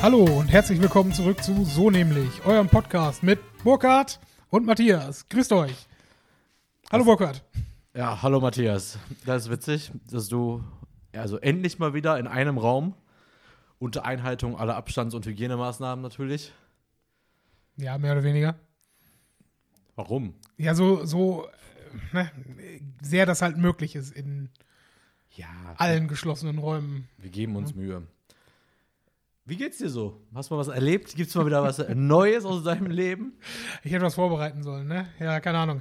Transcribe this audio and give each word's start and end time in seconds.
Hallo 0.00 0.24
und 0.24 0.48
herzlich 0.48 0.80
willkommen 0.80 1.12
zurück 1.12 1.42
zu 1.42 1.64
So 1.64 1.90
nämlich, 1.90 2.44
eurem 2.44 2.68
Podcast 2.68 3.22
mit 3.22 3.40
Burkhard 3.64 4.20
und 4.50 4.64
Matthias. 4.64 5.28
Grüßt 5.28 5.52
euch. 5.52 5.86
Hallo 6.90 7.04
Burkhard. 7.04 7.44
Ja, 7.94 8.22
hallo 8.22 8.40
Matthias. 8.40 8.98
Das 9.26 9.44
ist 9.44 9.50
witzig, 9.50 9.90
dass 10.10 10.28
du 10.28 10.62
also 11.12 11.38
endlich 11.38 11.78
mal 11.78 11.94
wieder 11.94 12.18
in 12.18 12.26
einem 12.26 12.58
Raum 12.58 12.94
unter 13.78 14.04
Einhaltung 14.04 14.56
aller 14.56 14.76
Abstands- 14.76 15.14
und 15.14 15.26
Hygienemaßnahmen 15.26 16.02
natürlich. 16.02 16.52
Ja, 17.76 17.98
mehr 17.98 18.12
oder 18.12 18.22
weniger. 18.24 18.56
Warum? 19.96 20.34
Ja, 20.56 20.74
so, 20.74 21.04
so 21.04 21.46
äh, 22.12 22.14
ne, 22.16 22.30
sehr 23.02 23.26
das 23.26 23.42
halt 23.42 23.56
möglich 23.56 23.96
ist 23.96 24.12
in 24.12 24.48
Ja, 25.34 25.46
allen 25.76 26.06
geschlossenen 26.08 26.58
Räumen. 26.58 27.08
wir 27.18 27.30
geben 27.30 27.56
uns 27.56 27.74
Mühe. 27.74 28.06
Wie 29.48 29.56
geht's 29.56 29.78
dir 29.78 29.88
so? 29.88 30.20
Hast 30.34 30.50
du 30.50 30.54
mal 30.54 30.60
was 30.60 30.68
erlebt? 30.68 31.16
Gibt's 31.16 31.34
mal 31.34 31.46
wieder 31.46 31.62
was 31.62 31.82
Neues 31.94 32.44
aus 32.44 32.64
deinem 32.64 32.90
Leben? 32.90 33.32
Ich 33.82 33.90
hätte 33.92 34.04
was 34.04 34.16
vorbereiten 34.16 34.62
sollen, 34.62 34.86
ne? 34.86 35.06
Ja, 35.18 35.40
keine 35.40 35.56
Ahnung. 35.56 35.80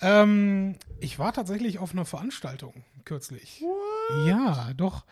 Ähm, 0.00 0.76
ich 0.98 1.18
war 1.18 1.34
tatsächlich 1.34 1.78
auf 1.78 1.92
einer 1.92 2.06
Veranstaltung 2.06 2.72
kürzlich. 3.04 3.62
Ja, 4.26 4.70
doch. 4.78 5.04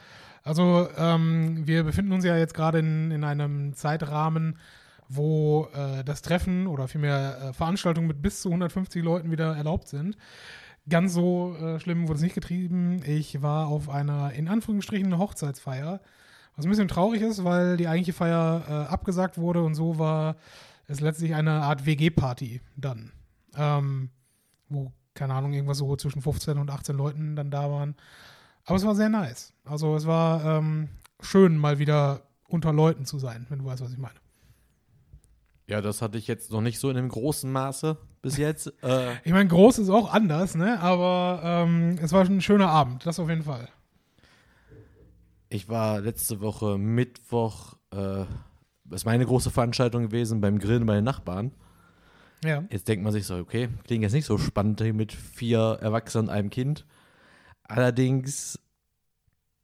Also, 0.42 0.88
ähm, 0.96 1.66
wir 1.66 1.84
befinden 1.84 2.12
uns 2.12 2.24
ja 2.24 2.38
jetzt 2.38 2.54
gerade 2.54 2.78
in, 2.78 3.10
in 3.10 3.22
einem 3.22 3.74
Zeitrahmen, 3.74 4.56
wo 5.10 5.68
äh, 5.74 6.02
das 6.02 6.22
Treffen 6.22 6.68
oder 6.68 6.88
vielmehr 6.88 7.50
äh, 7.50 7.52
Veranstaltungen 7.52 8.08
mit 8.08 8.22
bis 8.22 8.40
zu 8.40 8.48
150 8.48 9.04
Leuten 9.04 9.30
wieder 9.30 9.54
erlaubt 9.54 9.88
sind. 9.88 10.16
Ganz 10.88 11.12
so 11.12 11.54
äh, 11.56 11.78
schlimm 11.78 12.08
wurde 12.08 12.16
es 12.16 12.22
nicht 12.22 12.34
getrieben. 12.34 13.02
Ich 13.04 13.42
war 13.42 13.66
auf 13.66 13.90
einer, 13.90 14.32
in 14.32 14.48
Anführungsstrichen, 14.48 15.18
Hochzeitsfeier. 15.18 16.00
Was 16.60 16.66
ein 16.66 16.70
bisschen 16.70 16.88
traurig 16.88 17.22
ist, 17.22 17.42
weil 17.42 17.78
die 17.78 17.88
eigentliche 17.88 18.12
Feier 18.12 18.62
äh, 18.68 18.92
abgesagt 18.92 19.38
wurde 19.38 19.62
und 19.62 19.74
so 19.74 19.98
war 19.98 20.36
es 20.88 21.00
letztlich 21.00 21.34
eine 21.34 21.62
Art 21.62 21.86
WG-Party 21.86 22.60
dann. 22.76 23.12
Ähm, 23.56 24.10
wo, 24.68 24.92
keine 25.14 25.32
Ahnung, 25.32 25.54
irgendwas 25.54 25.78
so 25.78 25.96
zwischen 25.96 26.20
15 26.20 26.58
und 26.58 26.70
18 26.70 26.94
Leuten 26.94 27.34
dann 27.34 27.50
da 27.50 27.70
waren. 27.70 27.94
Aber 28.66 28.76
es 28.76 28.84
war 28.84 28.94
sehr 28.94 29.08
nice. 29.08 29.54
Also 29.64 29.96
es 29.96 30.06
war 30.06 30.44
ähm, 30.44 30.90
schön, 31.20 31.56
mal 31.56 31.78
wieder 31.78 32.24
unter 32.46 32.74
Leuten 32.74 33.06
zu 33.06 33.18
sein, 33.18 33.46
wenn 33.48 33.60
du 33.60 33.64
weißt, 33.64 33.82
was 33.82 33.92
ich 33.92 33.98
meine. 33.98 34.16
Ja, 35.66 35.80
das 35.80 36.02
hatte 36.02 36.18
ich 36.18 36.26
jetzt 36.26 36.52
noch 36.52 36.60
nicht 36.60 36.78
so 36.78 36.90
in 36.90 36.96
einem 36.98 37.08
großen 37.08 37.50
Maße 37.50 37.96
bis 38.20 38.36
jetzt. 38.36 38.70
äh, 38.82 39.14
Ich 39.24 39.32
meine, 39.32 39.48
groß 39.48 39.78
ist 39.78 39.88
auch 39.88 40.12
anders, 40.12 40.56
ne? 40.56 40.78
Aber 40.80 41.40
ähm, 41.42 41.96
es 42.02 42.12
war 42.12 42.26
schon 42.26 42.36
ein 42.36 42.42
schöner 42.42 42.68
Abend, 42.68 43.06
das 43.06 43.18
auf 43.18 43.30
jeden 43.30 43.44
Fall. 43.44 43.68
Ich 45.50 45.68
war 45.68 46.00
letzte 46.00 46.40
Woche 46.40 46.78
Mittwoch, 46.78 47.74
äh, 47.90 48.24
das 48.84 49.02
ist 49.02 49.04
meine 49.04 49.26
große 49.26 49.50
Veranstaltung 49.50 50.04
gewesen 50.04 50.40
beim 50.40 50.58
Grillen 50.58 50.86
bei 50.86 50.94
den 50.94 51.04
Nachbarn. 51.04 51.52
Ja. 52.44 52.64
Jetzt 52.70 52.88
denkt 52.88 53.04
man 53.04 53.12
sich 53.12 53.26
so, 53.26 53.36
okay, 53.36 53.68
klingt 53.84 54.02
jetzt 54.02 54.12
nicht 54.12 54.24
so 54.24 54.38
spannend 54.38 54.80
hier 54.80 54.94
mit 54.94 55.12
vier 55.12 55.78
Erwachsenen 55.82 56.28
und 56.28 56.34
einem 56.34 56.50
Kind. 56.50 56.86
Allerdings 57.64 58.58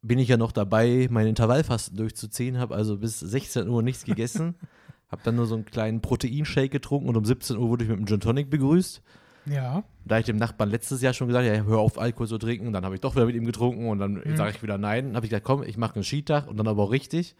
bin 0.01 0.19
ich 0.19 0.27
ja 0.27 0.37
noch 0.37 0.51
dabei, 0.51 1.07
mein 1.09 1.27
Intervallfasten 1.27 1.97
durchzuziehen, 1.97 2.59
habe 2.59 2.75
also 2.75 2.97
bis 2.97 3.19
16 3.19 3.67
Uhr 3.67 3.81
nichts 3.81 4.03
gegessen, 4.03 4.55
habe 5.09 5.21
dann 5.23 5.37
nur 5.37 5.47
so 5.47 5.55
einen 5.55 5.65
kleinen 5.65 6.01
Proteinshake 6.01 6.69
getrunken 6.69 7.09
und 7.09 7.17
um 7.17 7.25
17 7.25 7.57
Uhr 7.57 7.69
wurde 7.69 7.85
ich 7.85 7.89
mit 7.89 7.97
einem 7.97 8.07
Gin 8.07 8.19
Tonic 8.19 8.49
begrüßt. 8.49 9.01
Ja. 9.49 9.83
Da 10.05 10.19
ich 10.19 10.25
dem 10.25 10.37
Nachbarn 10.37 10.69
letztes 10.69 11.01
Jahr 11.01 11.13
schon 11.13 11.27
gesagt 11.27 11.45
ja, 11.45 11.63
hör 11.63 11.79
auf 11.79 11.97
Alkohol 11.99 12.27
zu 12.27 12.37
trinken, 12.37 12.73
dann 12.73 12.83
habe 12.85 12.95
ich 12.95 13.01
doch 13.01 13.15
wieder 13.15 13.25
mit 13.25 13.35
ihm 13.35 13.45
getrunken 13.45 13.87
und 13.89 13.99
dann 13.99 14.21
Mhm. 14.23 14.35
sage 14.37 14.51
ich 14.55 14.63
wieder 14.63 14.77
nein. 14.77 15.07
Dann 15.07 15.15
habe 15.15 15.25
ich 15.25 15.29
gesagt, 15.29 15.45
komm, 15.45 15.63
ich 15.63 15.77
mache 15.77 15.95
einen 15.95 16.03
Skitag 16.03 16.47
und 16.47 16.57
dann 16.57 16.67
aber 16.67 16.83
auch 16.83 16.91
richtig. 16.91 17.35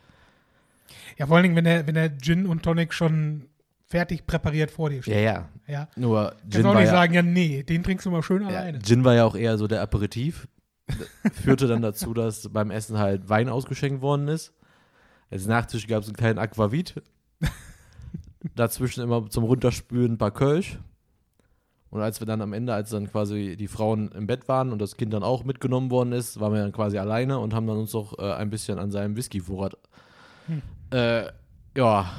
Ja, 1.18 1.28
vor 1.28 1.36
allen 1.36 1.44
Dingen, 1.44 1.56
wenn 1.56 1.66
der, 1.66 1.86
wenn 1.88 1.96
der 1.96 2.18
Gin 2.18 2.46
und 2.46 2.64
Tonic 2.64 2.94
schon 2.94 3.48
fertig 3.88 4.26
präpariert 4.28 4.72
vor 4.72 4.90
dir 4.90 4.98
Ja, 4.98 5.02
steht. 5.02 5.24
ja. 5.24 5.50
Ja. 5.68 5.88
Nur 5.96 6.32
Kannst 6.42 6.54
Gin 6.56 6.66
auch 6.66 6.74
nicht 6.76 6.86
ja, 6.86 6.92
sagen, 6.92 7.14
ja, 7.14 7.22
nee, 7.22 7.64
den 7.64 7.84
trinkst 7.84 8.06
du 8.06 8.12
mal 8.12 8.24
schön 8.24 8.42
Ja, 8.44 8.48
alleine. 8.50 8.80
Gin 8.80 9.04
war 9.04 9.14
ja 9.16 9.26
auch 9.26 9.36
eher 9.36 9.58
so 9.58 9.68
der 9.68 9.82
Aperitif. 9.82 10.48
Führte 11.34 11.68
dann 11.68 11.82
dazu, 11.82 12.14
dass 12.14 12.48
beim 12.50 12.72
Essen 12.72 12.98
halt 12.98 13.28
Wein 13.28 13.50
ausgeschenkt 13.50 14.02
worden 14.02 14.28
ist. 14.30 14.54
Als 15.30 15.46
Nachtisch 15.46 15.88
gab 15.88 16.04
es 16.04 16.08
einen 16.08 16.16
kleinen 16.16 16.40
Aquavit. 16.40 17.02
Dazwischen 18.56 19.04
immer 19.04 19.30
zum 19.30 19.44
Runterspülen 19.44 20.14
ein 20.14 20.18
paar 20.18 20.32
Kölsch. 20.32 20.80
Und 21.90 22.02
als 22.02 22.20
wir 22.20 22.28
dann 22.28 22.42
am 22.42 22.54
Ende, 22.54 22.74
als 22.74 22.90
dann 22.90 23.10
quasi 23.10 23.56
die 23.58 23.68
Frauen 23.68 24.12
im 24.12 24.28
Bett 24.28 24.48
waren 24.48 24.72
und 24.72 24.80
das 24.80 24.98
Kind 24.98 25.14
dann 25.14 25.24
auch 25.24 25.44
mitgenommen 25.44 25.90
worden 25.90 26.12
ist, 26.12 26.40
waren 26.40 26.54
wir 26.54 26.62
dann 26.62 26.74
quasi 26.74 26.98
alleine 26.98 27.40
und 27.40 27.54
haben 27.54 27.68
dann 27.68 27.78
uns 27.78 27.94
noch 27.94 28.20
äh, 28.20 28.34
ein 28.34 28.50
bisschen 28.50 28.78
an 28.78 28.92
seinem 28.92 29.16
Whisky-Vorrat. 29.16 29.78
Hm. 30.48 30.62
Äh, 30.92 31.28
ja, 31.78 32.12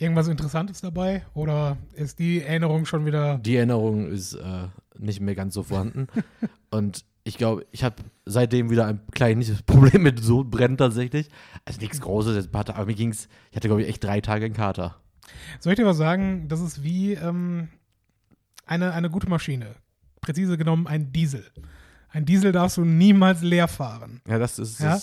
Irgendwas 0.00 0.28
Interessantes 0.28 0.80
dabei? 0.80 1.24
Oder 1.34 1.76
ist 1.92 2.20
die 2.20 2.40
Erinnerung 2.40 2.86
schon 2.86 3.04
wieder. 3.04 3.38
Die 3.38 3.56
Erinnerung 3.56 4.06
ist 4.06 4.34
äh, 4.34 4.68
nicht 4.96 5.20
mehr 5.20 5.34
ganz 5.34 5.54
so 5.54 5.64
vorhanden. 5.64 6.06
Und 6.70 7.04
ich 7.24 7.36
glaube, 7.36 7.66
ich 7.72 7.82
habe 7.82 7.96
seitdem 8.24 8.70
wieder 8.70 8.86
ein 8.86 9.00
kleines 9.10 9.60
Problem 9.66 10.04
mit 10.04 10.22
so 10.22 10.44
brennt 10.44 10.78
tatsächlich. 10.78 11.28
Also 11.64 11.80
nichts 11.80 12.00
Großes, 12.00 12.36
jetzt 12.36 12.48
ein 12.48 12.52
paar 12.52 12.64
Tage, 12.64 12.78
aber 12.78 12.86
mir 12.86 12.94
ging's, 12.94 13.28
ich 13.50 13.56
hatte 13.56 13.66
glaube 13.66 13.82
ich 13.82 13.88
echt 13.88 14.04
drei 14.04 14.20
Tage 14.20 14.44
einen 14.44 14.54
Kater. 14.54 14.94
Soll 15.58 15.72
ich 15.72 15.78
dir 15.78 15.84
was 15.84 15.96
sagen? 15.96 16.46
Das 16.46 16.60
ist 16.60 16.84
wie 16.84 17.14
ähm, 17.14 17.68
eine, 18.68 18.92
eine 18.92 19.10
gute 19.10 19.28
Maschine. 19.28 19.74
Präzise 20.20 20.58
genommen 20.58 20.86
ein 20.86 21.12
Diesel. 21.12 21.44
Ein 22.10 22.24
Diesel 22.24 22.52
darfst 22.52 22.76
du 22.76 22.84
niemals 22.84 23.42
leer 23.42 23.68
fahren. 23.68 24.20
Ja, 24.26 24.38
das 24.38 24.58
ist 24.58 24.80
Ja? 24.80 24.98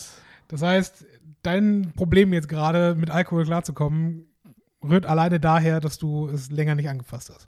das- 0.47 0.61
heißt, 0.61 1.05
dein 1.43 1.91
Problem 1.95 2.33
jetzt 2.33 2.47
gerade 2.49 2.95
mit 2.95 3.09
Alkohol 3.09 3.45
klarzukommen, 3.45 4.25
rührt 4.83 5.05
alleine 5.05 5.39
daher, 5.39 5.79
dass 5.79 5.97
du 5.97 6.27
es 6.29 6.51
länger 6.51 6.75
nicht 6.75 6.89
angefasst 6.89 7.31
hast. 7.33 7.47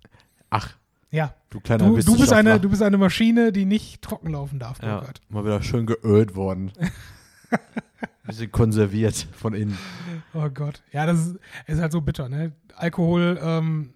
Ach, 0.49 0.75
Ja. 1.11 1.33
du 1.49 1.59
kleiner 1.59 1.85
Du, 1.85 1.97
du, 2.01 2.17
bist 2.17 2.33
eine, 2.33 2.59
du 2.59 2.69
bist 2.69 2.81
eine 2.81 2.97
Maschine, 2.97 3.51
die 3.51 3.65
nicht 3.65 4.01
trocken 4.01 4.31
laufen 4.31 4.59
darf, 4.59 4.81
ja, 4.81 4.97
Burkhard. 4.97 5.21
mal 5.29 5.45
wieder 5.45 5.61
schön 5.61 5.85
geölt 5.85 6.35
worden. 6.35 6.71
Bisschen 8.25 8.51
konserviert 8.51 9.27
von 9.31 9.53
innen. 9.53 9.77
Oh 10.33 10.49
Gott. 10.49 10.83
Ja, 10.91 11.05
das 11.05 11.19
ist, 11.27 11.39
ist 11.67 11.79
halt 11.79 11.93
so 11.93 12.01
bitter, 12.01 12.27
ne? 12.27 12.51
Alkohol, 12.75 13.39
ähm, 13.41 13.93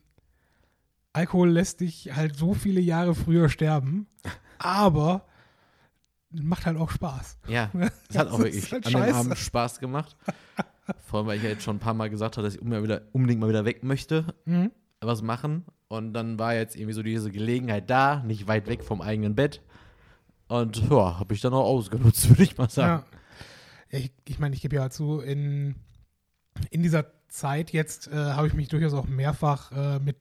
Alkohol 1.14 1.50
lässt 1.50 1.82
dich 1.82 2.16
halt 2.16 2.36
so 2.36 2.54
viele 2.54 2.80
Jahre 2.82 3.16
früher 3.16 3.50
sterben, 3.50 4.08
aber 4.58 5.26
macht 6.32 6.66
halt 6.66 6.78
auch 6.78 6.90
Spaß. 6.90 7.38
Ja, 7.48 7.70
es 8.10 8.18
hat 8.18 8.30
auch 8.30 8.40
wirklich 8.40 8.72
halt 8.72 8.86
an 8.88 9.06
dem. 9.06 9.16
Abend 9.16 9.38
Spaß 9.38 9.80
gemacht. 9.80 10.16
Vor 11.06 11.20
allem, 11.20 11.28
weil 11.28 11.38
ich 11.38 11.44
ja 11.44 11.50
jetzt 11.50 11.64
schon 11.64 11.78
ein 11.78 11.80
paar 11.80 11.94
Mal 11.94 12.10
gesagt 12.10 12.38
habe, 12.38 12.46
dass 12.46 12.56
ich 12.56 12.62
unbedingt 12.62 13.40
mal 13.40 13.50
wieder, 13.50 13.66
weg 13.66 13.84
möchte. 13.84 14.26
Mhm. 14.46 14.72
was 15.02 15.22
machen. 15.22 15.66
Und 15.88 16.14
dann 16.14 16.40
war 16.40 16.54
jetzt 16.54 16.76
irgendwie 16.76 16.94
so 16.94 17.04
diese 17.04 17.32
Gelegenheit 17.32 17.90
da, 17.90 18.24
nicht 18.24 18.48
weit 18.48 18.68
weg 18.68 18.84
vom 18.84 19.02
eigenen 19.02 19.36
Bett. 19.36 19.62
Und 20.48 20.90
ja, 20.90 21.20
habe 21.20 21.34
ich 21.34 21.42
dann 21.42 21.54
auch 21.54 21.66
ausgenutzt, 21.66 22.30
würde 22.30 22.44
ich 22.44 22.58
mal 22.58 22.70
sagen. 22.70 23.04
Ja. 23.92 24.00
ich 24.00 24.12
ich 24.28 24.40
meine, 24.40 24.56
ich 24.56 24.62
gebe 24.62 24.76
ja 24.76 24.90
zu, 24.90 25.20
in, 25.20 25.76
in 26.70 26.84
dieser 26.84 27.06
Zeit 27.28 27.72
jetzt 27.72 28.08
äh, 28.08 28.16
habe 28.16 28.48
ich 28.48 28.54
mich 28.54 28.68
durchaus 28.68 28.94
auch 28.94 29.08
mehrfach 29.08 29.72
äh, 29.72 30.00
mit, 30.00 30.18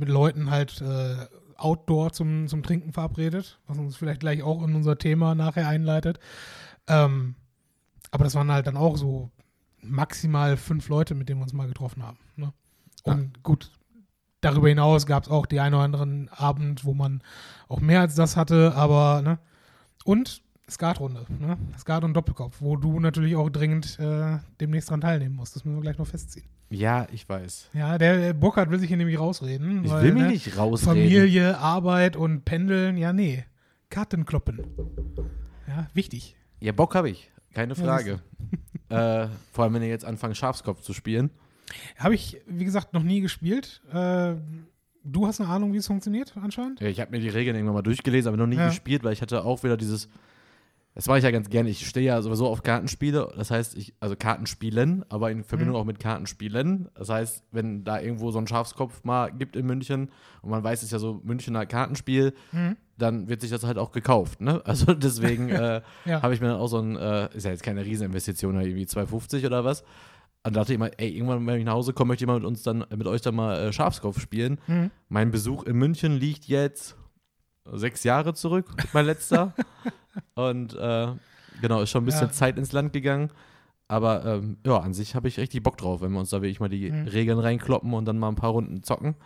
mit 0.00 0.08
Leuten 0.08 0.50
halt 0.50 0.80
äh, 0.80 1.26
outdoor 1.56 2.12
zum, 2.12 2.48
zum 2.48 2.62
Trinken 2.62 2.92
verabredet, 2.92 3.60
was 3.66 3.78
uns 3.78 3.96
vielleicht 3.96 4.20
gleich 4.20 4.42
auch 4.42 4.62
in 4.64 4.74
unser 4.74 4.98
Thema 4.98 5.34
nachher 5.34 5.68
einleitet. 5.68 6.18
Ähm, 6.88 7.36
aber 8.10 8.24
das 8.24 8.34
waren 8.34 8.50
halt 8.50 8.66
dann 8.66 8.76
auch 8.76 8.96
so 8.96 9.30
maximal 9.82 10.56
fünf 10.56 10.88
Leute, 10.88 11.14
mit 11.14 11.28
denen 11.28 11.40
wir 11.40 11.44
uns 11.44 11.52
mal 11.52 11.68
getroffen 11.68 12.02
haben. 12.02 12.18
Ne? 12.36 12.52
Und 13.04 13.42
gut, 13.42 13.70
darüber 14.40 14.68
hinaus 14.68 15.06
gab 15.06 15.24
es 15.24 15.28
auch 15.28 15.46
die 15.46 15.60
einen 15.60 15.74
oder 15.74 15.84
anderen 15.84 16.28
Abend, 16.30 16.84
wo 16.84 16.94
man 16.94 17.22
auch 17.68 17.80
mehr 17.80 18.00
als 18.00 18.14
das 18.14 18.36
hatte, 18.36 18.74
aber 18.74 19.22
ne? 19.22 19.38
Und 20.04 20.42
Skatrunde, 20.70 21.26
ne? 21.40 21.58
Skat 21.78 22.04
und 22.04 22.14
Doppelkopf, 22.14 22.56
wo 22.60 22.76
du 22.76 23.00
natürlich 23.00 23.36
auch 23.36 23.50
dringend 23.50 23.98
äh, 23.98 24.38
demnächst 24.60 24.90
dran 24.90 25.00
teilnehmen 25.00 25.34
musst. 25.36 25.56
Das 25.56 25.64
müssen 25.64 25.76
wir 25.76 25.82
gleich 25.82 25.98
noch 25.98 26.06
festziehen. 26.06 26.46
Ja, 26.70 27.06
ich 27.12 27.28
weiß. 27.28 27.70
Ja, 27.74 27.98
der 27.98 28.32
Burkhard 28.32 28.70
will 28.70 28.78
sich 28.78 28.88
hier 28.88 28.96
nämlich 28.96 29.18
rausreden. 29.18 29.84
Ich 29.84 29.90
weil, 29.90 30.04
will 30.04 30.12
mich 30.12 30.22
ne, 30.22 30.28
nicht 30.28 30.56
rausreden. 30.56 30.94
Familie, 30.94 31.58
Arbeit 31.58 32.14
und 32.16 32.44
Pendeln, 32.44 32.96
ja, 32.96 33.12
nee. 33.12 33.44
Karten 33.88 34.24
kloppen. 34.24 34.64
Ja, 35.66 35.88
wichtig. 35.94 36.36
Ja, 36.60 36.70
Bock 36.72 36.94
habe 36.94 37.10
ich. 37.10 37.32
Keine 37.54 37.74
Ja, 37.74 37.84
Frage. 37.84 38.20
äh, 38.88 39.26
vor 39.52 39.64
allem, 39.64 39.74
wenn 39.74 39.82
ihr 39.82 39.88
jetzt 39.88 40.04
anfangt, 40.04 40.36
Schafskopf 40.36 40.80
zu 40.82 40.92
spielen. 40.92 41.30
Habe 41.96 42.14
ich, 42.14 42.40
wie 42.46 42.64
gesagt, 42.64 42.92
noch 42.94 43.02
nie 43.02 43.20
gespielt. 43.20 43.82
Äh, 43.92 44.34
du 45.04 45.26
hast 45.26 45.40
eine 45.40 45.48
Ahnung, 45.50 45.72
wie 45.72 45.78
es 45.78 45.86
funktioniert, 45.88 46.34
anscheinend? 46.40 46.80
Ja, 46.80 46.86
ich 46.88 47.00
habe 47.00 47.10
mir 47.10 47.20
die 47.20 47.28
Regeln 47.28 47.56
irgendwann 47.56 47.74
mal 47.74 47.82
durchgelesen, 47.82 48.28
aber 48.28 48.36
noch 48.36 48.46
nie 48.46 48.56
Ja. 48.56 48.68
gespielt, 48.68 49.02
weil 49.02 49.12
ich 49.12 49.22
hatte 49.22 49.44
auch 49.44 49.62
wieder 49.64 49.76
dieses. 49.76 50.08
Das 50.94 51.06
mache 51.06 51.18
ich 51.18 51.24
ja 51.24 51.30
ganz 51.30 51.48
gerne. 51.48 51.70
Ich 51.70 51.86
stehe 51.86 52.06
ja 52.06 52.20
sowieso 52.20 52.48
auf 52.48 52.62
Kartenspiele. 52.64 53.32
Das 53.36 53.50
heißt, 53.50 53.76
ich, 53.76 53.94
also 54.00 54.16
Kartenspielen, 54.16 55.04
aber 55.08 55.30
in 55.30 55.44
Verbindung 55.44 55.76
Mhm. 55.76 55.80
auch 55.80 55.84
mit 55.84 56.00
Kartenspielen. 56.00 56.88
Das 56.94 57.08
heißt, 57.08 57.44
wenn 57.52 57.84
da 57.84 58.00
irgendwo 58.00 58.30
so 58.32 58.38
ein 58.38 58.46
Schafskopf 58.48 59.04
mal 59.04 59.30
gibt 59.30 59.54
in 59.56 59.66
München 59.66 60.10
und 60.42 60.50
man 60.50 60.64
weiß, 60.64 60.80
es 60.80 60.86
ist 60.86 60.90
ja 60.92 60.98
so 60.98 61.20
Münchner 61.22 61.64
Kartenspiel, 61.64 62.34
Mhm. 62.52 62.76
dann 62.98 63.28
wird 63.28 63.40
sich 63.40 63.50
das 63.50 63.62
halt 63.64 63.78
auch 63.78 63.92
gekauft. 63.92 64.40
Ne? 64.40 64.60
Also 64.66 64.92
deswegen 64.94 65.48
äh, 65.48 65.80
Ja. 66.06 66.22
habe 66.22 66.34
ich 66.34 66.40
mir 66.40 66.48
dann 66.48 66.58
auch 66.58 66.66
so 66.66 66.80
ein, 66.80 66.96
äh, 66.96 67.28
ist 67.36 67.44
ja 67.44 67.52
jetzt 67.52 67.62
keine 67.62 67.84
Rieseninvestition, 67.84 68.60
irgendwie 68.60 68.86
250 68.86 69.46
oder 69.46 69.64
was. 69.64 69.84
Und 70.42 70.56
dachte 70.56 70.72
ich 70.72 70.76
immer, 70.76 70.90
ey, 70.98 71.10
irgendwann, 71.14 71.46
wenn 71.46 71.58
ich 71.60 71.64
nach 71.66 71.74
Hause 71.74 71.92
komme, 71.92 72.08
möchte 72.08 72.24
ich 72.24 72.26
mal 72.26 72.34
mit 72.38 72.44
uns 72.44 72.62
dann, 72.62 72.84
mit 72.96 73.06
euch 73.06 73.20
dann 73.20 73.34
mal 73.36 73.58
äh, 73.68 73.72
Schafskopf 73.72 74.18
spielen. 74.20 74.58
Mhm. 74.66 74.90
Mein 75.08 75.30
Besuch 75.30 75.62
in 75.64 75.76
München 75.76 76.16
liegt 76.16 76.46
jetzt 76.46 76.96
sechs 77.72 78.02
Jahre 78.04 78.34
zurück, 78.34 78.66
mein 78.92 79.06
letzter. 79.06 79.54
Und 80.34 80.74
äh, 80.74 81.08
genau, 81.60 81.82
ist 81.82 81.90
schon 81.90 82.02
ein 82.02 82.06
bisschen 82.06 82.28
Ja. 82.28 82.32
Zeit 82.32 82.58
ins 82.58 82.72
Land 82.72 82.92
gegangen. 82.92 83.30
Aber 83.88 84.24
ähm, 84.24 84.58
ja, 84.64 84.78
an 84.78 84.94
sich 84.94 85.14
habe 85.16 85.26
ich 85.28 85.38
richtig 85.38 85.62
Bock 85.64 85.76
drauf, 85.78 86.00
wenn 86.00 86.12
wir 86.12 86.20
uns 86.20 86.30
da 86.30 86.42
wirklich 86.42 86.60
mal 86.60 86.68
die 86.68 86.90
Mhm. 86.92 87.08
Regeln 87.08 87.38
reinkloppen 87.40 87.92
und 87.92 88.04
dann 88.04 88.18
mal 88.18 88.28
ein 88.28 88.36
paar 88.36 88.50
Runden 88.50 88.82
zocken 88.84 89.16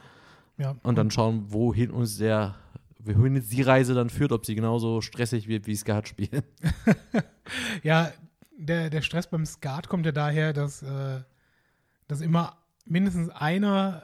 Ja. 0.57 0.75
und 0.83 0.97
dann 0.97 1.11
schauen, 1.11 1.45
wohin 1.53 1.91
uns 1.91 2.17
der, 2.17 2.55
wohin 2.99 3.35
die 3.47 3.63
Reise 3.63 3.93
dann 3.95 4.09
führt, 4.09 4.33
ob 4.33 4.47
sie 4.47 4.55
genauso 4.55 5.03
stressig 5.03 5.49
wird 5.49 5.67
wie 5.67 5.77
Skat 5.77 6.09
spielen. 6.09 6.43
Ja, 7.83 8.11
der, 8.57 8.89
der 8.89 9.03
Stress 9.03 9.27
beim 9.27 9.45
Skat 9.45 9.89
kommt 9.89 10.07
ja 10.07 10.13
daher, 10.13 10.53
dass, 10.55 10.83
äh, 10.83 11.21
dass 12.09 12.21
immer 12.21 12.57
mindestens 12.87 13.29
einer 13.31 14.03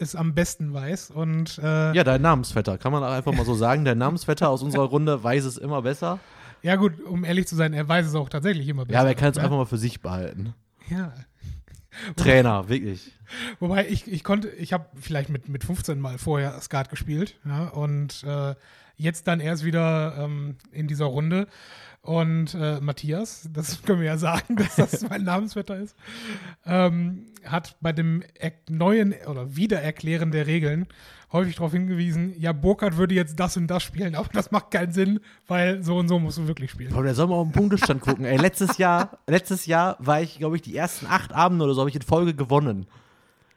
es 0.00 0.14
am 0.14 0.34
besten 0.34 0.72
weiß. 0.72 1.10
Und 1.10 1.58
äh, 1.58 1.92
Ja, 1.94 2.04
dein 2.04 2.22
Namensvetter, 2.22 2.78
kann 2.78 2.92
man 2.92 3.02
auch 3.02 3.12
einfach 3.12 3.32
mal 3.32 3.44
so 3.44 3.54
sagen. 3.54 3.84
Der 3.84 3.94
Namensvetter 3.94 4.48
aus 4.48 4.62
unserer 4.62 4.84
Runde 4.84 5.22
weiß 5.22 5.44
es 5.44 5.58
immer 5.58 5.82
besser. 5.82 6.18
ja, 6.62 6.76
gut, 6.76 7.00
um 7.04 7.24
ehrlich 7.24 7.46
zu 7.46 7.56
sein, 7.56 7.72
er 7.72 7.88
weiß 7.88 8.06
es 8.06 8.14
auch 8.14 8.28
tatsächlich 8.28 8.68
immer 8.68 8.84
besser. 8.84 8.94
Ja, 8.94 9.00
aber 9.00 9.10
er 9.10 9.14
kann 9.14 9.30
es 9.30 9.36
ne? 9.36 9.42
einfach 9.42 9.56
mal 9.56 9.66
für 9.66 9.78
sich 9.78 10.00
behalten. 10.00 10.54
Ja. 10.88 11.12
Trainer, 12.16 12.68
wirklich. 12.68 13.12
Wobei 13.58 13.88
ich, 13.88 14.10
ich 14.10 14.22
konnte, 14.22 14.48
ich 14.48 14.72
habe 14.72 14.86
vielleicht 15.00 15.30
mit, 15.30 15.48
mit 15.48 15.64
15 15.64 15.98
Mal 15.98 16.18
vorher 16.18 16.60
Skat 16.60 16.90
gespielt, 16.90 17.38
ja, 17.44 17.68
und 17.68 18.22
äh, 18.24 18.54
jetzt 18.96 19.26
dann 19.26 19.40
erst 19.40 19.64
wieder 19.64 20.16
ähm, 20.18 20.56
in 20.72 20.88
dieser 20.88 21.06
Runde. 21.06 21.46
Und 22.06 22.54
äh, 22.54 22.78
Matthias, 22.80 23.48
das 23.52 23.82
können 23.84 23.98
wir 23.98 24.06
ja 24.06 24.16
sagen, 24.16 24.54
dass 24.54 24.76
das 24.76 25.08
mein 25.08 25.24
Namensvetter 25.24 25.76
ist, 25.76 25.96
ähm, 26.64 27.26
hat 27.44 27.76
bei 27.80 27.92
dem 27.92 28.22
er 28.38 28.52
neuen 28.68 29.12
oder 29.26 29.56
Wiedererklären 29.56 30.30
der 30.30 30.46
Regeln 30.46 30.86
häufig 31.32 31.56
darauf 31.56 31.72
hingewiesen, 31.72 32.32
ja, 32.38 32.52
Burkhardt 32.52 32.96
würde 32.96 33.16
jetzt 33.16 33.40
das 33.40 33.56
und 33.56 33.66
das 33.66 33.82
spielen, 33.82 34.14
aber 34.14 34.28
das 34.32 34.52
macht 34.52 34.70
keinen 34.70 34.92
Sinn, 34.92 35.18
weil 35.48 35.82
so 35.82 35.96
und 35.96 36.06
so 36.06 36.20
musst 36.20 36.38
du 36.38 36.46
wirklich 36.46 36.70
spielen. 36.70 36.92
Boah, 36.92 37.02
der 37.02 37.16
soll 37.16 37.26
mal 37.26 37.34
auf 37.34 37.48
den 37.48 37.52
Punktestand 37.52 38.00
gucken. 38.00 38.24
Ey, 38.24 38.36
letztes 38.36 38.78
Jahr, 38.78 39.18
letztes 39.26 39.66
Jahr 39.66 39.96
war 39.98 40.22
ich, 40.22 40.38
glaube 40.38 40.54
ich, 40.54 40.62
die 40.62 40.76
ersten 40.76 41.06
acht 41.06 41.32
Abende 41.32 41.64
oder 41.64 41.74
so 41.74 41.80
habe 41.80 41.90
ich 41.90 41.96
in 41.96 42.02
Folge 42.02 42.34
gewonnen. 42.34 42.86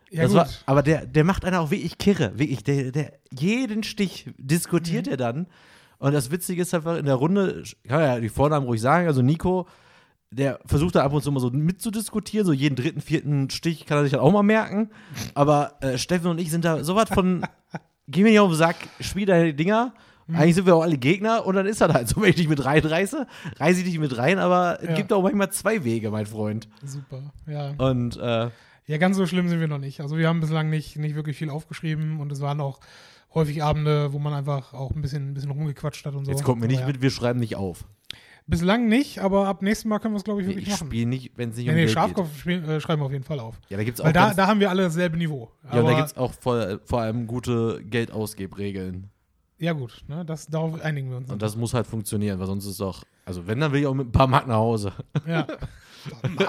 Ja, 0.10 0.34
war, 0.34 0.50
aber 0.66 0.82
der, 0.82 1.06
der 1.06 1.24
macht 1.24 1.46
einer 1.46 1.62
auch 1.62 1.70
wirklich 1.70 2.00
kirre. 2.00 2.40
Wirklich, 2.40 2.64
der, 2.64 2.92
der, 2.92 3.14
jeden 3.32 3.84
Stich 3.84 4.26
diskutiert 4.40 5.06
Mhm. 5.06 5.12
er 5.12 5.18
dann. 5.18 5.48
Und 6.00 6.14
das 6.14 6.32
Witzige 6.32 6.62
ist 6.62 6.74
einfach, 6.74 6.98
in 6.98 7.06
der 7.06 7.16
Runde, 7.16 7.64
kann 7.88 8.02
ja 8.02 8.20
die 8.20 8.30
Vornamen 8.30 8.66
ruhig 8.66 8.82
sagen, 8.82 9.08
also 9.08 9.22
Nico, 9.22 9.68
der 10.32 10.60
versucht 10.66 10.96
da 10.96 11.04
ab 11.04 11.12
und 11.14 11.22
zu 11.24 11.32
mal 11.32 11.40
so 11.40 11.50
mitzudiskutieren, 11.50 12.46
so 12.46 12.54
jeden 12.54 12.76
dritten, 12.76 13.02
vierten 13.02 13.50
Stich 13.50 13.86
kann 13.86 13.98
er 13.98 14.04
sich 14.04 14.12
dann 14.14 14.22
auch 14.22 14.32
mal 14.32 14.44
merken. 14.44 14.90
Aber 15.34 15.74
äh, 15.82 15.98
Steffen 15.98 16.28
und 16.32 16.40
ich 16.40 16.52
sind 16.52 16.66
da 16.66 16.84
so 16.84 16.96
was 16.96 17.10
von, 17.10 17.46
geh 18.08 18.24
mir 18.24 18.30
nicht 18.30 18.40
auf 18.40 18.50
den 18.52 18.58
Sack, 18.58 18.76
spiel 19.00 19.26
deine 19.26 19.54
Dinger. 19.54 19.94
Eigentlich 20.32 20.54
sind 20.54 20.68
wir 20.68 20.76
auch 20.76 20.84
alle 20.84 21.00
Gegner 21.00 21.44
und 21.48 21.56
dann 21.56 21.66
ist 21.66 21.82
er 21.82 21.92
halt 21.92 22.08
so, 22.08 22.22
wenn 22.22 22.30
ich 22.30 22.36
dich 22.36 22.48
mit 22.48 22.64
reinreiße, 22.64 23.26
reiße 23.58 23.80
ich 23.80 23.86
dich 23.86 23.98
mit 23.98 24.16
rein, 24.16 24.38
aber 24.38 24.78
Ja. 24.84 24.90
es 24.92 24.96
gibt 24.96 25.12
auch 25.12 25.24
manchmal 25.24 25.52
zwei 25.52 25.84
Wege, 25.84 26.12
mein 26.12 26.28
Freund. 26.28 26.70
Super, 26.86 27.34
ja. 27.48 27.72
Und 27.80 28.16
äh, 28.18 28.50
Ja, 28.86 28.98
ganz 29.00 29.18
so 29.18 29.26
schlimm 29.26 29.50
sind 29.50 29.60
wir 29.60 29.68
noch 29.68 29.80
nicht. 29.80 30.02
Also 30.02 30.18
wir 30.18 30.28
haben 30.28 30.40
bislang 30.40 30.70
nicht, 30.70 30.98
nicht 30.98 31.16
wirklich 31.16 31.36
viel 31.36 31.50
aufgeschrieben 31.50 32.20
und 32.20 32.32
es 32.32 32.42
waren 32.42 32.62
auch 32.62 32.80
häufig 33.34 33.64
Abende, 33.64 34.12
wo 34.14 34.20
man 34.20 34.34
einfach 34.34 34.74
auch 34.74 34.92
ein 34.92 35.02
bisschen, 35.02 35.30
ein 35.30 35.34
bisschen 35.34 35.52
rumgequatscht 35.52 36.06
hat 36.06 36.16
und 36.16 36.26
so. 36.26 36.32
jetzt 36.32 36.44
kommt 36.44 36.62
mir 36.62 36.68
nicht 36.68 36.80
Aber 36.84 36.92
mit, 36.92 37.02
wir 37.02 37.12
schreiben 37.12 37.40
nicht 37.40 37.56
auf. 37.56 37.82
Ja. 37.82 37.88
Bislang 38.48 38.88
nicht, 38.88 39.20
aber 39.20 39.48
ab 39.48 39.62
nächstem 39.62 39.90
Mal 39.90 40.00
können 40.00 40.16
wir 40.16 40.18
es, 40.18 40.24
glaube 40.24 40.42
ich, 40.42 40.48
wirklich 40.48 40.66
Ich 40.66 40.72
machen. 40.74 40.88
spiele 40.88 41.06
nicht, 41.06 41.38
wenn 41.38 41.52
es 41.52 41.58
nicht 41.58 41.66
Nee, 41.68 41.72
um 41.72 41.76
nee, 41.76 41.82
Geld 41.86 41.90
geht. 41.90 41.94
Schafkopf 42.04 42.36
spiel, 42.40 42.64
äh, 42.68 42.82
schreiben 42.82 43.00
wir 43.02 43.06
auf 43.06 43.12
jeden 43.12 43.24
Fall 43.24 43.40
auf. 43.40 43.60
Ja, 43.70 43.78
da 43.78 43.84
gibt 43.84 44.00
es 44.00 44.02
auch, 44.02 44.06
Weil 44.06 44.14
da, 44.14 44.34
da 44.34 44.48
haben 44.48 44.60
wir 44.60 44.72
alle 44.72 44.82
dasselbe 44.84 45.18
Niveau. 45.18 45.52
ja, 45.66 45.70
und 45.70 45.76
da 45.76 45.82
Aber- 45.92 45.96
gibt's 45.98 46.18
auch 46.18 46.34
vor, 46.34 46.80
vor 46.84 47.02
allem 47.02 47.28
gute 47.28 47.84
Geldausgebregeln. 47.84 49.12
ja 49.60 49.74
gut, 49.74 50.04
ne, 50.08 50.26
das, 50.26 50.48
darauf 50.48 50.82
einigen 50.82 51.12
wir 51.12 51.18
uns. 51.18 51.30
Und 51.32 51.44
das 51.44 51.56
muss 51.56 51.76
halt 51.76 51.86
funktionieren, 51.86 52.40
weil 52.40 52.48
sonst 52.48 52.66
ist 52.66 52.80
doch, 52.80 53.04
also 53.24 53.46
wenn, 53.46 53.60
dann 53.60 53.72
will 53.72 53.82
ich 53.82 53.86
auch 53.88 53.94
mit 53.94 54.08
ein 54.08 54.12
paar 54.12 54.26
Mark 54.26 54.48
nach 54.48 54.56
Hause. 54.56 54.94
Ja. 55.28 55.46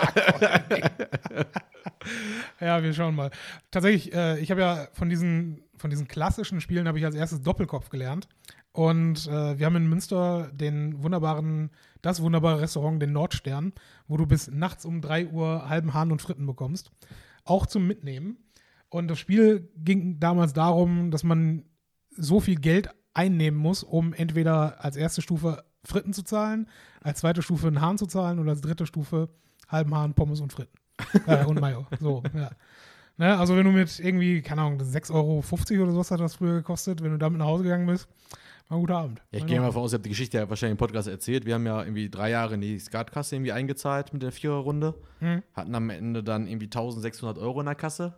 ja, 2.61 2.83
wir 2.83 2.93
schauen 2.95 3.15
mal. 3.15 3.31
Tatsächlich, 3.71 4.13
äh, 4.15 4.39
ich 4.41 4.51
habe 4.51 4.61
ja 4.61 4.89
von 4.93 5.09
diesen, 5.09 5.63
von 5.81 5.91
diesen 5.91 6.09
klassischen 6.09 6.61
Spielen 6.61 6.87
habe 6.87 6.99
ich 6.99 7.05
als 7.05 7.15
erstes 7.15 7.43
Doppelkopf 7.43 7.89
gelernt. 7.89 8.29
Und 8.73 9.27
äh, 9.27 9.59
wir 9.59 9.67
haben 9.67 9.77
in 9.77 9.89
Münster 9.89 10.51
den 10.53 11.03
wunderbaren, 11.03 11.71
das 12.03 12.23
wunderbare 12.23 12.61
Restaurant, 12.61 13.03
den 13.03 13.13
Nordstern, 13.13 13.73
wo 14.07 14.17
du 14.17 14.27
bis 14.27 14.49
nachts 14.49 14.85
um 14.85 15.01
3 15.01 15.29
Uhr 15.29 15.69
halben 15.69 15.95
Hahn 15.95 16.13
und 16.13 16.23
Fritten 16.23 16.47
bekommst. 16.47 16.93
Auch 17.45 17.67
zum 17.67 17.87
Mitnehmen. 17.87 18.39
Und 18.89 19.09
das 19.09 19.19
Spiel 19.19 19.71
ging 19.77 20.21
damals 20.21 20.53
darum, 20.53 21.11
dass 21.11 21.25
man 21.25 21.65
so 22.11 22.41
viel 22.41 22.57
Geld 22.57 22.91
einnehmen 23.15 23.59
muss, 23.59 23.83
um 23.83 24.13
entweder 24.13 24.85
als 24.85 24.97
erste 24.97 25.23
Stufe 25.23 25.65
Fritten 25.85 26.13
zu 26.13 26.23
zahlen, 26.23 26.69
als 27.01 27.21
zweite 27.21 27.43
Stufe 27.43 27.67
einen 27.67 27.81
Hahn 27.81 27.99
zu 27.99 28.07
zahlen 28.07 28.39
oder 28.39 28.51
als 28.51 28.61
dritte 28.61 28.87
Stufe 28.87 29.31
halben 29.69 29.95
Hahn, 29.95 30.15
Pommes 30.15 30.41
und 30.41 30.53
Fritten. 30.53 30.77
äh, 31.27 31.45
und 31.45 31.61
Mayo. 31.61 31.87
So, 31.99 32.23
ja. 32.35 32.51
Ne, 33.21 33.39
also 33.39 33.55
wenn 33.55 33.67
du 33.67 33.71
mit 33.71 33.99
irgendwie, 33.99 34.41
keine 34.41 34.63
Ahnung, 34.63 34.81
6,50 34.81 35.13
Euro 35.15 35.83
oder 35.83 35.93
sowas 35.93 36.11
hat 36.11 36.21
das 36.21 36.37
früher 36.37 36.55
gekostet, 36.55 37.03
wenn 37.03 37.11
du 37.11 37.19
damit 37.19 37.39
nach 37.39 37.45
Hause 37.45 37.65
gegangen 37.65 37.87
bist, 37.87 38.09
war 38.71 38.79
ein 38.79 38.81
guter 38.81 38.97
Abend. 38.97 39.21
Ja, 39.31 39.41
ich 39.41 39.47
gehe 39.47 39.61
mal 39.61 39.67
davon 39.67 39.83
aus, 39.83 39.93
ihr 39.93 39.97
habt 39.97 40.07
die 40.07 40.09
Geschichte 40.09 40.39
ja 40.39 40.49
wahrscheinlich 40.49 40.73
im 40.73 40.79
Podcast 40.79 41.07
erzählt. 41.07 41.45
Wir 41.45 41.57
haben 41.57 41.67
ja 41.67 41.83
irgendwie 41.83 42.09
drei 42.09 42.31
Jahre 42.31 42.55
in 42.55 42.63
die 42.63 42.79
Skatkasse 42.79 43.37
irgendwie 43.37 43.53
eingezahlt 43.53 44.15
mit 44.15 44.23
der 44.23 44.33
Viererrunde. 44.33 44.95
Hm. 45.19 45.43
Hatten 45.53 45.75
am 45.75 45.91
Ende 45.91 46.25
dann 46.25 46.47
irgendwie 46.47 46.65
1600 46.65 47.37
Euro 47.37 47.61
in 47.61 47.67
der 47.67 47.75
Kasse. 47.75 48.15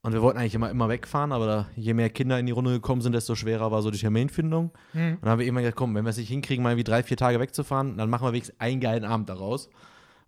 Und 0.00 0.14
wir 0.14 0.22
wollten 0.22 0.38
eigentlich 0.38 0.54
immer, 0.54 0.70
immer 0.70 0.88
wegfahren, 0.88 1.32
aber 1.32 1.46
da, 1.46 1.66
je 1.76 1.92
mehr 1.92 2.08
Kinder 2.08 2.38
in 2.38 2.46
die 2.46 2.52
Runde 2.52 2.70
gekommen 2.70 3.02
sind, 3.02 3.12
desto 3.12 3.34
schwerer 3.34 3.70
war 3.70 3.82
so 3.82 3.90
die 3.90 3.98
Terminfindung. 3.98 4.70
Hm. 4.92 5.16
Und 5.16 5.18
dann 5.20 5.30
haben 5.30 5.40
wir 5.40 5.46
immer 5.46 5.60
gesagt, 5.60 5.76
komm, 5.76 5.94
wenn 5.94 6.06
wir 6.06 6.10
es 6.10 6.16
nicht 6.16 6.30
hinkriegen, 6.30 6.62
mal 6.62 6.70
irgendwie 6.70 6.84
drei, 6.84 7.02
vier 7.02 7.18
Tage 7.18 7.38
wegzufahren, 7.38 7.98
dann 7.98 8.08
machen 8.08 8.26
wir 8.26 8.32
wenigstens 8.32 8.58
einen 8.60 8.80
geilen 8.80 9.04
Abend 9.04 9.28
daraus. 9.28 9.68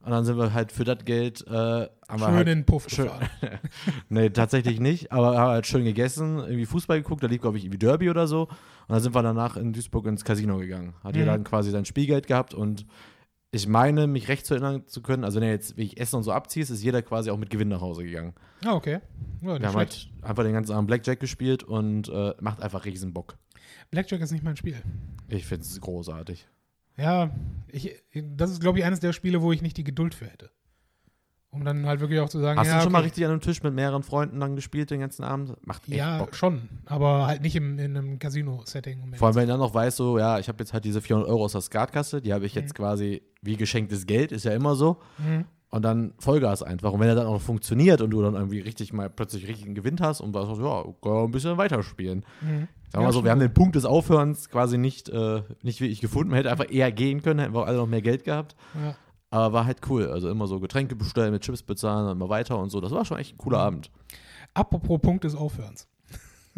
Und 0.08 0.14
dann 0.14 0.24
sind 0.24 0.38
wir 0.38 0.54
halt 0.54 0.72
für 0.72 0.84
das 0.84 1.04
Geld, 1.04 1.46
äh, 1.46 1.50
haben 1.50 1.90
Schön 2.08 2.20
halt, 2.28 2.48
in 2.48 2.58
den 2.60 2.64
Puff 2.64 2.88
schön- 2.88 3.04
gefahren. 3.08 3.28
nee, 4.08 4.30
tatsächlich 4.30 4.80
nicht, 4.80 5.12
aber 5.12 5.36
haben 5.36 5.50
halt 5.50 5.66
schön 5.66 5.84
gegessen, 5.84 6.38
irgendwie 6.38 6.64
Fußball 6.64 7.02
geguckt, 7.02 7.22
da 7.22 7.26
lief, 7.26 7.42
glaube 7.42 7.58
ich, 7.58 7.64
irgendwie 7.64 7.78
Derby 7.78 8.08
oder 8.08 8.26
so. 8.26 8.44
Und 8.44 8.48
dann 8.88 9.00
sind 9.02 9.14
wir 9.14 9.22
danach 9.22 9.58
in 9.58 9.74
Duisburg 9.74 10.06
ins 10.06 10.24
Casino 10.24 10.56
gegangen. 10.56 10.94
Hat 11.04 11.12
Mhm. 11.12 11.18
jeder 11.20 11.32
dann 11.32 11.44
quasi 11.44 11.70
sein 11.70 11.84
Spielgeld 11.84 12.26
gehabt 12.26 12.54
und 12.54 12.86
ich 13.50 13.66
meine, 13.68 14.06
mich 14.06 14.28
recht 14.28 14.46
zu 14.46 14.54
erinnern 14.54 14.86
zu 14.86 15.02
können, 15.02 15.24
also 15.24 15.40
wenn 15.40 15.46
du 15.48 15.52
jetzt, 15.52 15.76
wie 15.76 15.82
ich 15.82 16.00
Essen 16.00 16.16
und 16.16 16.22
so 16.22 16.32
abziehst, 16.32 16.70
ist 16.70 16.82
jeder 16.82 17.02
quasi 17.02 17.28
auch 17.30 17.36
mit 17.36 17.50
Gewinn 17.50 17.68
nach 17.68 17.82
Hause 17.82 18.02
gegangen. 18.04 18.32
Ah, 18.64 18.72
okay. 18.76 19.00
Ja, 19.42 19.58
Wir 19.60 19.66
haben 19.68 19.72
schlecht. 19.74 19.76
halt 19.76 20.24
einfach 20.24 20.42
den 20.42 20.54
ganzen 20.54 20.72
Abend 20.72 20.86
Blackjack 20.88 21.20
gespielt 21.20 21.64
und 21.64 22.08
äh, 22.08 22.32
macht 22.40 22.62
einfach 22.62 22.86
riesen 22.86 23.12
Bock. 23.12 23.36
Blackjack 23.90 24.22
ist 24.22 24.32
nicht 24.32 24.42
mein 24.44 24.56
Spiel. 24.56 24.76
Ich 25.28 25.44
finde 25.44 25.64
es 25.66 25.78
großartig. 25.82 26.46
Ja, 26.98 27.30
ich, 27.68 27.94
das 28.12 28.50
ist, 28.50 28.60
glaube 28.60 28.78
ich, 28.78 28.84
eines 28.84 29.00
der 29.00 29.12
Spiele, 29.12 29.42
wo 29.42 29.52
ich 29.52 29.62
nicht 29.62 29.76
die 29.76 29.84
Geduld 29.84 30.14
für 30.14 30.26
hätte. 30.26 30.50
Um 31.50 31.64
dann 31.64 31.86
halt 31.86 32.00
wirklich 32.00 32.20
auch 32.20 32.28
zu 32.28 32.40
sagen, 32.40 32.60
Hast 32.60 32.66
ja, 32.66 32.76
du 32.76 32.82
schon 32.82 32.92
mal 32.92 32.98
okay. 32.98 33.06
richtig 33.06 33.24
an 33.24 33.30
einem 33.30 33.40
Tisch 33.40 33.62
mit 33.62 33.72
mehreren 33.72 34.02
Freunden 34.02 34.38
dann 34.38 34.54
gespielt 34.54 34.90
den 34.90 35.00
ganzen 35.00 35.24
Abend? 35.24 35.56
Macht 35.66 35.88
echt 35.88 35.96
Ja, 35.96 36.18
Bock. 36.18 36.34
schon, 36.34 36.68
aber 36.84 37.26
halt 37.26 37.40
nicht 37.40 37.56
im, 37.56 37.78
in 37.78 37.96
einem 37.96 38.18
Casino-Setting. 38.18 39.14
Vor 39.14 39.28
allem, 39.28 39.36
wenn 39.36 39.46
du 39.46 39.52
dann 39.52 39.60
noch 39.60 39.72
weißt, 39.72 39.96
so, 39.96 40.18
ja, 40.18 40.38
ich 40.38 40.48
habe 40.48 40.58
jetzt 40.58 40.74
halt 40.74 40.84
diese 40.84 41.00
400 41.00 41.26
Euro 41.30 41.44
aus 41.44 41.52
der 41.52 41.62
Skatkasse, 41.62 42.20
die 42.20 42.34
habe 42.34 42.44
ich 42.44 42.54
jetzt 42.54 42.74
quasi 42.74 43.22
wie 43.40 43.56
geschenktes 43.56 44.04
Geld, 44.04 44.30
ist 44.30 44.44
ja 44.44 44.52
immer 44.52 44.74
so. 44.74 44.98
Mhm. 45.16 45.46
Und 45.70 45.82
dann 45.82 46.14
Vollgas 46.18 46.62
einfach. 46.62 46.92
Und 46.92 47.00
wenn 47.00 47.08
er 47.08 47.14
dann 47.14 47.26
auch 47.26 47.40
funktioniert 47.40 48.00
und 48.00 48.10
du 48.10 48.22
dann 48.22 48.34
irgendwie 48.34 48.60
richtig 48.60 48.92
mal 48.94 49.10
plötzlich 49.10 49.46
richtigen 49.46 49.74
Gewinn 49.74 50.00
hast 50.00 50.20
und 50.22 50.32
sagst, 50.32 50.60
ja, 50.60 50.82
kann 50.82 51.12
man 51.12 51.24
ein 51.24 51.30
bisschen 51.30 51.58
weiterspielen. 51.58 52.24
Mhm. 52.40 52.46
Sagen 52.46 52.68
wir 52.92 53.00
Ja, 53.00 53.00
mal 53.02 53.12
so, 53.12 53.24
wir 53.24 53.30
haben 53.30 53.40
den 53.40 53.52
Punkt 53.52 53.76
des 53.76 53.84
Aufhörens 53.84 54.48
quasi 54.48 54.78
nicht, 54.78 55.10
äh, 55.10 55.42
nicht 55.62 55.80
wirklich 55.82 56.00
gefunden. 56.00 56.30
Man 56.30 56.38
hätte 56.38 56.50
einfach 56.50 56.70
eher 56.70 56.90
gehen 56.90 57.20
können, 57.22 57.40
hätten 57.40 57.54
wir 57.54 57.60
auch 57.60 57.66
alle 57.66 57.76
noch 57.76 57.86
mehr 57.86 58.00
Geld 58.00 58.24
gehabt. 58.24 58.56
Ja. 58.82 58.94
Aber 59.30 59.52
war 59.52 59.66
halt 59.66 59.80
cool. 59.90 60.08
Also 60.08 60.30
immer 60.30 60.46
so 60.46 60.58
Getränke 60.58 60.96
bestellen, 60.96 61.32
mit 61.32 61.42
Chips 61.42 61.62
bezahlen 61.62 62.06
und 62.06 62.12
immer 62.12 62.30
weiter 62.30 62.58
und 62.58 62.70
so. 62.70 62.80
Das 62.80 62.92
war 62.92 63.04
schon 63.04 63.18
echt 63.18 63.34
ein 63.34 63.38
cooler 63.38 63.58
Abend. 63.58 63.90
Apropos 64.54 64.98
Punkt 65.02 65.24
des 65.24 65.34
Aufhörens. 65.34 65.86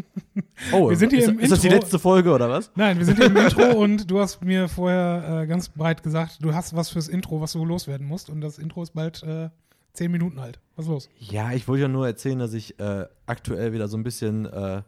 Oh, 0.72 0.90
Wir 0.90 0.96
sind 0.96 1.10
hier 1.10 1.20
ist, 1.20 1.28
im 1.28 1.38
ist 1.38 1.50
das 1.50 1.60
die 1.60 1.68
Intro. 1.68 1.80
letzte 1.80 1.98
Folge 1.98 2.32
oder 2.32 2.48
was? 2.50 2.70
Nein, 2.74 2.98
wir 2.98 3.06
sind 3.06 3.16
hier 3.16 3.26
im 3.26 3.36
Intro 3.38 3.72
und 3.80 4.10
du 4.10 4.20
hast 4.20 4.44
mir 4.44 4.68
vorher 4.68 5.42
äh, 5.42 5.46
ganz 5.46 5.68
breit 5.70 6.02
gesagt, 6.02 6.38
du 6.42 6.52
hast 6.54 6.76
was 6.76 6.90
fürs 6.90 7.08
Intro, 7.08 7.40
was 7.40 7.52
du 7.52 7.64
loswerden 7.64 8.06
musst. 8.06 8.28
Und 8.28 8.40
das 8.42 8.58
Intro 8.58 8.82
ist 8.82 8.92
bald 8.94 9.22
äh, 9.22 9.48
zehn 9.94 10.10
Minuten 10.10 10.38
alt. 10.38 10.60
Was 10.76 10.84
ist 10.84 10.90
los? 10.90 11.08
Ja, 11.18 11.52
ich 11.52 11.66
wollte 11.66 11.82
ja 11.82 11.88
nur 11.88 12.06
erzählen, 12.06 12.38
dass 12.38 12.52
ich 12.52 12.78
äh, 12.78 13.06
aktuell 13.26 13.72
wieder 13.72 13.88
so 13.88 13.96
ein 13.96 14.02
bisschen 14.02 14.44
äh, 14.46 14.82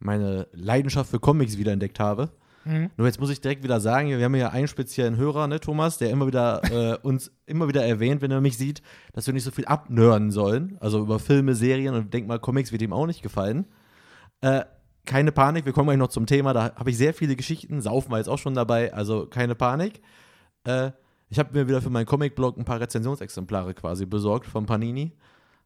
meine 0.00 0.48
Leidenschaft 0.52 1.10
für 1.10 1.20
Comics 1.20 1.56
wiederentdeckt 1.56 2.00
habe. 2.00 2.30
Mhm. 2.64 2.90
Nur 2.96 3.06
jetzt 3.06 3.20
muss 3.20 3.30
ich 3.30 3.40
direkt 3.40 3.62
wieder 3.62 3.80
sagen, 3.80 4.08
wir 4.08 4.24
haben 4.24 4.34
ja 4.34 4.50
einen 4.50 4.68
speziellen 4.68 5.16
Hörer, 5.16 5.46
ne, 5.48 5.58
Thomas, 5.60 5.98
der 5.98 6.10
immer 6.10 6.26
wieder 6.26 6.62
äh, 6.70 6.96
uns 7.02 7.30
immer 7.46 7.68
wieder 7.68 7.84
erwähnt, 7.84 8.22
wenn 8.22 8.30
er 8.30 8.40
mich 8.40 8.56
sieht, 8.58 8.82
dass 9.12 9.26
wir 9.26 9.34
nicht 9.34 9.44
so 9.44 9.50
viel 9.52 9.66
abnörden 9.66 10.30
sollen. 10.32 10.76
Also 10.80 11.00
über 11.00 11.18
Filme, 11.20 11.54
Serien 11.54 11.94
und 11.94 12.12
denk 12.12 12.26
mal, 12.26 12.38
Comics 12.40 12.72
wird 12.72 12.82
ihm 12.82 12.92
auch 12.92 13.06
nicht 13.06 13.22
gefallen. 13.22 13.66
Äh, 14.42 14.64
keine 15.04 15.32
Panik, 15.32 15.64
wir 15.64 15.72
kommen 15.72 15.88
gleich 15.88 15.98
noch 15.98 16.08
zum 16.08 16.26
Thema. 16.26 16.52
Da 16.52 16.74
habe 16.76 16.90
ich 16.90 16.96
sehr 16.96 17.14
viele 17.14 17.34
Geschichten. 17.34 17.80
Saufen 17.80 18.10
war 18.10 18.18
jetzt 18.18 18.28
auch 18.28 18.38
schon 18.38 18.54
dabei, 18.54 18.92
also 18.92 19.26
keine 19.26 19.54
Panik. 19.54 20.00
Äh, 20.64 20.92
Ich 21.30 21.38
habe 21.38 21.58
mir 21.58 21.66
wieder 21.66 21.80
für 21.80 21.88
meinen 21.88 22.04
Comic-Blog 22.04 22.58
ein 22.58 22.66
paar 22.66 22.78
Rezensionsexemplare 22.78 23.72
quasi 23.72 24.04
besorgt 24.04 24.46
von 24.46 24.66
Panini. 24.66 25.12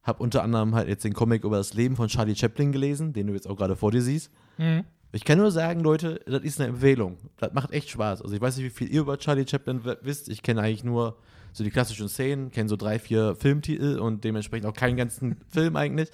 Habe 0.01 0.23
unter 0.23 0.41
anderem 0.41 0.73
halt 0.73 0.87
jetzt 0.87 1.03
den 1.03 1.13
Comic 1.13 1.43
über 1.43 1.57
das 1.57 1.73
Leben 1.73 1.97
von 1.97 2.07
Charlie 2.07 2.35
Chaplin 2.37 2.71
gelesen, 2.71 3.11
den 3.11 3.27
du 3.27 3.33
jetzt 3.33 3.49
auch 3.49 3.57
gerade 3.57 3.75
vor 3.75 3.91
dir 3.91 4.01
siehst. 4.01 4.31
Mhm. 4.57 4.85
Ich 5.11 5.25
kann 5.25 5.37
nur 5.37 5.51
sagen, 5.51 5.81
Leute, 5.81 6.21
das 6.25 6.43
ist 6.43 6.59
eine 6.61 6.69
Empfehlung. 6.69 7.17
Das 7.37 7.53
macht 7.53 7.71
echt 7.73 7.89
Spaß. 7.89 8.21
Also 8.21 8.33
ich 8.33 8.41
weiß 8.41 8.55
nicht, 8.57 8.65
wie 8.65 8.69
viel 8.69 8.89
ihr 8.89 9.01
über 9.01 9.17
Charlie 9.17 9.45
Chaplin 9.45 9.81
wisst. 10.01 10.29
Ich 10.29 10.41
kenne 10.41 10.61
eigentlich 10.61 10.83
nur 10.85 11.17
so 11.51 11.63
die 11.65 11.69
klassischen 11.69 12.07
Szenen, 12.07 12.49
kenne 12.51 12.69
so 12.69 12.75
drei, 12.77 12.97
vier 12.97 13.35
Filmtitel 13.35 13.99
und 13.99 14.23
dementsprechend 14.23 14.67
auch 14.67 14.73
keinen 14.73 14.95
ganzen 14.95 15.35
Film 15.49 15.75
eigentlich. 15.75 16.09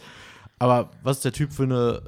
Aber 0.57 0.89
was 1.03 1.21
der 1.21 1.31
Typ 1.31 1.53
für 1.53 1.63
eine, 1.63 2.01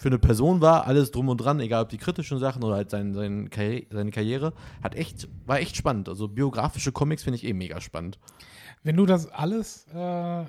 für 0.00 0.08
eine 0.08 0.18
Person 0.18 0.62
war, 0.62 0.86
alles 0.86 1.10
drum 1.10 1.28
und 1.28 1.36
dran, 1.36 1.60
egal 1.60 1.82
ob 1.82 1.90
die 1.90 1.98
kritischen 1.98 2.38
Sachen 2.38 2.64
oder 2.64 2.76
halt 2.76 2.88
sein, 2.88 3.12
sein 3.12 3.50
Karri 3.50 3.86
seine 3.90 4.10
Karriere, 4.10 4.54
hat 4.82 4.94
echt, 4.94 5.28
war 5.44 5.60
echt 5.60 5.76
spannend. 5.76 6.08
Also 6.08 6.26
biografische 6.26 6.90
Comics 6.90 7.22
finde 7.22 7.36
ich 7.36 7.44
eh 7.44 7.52
mega 7.52 7.82
spannend. 7.82 8.18
Wenn 8.82 8.96
du 8.96 9.04
das 9.04 9.26
alles 9.30 9.86
äh, 9.92 10.44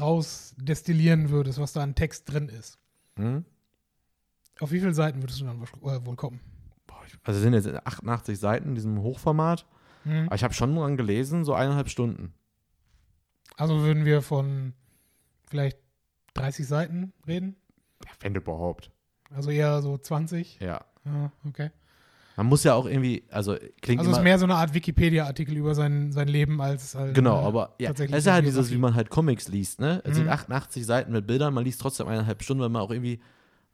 rausdestillieren 0.00 1.28
würdest, 1.28 1.58
was 1.58 1.74
da 1.74 1.82
an 1.82 1.94
Text 1.94 2.32
drin 2.32 2.48
ist, 2.48 2.78
Hm? 3.16 3.44
auf 4.60 4.72
wie 4.72 4.80
viele 4.80 4.94
Seiten 4.94 5.22
würdest 5.22 5.42
du 5.42 5.44
dann 5.44 5.60
äh, 5.60 6.06
wohl 6.06 6.16
kommen? 6.16 6.40
Also 7.22 7.38
sind 7.38 7.52
jetzt 7.52 7.68
88 7.68 8.38
Seiten 8.38 8.70
in 8.70 8.74
diesem 8.76 9.02
Hochformat. 9.02 9.66
Mhm. 10.04 10.24
Aber 10.24 10.36
ich 10.36 10.42
habe 10.42 10.54
schon 10.54 10.74
dran 10.74 10.96
gelesen, 10.96 11.44
so 11.44 11.52
eineinhalb 11.52 11.90
Stunden. 11.90 12.32
Also 13.58 13.82
würden 13.82 14.06
wir 14.06 14.22
von 14.22 14.72
vielleicht 15.50 15.76
30 16.32 16.66
Seiten 16.66 17.12
reden? 17.26 17.56
Wenn 18.20 18.34
überhaupt. 18.34 18.90
Also 19.34 19.50
eher 19.50 19.80
so 19.82 19.96
20? 19.96 20.58
Ja. 20.60 20.80
Ja, 21.04 21.32
okay. 21.46 21.70
Man 22.36 22.46
muss 22.46 22.64
ja 22.64 22.74
auch 22.74 22.86
irgendwie, 22.86 23.24
also 23.30 23.56
klingt 23.82 24.00
Also 24.00 24.12
es 24.12 24.18
ist 24.18 24.22
mehr 24.24 24.38
so 24.38 24.44
eine 24.46 24.54
Art 24.54 24.72
Wikipedia-Artikel 24.72 25.56
über 25.56 25.74
sein, 25.74 26.10
sein 26.12 26.28
Leben 26.28 26.60
als 26.62 26.94
halt, 26.94 27.14
genau, 27.14 27.42
äh, 27.42 27.44
aber 27.44 27.74
ja, 27.78 27.90
es 27.90 28.00
ist 28.00 28.26
ja 28.26 28.32
halt 28.34 28.46
dieses, 28.46 28.70
wie 28.70 28.78
man 28.78 28.94
halt 28.94 29.10
Comics 29.10 29.48
liest, 29.48 29.80
ne? 29.80 30.00
Es 30.04 30.14
sind 30.16 30.24
Mhm. 30.24 30.30
88 30.32 30.86
Seiten 30.86 31.12
mit 31.12 31.26
Bildern, 31.26 31.52
man 31.52 31.64
liest 31.64 31.80
trotzdem 31.80 32.08
eineinhalb 32.08 32.42
Stunden, 32.42 32.62
weil 32.62 32.70
man 32.70 32.80
auch 32.82 32.90
irgendwie, 32.90 33.20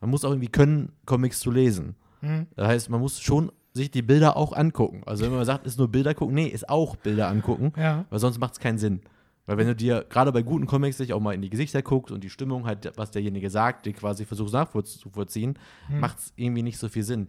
man 0.00 0.10
muss 0.10 0.24
auch 0.24 0.30
irgendwie 0.30 0.48
können, 0.48 0.92
Comics 1.04 1.38
zu 1.40 1.50
lesen. 1.52 1.94
Mhm. 2.22 2.48
Das 2.56 2.66
heißt, 2.66 2.90
man 2.90 3.00
muss 3.00 3.20
schon 3.20 3.52
sich 3.72 3.90
die 3.90 4.02
Bilder 4.02 4.36
auch 4.36 4.52
angucken. 4.52 5.02
Also 5.06 5.24
wenn 5.24 5.32
man 5.32 5.44
sagt, 5.44 5.66
ist 5.66 5.78
nur 5.78 5.88
Bilder 5.88 6.14
gucken, 6.14 6.34
nee, 6.34 6.46
ist 6.48 6.68
auch 6.68 6.96
Bilder 6.96 7.28
angucken, 7.28 7.72
Ja. 7.76 8.04
weil 8.10 8.18
sonst 8.18 8.38
macht 8.40 8.54
es 8.54 8.58
keinen 8.58 8.78
Sinn. 8.78 9.00
Weil 9.46 9.58
wenn 9.58 9.66
du 9.68 9.76
dir 9.76 10.04
gerade 10.08 10.32
bei 10.32 10.42
guten 10.42 10.66
Comics 10.66 10.96
dich 10.96 11.12
auch 11.12 11.20
mal 11.20 11.32
in 11.34 11.40
die 11.42 11.50
Gesichter 11.50 11.80
guckst 11.82 12.12
und 12.12 12.24
die 12.24 12.30
Stimmung 12.30 12.66
halt, 12.66 12.92
was 12.96 13.12
derjenige 13.12 13.48
sagt, 13.48 13.86
die 13.86 13.92
quasi 13.92 14.24
versuchst 14.24 14.52
nachzuvollziehen, 14.54 15.58
Mhm. 15.88 16.00
macht 16.00 16.18
es 16.18 16.32
irgendwie 16.36 16.62
nicht 16.62 16.78
so 16.78 16.88
viel 16.88 17.04
Sinn. 17.04 17.28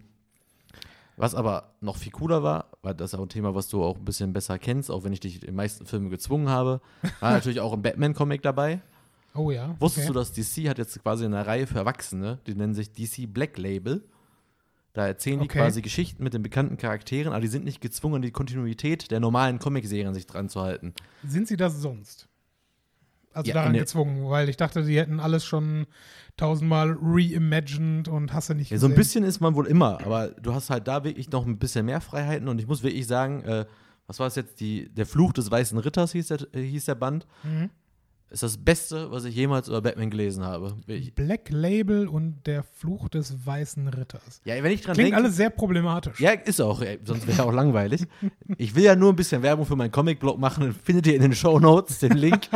Was 1.16 1.34
aber 1.34 1.74
noch 1.82 1.98
viel 1.98 2.12
cooler 2.12 2.44
war, 2.44 2.66
weil 2.84 2.94
das 2.94 3.14
ist 3.14 3.20
auch 3.20 3.24
ein 3.24 3.30
Thema, 3.30 3.56
was 3.56 3.68
du 3.70 3.84
auch 3.84 3.98
ein 3.98 4.06
bisschen 4.06 4.34
besser 4.34 4.60
kennst, 4.60 4.92
auch 4.92 5.04
wenn 5.04 5.14
ich 5.14 5.20
dich 5.20 5.36
in 5.42 5.48
den 5.48 5.56
meisten 5.56 5.86
Filmen 5.88 6.10
gezwungen 6.12 6.50
habe, 6.50 6.80
war 7.20 7.32
natürlich 7.32 7.60
auch 7.60 7.74
ein 7.74 7.82
Batman-Comic 7.82 8.44
dabei. 8.44 8.82
Oh 9.34 9.50
ja. 9.52 9.76
Wusstest 9.80 10.10
okay. 10.10 10.14
du, 10.14 10.20
dass 10.20 10.32
DC 10.34 10.70
hat 10.70 10.78
jetzt 10.78 11.02
quasi 11.02 11.26
eine 11.26 11.46
Reihe 11.46 11.66
für 11.68 11.78
Erwachsene, 11.80 12.40
die 12.48 12.56
nennen 12.56 12.74
sich 12.76 12.92
DC 12.92 13.28
Black 13.32 13.58
Label. 13.58 14.04
Da 14.98 15.06
erzählen 15.06 15.38
die 15.40 15.46
Okay. 15.46 15.60
quasi 15.60 15.84
Geschichten 15.84 16.24
mit 16.24 16.34
den 16.34 16.42
bekannten 16.42 16.76
Charakteren, 16.78 17.32
aber 17.32 17.42
die 17.42 17.48
sind 17.50 17.64
nicht 17.64 17.82
gezwungen, 17.82 18.24
die 18.24 18.32
Kontinuität 18.32 19.12
der 19.12 19.20
normalen 19.20 19.60
Comicserien 19.60 20.12
sich 20.16 20.26
dran 20.26 20.50
zu 20.50 20.60
halten. 20.62 20.92
Sind 21.24 21.48
sie 21.48 21.56
das 21.56 21.80
sonst? 21.80 22.28
Also 23.32 23.50
Ja, 23.50 23.54
daran 23.54 23.74
ne- 23.74 23.78
gezwungen, 23.78 24.28
weil 24.28 24.50
ich 24.50 24.58
dachte, 24.58 24.84
die 24.84 24.98
hätten 24.98 25.20
alles 25.20 25.46
schon 25.46 25.86
tausendmal 26.36 26.98
reimagined 27.00 28.08
und 28.08 28.34
hast 28.34 28.50
du 28.50 28.56
nicht 28.56 28.72
Ja, 28.72 28.80
so 28.80 28.88
ein 28.88 28.96
bisschen 28.96 29.24
ist 29.24 29.40
man 29.40 29.54
wohl 29.54 29.68
immer, 29.68 30.02
aber 30.04 30.30
du 30.30 30.56
hast 30.56 30.72
halt 30.72 30.88
da 30.88 31.04
wirklich 31.04 31.30
noch 31.30 31.46
ein 31.46 31.60
bisschen 31.60 31.86
mehr 31.86 32.02
Freiheiten 32.02 32.48
und 32.48 32.58
ich 32.58 32.66
muss 32.66 32.82
wirklich 32.82 33.06
sagen, 33.06 33.44
äh, 33.44 33.66
was 34.08 34.20
war 34.20 34.26
es 34.26 34.34
jetzt? 34.34 34.60
Die, 34.60 34.90
der 34.90 35.06
Fluch 35.06 35.32
des 35.32 35.52
Weißen 35.52 35.78
Ritters 35.78 36.14
hieß 36.14 36.28
der, 36.30 36.40
äh, 36.56 36.64
hieß 36.64 36.86
der 36.86 36.96
Band. 36.96 37.28
Mhm. 37.44 37.70
Ist 38.30 38.44
das 38.44 38.58
Beste, 38.58 39.10
was 39.10 39.24
ich 39.24 39.34
jemals 39.36 39.70
über 39.70 39.82
Batman 39.82 40.10
gelesen 40.10 40.44
habe. 40.44 40.76
Ich, 40.88 41.16
Black 41.16 41.50
Label 41.50 42.10
und 42.10 42.46
der 42.46 42.64
Fluch 42.64 43.08
des 43.08 43.46
Weißen 43.46 43.88
Ritters. 43.88 44.42
ja, 44.44 44.62
wenn 44.62 44.72
ich 44.74 44.82
dran 44.82 44.96
Klingt 44.96 45.12
denke. 45.12 45.24
alles 45.24 45.38
sehr 45.38 45.50
problematisch. 45.50 46.20
Ja, 46.20 46.32
ist 46.32 46.60
auch, 46.60 46.82
ey, 46.82 47.00
sonst 47.06 47.26
wäre 47.26 47.44
auch 47.44 47.54
langweilig. 47.54 48.06
Ich 48.58 48.76
will 48.76 48.84
ja 48.84 48.98
nur 48.98 49.14
ein 49.14 49.16
bisschen 49.16 49.42
Werbung 49.44 49.66
für 49.66 49.78
meinen 49.78 49.92
Comic-Blog 49.92 50.38
machen, 50.40 50.74
findet 50.84 51.08
ihr 51.08 51.16
in 51.16 51.22
den 51.22 51.34
Show 51.36 51.58
Notes 51.60 52.00
den 52.00 52.18
Link. 52.18 52.50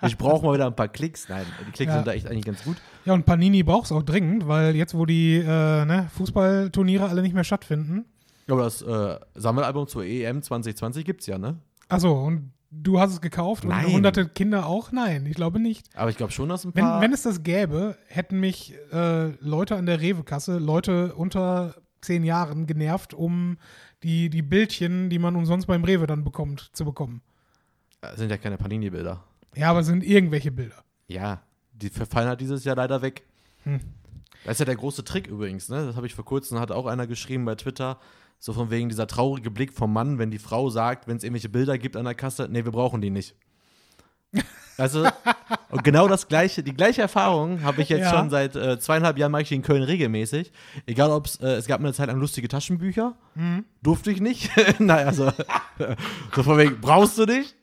Ich 0.00 0.16
brauche 0.16 0.46
mal 0.46 0.54
wieder 0.54 0.66
ein 0.66 0.74
paar 0.76 0.88
Klicks. 0.88 1.28
Nein, 1.28 1.44
die 1.66 1.72
Klicks 1.72 1.90
Ja. 1.90 1.96
sind 1.96 2.06
da 2.06 2.12
echt 2.14 2.26
eigentlich 2.26 2.46
ganz 2.46 2.64
gut. 2.64 2.76
Ja, 3.04 3.12
und 3.12 3.26
Panini 3.26 3.62
braucht 3.62 3.84
es 3.84 3.92
auch 3.92 4.02
dringend, 4.02 4.48
weil 4.48 4.76
jetzt, 4.76 4.94
wo 4.94 5.04
die 5.04 5.36
äh, 5.36 5.44
ne, 5.44 6.08
Fußballturniere 6.14 7.06
alle 7.06 7.20
nicht 7.20 7.34
mehr 7.34 7.44
stattfinden. 7.44 8.06
Aber 8.48 8.62
das 8.62 8.80
äh, 8.80 9.18
Sammelalbum 9.34 9.86
zur 9.88 10.04
EM 10.04 10.40
2020 10.42 11.04
gibt's 11.04 11.26
ja, 11.26 11.36
ne? 11.36 11.58
Achso, 11.90 12.24
und 12.26 12.50
du 12.70 13.00
hast 13.00 13.12
es 13.12 13.20
gekauft 13.20 13.64
Nein. 13.64 13.86
und 13.86 13.92
hunderte 13.92 14.28
Kinder 14.28 14.66
auch? 14.66 14.92
Nein, 14.92 15.26
ich 15.26 15.34
glaube 15.34 15.58
nicht. 15.58 15.86
Aber 15.96 16.10
ich 16.10 16.16
glaube 16.16 16.32
schon, 16.32 16.48
dass 16.48 16.64
ein 16.64 16.74
Wenn, 16.74 16.84
paar. 16.84 17.00
wenn 17.00 17.12
es 17.12 17.22
das 17.22 17.42
gäbe, 17.42 17.96
hätten 18.08 18.40
mich 18.40 18.74
äh, 18.92 19.28
Leute 19.40 19.76
an 19.76 19.86
der 19.86 20.00
Rewe-Kasse, 20.00 20.58
Leute 20.58 21.14
unter 21.14 21.74
zehn 22.00 22.24
Jahren 22.24 22.66
genervt, 22.66 23.14
um 23.14 23.58
die, 24.02 24.30
die 24.30 24.42
Bildchen, 24.42 25.10
die 25.10 25.18
man 25.18 25.34
umsonst 25.36 25.66
beim 25.66 25.84
Rewe 25.84 26.06
dann 26.06 26.24
bekommt, 26.24 26.70
zu 26.72 26.84
bekommen. 26.84 27.22
Das 28.00 28.16
sind 28.16 28.30
ja 28.30 28.36
keine 28.36 28.56
Panini-Bilder. 28.56 29.24
Ja, 29.56 29.70
aber 29.70 29.80
es 29.80 29.86
sind 29.86 30.04
irgendwelche 30.04 30.52
Bilder. 30.52 30.84
Ja, 31.08 31.42
die 31.72 31.88
verfallen 31.88 32.28
halt 32.28 32.40
dieses 32.40 32.64
Jahr 32.64 32.76
leider 32.76 33.02
weg. 33.02 33.24
Hm. 33.64 33.80
Das 34.44 34.52
ist 34.52 34.58
ja 34.60 34.66
der 34.66 34.76
große 34.76 35.04
Trick 35.04 35.26
übrigens, 35.26 35.68
ne? 35.68 35.84
Das 35.84 35.96
habe 35.96 36.06
ich 36.06 36.14
vor 36.14 36.24
kurzem, 36.24 36.60
hat 36.60 36.70
auch 36.70 36.86
einer 36.86 37.06
geschrieben 37.08 37.44
bei 37.44 37.56
Twitter, 37.56 37.98
so 38.38 38.52
von 38.52 38.70
wegen 38.70 38.88
dieser 38.88 39.06
traurige 39.06 39.50
Blick 39.50 39.72
vom 39.72 39.92
Mann, 39.92 40.18
wenn 40.18 40.30
die 40.30 40.38
Frau 40.38 40.70
sagt, 40.70 41.08
wenn 41.08 41.16
es 41.16 41.24
irgendwelche 41.24 41.48
Bilder 41.48 41.76
gibt 41.78 41.96
an 41.96 42.04
der 42.04 42.14
Kasse, 42.14 42.48
nee, 42.50 42.64
wir 42.64 42.72
brauchen 42.72 43.00
die 43.00 43.10
nicht. 43.10 43.34
Also, 44.76 45.08
und 45.70 45.82
genau 45.82 46.06
das 46.06 46.28
gleiche, 46.28 46.62
die 46.62 46.74
gleiche 46.74 47.00
Erfahrung 47.02 47.62
habe 47.62 47.82
ich 47.82 47.88
jetzt 47.88 48.02
Ja. 48.02 48.10
schon 48.16 48.30
seit 48.30 48.54
äh, 48.54 48.78
zweieinhalb 48.78 49.18
Jahren 49.18 49.32
mache 49.32 49.42
ich 49.42 49.48
die 49.48 49.56
in 49.56 49.62
Köln 49.62 49.82
regelmäßig. 49.82 50.52
Egal 50.86 51.10
ob 51.10 51.26
es, 51.26 51.36
äh, 51.40 51.48
es 51.54 51.66
gab 51.66 51.80
eine 51.80 51.92
Zeit 51.92 52.06
lang 52.08 52.18
lustige 52.20 52.46
Taschenbücher, 52.48 53.14
Mhm. 53.34 53.64
durfte 53.82 54.10
ich 54.12 54.20
nicht. 54.20 54.50
Nein, 54.78 55.06
also, 55.06 55.32
so 56.34 56.42
von 56.42 56.58
wegen, 56.58 56.80
brauchst 56.80 57.18
du 57.18 57.24
nicht? 57.24 57.56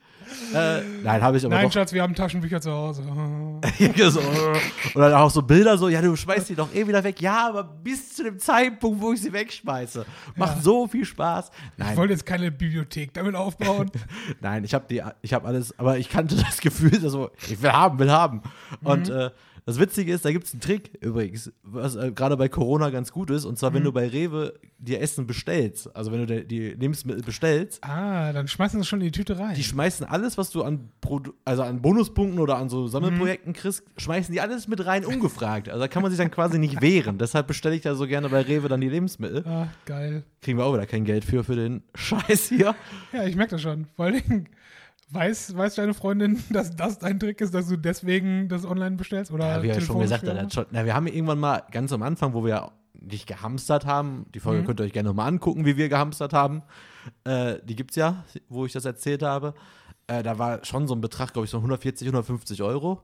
Äh, 0.54 0.82
nein, 1.04 1.22
habe 1.22 1.38
ich 1.38 1.46
aber 1.46 1.56
Nein, 1.56 1.66
doch. 1.66 1.74
Schatz, 1.74 1.92
wir 1.94 2.02
haben 2.02 2.14
Taschenbücher 2.16 2.62
zu 2.62 2.72
Hause. 2.72 3.04
so, 4.10 4.20
und 4.20 5.02
dann 5.02 5.14
auch 5.14 5.30
so 5.30 5.42
Bilder 5.42 5.78
so, 5.78 5.90
ja, 5.90 6.02
du 6.02 6.16
schmeißt 6.16 6.50
die 6.50 6.56
doch 6.56 6.74
eh 6.74 6.88
wieder 6.88 7.04
weg. 7.04 7.22
Ja, 7.22 7.50
aber 7.50 7.64
bis 7.64 8.16
zu 8.16 8.24
dem 8.24 8.40
Zeitpunkt, 8.40 9.02
wo 9.02 9.14
ich 9.14 9.22
sie 9.22 9.34
wegschmeiße. 9.34 10.06
Macht 10.36 10.58
Ja. 10.58 10.62
so 10.62 10.88
viel 10.88 11.06
Spaß. 11.06 11.50
Ich 11.50 11.84
Nein, 11.84 11.98
wollte 11.98 12.14
jetzt 12.14 12.26
keine 12.26 12.52
Bibliothek 12.52 13.14
damit 13.14 13.36
aufbauen. 13.36 13.92
nein, 14.42 14.64
ich 14.64 14.74
habe 14.74 14.86
die, 14.90 15.02
ich 15.22 15.34
habe 15.34 15.48
alles, 15.48 15.78
aber 15.80 15.98
ich 15.98 16.10
kannte 16.10 16.36
das 16.36 16.60
Gefühl, 16.60 17.00
so, 17.10 17.32
ich 17.48 17.62
will 17.62 17.72
haben, 17.72 18.00
will 18.00 18.12
haben. 18.12 18.42
Und 18.84 19.10
Mhm. 19.10 19.16
äh, 19.16 19.30
das 19.66 19.80
Witzige 19.80 20.14
ist, 20.14 20.24
da 20.26 20.32
gibt 20.32 20.46
es 20.46 20.54
einen 20.54 20.62
Trick 20.62 20.92
übrigens, 21.02 21.52
was 21.64 21.96
äh, 21.96 22.12
gerade 22.12 22.38
bei 22.38 22.48
Corona 22.50 22.92
ganz 22.92 23.12
gut 23.12 23.30
ist. 23.32 23.46
Und 23.46 23.58
zwar, 23.58 23.74
wenn 23.74 23.82
Mhm. 23.82 23.86
du 23.86 23.92
bei 23.94 24.08
Rewe 24.08 24.54
dir 24.78 25.02
Essen 25.02 25.26
bestellst, 25.26 25.96
also 25.96 26.12
wenn 26.12 26.28
du 26.28 26.44
die, 26.44 26.70
Lebensmittel 26.72 27.24
bestellst, 27.24 27.84
ah, 27.84 28.32
dann 28.32 28.48
schmeißen 28.48 28.80
sie 28.82 28.86
schon 28.88 29.00
in 29.02 29.06
die 29.08 29.12
Tüte 29.12 29.40
rein. 29.40 29.56
die 29.56 29.64
schmeißen 29.64 30.06
alles, 30.06 30.38
was 30.38 30.52
du 30.52 30.62
an, 30.64 30.90
Produ 31.02 31.32
also 31.46 31.64
an 31.64 31.82
Bonuspunkten 31.82 32.40
oder 32.40 32.58
an 32.58 32.70
so 32.70 32.86
Sammelprojekten 32.88 33.54
Mhm. 33.54 33.56
kriegst, 33.56 33.84
schmeißen 33.98 34.32
die 34.34 34.42
alles 34.42 34.68
mit 34.68 34.86
rein, 34.86 35.04
ungefragt. 35.06 35.68
Also 35.70 35.80
da 35.82 35.88
kann 35.88 36.04
man 36.04 36.12
sich 36.12 36.20
dann 36.20 36.30
quasi 36.30 36.60
nicht 36.60 36.82
wehren. 36.82 37.18
Deshalb 37.18 37.48
bestelle 37.48 37.76
ich 37.76 37.82
da 37.82 37.96
so 37.96 38.06
gerne 38.06 38.30
bei 38.30 38.42
Rewe 38.42 38.68
dann 38.68 38.82
die 38.82 38.90
Lebensmittel. 38.90 39.44
ah, 39.48 39.68
geil. 39.86 40.24
Kriegen 40.42 40.60
wir 40.60 40.66
auch 40.66 40.74
wieder 40.74 40.86
kein 40.86 41.06
Geld 41.06 41.26
für, 41.26 41.44
für 41.44 41.56
den 41.56 41.82
Scheiß 41.96 42.50
hier. 42.50 42.76
Ja, 43.12 43.24
ich 43.26 43.36
merke 43.36 43.52
das 43.52 43.62
schon. 43.64 43.88
Vor 43.96 44.06
allen 44.06 44.22
Dingen, 44.22 44.50
weiß, 45.16 45.56
weiß 45.58 45.76
deine 45.76 45.94
Freundin, 45.94 46.44
dass 46.52 46.76
das 46.76 47.00
dein 47.00 47.20
Trick 47.20 47.42
ist, 47.42 47.54
dass 47.54 47.68
du 47.68 47.78
deswegen 47.78 48.48
das 48.50 48.66
online 48.66 48.96
bestellst? 48.98 49.32
Oder 49.32 49.58
Ja, 49.58 49.64
wie 49.64 49.70
er 49.70 49.82
schon 49.82 50.00
gesagt 50.00 50.28
hat, 50.28 50.54
schon, 50.54 50.66
na, 50.72 50.86
wir 50.86 50.94
haben 50.94 51.08
irgendwann 51.08 51.40
mal 51.40 51.64
ganz 51.72 51.92
am 51.94 52.04
Anfang, 52.04 52.34
wo 52.34 52.46
wir 52.46 52.72
nicht 52.94 53.28
gehamstert 53.28 53.86
haben, 53.86 54.26
die 54.34 54.40
Folge 54.40 54.62
Mhm. 54.62 54.66
könnt 54.66 54.80
ihr 54.80 54.84
euch 54.86 54.94
gerne 54.94 55.10
nochmal 55.10 55.28
angucken, 55.28 55.66
wie 55.66 55.78
wir 55.78 55.90
gehamstert 55.90 56.34
haben. 56.34 56.64
Äh, 57.24 57.56
die 57.64 57.76
gibt's 57.76 57.96
ja, 57.96 58.24
wo 58.50 58.66
ich 58.66 58.74
das 58.74 58.86
erzählt 58.86 59.22
habe. 59.24 59.54
Äh, 60.08 60.24
da 60.24 60.38
war 60.40 60.64
schon 60.66 60.88
so 60.88 60.96
ein 60.96 61.02
Betrag, 61.02 61.34
glaube 61.34 61.46
ich, 61.46 61.52
so 61.52 61.58
140, 61.58 62.08
150 62.08 62.62
Euro. 62.64 63.02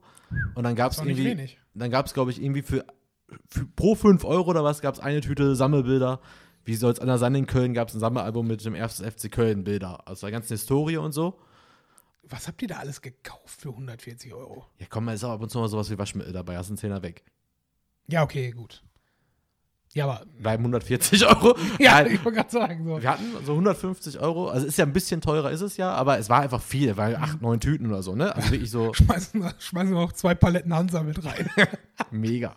Und 0.56 0.64
dann 0.64 0.76
gab 0.76 0.92
es 0.92 1.00
irgendwie, 1.00 1.26
wenig. 1.26 1.60
dann 1.74 1.92
gab 1.92 2.06
es, 2.06 2.14
glaube 2.14 2.32
ich, 2.32 2.42
irgendwie 2.42 2.62
für, 2.62 2.86
für 3.50 3.66
pro 3.76 3.96
5 3.96 4.24
Euro 4.24 4.50
oder 4.50 4.64
was, 4.64 4.82
gab 4.82 4.94
es 4.96 5.00
eine 5.00 5.22
Tüte 5.22 5.56
Sammelbilder. 5.56 6.20
Wie 6.64 6.76
soll 6.76 6.94
es 6.94 7.00
anders 7.00 7.20
sein? 7.20 7.34
In 7.36 7.48
Köln 7.48 7.74
gab 7.74 7.90
es 7.90 7.96
ein 7.96 8.00
Sammelalbum 8.00 8.48
mit 8.48 8.64
dem 8.64 8.76
ersten 8.76 9.04
FC 9.10 9.32
Köln 9.32 9.64
Bilder. 9.64 10.08
Also 10.08 10.28
der 10.28 10.32
ganzen 10.32 10.54
Historie 10.54 10.98
und 10.98 11.12
so. 11.12 11.40
Was 12.24 12.48
habt 12.48 12.62
ihr 12.62 12.68
da 12.68 12.78
alles 12.78 13.02
gekauft 13.02 13.62
für 13.62 13.70
140 13.70 14.34
Euro? 14.34 14.66
Ja, 14.80 14.86
komm, 14.90 15.06
mal 15.06 15.16
ist 15.16 15.24
auch 15.24 15.32
ab 15.32 15.42
und 15.42 15.50
zu 15.50 15.60
mal 15.60 15.68
sowas 15.68 15.90
wie 15.90 15.98
Waschmittel 15.98 16.32
dabei. 16.34 16.58
Hast 16.58 16.68
einen 16.70 16.78
Zehner 16.78 17.02
weg. 17.04 17.24
Ja, 18.08 18.24
okay, 18.24 18.52
gut. 18.52 18.84
Ja, 19.94 20.06
aber. 20.06 20.26
Bleiben 20.38 20.64
140 20.64 21.26
Euro. 21.26 21.58
Ja, 21.80 22.02
Nein, 22.02 22.14
ich 22.14 22.24
wollte 22.24 22.38
gerade 22.38 22.50
sagen. 22.52 22.86
So. 22.86 23.02
Wir 23.02 23.10
hatten 23.10 23.26
so 23.46 23.52
150 23.52 24.20
Euro. 24.20 24.48
Also 24.50 24.66
ist 24.66 24.78
ja 24.78 24.86
ein 24.86 24.94
bisschen 24.94 25.20
teurer, 25.20 25.52
ist 25.52 25.60
es 25.62 25.76
ja, 25.78 25.92
aber 25.92 26.18
es 26.18 26.30
war 26.30 26.42
einfach 26.42 26.62
viel, 26.62 26.96
weil 26.96 27.18
acht, 27.18 27.42
neun 27.42 27.60
Tüten 27.60 27.88
oder 27.88 28.02
so, 28.02 28.16
ne? 28.16 28.34
Also 28.34 28.52
wirklich 28.52 28.72
so 28.72 28.94
Schmeißen, 28.96 29.42
wir- 29.42 29.54
schmeißen 29.60 29.94
wir 29.94 30.00
auch 30.00 30.14
zwei 30.14 30.34
Paletten 30.34 30.74
Hansa 30.74 31.04
mit 31.04 31.22
rein. 31.26 31.50
mega. 32.12 32.56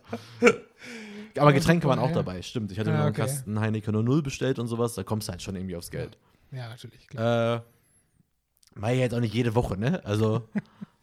Aber 1.36 1.52
Getränke 1.52 1.88
waren 1.88 1.98
auch 1.98 2.12
dabei, 2.12 2.42
stimmt. 2.42 2.70
Ich 2.70 2.78
hatte 2.78 2.90
mir 2.90 2.98
noch 2.98 3.04
einen 3.06 3.14
okay. 3.14 3.22
Kasten 3.22 3.58
Heineken 3.58 3.92
00 4.04 4.22
bestellt 4.22 4.60
und 4.60 4.68
sowas, 4.68 4.94
da 4.94 5.02
kommst 5.02 5.26
du 5.26 5.32
halt 5.32 5.42
schon 5.42 5.56
irgendwie 5.56 5.74
aufs 5.74 5.90
Geld. 5.90 6.16
ja, 6.52 6.68
natürlich. 6.68 7.08
Klar. 7.08 7.56
Äh, 7.56 7.60
Ich 8.76 8.98
jetzt 8.98 9.14
auch 9.14 9.20
nicht 9.20 9.34
jede 9.34 9.54
Woche, 9.54 9.76
ne? 9.76 10.04
Also. 10.04 10.48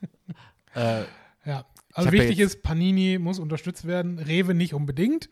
äh, 0.75 1.03
Ja. 1.45 1.65
Also 1.93 2.09
ja 2.09 2.13
wichtig 2.13 2.39
ist, 2.39 2.61
Panini 2.61 3.17
muss 3.19 3.39
unterstützt 3.39 3.85
werden, 3.85 4.17
Rewe 4.19 4.53
nicht 4.53 4.73
unbedingt. 4.73 5.29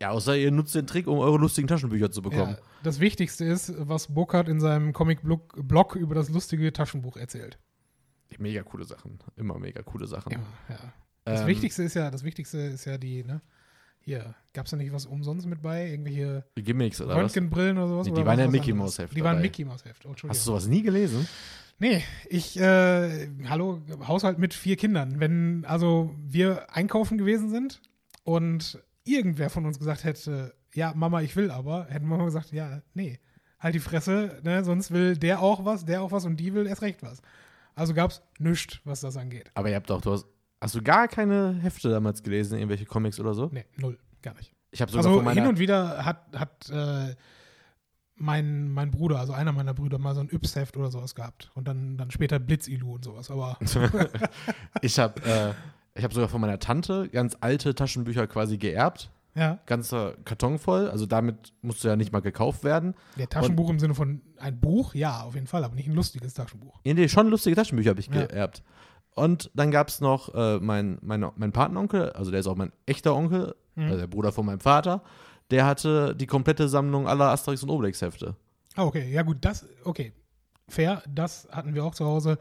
ja, 0.00 0.10
außer 0.10 0.36
ihr 0.36 0.50
nutzt 0.50 0.74
den 0.74 0.86
Trick, 0.86 1.06
um 1.06 1.18
eure 1.18 1.36
lustigen 1.38 1.68
Taschenbücher 1.68 2.10
zu 2.10 2.22
bekommen. 2.22 2.52
Ja, 2.52 2.58
das 2.82 3.00
Wichtigste 3.00 3.44
ist, 3.44 3.74
was 3.76 4.08
Burkhardt 4.08 4.48
in 4.48 4.60
seinem 4.60 4.92
Comic-Blog 4.92 5.96
über 5.96 6.14
das 6.14 6.30
lustige 6.30 6.72
Taschenbuch 6.72 7.16
erzählt. 7.16 7.58
Mega 8.38 8.62
coole 8.62 8.84
Sachen. 8.84 9.18
Immer 9.36 9.58
mega 9.58 9.82
coole 9.82 10.06
Sachen. 10.06 10.32
Immer, 10.32 10.46
ja. 10.68 10.94
Das 11.24 11.42
Ähm, 11.42 11.48
Wichtigste 11.48 11.82
ist 11.82 11.94
ja, 11.94 12.10
das 12.10 12.24
Wichtigste 12.24 12.58
ist 12.58 12.86
ja 12.86 12.96
die, 12.96 13.24
ne? 13.24 13.42
Hier, 14.02 14.34
gab 14.54 14.64
es 14.64 14.70
da 14.70 14.78
nicht 14.78 14.92
was 14.92 15.04
umsonst 15.04 15.46
mit 15.46 15.60
bei? 15.60 15.90
Irgendwelche 15.90 16.44
Die 16.56 16.62
Gimmicks 16.62 17.00
oder 17.02 17.10
was? 17.10 17.18
Röntgenbrillen 17.18 17.76
oder 17.76 17.88
sowas? 17.88 18.06
Nee, 18.06 18.12
oder 18.12 18.22
die 18.22 18.26
waren 18.26 18.38
was 18.38 18.44
ja 18.46 18.50
Mickey? 18.50 18.72
Mouse 18.72 18.98
Heft 18.98 19.14
Die 19.14 19.22
waren. 19.22 19.42
Mickey 19.42 19.64
Mouse 19.64 19.84
Heft, 19.84 20.06
oh, 20.06 20.10
Entschuldigung. 20.10 20.30
Hast 20.30 20.46
du 20.46 20.50
sowas 20.52 20.66
nie 20.66 20.82
gelesen? 20.82 21.28
Nee, 21.80 22.04
ich, 22.28 22.60
äh, 22.60 23.28
hallo, 23.48 23.80
Haushalt 24.06 24.38
mit 24.38 24.52
vier 24.52 24.76
Kindern. 24.76 25.18
Wenn 25.18 25.64
also 25.66 26.14
wir 26.22 26.66
einkaufen 26.76 27.16
gewesen 27.16 27.48
sind 27.48 27.80
und 28.22 28.78
irgendwer 29.04 29.48
von 29.48 29.64
uns 29.64 29.78
gesagt 29.78 30.04
hätte, 30.04 30.54
ja, 30.74 30.92
Mama, 30.94 31.22
ich 31.22 31.34
will 31.36 31.50
aber, 31.50 31.86
hätten 31.88 32.06
Mama 32.06 32.26
gesagt, 32.26 32.52
ja, 32.52 32.82
nee, 32.92 33.18
halt 33.58 33.74
die 33.74 33.80
Fresse, 33.80 34.40
ne, 34.42 34.62
sonst 34.62 34.90
will 34.90 35.16
der 35.16 35.40
auch 35.40 35.64
was, 35.64 35.86
der 35.86 36.02
auch 36.02 36.12
was 36.12 36.26
und 36.26 36.36
die 36.36 36.52
will 36.52 36.66
erst 36.66 36.82
recht 36.82 37.02
was. 37.02 37.22
Also 37.74 37.94
gab's 37.94 38.22
nichts, 38.38 38.80
was 38.84 39.00
das 39.00 39.16
angeht. 39.16 39.50
Aber 39.54 39.70
ihr 39.70 39.76
habt 39.76 39.88
doch, 39.88 40.02
du 40.02 40.12
hast, 40.12 40.26
hast 40.60 40.74
du 40.74 40.82
gar 40.82 41.08
keine 41.08 41.54
Hefte 41.62 41.88
damals 41.88 42.22
gelesen, 42.22 42.58
irgendwelche 42.58 42.84
Comics 42.84 43.18
oder 43.18 43.32
so? 43.32 43.48
Nee, 43.50 43.64
null, 43.76 43.98
gar 44.20 44.34
nicht. 44.34 44.52
Ich 44.70 44.82
habe 44.82 44.92
sogar 44.92 45.06
Also 45.06 45.16
von 45.16 45.24
meiner, 45.24 45.40
hin 45.40 45.48
und 45.48 45.58
wieder 45.58 46.04
hat, 46.04 46.26
hat 46.36 46.68
äh, 46.68 47.14
mein, 48.20 48.70
mein 48.70 48.90
Bruder, 48.90 49.18
also 49.18 49.32
einer 49.32 49.52
meiner 49.52 49.74
Brüder, 49.74 49.98
mal 49.98 50.14
so 50.14 50.20
ein 50.20 50.28
Yps-Heft 50.30 50.76
oder 50.76 50.90
sowas 50.90 51.14
gehabt. 51.14 51.50
Und 51.54 51.66
dann, 51.66 51.96
dann 51.96 52.10
später 52.10 52.38
Blitzilu 52.38 52.94
und 52.94 53.04
sowas. 53.04 53.30
Aber 53.30 53.56
ich 54.82 54.98
habe 54.98 55.20
äh, 55.24 55.52
ich 55.98 56.04
hab 56.04 56.12
sogar 56.12 56.28
von 56.28 56.40
meiner 56.40 56.58
Tante 56.58 57.08
ganz 57.08 57.36
alte 57.40 57.74
Taschenbücher 57.74 58.26
quasi 58.26 58.58
geerbt. 58.58 59.10
ja, 59.34 59.58
Ganzer 59.66 60.14
Karton 60.24 60.58
voll. 60.58 60.88
Also 60.88 61.06
damit 61.06 61.52
musste 61.62 61.88
ja 61.88 61.96
nicht 61.96 62.12
mal 62.12 62.20
gekauft 62.20 62.62
werden. 62.64 62.94
der 63.18 63.28
Taschenbuch 63.28 63.70
im 63.70 63.78
Sinne 63.78 63.94
von 63.94 64.20
ein 64.38 64.60
Buch, 64.60 64.94
ja, 64.94 65.22
auf 65.22 65.34
jeden 65.34 65.46
Fall, 65.46 65.64
aber 65.64 65.74
nicht 65.74 65.88
ein 65.88 65.94
lustiges 65.94 66.34
Taschenbuch. 66.34 66.78
Nee, 66.84 66.94
nee, 66.94 67.08
schon 67.08 67.28
lustige 67.28 67.56
Taschenbücher 67.56 67.90
habe 67.90 68.00
ich 68.00 68.06
Ja. 68.08 68.26
geerbt. 68.26 68.62
Und 69.14 69.50
dann 69.54 69.70
gab 69.70 69.88
es 69.88 70.00
noch 70.00 70.32
äh, 70.34 70.60
mein, 70.60 70.98
mein, 71.02 71.26
mein 71.36 71.52
Patenonkel, 71.52 72.10
also 72.12 72.30
der 72.30 72.40
ist 72.40 72.46
auch 72.46 72.56
mein 72.56 72.72
echter 72.86 73.14
Onkel, 73.14 73.54
Mhm. 73.76 73.84
also 73.84 73.98
der 73.98 74.06
Bruder 74.08 74.32
von 74.32 74.44
meinem 74.46 74.58
Vater, 74.60 75.00
der 75.50 75.66
hatte 75.66 76.14
die 76.14 76.26
komplette 76.26 76.68
Sammlung 76.68 77.08
aller 77.08 77.30
Asterix 77.30 77.62
und 77.62 77.70
Obelix-Hefte. 77.70 78.34
Ah, 78.76 78.84
okay, 78.84 79.10
ja 79.10 79.22
gut, 79.22 79.38
das, 79.40 79.66
okay, 79.84 80.12
fair, 80.68 81.02
das 81.08 81.48
hatten 81.50 81.74
wir 81.74 81.84
auch 81.84 81.94
zu 81.94 82.04
Hause. 82.04 82.38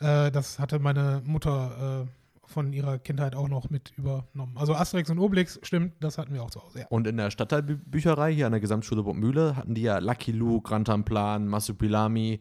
Äh, 0.00 0.30
das 0.30 0.58
hatte 0.58 0.78
meine 0.78 1.22
Mutter 1.24 2.04
äh, 2.04 2.46
von 2.46 2.72
ihrer 2.72 2.98
Kindheit 2.98 3.34
auch 3.34 3.48
noch 3.48 3.70
mit 3.70 3.92
übernommen. 3.96 4.56
Also 4.56 4.74
Asterix 4.74 5.10
und 5.10 5.18
Obelix, 5.18 5.58
stimmt, 5.62 5.94
das 6.00 6.18
hatten 6.18 6.34
wir 6.34 6.42
auch 6.42 6.50
zu 6.50 6.62
Hause, 6.62 6.80
ja. 6.80 6.86
Und 6.88 7.06
in 7.06 7.16
der 7.16 7.30
Stadtteilbücherei 7.30 8.32
hier 8.32 8.46
an 8.46 8.52
der 8.52 8.60
Gesamtschule 8.60 9.02
Burgmühle 9.02 9.56
hatten 9.56 9.74
die 9.74 9.82
ja 9.82 9.98
Lucky 9.98 10.32
Luke, 10.32 10.68
Grantamplan, 10.68 11.48
Masupilami 11.48 12.40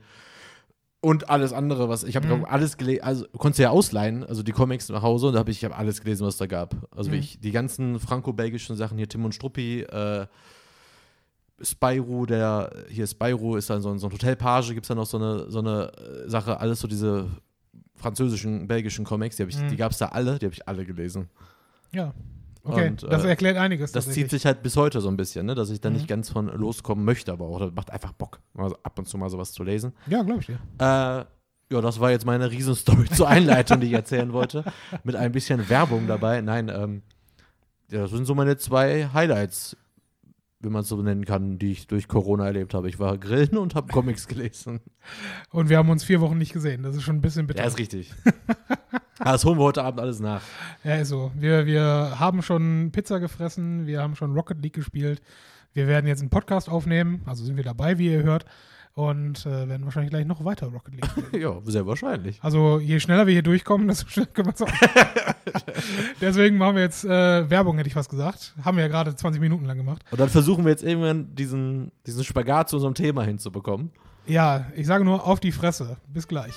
und 1.03 1.29
alles 1.29 1.51
andere, 1.51 1.89
was 1.89 2.03
ich 2.05 2.15
habe 2.15 2.27
Mhm. 2.33 2.45
alles 2.45 2.77
gelesen, 2.77 3.03
also 3.03 3.25
konntest 3.37 3.59
du 3.59 3.63
ja 3.63 3.69
ausleihen, 3.71 4.23
also 4.23 4.41
die 4.41 4.53
Comics 4.53 4.87
nach 4.87 5.01
Hause 5.01 5.27
und 5.27 5.33
da 5.33 5.39
habe 5.39 5.51
ich, 5.51 5.57
ich 5.57 5.65
hab 5.65 5.77
alles 5.77 6.01
gelesen, 6.01 6.25
was 6.25 6.37
da 6.37 6.45
gab. 6.47 6.75
Also 6.95 7.11
Mhm. 7.11 7.17
ich, 7.17 7.39
die 7.41 7.51
ganzen 7.51 7.99
franco-belgischen 7.99 8.77
Sachen 8.77 8.97
hier, 8.97 9.09
Tim 9.09 9.25
und 9.25 9.35
Struppi, 9.35 9.81
äh, 9.81 10.25
Spyro, 11.61 12.25
der, 12.25 12.71
hier 12.89 13.05
Spyro 13.05 13.57
ist 13.57 13.69
dann 13.69 13.81
so 13.81 13.89
ein, 13.91 13.99
so 13.99 14.07
ein 14.07 14.13
Hotelpage, 14.13 14.69
gibt 14.69 14.83
es 14.85 14.87
dann 14.87 14.97
noch 14.97 15.05
so 15.05 15.17
eine, 15.17 15.49
so 15.51 15.59
eine 15.59 15.91
äh, 16.25 16.29
Sache, 16.29 16.59
alles 16.59 16.79
so 16.79 16.87
diese 16.87 17.27
französischen, 17.95 18.67
belgischen 18.67 19.05
Comics, 19.05 19.35
die, 19.35 19.43
ich, 19.43 19.57
Mhm. 19.57 19.67
die 19.69 19.75
gab 19.77 19.91
es 19.91 19.97
da 19.97 20.07
alle, 20.07 20.39
die 20.39 20.45
habe 20.45 20.53
ich 20.55 20.67
alle 20.67 20.85
gelesen. 20.85 21.29
Ja, 21.91 22.13
okay, 22.63 22.89
Und, 22.89 23.03
das 23.03 23.23
äh, 23.23 23.27
erklärt 23.29 23.57
einiges. 23.57 23.91
Das 23.91 24.09
zieht 24.09 24.29
sich 24.29 24.45
halt 24.45 24.61
bis 24.63 24.75
heute 24.77 25.01
so 25.01 25.09
ein 25.09 25.17
bisschen, 25.17 25.45
ne? 25.45 25.55
dass 25.55 25.69
ich 25.69 25.81
da 25.81 25.89
Mhm. 25.89 25.95
nicht 25.95 26.07
ganz 26.07 26.29
von 26.29 26.47
loskommen 26.47 27.03
möchte, 27.05 27.31
aber 27.31 27.45
auch 27.45 27.59
das 27.59 27.71
macht 27.73 27.91
einfach 27.91 28.13
Bock, 28.13 28.39
mal 28.53 28.69
so 28.69 28.77
ab 28.83 28.97
und 28.99 29.07
zu 29.07 29.17
mal 29.17 29.29
sowas 29.29 29.51
zu 29.51 29.63
lesen. 29.63 29.93
Ja, 30.07 30.21
glaube 30.23 30.39
ich 30.41 30.47
dir. 30.47 30.59
Äh, 30.79 31.25
ja, 31.73 31.81
das 31.81 31.99
war 31.99 32.11
jetzt 32.11 32.25
meine 32.25 32.51
Riesenstory 32.51 33.05
zur 33.11 33.27
Einleitung, 33.27 33.79
die 33.79 33.87
ich 33.87 33.93
erzählen 33.93 34.31
wollte. 34.33 34.63
Mit 35.03 35.15
ein 35.15 35.31
bisschen 35.31 35.67
Werbung 35.69 36.07
dabei. 36.07 36.41
Nein, 36.41 36.69
ähm, 36.69 37.01
ja, 37.91 38.01
das 38.01 38.11
sind 38.11 38.25
so 38.25 38.35
meine 38.35 38.57
zwei 38.57 39.09
Highlights, 39.13 39.75
wenn 40.63 40.71
man 40.71 40.81
es 40.81 40.87
so 40.87 41.01
nennen 41.01 41.25
kann, 41.25 41.59
die 41.59 41.71
ich 41.71 41.87
durch 41.87 42.07
Corona 42.07 42.45
erlebt 42.45 42.73
habe. 42.73 42.89
Ich 42.89 42.99
war 42.99 43.17
grillen 43.17 43.57
und 43.57 43.75
habe 43.75 43.91
Comics 43.91 44.27
gelesen. 44.27 44.79
Und 45.51 45.69
wir 45.69 45.77
haben 45.77 45.89
uns 45.89 46.03
vier 46.03 46.21
Wochen 46.21 46.37
nicht 46.37 46.53
gesehen. 46.53 46.83
Das 46.83 46.95
ist 46.95 47.03
schon 47.03 47.17
ein 47.17 47.21
bisschen 47.21 47.47
bitter. 47.47 47.61
Ja, 47.61 47.67
ist 47.67 47.79
richtig. 47.79 48.13
Das 49.19 49.45
holen 49.45 49.57
wir 49.57 49.63
heute 49.63 49.83
Abend 49.83 50.01
alles 50.01 50.19
nach. 50.19 50.41
Ja, 50.83 50.95
ist 50.95 51.09
so. 51.09 51.31
Wir, 51.35 51.65
wir 51.65 52.19
haben 52.19 52.41
schon 52.41 52.91
Pizza 52.91 53.19
gefressen, 53.19 53.85
wir 53.85 54.01
haben 54.01 54.15
schon 54.15 54.33
Rocket 54.33 54.61
League 54.61 54.73
gespielt. 54.73 55.21
Wir 55.73 55.87
werden 55.87 56.07
jetzt 56.07 56.19
einen 56.19 56.29
Podcast 56.29 56.67
aufnehmen, 56.67 57.21
also 57.25 57.45
sind 57.45 57.55
wir 57.55 57.63
dabei, 57.63 57.97
wie 57.97 58.11
ihr 58.11 58.23
hört. 58.23 58.45
Und 58.95 59.47
äh, 59.47 59.67
werden 59.67 59.85
wahrscheinlich 59.85 60.11
gleich 60.11 60.27
noch 60.27 60.45
weiter 60.45 60.67
Rocket 60.67 60.93
League 60.93 61.33
ja, 61.41 61.59
sehr 61.65 61.87
wahrscheinlich. 61.87 62.37
Also 62.43 62.77
je 62.77 62.99
schneller 62.99 63.25
wir 63.25 63.33
hier 63.33 63.41
durchkommen, 63.41 63.87
desto 63.87 64.07
schneller 64.07 64.27
können 64.27 64.49
wir 64.49 64.53
es 64.53 64.61
auch. 64.61 64.69
Deswegen 66.21 66.57
machen 66.57 66.75
wir 66.75 66.83
jetzt 66.83 67.03
äh, 67.03 67.49
Werbung, 67.49 67.77
hätte 67.77 67.87
ich 67.87 67.95
fast 67.95 68.11
gesagt. 68.11 68.53
Haben 68.63 68.77
wir 68.77 68.83
ja 68.83 68.89
gerade 68.89 69.15
20 69.15 69.41
Minuten 69.41 69.65
lang 69.65 69.77
gemacht. 69.77 70.03
Und 70.11 70.19
dann 70.19 70.29
versuchen 70.29 70.63
wir 70.63 70.69
jetzt 70.69 70.83
irgendwann 70.83 71.33
diesen, 71.33 71.91
diesen 72.05 72.23
Spagat 72.23 72.69
zu 72.69 72.75
unserem 72.75 72.93
Thema 72.93 73.23
hinzubekommen. 73.23 73.91
Ja, 74.27 74.67
ich 74.75 74.85
sage 74.85 75.03
nur 75.03 75.25
auf 75.25 75.39
die 75.39 75.51
Fresse. 75.51 75.97
Bis 76.07 76.27
gleich. 76.27 76.53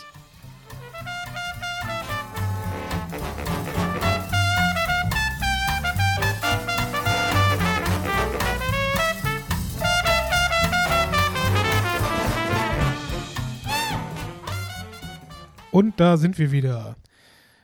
Und 15.77 16.01
da 16.01 16.17
sind 16.17 16.39
wir 16.39 16.53
wieder. 16.53 16.97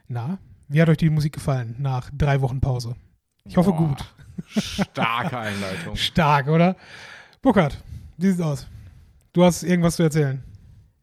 Na, 0.07 0.38
wie 0.68 0.83
hat 0.83 0.90
euch 0.90 0.98
die 0.98 1.09
Musik 1.09 1.33
gefallen 1.33 1.77
nach 1.79 2.11
drei 2.12 2.42
Wochen 2.42 2.61
Pause? 2.61 2.94
Ich 3.46 3.57
hoffe 3.57 3.70
Boah. 3.72 3.88
gut. 3.88 4.05
Starke 4.48 5.38
Einleitung. 5.38 5.96
Stark, 5.96 6.48
oder? 6.48 6.77
Burkhard, 7.40 7.83
wie 8.18 8.27
sieht's 8.29 8.42
aus? 8.42 8.66
Du 9.33 9.42
hast 9.44 9.62
irgendwas 9.62 9.96
zu 9.96 10.03
erzählen. 10.03 10.44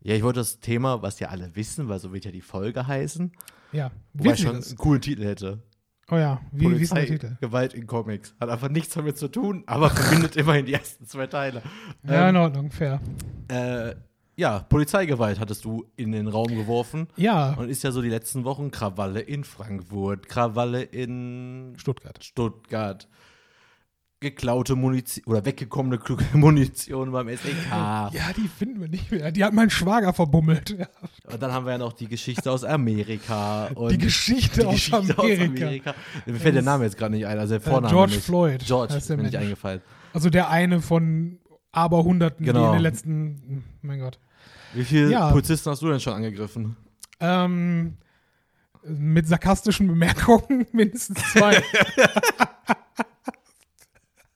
Ja, 0.04 0.13
ich 0.13 0.22
wollte 0.22 0.39
das 0.39 0.60
Thema, 0.60 1.02
was 1.02 1.19
ja 1.19 1.30
alle 1.30 1.56
wissen, 1.56 1.89
weil 1.89 1.98
so 1.98 2.13
wird 2.13 2.26
ja 2.26 2.32
die 2.32 2.41
Folge 2.41 2.86
heißen, 2.86 3.32
Ja, 3.72 3.89
wobei 4.13 4.26
wissen 4.32 4.34
ich 4.36 4.41
schon 4.48 4.56
das? 4.58 4.67
einen 4.69 4.78
coolen 4.78 5.02
Titel 5.02 5.24
hätte. 5.26 5.63
Oh 6.12 6.15
ja, 6.15 6.39
wie, 6.52 6.69
wie 6.78 6.84
ist 6.84 6.93
der 6.95 7.08
Titel? 7.08 7.38
Gewalt 7.41 7.74
in 7.74 7.88
Comics. 7.88 8.36
Hat 8.39 8.50
einfach 8.50 8.69
nichts 8.69 8.93
damit 8.93 9.17
zu 9.17 9.30
tun, 9.30 9.63
aber 9.65 9.89
verbindet 9.95 10.36
immerhin 10.36 10.67
die 10.67 10.74
ersten 10.74 11.08
zwei 11.08 11.26
Teile. 11.26 11.63
Ja, 12.04 12.30
in 12.30 12.36
Ähm, 12.36 12.41
Ordnung, 12.41 12.72
fair. 12.72 13.00
äh, 13.48 13.95
ja, 14.39 14.60
Polizeigewalt 14.69 15.39
hattest 15.39 15.65
du 15.65 15.86
in 15.97 16.13
den 16.13 16.28
Raum 16.28 16.47
geworfen. 16.47 17.08
Ja, 17.17 17.54
Und 17.54 17.69
ist 17.69 17.84
ja 17.84 17.91
so 17.91 18.02
die 18.02 18.10
letzten 18.10 18.45
Wochen 18.45 18.71
Krawalle 18.71 19.19
in 19.19 19.43
Frankfurt, 19.43 20.30
Krawalle 20.30 20.82
in 20.82 21.73
Stuttgart. 21.78 22.23
Stuttgart, 22.23 23.10
geklaute 24.21 24.75
Munition 24.75 25.25
oder 25.25 25.45
weggekommene 25.45 25.99
Munition 26.34 27.12
beim 27.12 27.28
SEK. 27.28 27.54
Ja, 27.69 28.10
die 28.36 28.47
finden 28.47 28.80
wir 28.80 28.88
nicht 28.88 29.12
mehr. 29.12 29.32
Die 29.34 29.43
hat 29.43 29.54
mein 29.54 29.69
Schwager 29.69 30.13
verbummelt. 30.13 30.69
Ja. 30.69 30.88
Und 31.32 31.41
dann 31.43 31.52
haben 31.52 31.65
wir 31.65 31.73
ja 31.73 31.78
noch 31.78 31.93
die 31.93 32.08
Geschichte 32.08 32.49
aus 32.49 32.63
Amerika. 32.63 33.69
Die 33.91 33.97
Geschichte, 33.97 34.62
die 34.62 34.65
aus, 34.67 34.73
Geschichte 34.75 35.17
Amerika. 35.21 35.93
Mir 36.25 36.36
fällt 36.36 36.56
der 36.56 36.63
Name 36.63 36.86
jetzt 36.86 36.97
gerade 36.97 37.13
nicht 37.13 37.25
ein, 37.28 37.38
also 37.38 37.56
der 37.56 37.62
Vorname 37.62 37.93
George 37.93 38.13
nicht. 38.13 38.25
Floyd 38.25 38.63
George 38.65 38.95
ist 38.95 39.10
mir 39.10 39.17
nicht 39.17 39.36
eingefallen. 39.36 39.82
Also 40.13 40.30
der 40.30 40.49
eine 40.49 40.82
von 40.82 41.39
aber 41.71 42.04
Hunderten, 42.04 42.45
die 42.45 42.52
Genau. 42.52 42.67
in 42.67 42.73
den 42.73 42.82
letzten, 42.82 43.63
mein 43.82 43.99
Gott. 43.99 44.17
Wie 44.73 44.84
viele 44.86 45.12
Ja. 45.12 45.32
Polizisten 45.32 45.69
hast 45.69 45.82
du 45.82 45.89
denn 45.89 45.99
schon 45.99 46.13
angegriffen? 46.13 46.75
Ähm, 47.19 47.97
mit 48.84 49.27
sarkastischen 49.27 49.88
Bemerkungen 49.88 50.65
mindestens 50.71 51.19
zwei. 51.34 51.62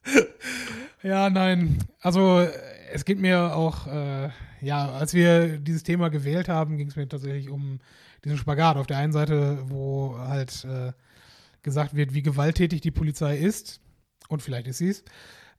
ja, 1.04 1.30
nein. 1.30 1.78
Also 2.02 2.48
es 2.92 3.06
geht 3.06 3.20
mir 3.20 3.56
auch, 3.56 3.88
äh, 3.88 4.30
ja, 4.62 4.92
als 4.92 5.14
wir 5.14 5.58
dieses 5.58 5.84
Thema 5.84 6.10
gewählt 6.10 6.50
haben, 6.50 6.78
ging 6.78 6.88
es 6.88 6.96
mir 6.96 7.08
tatsächlich 7.08 7.50
um 7.50 7.80
diesen 8.24 8.38
Spagat. 8.38 8.78
Auf 8.78 8.88
der 8.88 8.98
einen 8.98 9.14
Seite, 9.14 9.60
wo 9.68 10.18
halt 10.18 10.66
äh, 10.66 10.92
gesagt 11.62 11.96
wird, 11.96 12.14
wie 12.14 12.22
gewalttätig 12.24 12.82
die 12.82 12.92
Polizei 12.92 13.38
ist, 13.38 13.80
und 14.30 14.42
vielleicht 14.42 14.68
ist 14.68 14.78
sie 14.78 14.90
es, 14.90 15.04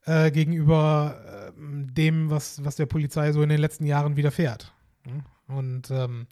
äh, 0.06 0.30
gegenüber 0.30 1.52
ähm, 1.56 1.92
dem, 1.94 2.30
was, 2.30 2.64
was 2.64 2.76
der 2.76 2.86
Polizei 2.86 3.32
so 3.32 3.42
in 3.42 3.48
den 3.48 3.60
letzten 3.60 3.86
Jahren 3.86 4.16
widerfährt. 4.16 4.72
Ja? 5.06 5.56
Und 5.56 5.90
ähm, 5.90 6.26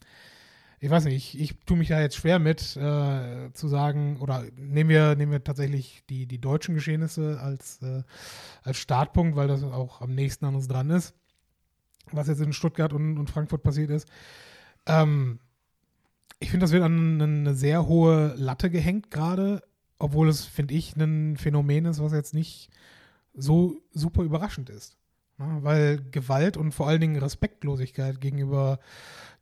ich 0.81 0.91
weiß 0.91 1.05
nicht, 1.05 1.15
ich, 1.15 1.41
ich 1.41 1.59
tue 1.65 1.77
mich 1.77 1.89
da 1.89 2.01
jetzt 2.01 2.17
schwer 2.17 2.41
mit, 2.41 2.77
äh, 2.77 3.53
zu 3.53 3.69
sagen, 3.69 4.17
oder 4.21 4.45
nehmen 4.57 4.91
wir, 4.91 5.15
nehmen 5.15 5.31
wir 5.31 5.45
tatsächlich 5.45 6.03
die, 6.11 6.27
die 6.27 6.41
deutschen 6.41 6.75
Geschehnisse 6.75 7.39
als, 7.41 7.81
äh, 7.83 8.03
als 8.65 8.79
Startpunkt, 8.79 9.37
weil 9.37 9.47
das 9.47 9.63
auch 9.63 10.01
am 10.01 10.15
nächsten 10.15 10.45
an 10.45 10.57
uns 10.57 10.67
dran 10.67 10.91
ist, 10.91 11.15
was 12.11 12.27
jetzt 12.27 12.41
in 12.41 12.53
Stuttgart 12.53 12.93
und, 12.93 13.17
und 13.17 13.31
Frankfurt 13.31 13.63
passiert 13.63 13.91
ist. 13.91 14.09
Ähm, 14.87 15.39
ich 16.41 16.51
finde, 16.51 16.65
das 16.65 16.73
wird 16.73 16.83
an 16.83 17.23
eine 17.23 17.55
sehr 17.55 17.87
hohe 17.87 18.35
Latte 18.37 18.69
gehängt 18.69 19.13
gerade, 19.13 19.63
obwohl 20.01 20.29
es, 20.29 20.45
finde 20.45 20.75
ich, 20.75 20.97
ein 20.97 21.37
Phänomen 21.37 21.85
ist, 21.85 22.03
was 22.03 22.13
jetzt 22.13 22.35
nicht 22.35 22.71
so 23.35 23.81
super 23.93 24.23
überraschend 24.23 24.71
ist. 24.71 24.97
Ne? 25.39 25.59
Weil 25.63 26.03
Gewalt 26.11 26.57
und 26.57 26.73
vor 26.73 26.89
allen 26.89 27.01
Dingen 27.01 27.17
Respektlosigkeit 27.17 28.21
gegenüber 28.21 28.79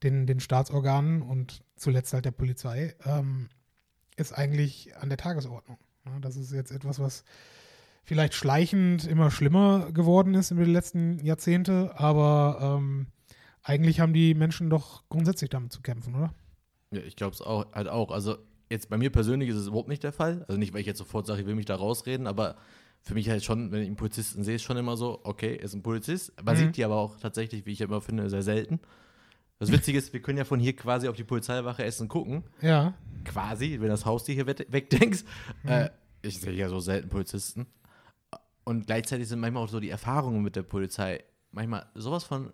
den, 0.03 0.27
den 0.27 0.41
Staatsorganen 0.41 1.23
und 1.23 1.63
zuletzt 1.77 2.13
halt 2.13 2.25
der 2.25 2.31
Polizei 2.31 2.95
ähm, 3.05 3.49
ist 4.17 4.33
eigentlich 4.33 4.97
an 4.97 5.09
der 5.09 5.19
Tagesordnung. 5.19 5.79
Ne? 6.05 6.19
Das 6.21 6.37
ist 6.37 6.53
jetzt 6.53 6.71
etwas, 6.71 6.99
was 6.99 7.25
vielleicht 8.03 8.35
schleichend 8.35 9.07
immer 9.07 9.31
schlimmer 9.31 9.93
geworden 9.93 10.35
ist 10.35 10.51
über 10.51 10.65
die 10.65 10.73
letzten 10.73 11.19
Jahrzehnte, 11.25 11.93
aber 11.97 12.79
ähm, 12.79 13.07
eigentlich 13.63 14.01
haben 14.01 14.13
die 14.13 14.35
Menschen 14.35 14.71
doch 14.71 15.09
grundsätzlich 15.09 15.51
damit 15.51 15.73
zu 15.73 15.83
kämpfen, 15.83 16.15
oder? 16.15 16.35
Ja, 16.93 17.03
ich 17.03 17.17
glaube 17.17 17.35
es 17.35 17.43
auch, 17.43 17.73
halt 17.73 17.89
auch. 17.89 18.11
Also 18.11 18.39
jetzt 18.71 18.89
bei 18.89 18.97
mir 18.97 19.11
persönlich 19.11 19.51
ist 19.51 19.57
es 19.57 19.67
überhaupt 19.67 19.89
nicht 19.89 20.03
der 20.03 20.13
Fall. 20.13 20.45
Also 20.49 20.59
nicht, 20.59 20.73
weil 20.73 20.81
ich 20.81 20.87
jetzt 20.87 20.99
sofort 20.99 21.27
sage, 21.27 21.43
ich 21.43 21.47
will 21.47 21.55
mich 21.55 21.67
da 21.67 21.77
rausreden, 21.77 22.27
aber 22.27 22.57
für 23.03 23.15
mich 23.15 23.29
halt 23.31 23.43
schon, 23.45 23.73
wenn 23.73 23.81
ich 23.83 23.87
einen 23.87 23.97
Polizisten 23.97 24.45
sehe, 24.45 24.57
ist 24.57 24.63
schon 24.63 24.77
immer 24.77 24.97
so, 24.97 25.21
okay, 25.25 25.55
ist 25.57 25.75
ein 25.75 25.83
Polizist. 25.83 26.33
Man 26.45 26.55
Mhm. 26.55 26.59
sieht 26.59 26.77
die 26.77 26.85
aber 26.85 26.97
auch 26.97 27.19
tatsächlich, 27.19 27.65
wie 27.67 27.73
ich 27.73 27.81
immer 27.81 28.01
finde, 28.01 28.29
sehr 28.31 28.43
selten. 28.43 28.81
Das 29.59 29.71
Witzige 29.73 29.99
ist, 29.99 30.13
wir 30.13 30.23
können 30.23 30.39
ja 30.39 30.45
von 30.45 30.59
hier 30.61 30.75
quasi 30.75 31.09
auf 31.09 31.17
die 31.17 31.25
Polizeiwache 31.25 31.85
Essen 31.85 32.09
gucken. 32.09 32.45
Ja. 32.63 32.95
Quasi, 33.25 33.79
wenn 33.81 33.89
das 33.89 34.07
Haustier 34.07 34.35
hier 34.35 34.47
we- 34.47 34.67
wegdenkst. 34.69 35.25
Äh, 35.65 35.91
ich 36.23 36.41
sehe 36.41 36.53
ja 36.53 36.69
so 36.69 36.81
selten 36.81 37.09
Polizisten. 37.11 37.67
Und 38.65 38.87
gleichzeitig 38.87 39.29
sind 39.29 39.41
manchmal 39.41 39.65
auch 39.65 39.69
so 39.69 39.81
die 39.81 39.91
Erfahrungen 39.91 40.43
mit 40.43 40.57
der 40.57 40.63
Polizei 40.63 41.25
manchmal 41.53 41.87
sowas 41.95 42.25
von 42.25 42.53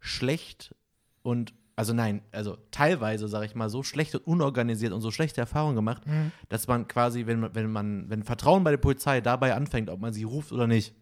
schlecht 0.00 0.74
und, 1.22 1.54
also 1.76 1.92
nein, 1.92 2.22
also 2.32 2.56
teilweise, 2.70 3.26
sage 3.28 3.46
ich 3.46 3.54
mal, 3.54 3.68
so 3.68 3.82
schlecht 3.82 4.14
und 4.14 4.26
unorganisiert 4.26 4.92
und 4.92 5.00
so 5.00 5.10
schlechte 5.10 5.40
Erfahrungen 5.40 5.74
gemacht, 5.74 6.06
Mhm. 6.06 6.30
dass 6.48 6.68
man 6.68 6.86
quasi, 6.88 7.26
wenn 7.26 7.40
man, 7.40 7.54
wenn 7.54 7.70
man, 7.70 8.08
wenn 8.10 8.22
Vertrauen 8.22 8.62
bei 8.64 8.70
der 8.70 8.78
Polizei 8.78 9.20
dabei 9.20 9.54
anfängt, 9.54 9.90
ob 9.90 10.00
man 10.00 10.12
sie 10.12 10.24
ruft 10.24 10.52
oder 10.52 10.66
nicht, 10.66 10.94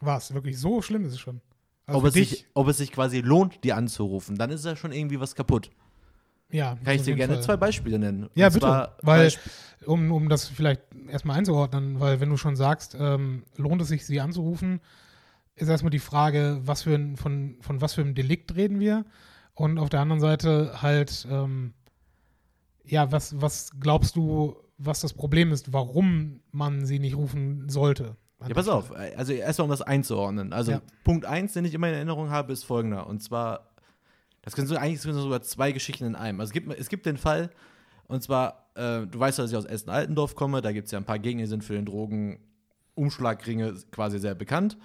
Was? 0.00 0.34
Wirklich 0.34 0.58
so 0.58 0.82
schlimm 0.82 1.04
ist 1.04 1.12
es 1.12 1.20
schon. 1.20 1.40
Also 1.86 1.98
ob, 2.00 2.04
es 2.06 2.14
sich, 2.14 2.46
ob 2.54 2.68
es 2.68 2.78
sich 2.78 2.90
quasi 2.92 3.20
lohnt, 3.20 3.62
die 3.64 3.72
anzurufen, 3.72 4.36
dann 4.36 4.50
ist 4.50 4.64
ja 4.64 4.76
schon 4.76 4.92
irgendwie 4.92 5.18
was 5.20 5.34
kaputt. 5.34 5.70
ja. 6.50 6.76
Kann 6.84 6.94
ich 6.96 7.02
dir 7.02 7.14
gerne 7.16 7.34
Fall. 7.34 7.42
zwei 7.42 7.56
Beispiele 7.56 7.98
nennen. 7.98 8.28
Ja, 8.34 8.46
Und 8.48 8.52
bitte. 8.54 8.66
zwar 8.66 8.96
Weil, 9.02 9.28
Beisp- 9.28 9.38
um, 9.86 10.12
um 10.12 10.28
das 10.28 10.48
vielleicht 10.48 10.82
erstmal 11.08 11.38
einzuordnen, 11.38 11.98
weil 11.98 12.20
wenn 12.20 12.30
du 12.30 12.36
schon 12.36 12.54
sagst, 12.56 12.96
ähm, 12.98 13.42
lohnt 13.56 13.82
es 13.82 13.88
sich, 13.88 14.06
sie 14.06 14.20
anzurufen, 14.20 14.80
ist 15.56 15.68
erstmal 15.68 15.90
die 15.90 15.98
Frage, 15.98 16.60
was 16.64 16.82
für 16.82 16.94
ein, 16.94 17.16
von, 17.16 17.56
von 17.60 17.80
was 17.80 17.94
für 17.94 18.00
einem 18.02 18.14
Delikt 18.14 18.54
reden 18.54 18.78
wir? 18.80 19.04
Und 19.54 19.78
auf 19.78 19.88
der 19.90 20.00
anderen 20.00 20.20
Seite 20.20 20.80
halt, 20.82 21.26
ähm, 21.30 21.74
ja, 22.84 23.12
was, 23.12 23.40
was 23.40 23.70
glaubst 23.78 24.16
du, 24.16 24.56
was 24.78 25.00
das 25.00 25.12
Problem 25.12 25.52
ist, 25.52 25.72
warum 25.72 26.40
man 26.50 26.86
sie 26.86 26.98
nicht 26.98 27.16
rufen 27.16 27.68
sollte? 27.68 28.16
Ja, 28.46 28.54
pass 28.54 28.68
auf. 28.68 28.92
Also 28.92 29.32
erstmal, 29.32 29.64
um 29.64 29.70
das 29.70 29.82
einzuordnen. 29.82 30.52
Also 30.52 30.72
Ja. 30.72 30.82
Punkt 31.04 31.26
eins, 31.26 31.52
den 31.52 31.64
ich 31.64 31.74
immer 31.74 31.88
in 31.88 31.94
Erinnerung 31.94 32.30
habe, 32.30 32.52
ist 32.52 32.64
folgender. 32.64 33.06
Und 33.06 33.22
zwar, 33.22 33.68
das 34.42 34.56
können 34.56 34.66
so 34.66 34.76
eigentlich 34.76 35.00
sind 35.00 35.14
sogar 35.14 35.42
zwei 35.42 35.70
Geschichten 35.72 36.04
in 36.04 36.16
einem. 36.16 36.40
Also 36.40 36.50
es 36.50 36.52
gibt, 36.52 36.72
es 36.76 36.88
gibt 36.88 37.06
den 37.06 37.18
Fall, 37.18 37.50
und 38.08 38.22
zwar, 38.22 38.66
äh, 38.74 39.06
du 39.06 39.18
weißt, 39.18 39.38
dass 39.38 39.50
ich 39.50 39.56
aus 39.56 39.64
Essen-Altendorf 39.64 40.34
komme, 40.34 40.60
da 40.60 40.72
gibt 40.72 40.86
es 40.86 40.92
ja 40.92 40.98
ein 40.98 41.04
paar 41.04 41.18
Gegenden, 41.18 41.46
die 41.46 41.50
sind 41.50 41.62
für 41.62 41.74
den 41.74 41.86
Drogenumschlagringe 41.86 43.74
quasi 43.90 44.18
sehr 44.18 44.34
bekannt. 44.34 44.76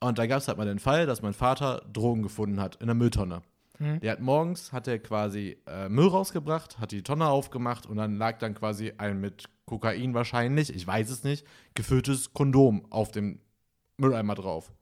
Und 0.00 0.18
da 0.18 0.26
gab 0.26 0.38
es 0.38 0.48
halt 0.48 0.58
mal 0.58 0.66
den 0.66 0.78
Fall, 0.78 1.06
dass 1.06 1.22
mein 1.22 1.32
Vater 1.32 1.82
Drogen 1.92 2.22
gefunden 2.22 2.60
hat 2.60 2.76
in 2.76 2.86
der 2.86 2.94
Mülltonne. 2.94 3.42
Mhm. 3.82 4.00
Der 4.00 4.12
hat 4.12 4.20
morgens, 4.20 4.72
hat 4.72 4.86
er 4.88 4.98
quasi 4.98 5.56
äh, 5.66 5.88
Müll 5.88 6.08
rausgebracht, 6.08 6.78
hat 6.78 6.92
die 6.92 7.02
Tonne 7.02 7.26
aufgemacht 7.26 7.86
und 7.86 7.96
dann 7.96 8.16
lag 8.16 8.38
dann 8.38 8.54
quasi 8.54 8.92
ein 8.98 9.20
mit 9.20 9.44
Kokain 9.66 10.14
wahrscheinlich, 10.14 10.74
ich 10.74 10.86
weiß 10.86 11.10
es 11.10 11.24
nicht, 11.24 11.46
gefülltes 11.74 12.32
Kondom 12.32 12.86
auf 12.90 13.10
dem 13.10 13.40
Mülleimer 13.96 14.34
drauf. 14.34 14.72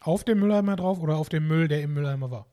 Auf 0.00 0.24
dem 0.24 0.40
Mülleimer 0.40 0.76
drauf 0.76 1.00
oder 1.00 1.16
auf 1.16 1.28
dem 1.28 1.48
Müll, 1.48 1.66
der 1.68 1.82
im 1.82 1.94
Mülleimer 1.94 2.30
war? 2.30 2.46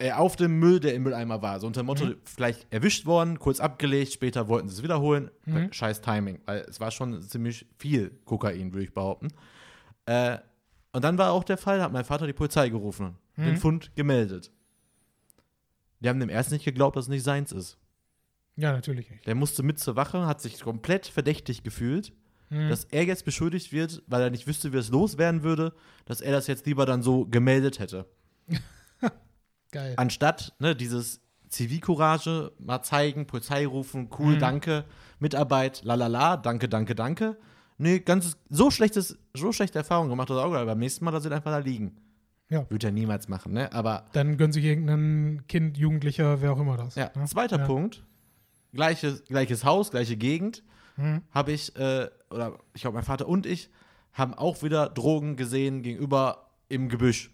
Äh, 0.00 0.12
auf 0.12 0.36
dem 0.36 0.58
Müll, 0.58 0.78
der 0.80 0.94
im 0.94 1.02
Mülleimer 1.02 1.42
war. 1.42 1.58
So 1.60 1.66
unter 1.66 1.82
dem 1.82 1.86
Motto, 1.86 2.04
Mhm. 2.06 2.16
vielleicht 2.24 2.72
erwischt 2.72 3.04
worden, 3.04 3.38
kurz 3.38 3.58
abgelegt, 3.60 4.12
später 4.12 4.48
wollten 4.48 4.68
sie 4.68 4.76
es 4.76 4.82
wiederholen. 4.82 5.30
Mhm. 5.44 5.72
Scheiß 5.72 6.00
Timing, 6.00 6.40
weil 6.46 6.60
es 6.68 6.78
war 6.80 6.90
schon 6.92 7.20
ziemlich 7.22 7.66
viel 7.78 8.10
Kokain, 8.24 8.72
würde 8.72 8.84
ich 8.84 8.94
behaupten. 8.94 9.28
Äh, 10.06 10.38
und 10.92 11.04
dann 11.04 11.18
war 11.18 11.32
auch 11.32 11.44
der 11.44 11.58
Fall, 11.58 11.82
hat 11.82 11.92
mein 11.92 12.04
Vater 12.04 12.26
die 12.26 12.32
Polizei 12.32 12.68
gerufen, 12.70 13.16
Mhm. 13.36 13.44
den 13.44 13.56
Fund 13.56 13.90
gemeldet. 13.96 14.50
Die 16.00 16.08
haben 16.08 16.20
dem 16.20 16.28
erst 16.28 16.50
nicht 16.52 16.64
geglaubt, 16.64 16.96
dass 16.96 17.06
es 17.06 17.08
nicht 17.08 17.24
seins 17.24 17.52
ist. 17.52 17.76
Ja, 18.56 18.72
natürlich 18.72 19.10
nicht. 19.10 19.26
Der 19.26 19.34
musste 19.34 19.62
mit 19.62 19.78
zur 19.78 19.96
Wache, 19.96 20.26
hat 20.26 20.40
sich 20.40 20.60
komplett 20.60 21.06
verdächtig 21.06 21.62
gefühlt, 21.62 22.12
Mhm. 22.50 22.68
dass 22.70 22.84
er 22.84 23.04
jetzt 23.04 23.24
beschuldigt 23.24 23.72
wird, 23.72 24.02
weil 24.06 24.22
er 24.22 24.30
nicht 24.30 24.46
wüsste, 24.46 24.72
wie 24.72 24.78
es 24.78 24.88
loswerden 24.88 25.42
würde, 25.42 25.74
dass 26.06 26.20
er 26.22 26.32
das 26.32 26.46
jetzt 26.46 26.64
lieber 26.66 26.86
dann 26.86 27.02
so 27.02 27.26
gemeldet 27.26 27.78
hätte. 27.78 28.06
Geil. 29.70 29.94
Anstatt 29.96 30.54
ne, 30.58 30.74
dieses 30.74 31.20
Zivilcourage 31.50 32.52
mal 32.58 32.82
zeigen, 32.82 33.26
Polizei 33.26 33.66
rufen, 33.66 34.08
cool, 34.18 34.34
Mhm. 34.36 34.38
danke, 34.38 34.84
Mitarbeit, 35.18 35.82
lalala, 35.84 36.36
danke, 36.36 36.68
danke, 36.68 36.94
danke. 36.94 37.36
Nee, 37.76 38.00
ganz 38.00 38.36
so 38.48 38.70
schlechtes, 38.70 39.18
so 39.34 39.52
schlechte 39.52 39.78
Erfahrungen 39.78 40.08
gemacht, 40.10 40.30
dass 40.30 40.36
er 40.38 40.40
auch 40.44 40.48
gesagt 40.48 40.62
hat, 40.62 40.66
beim 40.68 40.78
nächsten 40.78 41.04
Mal 41.04 41.10
lass 41.12 41.24
ihn 41.26 41.32
einfach 41.32 41.50
da 41.52 41.58
liegen. 41.58 41.96
Ja. 42.50 42.68
Würde 42.70 42.88
er 42.88 42.92
niemals 42.92 43.28
machen, 43.28 43.52
ne? 43.52 43.72
Aber 43.72 44.06
Dann 44.12 44.36
gönnt 44.38 44.54
sich 44.54 44.64
irgendein 44.64 45.44
Kind, 45.48 45.76
Jugendlicher, 45.76 46.40
wer 46.40 46.52
auch 46.52 46.60
immer 46.60 46.76
das. 46.76 46.94
ja, 46.94 47.10
ne? 47.14 47.24
zweiter 47.26 47.58
ja. 47.58 47.66
Punkt. 47.66 48.04
Gleiches, 48.72 49.24
gleiches 49.24 49.64
Haus, 49.64 49.90
gleiche 49.90 50.16
Gegend. 50.16 50.62
Mhm. 50.96 51.22
habe 51.30 51.52
ich, 51.52 51.76
äh, 51.76 52.08
oder 52.30 52.58
ich 52.74 52.82
glaube, 52.82 52.96
mein 52.96 53.04
Vater 53.04 53.28
und 53.28 53.46
ich 53.46 53.70
haben 54.12 54.34
auch 54.34 54.62
wieder 54.64 54.88
Drogen 54.88 55.36
gesehen 55.36 55.82
gegenüber 55.82 56.48
im 56.68 56.88
Gebüsch. 56.88 57.30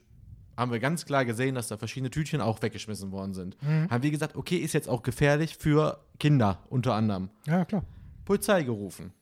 Haben 0.57 0.70
wir 0.70 0.81
ganz 0.81 1.07
klar 1.07 1.24
gesehen, 1.24 1.55
dass 1.55 1.68
da 1.68 1.79
verschiedene 1.79 2.11
Tütchen 2.11 2.42
auch 2.42 2.61
weggeschmissen 2.61 3.11
worden 3.11 3.33
sind. 3.33 3.57
Mhm. 3.62 3.88
Haben 3.90 4.03
wir 4.03 4.11
gesagt, 4.11 4.37
okay, 4.37 4.57
ist 4.59 4.74
jetzt 4.74 4.88
auch 4.88 5.03
gefährlich 5.03 5.57
für 5.57 5.98
Kinder 6.20 6.59
unter 6.68 6.94
anderem. 6.94 7.31
Ja, 7.46 7.64
klar. 7.64 7.85
Polizei 8.27 8.62
gerufen. 8.64 9.12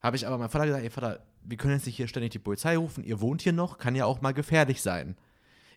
Habe 0.00 0.16
ich 0.16 0.26
aber 0.26 0.38
meinem 0.38 0.50
Vater 0.50 0.66
gesagt, 0.66 0.84
ey 0.84 0.90
Vater, 0.90 1.20
wir 1.44 1.56
können 1.56 1.74
jetzt 1.74 1.86
nicht 1.86 1.96
hier 1.96 2.08
ständig 2.08 2.32
die 2.32 2.38
Polizei 2.38 2.76
rufen, 2.76 3.04
ihr 3.04 3.20
wohnt 3.20 3.42
hier 3.42 3.52
noch, 3.52 3.78
kann 3.78 3.94
ja 3.94 4.06
auch 4.06 4.20
mal 4.20 4.32
gefährlich 4.32 4.82
sein. 4.82 5.16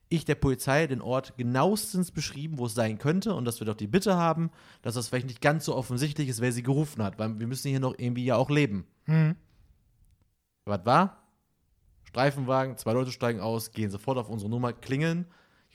Ich 0.09 0.23
der 0.23 0.35
Polizei 0.35 0.87
den 0.87 1.01
Ort 1.01 1.35
genauestens 1.37 2.11
beschrieben, 2.11 2.57
wo 2.57 2.67
es 2.67 2.73
sein 2.73 2.97
könnte 2.97 3.35
und 3.35 3.43
dass 3.43 3.59
wir 3.59 3.65
doch 3.65 3.75
die 3.75 3.87
Bitte 3.87 4.15
haben, 4.15 4.51
dass 4.81 4.95
das 4.95 5.09
vielleicht 5.09 5.27
nicht 5.27 5.41
ganz 5.41 5.65
so 5.65 5.75
offensichtlich 5.75 6.29
ist, 6.29 6.39
wer 6.39 6.53
sie 6.53 6.63
gerufen 6.63 7.03
hat, 7.03 7.19
weil 7.19 7.37
wir 7.39 7.47
müssen 7.47 7.69
hier 7.69 7.81
noch 7.81 7.93
irgendwie 7.97 8.23
ja 8.23 8.37
auch 8.37 8.49
leben. 8.49 8.87
Mhm. 9.05 9.35
Was 10.63 10.85
war? 10.85 11.23
Streifenwagen, 12.05 12.77
zwei 12.77 12.93
Leute 12.93 13.11
steigen 13.11 13.41
aus, 13.41 13.71
gehen 13.71 13.91
sofort 13.91 14.17
auf 14.17 14.29
unsere 14.29 14.49
Nummer, 14.49 14.71
klingeln. 14.71 15.25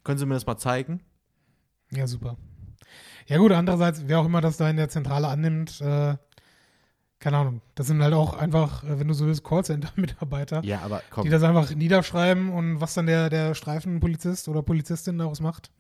Können 0.02 0.18
Sie 0.18 0.26
mir 0.26 0.34
das 0.34 0.46
mal 0.46 0.56
zeigen? 0.56 1.00
Ja, 1.90 2.06
super. 2.06 2.36
Ja, 3.26 3.36
gut, 3.38 3.52
andererseits, 3.52 4.02
wer 4.06 4.18
auch 4.18 4.24
immer 4.24 4.40
das 4.40 4.56
da 4.56 4.68
in 4.68 4.76
der 4.76 4.88
Zentrale 4.88 5.28
annimmt, 5.28 5.80
äh, 5.80 6.16
keine 7.22 7.36
Ahnung. 7.36 7.60
Das 7.76 7.86
sind 7.86 8.02
halt 8.02 8.14
auch 8.14 8.34
einfach, 8.36 8.82
äh, 8.82 8.98
wenn 8.98 9.06
du 9.06 9.14
so 9.14 9.26
willst, 9.26 9.44
Callcenter-Mitarbeiter, 9.44 10.62
Ja, 10.64 10.80
aber 10.80 11.02
komm. 11.10 11.22
die 11.22 11.30
das 11.30 11.44
einfach 11.44 11.72
niederschreiben 11.72 12.50
und 12.52 12.80
was 12.80 12.94
dann 12.94 13.06
der, 13.06 13.30
der 13.30 13.54
Streifenpolizist 13.54 14.48
oder 14.48 14.62
Polizistin 14.62 15.18
daraus 15.18 15.40
macht. 15.40 15.70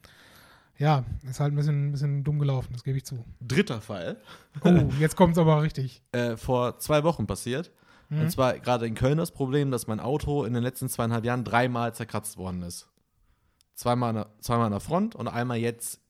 Ja, 0.78 1.04
ist 1.28 1.40
halt 1.40 1.52
ein 1.52 1.56
bisschen, 1.56 1.88
ein 1.88 1.92
bisschen 1.92 2.24
dumm 2.24 2.38
gelaufen, 2.38 2.68
das 2.72 2.84
gebe 2.84 2.96
ich 2.96 3.04
zu. 3.04 3.24
Dritter 3.40 3.80
Fall. 3.80 4.18
Oh, 4.62 4.88
jetzt 5.00 5.16
kommt 5.16 5.32
es 5.32 5.38
aber 5.38 5.62
richtig. 5.62 6.00
Äh, 6.12 6.36
vor 6.36 6.78
zwei 6.78 7.02
Wochen 7.02 7.26
passiert. 7.26 7.72
Mhm. 8.08 8.20
Und 8.20 8.30
zwar 8.30 8.58
gerade 8.60 8.86
in 8.86 8.94
Köln 8.94 9.18
das 9.18 9.32
Problem, 9.32 9.72
dass 9.72 9.88
mein 9.88 9.98
Auto 9.98 10.44
in 10.44 10.54
den 10.54 10.62
letzten 10.62 10.88
zweieinhalb 10.88 11.24
Jahren 11.24 11.42
dreimal 11.42 11.92
zerkratzt 11.92 12.36
worden 12.36 12.62
ist. 12.62 12.88
Zweimal 13.74 14.10
an 14.10 14.14
der, 14.14 14.26
zweimal 14.40 14.66
an 14.66 14.72
der 14.72 14.80
Front 14.80 15.16
und 15.16 15.26
einmal 15.26 15.56
jetzt 15.58 16.00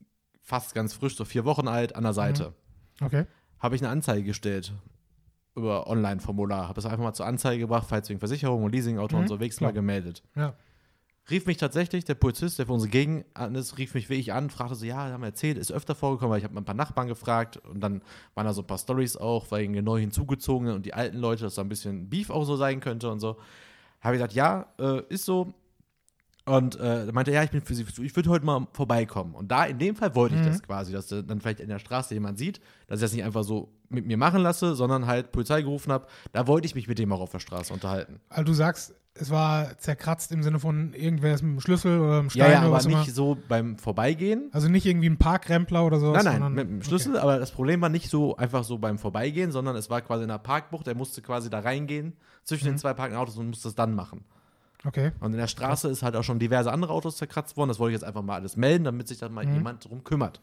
fast 0.43 0.75
ganz 0.75 0.93
frisch, 0.93 1.17
so 1.17 1.25
vier 1.25 1.47
Wochen 1.47 1.69
alt, 1.69 1.97
an 1.97 2.03
der 2.03 2.13
Seite. 2.13 2.53
Okay. 3.01 3.25
Habe 3.61 3.77
ich 3.77 3.81
eine 3.81 3.91
Anzeige 3.91 4.25
gestellt 4.25 4.75
über 5.55 5.87
Online-Formular. 5.87 6.69
Habe 6.69 6.81
es 6.81 6.87
einfach 6.87 6.99
mal 7.03 7.13
zur 7.13 7.27
Anzeige 7.27 7.61
gebracht, 7.61 7.87
falls 7.89 8.09
wegen 8.09 8.19
Versicherung 8.21 8.65
und 8.65 8.73
Leasingauto 8.73 9.17
Mhm, 9.17 9.23
und 9.23 9.29
so, 9.29 9.39
klar. 9.39 9.51
mal 9.61 9.73
gemeldet. 9.73 10.23
Ja. 10.35 10.55
Rief 11.31 11.47
mich 11.47 11.57
tatsächlich, 11.57 12.05
der 12.05 12.17
Polizist, 12.17 12.59
der 12.59 12.67
für 12.67 12.73
unsere 12.73 12.91
Gegend 12.91 13.25
an 13.35 13.55
ist, 13.55 13.79
rief 13.79 13.95
mich 13.95 14.09
wirklich 14.11 14.33
an, 14.33 14.51
fragte 14.51 14.75
so, 14.75 14.85
ja, 14.85 14.97
haben 14.97 15.21
wir 15.21 15.29
erzählt, 15.29 15.57
ist 15.57 15.71
öfter 15.71 15.95
vorgekommen, 15.95 16.33
weil 16.33 16.39
ich 16.39 16.45
habe 16.45 16.55
mal 16.55 16.63
ein 16.63 16.65
paar 16.65 16.75
Nachbarn 16.75 17.07
gefragt 17.07 17.59
und 17.59 17.81
dann 17.81 18.03
waren 18.35 18.45
da 18.47 18.53
so 18.53 18.63
ein 18.63 18.67
paar 18.67 18.79
Stories 18.79 19.17
auch, 19.17 19.49
weil 19.51 19.63
irgendwie 19.63 19.83
neu 19.83 20.01
hinzugezogene 20.01 20.75
und 20.75 20.85
die 20.85 20.95
alten 20.95 21.19
Leute, 21.19 21.45
dass 21.45 21.55
da 21.55 21.63
ein 21.63 21.69
bisschen 21.69 22.09
Beef 22.11 22.29
auch 22.31 22.43
so 22.45 22.57
sein 22.57 22.81
könnte 22.81 23.09
und 23.09 23.21
so. 23.21 23.37
Habe 24.01 24.17
ich 24.17 24.19
gesagt, 24.19 24.33
ja, 24.35 24.67
äh, 24.81 25.03
ist 25.11 25.25
so. 25.25 25.55
Und 26.45 26.79
äh, 26.81 27.07
er 27.07 27.13
meinte, 27.13 27.31
ja, 27.31 27.45
ich 27.45 27.51
bin 27.51 27.61
für 27.61 27.75
Sie, 27.75 27.85
ich 28.03 28.17
würde 28.17 28.29
heute 28.31 28.45
mal 28.45 28.67
vorbeikommen. 28.73 29.35
Und 29.35 29.53
da, 29.53 29.65
in 29.65 29.79
dem 29.79 29.95
Fall 29.95 30.15
wollte 30.17 30.35
ich 30.35 30.41
Mhm. 30.41 30.47
das 30.47 30.63
quasi, 30.63 30.93
dass 30.93 31.11
äh, 31.13 31.23
dann 31.23 31.41
vielleicht 31.41 31.61
in 31.61 31.69
der 31.69 31.79
Straße 31.79 32.15
jemand 32.15 32.37
sieht, 32.39 32.61
dass 32.89 32.99
ich 32.99 33.03
das 33.05 33.13
nicht 33.13 33.23
einfach 33.25 33.45
so 33.45 33.69
mit 33.89 34.07
mir 34.07 34.17
machen 34.17 34.41
lasse, 34.43 34.75
sondern 34.75 35.07
halt 35.07 35.31
Polizei 35.31 35.63
gerufen 35.63 35.93
habe. 35.93 36.07
Da 36.33 36.47
wollte 36.49 36.67
ich 36.67 36.75
mich 36.75 36.89
mit 36.89 36.99
dem 36.99 37.13
auch 37.13 37.21
auf 37.21 37.31
der 37.31 37.39
Straße 37.39 37.73
unterhalten. 37.73 38.21
Also 38.29 38.45
du 38.45 38.55
sagst, 38.55 38.95
es 39.15 39.31
war 39.31 39.77
zerkratzt 39.79 40.33
im 40.33 40.43
Sinne 40.43 40.59
von 40.59 40.95
irgendwer 40.95 41.35
ist 41.35 41.43
mit 41.43 41.53
dem 41.53 41.61
Schlüssel 41.61 42.01
oder 42.01 42.19
einem 42.21 42.31
Stein 42.31 42.41
Ja, 42.41 42.51
ja, 42.51 42.59
oder 42.61 42.67
aber 42.69 42.77
was 42.77 42.87
immer. 42.87 42.99
nicht 43.01 43.15
so 43.15 43.37
beim 43.49 43.77
Vorbeigehen. 43.79 44.49
Also 44.53 44.69
nicht 44.69 44.87
irgendwie 44.87 45.11
ein 45.11 45.19
Parkrempler 45.19 45.85
oder 45.85 46.01
sowas. 46.01 46.25
Nein, 46.25 46.41
nein, 46.41 46.53
mit 46.55 46.67
dem 46.69 46.83
Schlüssel, 46.83 47.19
aber 47.19 47.39
das 47.39 47.53
Problem 47.53 47.81
war 47.83 47.89
nicht 47.91 48.09
so 48.09 48.35
einfach 48.37 48.65
so 48.65 48.79
beim 48.79 48.99
Vorbeigehen, 48.99 49.53
sondern 49.53 49.77
es 49.77 49.91
war 49.91 50.01
quasi 50.01 50.25
in 50.25 50.31
einer 50.31 50.39
Parkbucht, 50.41 50.89
er 50.89 50.95
musste 50.97 51.21
quasi 51.23 51.51
da 51.51 51.61
reingehen 51.61 52.15
zwischen 52.43 52.65
Mhm. 52.65 52.73
den 52.73 52.79
zwei 52.79 52.95
parkenden 52.95 53.21
Autos 53.21 53.37
und 53.37 53.49
musste 53.49 53.69
es 53.69 53.75
dann 53.75 53.95
machen. 53.95 54.25
Okay. 54.85 55.13
Und 55.21 55.33
in 55.33 55.39
der 55.39 55.47
Straße 55.47 55.89
ist 55.89 56.03
halt 56.03 56.17
auch 56.17 56.25
schon 56.25 56.39
diverse 56.39 56.73
andere 56.73 56.93
Autos 56.93 57.17
zerkratzt 57.17 57.57
worden. 57.57 57.69
Das 57.69 57.79
wollte 57.79 57.93
ich 57.95 58.01
jetzt 58.01 58.07
einfach 58.09 58.23
mal 58.23 58.35
alles 58.35 58.57
melden, 58.57 58.85
damit 58.85 59.07
sich 59.09 59.19
dann 59.19 59.33
mal 59.33 59.47
Mhm. 59.47 59.55
jemand 59.55 59.89
drum 59.89 60.03
kümmert. 60.05 60.41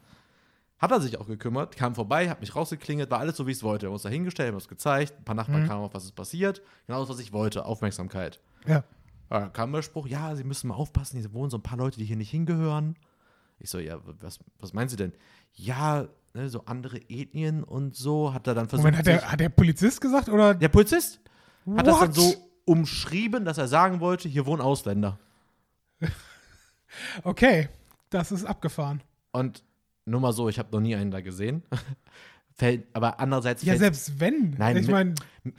Hat 0.78 0.92
er 0.92 1.02
sich 1.02 1.20
auch 1.20 1.28
gekümmert, 1.28 1.76
kam 1.76 1.94
vorbei, 1.94 2.30
hat 2.30 2.40
mich 2.40 2.56
rausgeklingelt, 2.56 3.12
war 3.12 3.20
alles 3.20 3.36
so, 3.36 3.46
wie 3.48 3.52
ich 3.52 3.58
es 3.58 3.64
wollte. 3.64 3.88
Er 3.88 3.92
uns 3.92 4.04
da 4.04 4.10
hingestellt, 4.10 4.52
mir 4.54 4.58
das 4.60 4.70
gezeigt, 4.70 5.14
ein 5.20 5.26
paar 5.26 5.36
Nachbarn 5.36 5.64
Mhm. 5.64 5.68
kamen 5.68 5.84
auf, 5.84 5.94
was 5.94 6.06
ist 6.06 6.16
passiert. 6.16 6.62
Genau 6.88 7.02
das, 7.02 7.10
was 7.10 7.20
ich 7.20 7.34
wollte, 7.34 7.66
Aufmerksamkeit. 7.66 8.40
Ja. 8.66 8.84
Ja, 9.30 9.40
dann 9.42 9.54
kam 9.54 9.74
der 9.74 9.82
Spruch, 9.82 10.08
ja, 10.08 10.36
Sie 10.36 10.44
müssen 10.46 10.70
mal 10.70 10.76
aufpassen, 10.76 11.20
hier 11.20 11.34
wohnen 11.34 11.50
so 11.52 11.58
ein 11.58 11.62
paar 11.64 11.78
Leute, 11.78 12.00
die 12.00 12.06
hier 12.06 12.16
nicht 12.16 12.32
hingehören. 12.32 12.96
Ich 13.60 13.70
so, 13.70 13.78
ja, 13.78 13.98
was, 14.22 14.40
was 14.60 14.72
meinen 14.74 14.88
Sie 14.88 14.96
denn? 14.96 15.12
Ja, 15.54 16.08
ne, 16.34 16.48
so 16.50 16.64
andere 16.66 16.98
Ethnien 17.10 17.64
und 17.66 17.94
so, 17.96 18.34
hat 18.34 18.48
er 18.48 18.56
dann 18.56 18.70
versucht. 18.70 18.86
Moment, 18.86 18.98
hat 19.00 19.06
der, 19.06 19.30
hat 19.32 19.40
der 19.42 19.50
Polizist 19.50 20.00
gesagt 20.00 20.30
oder? 20.30 20.54
der 20.56 20.70
Polizist 20.70 21.20
hat 21.76 21.86
das 21.86 22.00
dann 22.00 22.08
What? 22.10 22.16
so 22.16 22.49
umschrieben, 22.70 23.46
dass 23.46 23.58
er 23.58 23.68
sagen 23.68 24.00
wollte, 24.00 24.30
hier 24.30 24.46
wohnen 24.46 24.62
Ausländer. 24.62 25.18
Okay, 27.24 27.70
das 28.10 28.32
ist 28.32 28.46
abgefahren. 28.46 29.04
Und 29.32 29.64
nur 30.06 30.22
mal 30.22 30.34
so, 30.34 30.50
ich 30.50 30.58
habe 30.58 30.70
noch 30.72 30.80
nie 30.80 30.96
einen 30.96 31.12
da 31.12 31.22
gesehen. 31.22 31.62
Fällt, 32.56 32.88
aber 32.94 33.20
andererseits 33.20 33.62
Ja, 33.62 33.74
fällt, 33.74 33.80
selbst 33.80 34.20
wenn. 34.20 34.56
Nein, 34.58 34.76
ich 34.78 34.88
meine, 34.88 35.14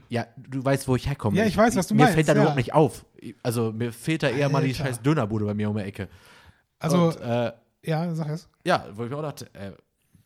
ja, 0.09 0.27
du 0.37 0.63
weißt, 0.65 0.89
wo 0.89 0.97
ich 0.97 1.07
herkomme. 1.07 1.37
Ja, 1.37 1.45
ich 1.47 1.57
weiß, 1.57 1.77
was 1.77 1.87
du 1.87 1.95
mir 1.95 2.03
meinst, 2.03 2.15
fällt 2.15 2.29
da 2.29 2.33
ja. 2.33 2.41
überhaupt 2.41 2.57
nicht 2.57 2.75
auf. 2.75 3.07
Also 3.45 3.71
mir 3.73 3.93
fehlt 3.93 4.23
da 4.25 4.29
eher 4.29 4.49
mal 4.49 4.63
die 4.63 4.71
Alter. 4.71 4.85
scheiß 4.87 5.03
Dönerbude 5.03 5.45
bei 5.47 5.55
mir 5.55 5.71
um 5.71 5.77
die 5.77 5.85
Ecke. 5.85 6.09
also, 6.81 7.11
Und, 7.11 7.21
äh, 7.21 7.53
ja, 7.85 8.15
sag 8.15 8.29
es. 8.31 8.49
ja, 8.67 8.87
wo 8.93 9.05
ich 9.05 9.11
mir 9.11 9.17
auch 9.17 9.23
dachte, 9.23 9.47
äh, 9.55 9.71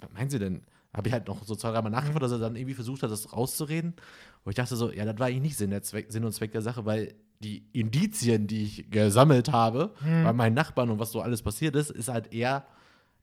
was 0.01 0.11
meinen 0.13 0.31
Sie 0.31 0.39
denn? 0.39 0.63
Habe 0.95 1.09
ich 1.09 1.13
halt 1.13 1.29
noch 1.29 1.45
so 1.45 1.55
zwei, 1.55 1.71
dreimal 1.71 1.93
nachgefragt, 1.93 2.23
dass 2.23 2.33
er 2.33 2.39
dann 2.39 2.57
irgendwie 2.57 2.75
versucht 2.75 3.03
hat, 3.03 3.11
das 3.11 3.33
rauszureden. 3.33 3.95
Wo 4.45 4.51
ich 4.51 4.57
dachte 4.57 4.77
so, 4.77 4.93
ja, 4.93 5.05
das 5.05 5.19
war 5.19 5.27
eigentlich 5.29 5.41
nicht 5.43 5.57
Sinn, 5.57 5.71
der 5.71 5.83
Zweck, 5.83 6.07
Sinn 6.13 6.25
und 6.25 6.33
Zweck 6.33 6.53
der 6.53 6.63
Sache, 6.63 6.85
weil 6.85 7.15
die 7.41 7.67
Indizien, 7.73 8.47
die 8.47 8.63
ich 8.65 8.91
gesammelt 8.91 9.53
habe 9.53 9.93
bei 10.03 10.33
meinen 10.33 10.55
Nachbarn 10.55 10.91
und 10.91 10.99
was 10.99 11.13
so 11.13 11.21
alles 11.21 11.43
passiert 11.43 11.77
ist, 11.77 11.91
ist 11.91 12.09
halt 12.09 12.33
eher, 12.33 12.67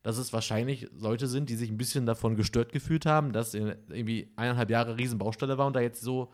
dass 0.03 0.17
es 0.17 0.33
wahrscheinlich 0.33 0.89
Leute 0.99 1.27
sind, 1.27 1.49
die 1.49 1.55
sich 1.55 1.69
ein 1.69 1.77
bisschen 1.77 2.05
davon 2.05 2.35
gestört 2.35 2.71
gefühlt 2.71 3.05
haben, 3.05 3.31
dass 3.33 3.53
irgendwie 3.53 4.31
eineinhalb 4.35 4.69
Jahre 4.69 4.97
Riesenbaustelle 4.97 5.57
war 5.57 5.67
und 5.67 5.75
da 5.75 5.79
jetzt 5.79 6.01
so, 6.01 6.33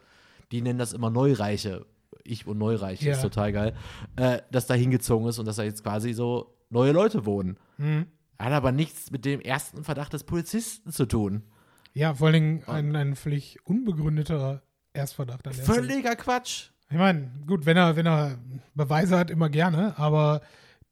die 0.52 0.62
nennen 0.62 0.80
das 0.80 0.94
immer 0.94 1.10
Neureiche. 1.10 1.86
Ich 2.24 2.48
und 2.48 2.58
Neureich 2.58 3.02
Ja. 3.02 3.14
ist 3.14 3.22
total 3.22 3.52
geil, 3.54 3.76
äh, 4.16 4.40
dass 4.52 4.68
da 4.68 4.74
hingezogen 4.74 5.28
ist 5.28 5.38
und 5.40 5.46
dass 5.46 5.58
da 5.58 5.64
jetzt 5.64 5.84
quasi 5.84 6.14
so 6.14 6.56
neue 6.70 6.92
Leute 6.94 7.26
wohnen. 7.26 7.58
Mhm. 7.78 8.08
Hat 8.40 8.52
aber 8.54 8.72
nichts 8.72 9.12
mit 9.12 9.26
dem 9.26 9.40
ersten 9.42 9.84
Verdacht 9.84 10.14
des 10.14 10.24
Polizisten 10.24 10.92
zu 10.92 11.06
tun. 11.06 11.44
Ja, 11.94 12.14
vor 12.14 12.28
allen 12.28 12.34
Dingen 12.34 12.64
ein, 12.68 12.96
ein 12.96 13.16
völlig 13.16 13.60
unbegründeter 13.66 14.62
Erstverdacht. 14.98 15.48
An 15.48 15.56
der. 15.56 15.64
Völliger 15.66 16.16
Quatsch. 16.16 16.70
Ich 16.90 16.98
meine, 16.98 17.30
gut, 17.46 17.66
wenn 17.66 17.78
er, 17.78 17.96
wenn 17.96 18.06
er 18.08 18.38
Beweise 18.74 19.18
hat, 19.18 19.30
immer 19.30 19.50
gerne, 19.50 19.98
aber 19.98 20.42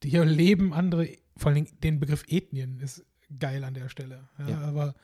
hier 0.04 0.26
leben 0.26 0.74
andere, 0.74 1.08
vor 1.38 1.48
allen 1.52 1.64
Dingen 1.66 1.80
den 1.84 2.00
Begriff 2.00 2.24
Ethnien 2.28 2.80
ist 2.80 3.04
geil 3.40 3.64
an 3.64 3.74
der 3.74 3.90
Stelle. 3.90 4.28
Ja, 4.40 4.48
Ja. 4.50 4.62
Aber 4.62 4.96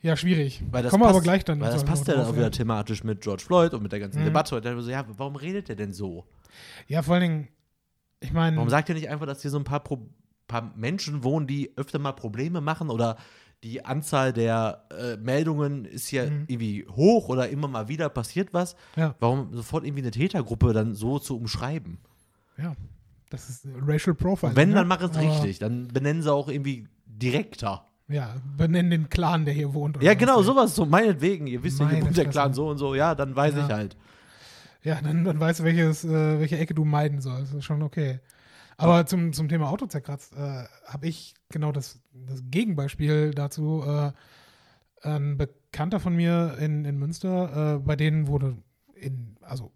ja, 0.00 0.16
schwierig. 0.16 0.62
Weil 0.70 0.82
das 0.84 0.90
Kommen 0.90 1.02
wir 1.02 1.06
passt, 1.06 1.16
aber 1.16 1.22
gleich 1.22 1.44
dann. 1.44 1.60
Weil 1.60 1.72
das 1.72 1.84
passt 1.84 2.06
ja 2.06 2.14
dann 2.14 2.26
auch 2.26 2.36
wieder 2.36 2.50
thematisch 2.52 3.02
mit 3.02 3.20
George 3.20 3.42
Floyd 3.44 3.74
und 3.74 3.82
mit 3.82 3.90
der 3.92 3.98
ganzen 4.00 4.20
Mhm. 4.20 4.26
Debatte. 4.26 4.56
Und 4.56 4.64
dann 4.64 4.80
so, 4.80 4.90
ja, 4.90 5.04
warum 5.16 5.34
redet 5.36 5.68
der 5.68 5.76
denn 5.76 5.92
so? 5.92 6.24
Ja, 6.86 7.02
vor 7.02 7.14
allen 7.14 7.22
Dingen, 7.22 7.48
ich 8.20 8.32
meine. 8.32 8.56
Warum 8.56 8.68
sagt 8.70 8.88
er 8.88 8.94
nicht 8.94 9.08
einfach, 9.08 9.26
dass 9.26 9.42
hier 9.42 9.50
so 9.50 9.58
ein 9.58 9.64
paar, 9.64 9.80
Pro 9.80 10.08
paar 10.46 10.72
Menschen 10.76 11.24
wohnen, 11.24 11.46
die 11.46 11.72
öfter 11.76 11.98
mal 11.98 12.12
Probleme 12.12 12.60
machen 12.60 12.90
oder 12.90 13.16
die 13.64 13.84
Anzahl 13.84 14.32
der 14.32 14.84
äh, 14.90 15.16
Meldungen 15.16 15.84
ist 15.84 16.06
hier 16.08 16.30
Mhm. 16.30 16.44
irgendwie 16.46 16.86
hoch 16.90 17.28
oder 17.28 17.48
immer 17.48 17.66
mal 17.68 17.88
wieder 17.88 18.08
passiert 18.08 18.52
was? 18.52 18.76
Ja. 18.96 19.14
Warum 19.20 19.52
sofort 19.54 19.84
irgendwie 19.84 20.02
eine 20.02 20.10
Tätergruppe 20.12 20.72
dann 20.72 20.94
so 20.94 21.18
zu 21.18 21.36
umschreiben? 21.36 21.98
Ja, 22.56 22.74
das 23.30 23.48
ist 23.50 23.66
Racial 23.86 24.14
Profiling. 24.14 24.50
Und 24.52 24.56
wenn, 24.56 24.68
ne? 24.70 24.74
dann 24.76 24.88
mach 24.88 25.00
es 25.00 25.10
Aber, 25.10 25.20
richtig. 25.20 25.58
Dann 25.58 25.88
benennen 25.88 26.22
sie 26.22 26.32
auch 26.32 26.48
irgendwie 26.48 26.86
direkter. 27.06 27.84
Ja, 28.08 28.36
benennen 28.56 28.90
den 28.90 29.08
Clan, 29.10 29.44
der 29.44 29.52
hier 29.54 29.74
wohnt. 29.74 30.02
Ja, 30.02 30.14
genau, 30.14 30.40
sowas 30.42 30.74
so. 30.74 30.86
Meinetwegen, 30.86 31.46
ihr 31.46 31.62
wisst 31.62 31.78
ja, 31.80 31.88
hier 31.90 32.02
wohnt 32.02 32.16
der. 32.16 32.26
Clan 32.26 32.54
so 32.54 32.68
und 32.68 32.78
so. 32.78 32.94
Ja, 32.94 33.14
dann 33.14 33.36
weiß 33.36 33.54
Ja. 33.54 33.66
ich 33.66 33.72
halt. 33.72 33.96
Ja, 34.82 35.00
dann, 35.02 35.24
dann 35.24 35.38
weißt 35.40 35.60
du, 35.60 35.64
welches, 35.64 36.04
äh, 36.04 36.38
welche 36.40 36.56
Ecke 36.56 36.72
du 36.72 36.84
meiden 36.84 37.20
sollst. 37.20 37.52
Das 37.52 37.58
ist 37.58 37.64
schon 37.64 37.82
okay. 37.82 38.20
Aber 38.78 39.04
zum, 39.06 39.32
zum 39.32 39.48
Thema 39.48 39.68
Auto 39.68 39.86
zerkratzt 39.86 40.34
äh, 40.34 40.64
habe 40.86 41.08
ich 41.08 41.34
genau 41.50 41.72
das, 41.72 42.00
das 42.12 42.42
Gegenbeispiel 42.50 43.32
dazu. 43.32 43.82
Äh, 43.86 44.12
ein 45.02 45.36
Bekannter 45.36 46.00
von 46.00 46.14
mir 46.14 46.56
in, 46.60 46.84
in 46.84 46.96
Münster, 46.96 47.76
äh, 47.76 47.78
bei 47.80 47.96
denen 47.96 48.26
wurde 48.28 48.56
in, 48.94 49.36
also 49.42 49.72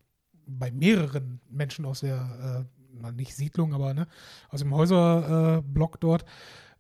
bei 0.47 0.71
mehreren 0.71 1.41
Menschen 1.51 1.85
aus 1.85 2.01
der, 2.01 2.67
äh, 3.03 3.13
nicht 3.13 3.35
Siedlung, 3.35 3.75
aber 3.75 3.93
ne, 3.95 4.07
aus 4.51 4.61
dem 4.61 4.75
Häuserblock 4.75 5.65
Block 5.75 6.01
dort, 6.01 6.25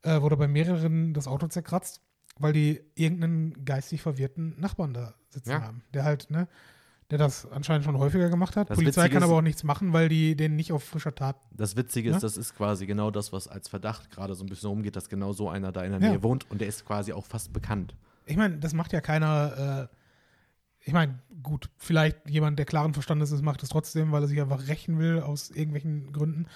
äh, 0.02 0.20
wurde 0.20 0.37
bei 0.37 0.48
mehreren 0.48 1.14
das 1.14 1.26
Auto 1.26 1.46
zerkratzt, 1.48 2.00
weil 2.38 2.52
die 2.52 2.80
irgendeinen 2.94 3.64
geistig 3.64 4.02
verwirrten 4.02 4.58
Nachbarn 4.61 4.94
da 4.94 5.14
sitzen 5.28 5.50
Ja. 5.50 5.62
haben. 5.62 5.82
Der 5.94 6.04
halt, 6.04 6.30
ne, 6.30 6.48
der 7.12 7.18
das 7.18 7.46
anscheinend 7.53 7.85
schon 7.85 7.96
häufiger 7.98 8.29
gemacht 8.29 8.57
hat. 8.57 8.68
Das 8.70 8.77
Polizei 8.77 9.03
Witzige 9.03 9.14
kann 9.14 9.22
aber 9.22 9.37
auch 9.38 9.42
nichts 9.42 9.62
machen, 9.62 9.92
weil 9.92 10.09
die 10.09 10.35
den 10.35 10.57
nicht 10.57 10.72
auf 10.72 10.83
frischer 10.83 11.14
Tat. 11.14 11.37
Das 11.53 11.77
Witzige 11.77 12.11
Ja? 12.11 12.16
ist, 12.16 12.22
das 12.22 12.37
ist 12.37 12.57
quasi 12.57 12.87
genau 12.87 13.11
das, 13.12 13.33
was 13.33 13.46
als 13.46 13.68
Verdacht 13.68 14.11
gerade 14.11 14.35
so 14.35 14.42
ein 14.42 14.48
bisschen 14.48 14.68
rumgeht, 14.68 14.96
dass 14.96 15.09
genau 15.09 15.33
so 15.33 15.48
einer 15.48 15.70
da 15.70 15.83
in 15.85 15.92
der 15.92 16.01
Ja. 16.01 16.09
Nähe 16.11 16.22
wohnt 16.22 16.51
und 16.51 16.61
der 16.61 16.68
ist 16.68 16.85
quasi 16.85 17.12
auch 17.12 17.25
fast 17.27 17.53
bekannt. 17.53 17.94
Ich 18.27 18.37
meine, 18.37 18.59
das 18.59 18.72
macht 18.75 18.92
ja 18.92 19.01
keiner. 19.01 19.88
Äh, 19.90 19.96
ich 20.85 20.92
meine, 20.92 21.20
gut, 21.44 21.70
vielleicht 21.77 22.29
jemand, 22.29 22.59
der 22.59 22.66
klaren 22.66 22.92
Verstandes 22.92 23.31
ist, 23.31 23.42
macht 23.42 23.62
es 23.62 23.68
trotzdem, 23.68 24.11
weil 24.11 24.22
er 24.25 24.27
sich 24.29 24.40
einfach 24.40 24.66
rächen 24.66 24.98
will 24.98 25.20
aus 25.20 25.51
irgendwelchen 25.51 26.12
Gründen. 26.12 26.46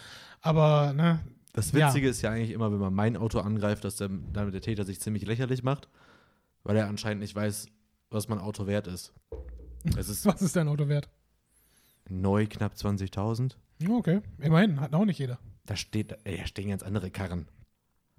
Aber, 0.41 0.93
ne, 0.95 1.21
Das 1.53 1.71
Ja. 1.73 1.89
Witzige 1.89 2.09
ist 2.09 2.23
ja 2.23 2.31
eigentlich 2.33 2.51
immer, 2.51 2.73
wenn 2.73 2.79
man 2.81 2.93
mein 2.93 3.17
Auto 3.17 3.39
angreift, 3.39 3.85
dass 3.85 3.97
der, 3.97 4.11
damit 4.33 4.53
der 4.53 4.61
Täter 4.63 4.85
sich 4.85 5.01
ziemlich 5.01 5.25
lächerlich 5.27 5.63
macht, 5.63 5.89
weil 6.65 6.77
er 6.77 6.89
anscheinend 6.89 7.21
nicht 7.23 7.35
weiß, 7.37 7.67
was 8.11 8.29
mein 8.29 8.39
Auto 8.41 8.67
wert 8.67 8.87
ist. 8.89 9.13
Ist 9.97 10.09
was 10.27 10.43
ist 10.43 10.57
dein 10.57 10.69
Auto 10.69 10.89
wert? 10.89 11.09
neu 12.09 12.47
knapp 12.47 12.75
20.000. 12.75 13.57
Ja, 13.79 13.91
Okay, 13.91 14.23
immerhin, 14.39 14.81
hat 14.81 14.95
auch 14.95 15.05
nicht 15.05 15.19
jeder. 15.19 15.39
Da 15.67 15.77
steht, 15.77 16.17
ey, 16.25 16.39
da 16.39 16.47
stehen 16.47 16.71
ganz 16.71 16.83
andere 16.83 17.11
Karren. 17.11 17.47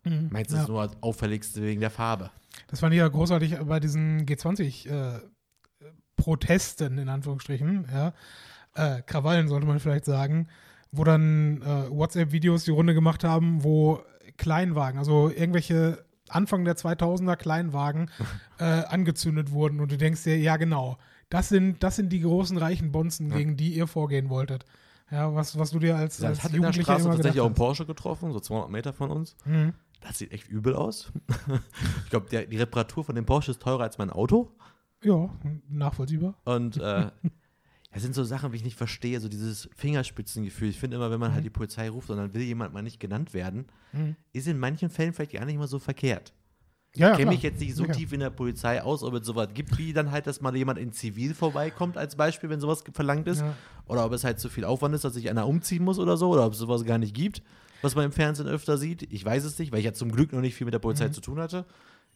Mhm. 0.04 0.30
Meinst 0.32 0.52
du, 0.52 0.56
ja. 0.56 0.62
das 0.62 0.68
ist 0.68 0.70
nur 0.70 0.88
das 0.88 0.96
auffälligste 1.02 1.64
wegen 1.64 1.82
der 1.82 1.90
Farbe? 1.90 2.30
Das 2.68 2.82
fand 2.82 2.94
ich 2.94 3.00
ja 3.00 3.08
großartig 3.08 3.58
bei 3.60 3.80
diesen 3.80 4.26
G20-Protesten, 4.26 6.98
in 6.98 7.08
Anführungsstrichen, 7.10 7.88
ja. 7.92 8.14
Äh, 8.76 9.02
Krawallen 9.04 9.48
sollte 9.48 9.66
man 9.66 9.80
vielleicht 9.80 10.06
sagen, 10.06 10.48
wo 10.92 11.04
dann 11.04 11.62
äh, 11.64 11.90
WhatsApp-Videos 11.90 12.66
die 12.66 12.72
Runde 12.72 12.94
gemacht 12.94 13.24
haben, 13.24 13.64
wo 13.64 14.04
Kleinwagen, 14.38 15.00
also 15.00 15.32
irgendwelche 15.32 16.06
Anfang 16.30 16.64
der 16.66 16.76
2000er 16.76 17.38
Kleinwagen 17.38 18.12
äh, 18.60 18.64
angezündet 18.64 19.52
wurden 19.52 19.80
und 19.80 19.92
du 19.92 19.98
denkst 19.98 20.24
dir, 20.26 20.38
ja 20.38 20.58
genau, 20.58 20.98
das 21.30 21.50
sind, 21.50 21.84
das 21.84 21.96
sind 21.96 22.10
die 22.10 22.22
großen 22.22 22.58
reichen 22.58 22.92
Bonzen, 22.92 23.30
Ja. 23.30 23.38
gegen 23.38 23.58
die 23.58 23.74
ihr 23.76 23.88
vorgehen 23.88 24.30
wolltet. 24.30 24.66
Ja, 25.12 25.34
was, 25.34 25.58
was 25.58 25.72
du 25.72 25.80
dir 25.80 25.96
als, 25.96 26.18
Das 26.18 26.26
als 26.26 26.38
hat 26.44 26.46
in 26.52 26.52
der 26.54 26.58
Jugendlicher 26.62 26.84
Straße 26.94 27.06
immer 27.06 27.16
tatsächlich 27.16 27.42
auch 27.42 27.46
einen 27.46 27.56
Porsche 27.56 27.86
getroffen, 27.86 28.32
so 28.34 28.40
200 28.40 28.70
Meter 28.72 28.94
von 28.94 29.10
uns. 29.10 29.36
Mhm. 29.46 29.74
Das 30.02 30.18
sieht 30.18 30.32
echt 30.32 30.48
übel 30.50 30.76
aus. 30.76 31.12
ich 32.04 32.10
glaube, 32.10 32.28
die 32.46 32.58
Reparatur 32.58 33.04
von 33.04 33.16
dem 33.16 33.26
Porsche 33.26 33.52
ist 33.52 33.62
teurer 33.62 33.84
als 33.84 33.98
mein 33.98 34.10
Auto. 34.10 34.52
Ja, 35.04 35.30
nachvollziehbar. 35.70 36.36
Und 36.46 36.78
äh, 36.78 37.10
das 37.94 38.04
sind 38.04 38.16
so 38.16 38.24
Sachen, 38.24 38.52
wie 38.52 38.58
ich 38.58 38.64
nicht 38.64 38.78
verstehe, 38.78 39.20
so 39.22 39.30
dieses 39.30 39.70
Fingerspitzengefühl. 39.76 40.70
Ich 40.70 40.80
finde 40.80 40.98
immer, 40.98 41.10
wenn 41.10 41.20
man 41.20 41.34
halt 41.34 41.46
die 41.46 41.50
Polizei 41.50 41.90
ruft 41.90 42.10
und 42.10 42.18
dann 42.18 42.34
will 42.34 42.42
jemand 42.42 42.74
mal 42.74 42.82
nicht 42.84 43.00
genannt 43.00 43.34
werden, 43.34 43.66
Mhm. 43.94 44.18
ist 44.34 44.48
in 44.48 44.60
manchen 44.60 44.90
Fällen 44.90 45.14
vielleicht 45.14 45.32
gar 45.32 45.46
nicht 45.46 45.58
mal 45.58 45.68
so 45.68 45.80
verkehrt. 45.80 46.34
Ja, 46.98 47.08
ja, 47.08 47.12
Ich 47.14 47.18
kenne 47.20 47.32
mich 47.32 47.42
jetzt 47.44 47.60
nicht 47.60 47.76
so 47.76 47.84
Sicher. 47.84 47.94
tief 47.96 48.14
in 48.14 48.20
der 48.20 48.30
Polizei 48.30 48.82
aus, 48.82 49.04
ob 49.04 49.14
es 49.16 49.26
sowas 49.26 49.50
gibt, 49.54 49.78
wie 49.78 49.94
dann 49.94 50.12
halt, 50.12 50.28
dass 50.28 50.42
mal 50.42 50.56
jemand 50.56 50.80
in 50.80 50.92
Zivil 50.92 51.34
vorbeikommt, 51.34 51.98
als 51.98 52.16
Beispiel, 52.16 52.50
wenn 52.50 52.60
sowas 52.60 52.84
verlangt 52.94 53.28
ist. 53.28 53.42
Ja. 53.42 53.54
Oder 53.88 54.06
ob 54.06 54.12
es 54.14 54.24
halt 54.24 54.40
zu 54.40 54.50
viel 54.50 54.66
Aufwand 54.66 54.94
ist, 54.96 55.04
dass 55.04 55.14
sich 55.14 55.30
einer 55.30 55.48
umziehen 55.48 55.84
muss 55.84 56.00
oder 56.00 56.18
so, 56.18 56.30
oder 56.30 56.46
ob 56.46 56.54
es 56.54 56.60
sowas 56.60 56.84
gar 56.86 56.98
nicht 56.98 57.14
gibt, 57.16 57.42
was 57.82 57.96
man 57.96 58.06
im 58.06 58.12
Fernsehen 58.12 58.48
öfter 58.48 58.78
sieht. 58.78 59.04
Ich 59.14 59.24
weiß 59.24 59.44
es 59.44 59.58
nicht, 59.60 59.72
weil 59.72 59.80
ich 59.80 59.86
ja 59.86 59.94
zum 59.94 60.12
Glück 60.12 60.34
noch 60.34 60.42
nicht 60.42 60.56
viel 60.56 60.66
mit 60.66 60.74
der 60.74 60.80
Polizei 60.80 61.08
Mhm. 61.08 61.14
zu 61.14 61.22
tun 61.22 61.40
hatte. 61.40 61.66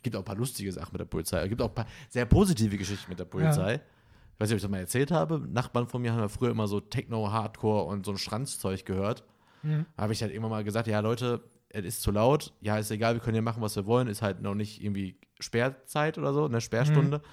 Gibt 0.03 0.15
auch 0.15 0.21
ein 0.21 0.25
paar 0.25 0.35
lustige 0.35 0.71
Sachen 0.71 0.93
mit 0.93 0.99
der 1.01 1.05
Polizei. 1.05 1.41
Es 1.43 1.49
gibt 1.49 1.61
auch 1.61 1.69
ein 1.69 1.75
paar 1.75 1.85
sehr 2.09 2.25
positive 2.25 2.75
Geschichten 2.77 3.09
mit 3.09 3.19
der 3.19 3.25
Polizei. 3.25 3.75
Ich 3.75 4.39
weiß 4.39 4.49
nicht, 4.49 4.53
ob 4.53 4.57
ich 4.57 4.61
das 4.63 4.71
mal 4.71 4.79
erzählt 4.79 5.11
habe. 5.11 5.39
Nachbarn 5.47 5.85
von 5.87 6.01
mir 6.01 6.11
haben 6.11 6.19
ja 6.19 6.27
früher 6.27 6.49
immer 6.49 6.67
so 6.67 6.79
Techno, 6.79 7.31
Hardcore 7.31 7.83
und 7.85 8.05
so 8.07 8.11
ein 8.11 8.17
Schranzzeug 8.17 8.83
gehört. 8.85 9.23
Mhm. 9.61 9.85
Da 9.95 10.03
habe 10.03 10.13
ich 10.13 10.23
halt 10.23 10.31
immer 10.33 10.49
mal 10.49 10.63
gesagt, 10.63 10.87
ja 10.87 10.99
Leute, 11.01 11.43
es 11.73 11.85
ist 11.85 12.01
zu 12.01 12.11
laut. 12.11 12.53
Ja, 12.61 12.77
ist 12.77 12.91
egal, 12.91 13.13
wir 13.15 13.21
können 13.21 13.35
ja 13.35 13.41
machen, 13.41 13.61
was 13.61 13.75
wir 13.75 13.85
wollen. 13.85 14.07
Ist 14.07 14.21
halt 14.21 14.41
noch 14.41 14.55
nicht 14.55 14.83
irgendwie 14.83 15.17
Sperrzeit 15.39 16.17
oder 16.17 16.33
so, 16.33 16.45
eine 16.45 16.61
Sperrstunde. 16.61 17.17
Mhm. 17.19 17.21
Habe 17.21 17.23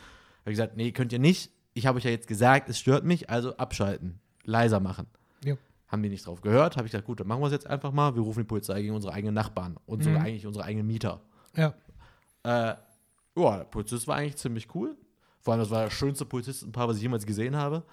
ich 0.47 0.53
gesagt, 0.53 0.77
nee, 0.77 0.93
könnt 0.93 1.13
ihr 1.13 1.19
nicht. 1.19 1.51
Ich 1.75 1.87
habe 1.87 1.99
euch 1.99 2.05
ja 2.05 2.11
jetzt 2.11 2.27
gesagt, 2.27 2.69
es 2.69 2.79
stört 2.79 3.05
mich, 3.05 3.31
also 3.31 3.57
abschalten, 3.57 4.21
leiser 4.45 4.81
machen. 4.81 5.07
Ja. 5.45 5.57
Haben 5.89 6.03
die 6.03 6.09
nicht 6.09 6.27
drauf 6.27 6.41
gehört, 6.41 6.77
habe 6.77 6.87
ich 6.87 6.93
gesagt, 6.93 7.07
gut, 7.07 7.21
dann 7.21 7.27
machen 7.29 7.41
wir 7.41 7.47
es 7.47 7.53
jetzt 7.53 7.67
einfach 7.67 7.93
mal. 7.93 8.15
Wir 8.15 8.23
rufen 8.23 8.41
die 8.41 8.47
Polizei 8.47 8.81
gegen 8.83 8.95
unsere 8.95 9.13
eigenen 9.13 9.35
Nachbarn 9.35 9.77
und 9.87 10.03
sogar 10.03 10.21
Mhm. 10.21 10.27
eigentlich 10.27 10.47
unsere 10.47 10.65
eigenen 10.65 10.87
Mieter. 10.87 11.21
Ja. 11.57 11.75
Äh, 12.43 12.75
ja, 13.37 13.57
der 13.59 13.65
Polizist 13.65 14.07
war 14.09 14.17
eigentlich 14.17 14.37
ziemlich 14.37 14.75
cool. 14.75 14.97
Vor 15.41 15.53
allem, 15.53 15.61
das 15.61 15.71
war 15.71 15.85
das 15.85 15.93
schönste 15.93 16.25
Polizistenpaar, 16.25 16.89
was 16.89 16.97
ich 16.97 17.03
jemals 17.03 17.25
gesehen 17.27 17.55
habe. 17.57 17.85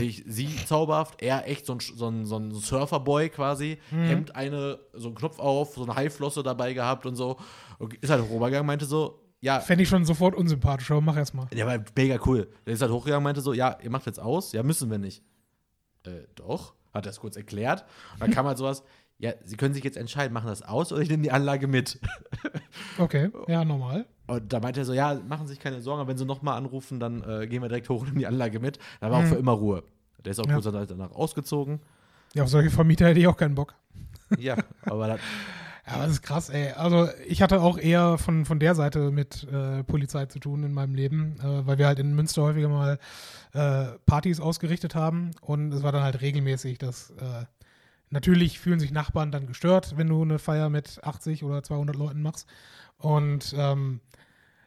Ich, 0.00 0.24
sie 0.26 0.54
zauberhaft, 0.66 1.22
er 1.22 1.48
echt 1.48 1.66
so 1.66 1.74
ein, 1.74 1.80
so 1.80 2.08
ein, 2.08 2.24
so 2.26 2.36
ein 2.36 2.52
Surferboy 2.52 3.30
quasi, 3.30 3.78
Hemd 3.90 4.34
eine, 4.36 4.78
so 4.92 5.08
einen 5.08 5.16
Knopf 5.16 5.38
auf, 5.38 5.74
so 5.74 5.84
eine 5.84 5.94
Haiflosse 5.94 6.42
dabei 6.42 6.74
gehabt 6.74 7.06
und 7.06 7.16
so. 7.16 7.36
Und 7.78 7.94
ist 7.94 8.10
halt 8.10 8.22
rübergegangen, 8.28 8.66
meinte 8.66 8.84
so, 8.84 9.22
ja, 9.40 9.60
Fände 9.60 9.84
ich 9.84 9.88
schon 9.88 10.04
sofort 10.04 10.34
unsympathisch, 10.34 10.90
aber 10.90 11.00
mach 11.00 11.16
erst 11.16 11.34
mal. 11.34 11.46
der 11.46 11.66
war 11.66 11.78
mega 11.96 12.18
cool. 12.26 12.48
Der 12.66 12.74
ist 12.74 12.82
halt 12.82 12.90
hochgegangen, 12.90 13.22
meinte 13.22 13.40
so, 13.40 13.52
ja, 13.52 13.78
ihr 13.82 13.90
macht 13.90 14.06
jetzt 14.06 14.18
aus, 14.20 14.52
ja, 14.52 14.62
müssen 14.62 14.90
wir 14.90 14.98
nicht. 14.98 15.22
Äh, 16.04 16.26
doch, 16.34 16.74
hat 16.92 17.06
er 17.06 17.10
es 17.10 17.20
kurz 17.20 17.36
erklärt. 17.36 17.84
Und 18.14 18.22
dann 18.22 18.30
kam 18.32 18.46
halt 18.46 18.58
sowas, 18.58 18.82
ja, 19.18 19.32
sie 19.44 19.56
können 19.56 19.74
sich 19.74 19.82
jetzt 19.84 19.96
entscheiden, 19.96 20.32
machen 20.32 20.46
das 20.48 20.62
aus 20.62 20.92
oder 20.92 21.02
ich 21.02 21.08
nehme 21.10 21.22
die 21.22 21.32
Anlage 21.32 21.66
mit. 21.66 21.98
Okay, 22.98 23.30
ja, 23.48 23.64
normal. 23.64 24.06
Und 24.26 24.52
da 24.52 24.60
meinte 24.60 24.80
er 24.80 24.84
so, 24.84 24.92
ja, 24.92 25.14
machen 25.26 25.46
Sie 25.46 25.54
sich 25.54 25.60
keine 25.62 25.80
Sorgen, 25.80 26.00
aber 26.00 26.10
wenn 26.10 26.18
Sie 26.18 26.24
nochmal 26.24 26.56
anrufen, 26.58 27.00
dann 27.00 27.22
äh, 27.22 27.46
gehen 27.46 27.62
wir 27.62 27.68
direkt 27.68 27.88
hoch 27.88 28.00
und 28.02 28.08
nehmen 28.08 28.18
die 28.18 28.26
Anlage 28.26 28.60
mit. 28.60 28.78
Da 29.00 29.10
war 29.10 29.18
auch 29.18 29.22
Mhm. 29.22 29.26
für 29.28 29.36
immer 29.36 29.52
Ruhe. 29.52 29.82
Der 30.24 30.32
ist 30.32 30.40
auch 30.40 30.46
Ja. 30.46 30.54
kurz 30.60 30.64
danach 30.88 31.12
ausgezogen. 31.12 31.80
Ja, 32.34 32.42
auf 32.44 32.48
solche 32.50 32.70
Vermieter 32.70 33.06
hätte 33.08 33.20
ich 33.20 33.26
auch 33.26 33.36
keinen 33.36 33.54
Bock. 33.54 33.74
Ja, 34.38 34.56
aber 34.82 35.06
das, 35.08 35.20
Ja, 35.86 36.02
das 36.02 36.10
ist 36.12 36.22
krass, 36.22 36.50
ey. 36.50 36.72
Also 36.72 37.08
ich 37.26 37.40
hatte 37.40 37.62
auch 37.62 37.78
eher 37.78 38.18
von, 38.18 38.44
von 38.44 38.58
der 38.58 38.74
Seite 38.74 39.10
mit 39.10 39.44
äh, 39.50 39.82
Polizei 39.84 40.26
zu 40.26 40.38
tun 40.38 40.62
in 40.62 40.74
meinem 40.74 40.94
Leben, 40.94 41.36
äh, 41.40 41.66
weil 41.66 41.78
wir 41.78 41.86
halt 41.86 41.98
in 41.98 42.14
Münster 42.14 42.42
häufiger 42.42 42.68
mal 42.68 42.98
äh, 43.54 43.86
Partys 44.04 44.38
ausgerichtet 44.38 44.94
haben 44.94 45.30
und 45.40 45.72
es 45.72 45.82
war 45.82 45.92
dann 45.92 46.02
halt 46.02 46.20
regelmäßig, 46.20 46.76
dass 46.76 47.10
äh, 47.12 47.46
natürlich 48.10 48.58
fühlen 48.58 48.80
sich 48.80 48.92
Nachbarn 48.92 49.32
dann 49.32 49.46
gestört, 49.46 49.96
wenn 49.96 50.08
du 50.08 50.22
eine 50.22 50.38
Feier 50.38 50.68
mit 50.68 51.02
80 51.02 51.44
oder 51.44 51.62
200 51.62 51.96
Leuten 51.96 52.22
machst 52.22 52.48
und 52.98 53.54
ähm, 53.56 54.00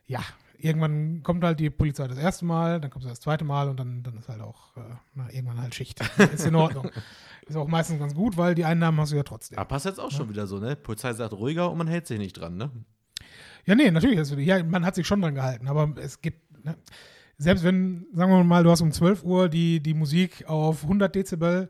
ja, 0.05 0.21
irgendwann 0.57 1.23
kommt 1.23 1.43
halt 1.43 1.59
die 1.59 1.69
Polizei 1.69 2.07
das 2.07 2.17
erste 2.17 2.45
Mal, 2.45 2.79
dann 2.79 2.91
kommt 2.91 3.03
sie 3.03 3.09
das 3.09 3.19
zweite 3.19 3.43
Mal 3.43 3.69
und 3.69 3.79
dann, 3.79 4.03
dann 4.03 4.17
ist 4.17 4.29
halt 4.29 4.41
auch 4.41 4.75
äh, 4.77 4.81
na, 5.15 5.31
irgendwann 5.31 5.61
halt 5.61 5.75
Schicht. 5.75 5.99
ist 6.33 6.45
in 6.45 6.55
Ordnung. 6.55 6.89
Ist 7.47 7.55
auch 7.55 7.67
meistens 7.67 7.99
ganz 7.99 8.13
gut, 8.13 8.37
weil 8.37 8.55
die 8.55 8.65
Einnahmen 8.65 8.99
hast 8.99 9.11
du 9.11 9.15
ja 9.15 9.23
trotzdem. 9.23 9.57
aber 9.57 9.67
passt 9.67 9.85
jetzt 9.85 9.99
auch 9.99 10.11
schon 10.11 10.29
wieder 10.29 10.47
so, 10.47 10.59
ne? 10.59 10.75
Polizei 10.75 11.13
sagt 11.13 11.33
ruhiger 11.33 11.71
und 11.71 11.77
man 11.77 11.87
hält 11.87 12.07
sich 12.07 12.19
nicht 12.19 12.33
dran, 12.33 12.55
ne? 12.55 12.71
Ja, 13.65 13.75
nee, 13.75 13.91
natürlich. 13.91 14.19
Ist, 14.19 14.31
ja, 14.33 14.63
man 14.63 14.85
hat 14.85 14.95
sich 14.95 15.07
schon 15.07 15.21
dran 15.21 15.35
gehalten, 15.35 15.67
aber 15.67 15.93
es 15.97 16.21
gibt, 16.21 16.65
ne, 16.65 16.75
selbst 17.37 17.63
wenn, 17.63 18.05
sagen 18.13 18.31
wir 18.31 18.43
mal, 18.43 18.63
du 18.63 18.71
hast 18.71 18.81
um 18.81 18.91
12 18.91 19.23
Uhr 19.23 19.49
die, 19.49 19.81
die 19.81 19.93
Musik 19.93 20.47
auf 20.47 20.83
100 20.83 21.13
Dezibel, 21.13 21.69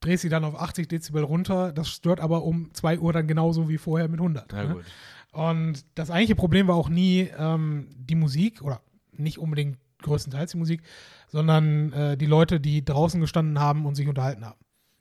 drehst 0.00 0.22
sie 0.22 0.28
dann 0.28 0.44
auf 0.44 0.58
80 0.58 0.88
Dezibel 0.88 1.22
runter, 1.22 1.72
das 1.72 1.88
stört 1.88 2.20
aber 2.20 2.44
um 2.44 2.72
2 2.72 3.00
Uhr 3.00 3.12
dann 3.12 3.26
genauso 3.26 3.68
wie 3.68 3.78
vorher 3.78 4.08
mit 4.08 4.20
100. 4.20 4.52
Na 4.52 4.64
ne? 4.64 4.74
gut. 4.74 4.84
Und 5.32 5.84
das 5.94 6.10
eigentliche 6.10 6.36
Problem 6.36 6.68
war 6.68 6.76
auch 6.76 6.88
nie 6.88 7.28
ähm, 7.38 7.88
die 7.96 8.14
Musik 8.14 8.62
oder 8.62 8.80
nicht 9.12 9.38
unbedingt 9.38 9.78
größtenteils 10.02 10.52
die 10.52 10.58
Musik, 10.58 10.82
sondern 11.28 11.92
äh, 11.92 12.16
die 12.16 12.26
Leute, 12.26 12.60
die 12.60 12.84
draußen 12.84 13.20
gestanden 13.20 13.58
haben 13.58 13.84
und 13.84 13.94
sich 13.94 14.08
unterhalten 14.08 14.44
haben. 14.44 14.58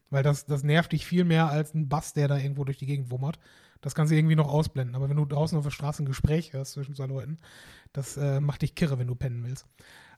Weil 0.09 0.23
das, 0.23 0.45
das 0.45 0.63
nervt 0.63 0.91
dich 0.91 1.05
viel 1.05 1.23
mehr 1.23 1.49
als 1.49 1.73
ein 1.73 1.89
Bass, 1.89 2.13
der 2.13 2.27
da 2.27 2.37
irgendwo 2.37 2.63
durch 2.63 2.77
die 2.77 2.85
Gegend 2.85 3.11
wummert. 3.11 3.39
Das 3.81 3.93
kannst 3.93 4.11
du 4.11 4.17
irgendwie 4.17 4.35
noch 4.35 4.47
ausblenden. 4.47 4.95
Aber 4.95 5.09
wenn 5.09 5.17
du 5.17 5.25
draußen 5.25 5.57
auf 5.57 5.63
der 5.63 5.71
Straße 5.71 6.03
ein 6.03 6.07
Gespräch 6.07 6.53
hörst 6.53 6.73
zwischen 6.73 6.95
zwei 6.95 7.05
Leuten, 7.05 7.37
das 7.93 8.17
äh, 8.17 8.39
macht 8.39 8.61
dich 8.61 8.73
kirre, 8.75 8.97
wenn 8.99 9.07
du 9.07 9.15
pennen 9.15 9.43
willst. 9.45 9.67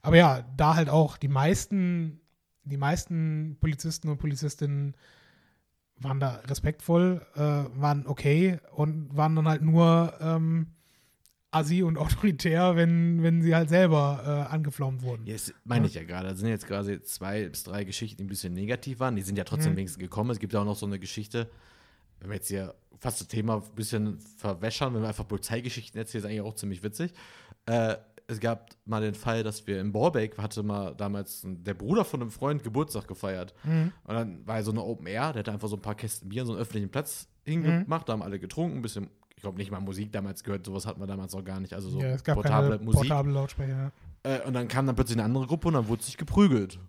Aber 0.02 0.15
ja, 0.15 0.44
da 0.56 0.76
halt 0.76 0.89
auch 0.89 1.18
die 1.18 1.28
meisten, 1.28 2.22
die 2.63 2.78
meisten 2.78 3.58
Polizisten 3.60 4.10
und 4.10 4.17
Polizistinnen 4.17 4.95
waren 5.98 6.19
da 6.19 6.36
respektvoll, 6.45 7.26
äh, 7.36 7.39
waren 7.39 8.08
okay 8.08 8.60
und 8.72 9.15
waren 9.15 9.36
dann 9.36 9.48
halt 9.48 9.62
nur 9.62 10.13
ähm, 10.22 10.67
assi 11.52 11.84
und 11.84 11.98
autoritär, 11.98 12.76
wenn, 12.76 13.22
wenn 13.24 13.41
sie 13.41 13.54
halt 13.56 13.69
selber 13.69 14.22
äh, 14.50 14.54
angeflaumt 14.54 15.02
wurden. 15.02 15.26
Ja, 15.26 15.34
das 15.34 15.54
meine 15.65 15.88
ich 15.88 15.95
ja 15.95 16.04
gerade. 16.04 16.30
Das 16.30 16.39
sind 16.39 16.50
jetzt 16.50 16.67
quasi 16.67 17.02
zwei 17.02 17.50
bis 17.50 17.63
drei 17.63 17.84
Geschichten, 17.84 18.17
die 18.17 18.24
ein 18.24 18.28
bisschen 18.28 18.54
negativ 18.54 19.00
waren. 19.00 19.15
Die 19.15 19.22
sind 19.24 19.38
ja 19.38 19.43
trotzdem 19.43 19.74
Mhm. 19.74 19.78
wenigstens 19.78 20.00
gekommen. 20.00 20.30
Es 20.30 20.39
gibt 20.39 20.54
ja 20.54 20.62
auch 20.62 20.65
noch 20.65 20.78
so 20.78 20.86
eine 20.86 21.00
Geschichte, 21.00 21.50
wenn 22.19 22.30
wir 22.30 22.36
jetzt 22.36 22.48
hier 22.48 22.76
fast 23.00 23.22
das 23.22 23.28
Thema 23.28 23.56
ein 23.56 23.76
bisschen 23.76 24.19
verwässern, 24.19 24.93
wenn 24.93 25.02
wir 25.02 25.08
einfach 25.08 25.28
Polizeigeschichten 25.28 25.98
erzählen, 26.00 26.24
ist 26.24 26.30
eigentlich 26.30 26.41
auch 26.41 26.56
ziemlich 26.56 26.84
witzig. 26.84 27.13
Äh, 27.65 27.95
es 28.30 28.39
gab 28.39 28.70
mal 28.86 29.02
den 29.02 29.15
Fall, 29.15 29.44
dass 29.44 29.65
wir 29.65 29.82
in 29.82 29.92
Borbeck 29.92 30.38
hatte 30.38 30.62
mal 30.62 30.94
damals 30.96 31.44
ein, 31.44 31.63
der 31.63 31.74
Bruder 31.74 32.06
von 32.06 32.22
einem 32.22 32.32
Freund 32.32 32.63
Geburtstag 32.63 33.08
gefeiert. 33.08 33.54
Mhm. 33.63 33.92
Und 34.04 34.13
dann 34.13 34.48
war 34.48 34.62
so 34.63 34.72
eine 34.72 34.84
Open 34.84 35.08
Air, 35.08 35.34
der 35.34 35.39
hat 35.39 35.50
einfach 35.50 35.68
so 35.68 35.76
ein 35.76 35.82
paar 35.82 35.96
Kästen 35.96 36.30
Bier 36.30 36.44
an 36.44 36.48
so 36.48 36.54
einen 36.54 36.62
öffentlichen 36.62 36.89
Platz 36.89 37.28
hingemacht, 37.44 38.08
da 38.08 38.13
haben 38.13 38.22
alle 38.22 38.39
getrunken, 38.39 38.78
ein 38.78 38.82
bisschen, 38.84 39.10
ich 39.36 39.42
glaube 39.42 39.58
nicht 39.58 39.72
mal 39.72 39.80
Musik 39.80 40.12
damals 40.12 40.44
gehört, 40.44 40.65
sowas 40.65 40.86
hatten 40.86 41.02
wir 41.02 41.08
damals 41.08 41.34
noch 41.34 41.44
gar 41.44 41.60
nicht, 41.60 41.74
also 41.74 41.89
so 41.89 42.00
ja, 42.00 42.10
es 42.10 42.24
gab 42.24 42.36
portable 42.36 42.78
keine 42.78 42.84
Musik. 42.84 43.10
portable 43.10 43.34
Lautsprecher. 43.34 43.92
Äh, 44.22 44.42
und 44.46 44.54
dann 44.54 44.68
kam 44.68 44.86
dann 44.86 44.96
plötzlich 44.96 45.18
eine 45.18 45.26
andere 45.26 45.48
Gruppe 45.48 45.70
und 45.70 45.74
dann 45.74 45.88
wurde 45.88 46.04
sich 46.04 46.18
geprügelt. 46.18 46.80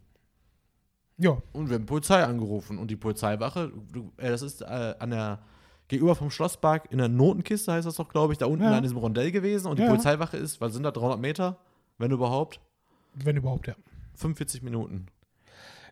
Ja, 1.16 1.37
Und 1.53 1.68
wir 1.68 1.76
haben 1.76 1.87
Polizei 1.87 2.22
angerufen 2.24 2.79
und 2.79 2.90
die 2.90 2.96
Polizeiwache, 2.96 3.72
du, 3.92 4.12
äh, 4.18 4.31
das 4.31 4.42
ist 4.42 4.62
äh, 4.62 4.94
an 4.98 5.11
der 5.11 5.40
gegenüber 5.90 6.14
vom 6.14 6.31
Schlosspark 6.31 6.90
in 6.90 6.98
der 6.98 7.09
Notenkiste 7.09 7.72
heißt 7.72 7.87
das 7.87 7.96
doch, 7.96 8.09
glaube 8.09 8.33
ich, 8.33 8.38
da 8.38 8.46
unten 8.46 8.64
Ja. 8.64 8.76
an 8.76 8.83
diesem 8.83 8.96
Rondell 8.96 9.31
gewesen 9.31 9.66
und 9.66 9.79
die 9.79 9.83
Ja. 9.83 9.88
Polizeiwache 9.88 10.37
ist, 10.38 10.61
was 10.61 10.72
sind 10.72 10.85
da 10.85 10.90
300 10.90 11.20
Meter, 11.20 11.59
wenn 11.98 12.11
überhaupt, 12.11 12.61
wenn 13.14 13.37
überhaupt, 13.37 13.66
ja. 13.66 13.74
45 14.14 14.62
Minuten. 14.62 15.07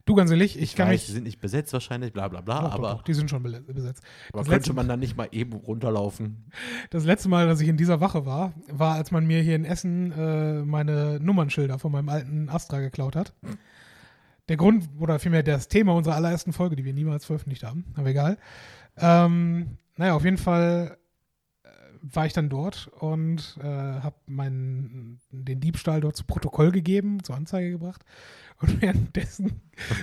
Du, 0.07 0.15
ganz 0.15 0.31
ehrlich, 0.31 0.59
ich, 0.59 0.75
kann 0.75 0.89
weiß, 0.89 1.03
die 1.03 1.07
mich. 1.09 1.15
sind 1.17 1.25
nicht 1.25 1.41
besetzt 1.41 1.71
wahrscheinlich, 1.75 2.15
bla 2.15 2.29
bla 2.29 2.41
bla, 2.41 2.61
Doch, 2.63 2.69
doch, 2.69 2.75
aber, 2.79 2.91
doch, 2.93 3.03
die 3.03 3.13
sind 3.13 3.29
schon 3.29 3.43
besetzt. 3.43 4.03
aber 4.33 4.41
das 4.41 4.49
könnte 4.49 4.73
man 4.73 4.89
dann 4.89 5.01
nicht 5.01 5.17
mal 5.19 5.29
eben 5.33 5.53
runterlaufen? 5.53 6.51
Das 6.89 7.05
letzte 7.05 7.29
Mal, 7.29 7.47
dass 7.47 7.61
ich 7.61 7.69
in 7.69 7.77
dieser 7.77 8.01
Wache 8.01 8.25
war, 8.25 8.55
war, 8.73 8.95
als 8.95 9.11
man 9.11 9.27
mir 9.27 9.43
hier 9.43 9.57
in 9.57 9.67
Essen 9.67 10.13
äh, 10.13 10.63
meine 10.63 11.19
Nummernschilder 11.21 11.79
von 11.79 11.93
meinem 11.93 12.09
alten 12.09 12.49
Astra 12.49 12.81
geklaut 12.81 13.17
hat. 13.17 13.35
Der 14.49 14.57
Grund, 14.57 14.89
oder 14.99 15.19
vielmehr 15.19 15.43
das 15.43 15.69
Thema 15.69 15.93
unserer 15.95 16.15
allerersten 16.15 16.55
Folge, 16.55 16.75
die 16.77 16.87
wir 16.87 16.95
niemals 16.95 17.27
veröffentlicht 17.27 17.65
haben, 17.65 17.85
aber 17.95 18.09
egal. 18.09 18.39
Ähm, 18.97 19.77
naja, 19.99 20.15
auf 20.15 20.25
jeden 20.25 20.39
Fall 20.39 20.97
äh, 21.65 21.69
war 22.01 22.25
ich 22.25 22.33
dann 22.33 22.49
dort 22.49 22.87
und 23.01 23.59
äh, 23.61 23.65
habe 23.65 24.17
den 24.29 25.61
Diebstahl 25.61 26.01
dort 26.01 26.17
zu 26.17 26.25
Protokoll 26.25 26.71
gegeben, 26.71 27.23
zur 27.23 27.37
Anzeige 27.37 27.73
gebracht. 27.73 28.05
Und 28.61 28.81
währenddessen 28.83 29.61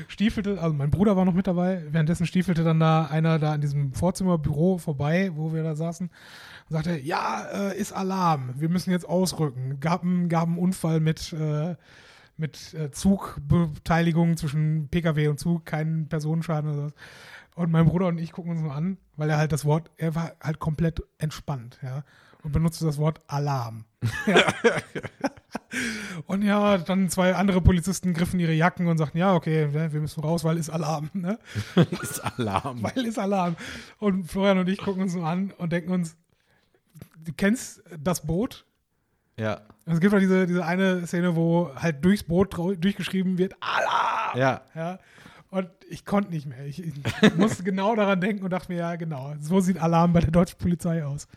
stiefelte, 0.08 0.62
also 0.62 0.76
mein 0.76 0.92
Bruder 0.92 1.16
war 1.16 1.24
noch 1.24 1.34
mit 1.34 1.48
dabei, 1.48 1.84
währenddessen 1.90 2.26
stiefelte 2.26 2.64
dann 2.64 2.80
da 2.80 3.06
einer 3.06 3.40
da 3.40 3.54
an 3.54 3.62
diesem 3.62 3.94
Vorzimmerbüro 3.94 4.78
vorbei, 4.78 5.32
wo 5.34 5.54
wir 5.54 5.64
da 5.64 5.76
saßen, 5.76 6.10
und 6.10 6.74
sagte, 6.74 7.00
ja, 7.00 7.46
äh, 7.54 7.80
ist 7.80 7.94
Alarm, 7.94 8.54
wir 8.60 8.70
müssen 8.70 8.92
jetzt 8.92 9.08
ausrücken. 9.08 9.80
Gab 9.80 10.04
einen, 10.04 10.28
gab 10.28 10.48
einen 10.48 10.58
Unfall 10.58 11.00
mit, 11.00 11.32
äh, 11.32 11.76
mit 12.36 12.74
äh, 12.74 12.92
Zugbeteiligung 12.92 14.36
zwischen 14.36 14.90
Pkw 14.90 15.30
und 15.30 15.40
Zug, 15.40 15.66
keinen 15.66 16.10
Personenschaden 16.10 16.70
oder 16.70 16.90
so. 16.90 16.96
Und 17.56 17.72
mein 17.72 17.86
Bruder 17.86 18.08
und 18.08 18.18
ich 18.18 18.34
gucken 18.34 18.52
uns 18.52 18.62
nur 18.62 18.76
an, 18.76 18.98
weil 19.17 19.30
er 19.30 19.38
halt 19.38 19.51
das 19.51 19.65
Wort, 19.65 19.89
er 19.97 20.15
war 20.15 20.34
halt 20.41 20.60
komplett 20.60 21.01
entspannt, 21.17 21.80
ja, 21.82 22.04
und 22.43 22.51
benutzte 22.51 22.86
das 22.86 22.97
Wort 22.97 23.21
Alarm. 23.28 23.86
Ja. 24.28 24.43
und 26.28 26.41
ja, 26.43 26.78
dann 26.78 27.10
zwei 27.10 27.36
andere 27.36 27.60
Polizisten 27.62 28.13
griffen 28.13 28.39
ihre 28.39 28.54
Jacken 28.54 28.88
und 28.88 28.97
sagten, 28.97 29.17
ja, 29.17 29.34
okay, 29.34 29.67
ne, 29.67 29.91
wir 29.91 29.99
müssen 29.99 30.22
raus, 30.22 30.43
weil 30.43 30.57
ist 30.57 30.70
Alarm, 30.70 31.09
ne? 31.13 31.39
ist 32.01 32.20
Alarm. 32.20 32.84
Weil 32.84 33.05
ist 33.05 33.20
Alarm. 33.20 33.55
Und 33.99 34.26
Florian 34.32 34.59
und 34.59 34.70
ich 34.70 34.80
gucken 34.80 35.01
uns 35.03 35.16
nur 35.16 35.26
an 35.26 35.51
und 35.57 35.72
denken 35.72 35.91
uns, 35.91 36.16
du 37.18 37.34
kennst 37.36 37.84
das 37.99 38.26
Boot? 38.26 38.66
Ja, 39.38 39.61
Es 39.86 39.99
gibt 39.99 40.13
doch 40.13 40.20
diese, 40.20 40.45
diese 40.47 40.66
eine 40.66 41.05
Szene, 41.07 41.36
wo 41.36 41.72
halt 41.76 42.03
durchs 42.05 42.24
Boot 42.24 42.53
durchgeschrieben 42.57 43.38
wird, 43.38 43.55
Alarm! 43.59 44.38
ja. 44.38 44.61
Ja. 44.76 44.99
Und 45.56 45.70
ich 45.89 46.03
konnte 46.06 46.32
nicht 46.32 46.45
mehr. 46.47 46.66
Ich, 46.66 46.84
ich 46.84 46.93
musste 47.38 47.64
genau 47.64 47.95
daran 47.95 48.20
denken 48.20 48.43
und 48.43 48.49
dachte 48.51 48.72
mir, 48.72 48.80
ja, 48.80 48.95
genau, 48.97 49.34
so 49.39 49.60
sieht 49.62 49.78
Alarm 49.78 50.12
bei 50.14 50.20
der 50.20 50.32
deutschen 50.32 50.58
Polizei 50.58 51.03
aus. 51.06 51.28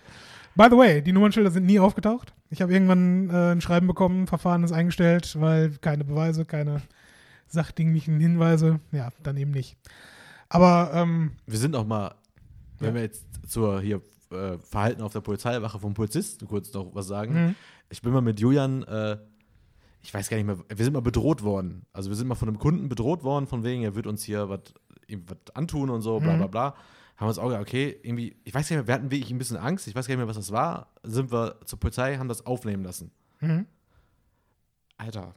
By 0.56 0.66
the 0.70 0.76
way, 0.76 1.02
die 1.02 1.12
Nummernschilder 1.12 1.50
sind 1.52 1.66
nie 1.66 1.78
aufgetaucht. 1.78 2.32
Ich 2.50 2.60
habe 2.60 2.72
irgendwann 2.72 3.30
äh, 3.30 3.52
ein 3.52 3.60
Schreiben 3.60 3.86
bekommen, 3.86 4.26
Verfahren 4.26 4.64
ist 4.64 4.72
eingestellt, 4.72 5.36
weil 5.38 5.70
keine 5.80 6.04
Beweise, 6.04 6.44
keine 6.44 6.82
sachdienlichen 7.46 8.18
Hinweise. 8.18 8.80
Ja, 8.92 9.10
dann 9.22 9.36
eben 9.36 9.52
nicht. 9.52 9.76
Aber 10.48 10.90
ähm, 10.94 11.32
Wir 11.46 11.58
sind 11.58 11.76
auch 11.76 11.86
mal, 11.86 12.14
wenn 12.78 12.88
Ja. 12.88 12.94
wir 12.94 13.02
jetzt 13.02 13.24
zur 13.46 13.80
hier 13.80 14.00
äh, 14.32 14.58
Verhalten 14.58 15.02
auf 15.02 15.12
der 15.12 15.20
Polizeiwache 15.20 15.78
vom 15.78 15.94
Polizisten 15.94 16.46
kurz 16.48 16.72
noch 16.72 16.94
was 16.94 17.06
sagen. 17.06 17.32
mh, 17.34 17.54
Ich 17.90 18.02
bin 18.02 18.12
mal 18.12 18.20
mit 18.20 18.40
Julian, 18.40 18.82
äh, 18.82 19.16
ich 20.02 20.12
weiß 20.14 20.28
gar 20.28 20.36
nicht 20.36 20.46
mehr, 20.46 20.58
wir 20.68 20.84
sind 20.84 20.94
mal 20.94 21.00
bedroht 21.00 21.42
worden. 21.42 21.84
Also 21.92 22.08
wir 22.10 22.16
sind 22.16 22.28
mal 22.28 22.34
von 22.34 22.48
einem 22.48 22.58
Kunden 22.58 22.88
bedroht 22.88 23.22
worden, 23.24 23.46
von 23.46 23.64
wegen, 23.64 23.82
er 23.82 23.94
wird 23.94 24.06
uns 24.06 24.22
hier 24.24 24.48
was 24.48 24.60
antun 25.54 25.90
und 25.90 26.02
so, 26.02 26.18
bla 26.20 26.34
Mhm. 26.34 26.38
bla 26.38 26.46
bla. 26.46 26.64
Haben 27.16 27.26
wir 27.26 27.28
uns 27.28 27.38
auch 27.38 27.46
gedacht, 27.48 27.62
okay, 27.62 27.98
irgendwie, 28.02 28.36
ich 28.44 28.54
weiß 28.54 28.68
gar 28.68 28.76
nicht 28.76 28.82
mehr, 28.82 28.86
wir 28.86 28.94
hatten 28.94 29.10
wirklich 29.10 29.30
ein 29.32 29.38
bisschen 29.38 29.56
Angst, 29.56 29.88
ich 29.88 29.94
weiß 29.94 30.06
gar 30.06 30.14
nicht 30.14 30.18
mehr, 30.20 30.28
was 30.28 30.36
das 30.36 30.52
war. 30.52 30.92
Sind 31.02 31.32
wir 31.32 31.56
zur 31.64 31.80
Polizei, 31.80 32.16
haben 32.16 32.28
das 32.28 32.46
aufnehmen 32.46 32.84
lassen. 32.84 33.10
mh. 33.40 33.64
Alter, 34.96 35.34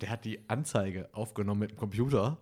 der 0.00 0.10
hat 0.10 0.24
die 0.24 0.40
Anzeige 0.48 1.08
aufgenommen 1.12 1.60
mit 1.60 1.70
dem 1.72 1.76
Computer, 1.78 2.38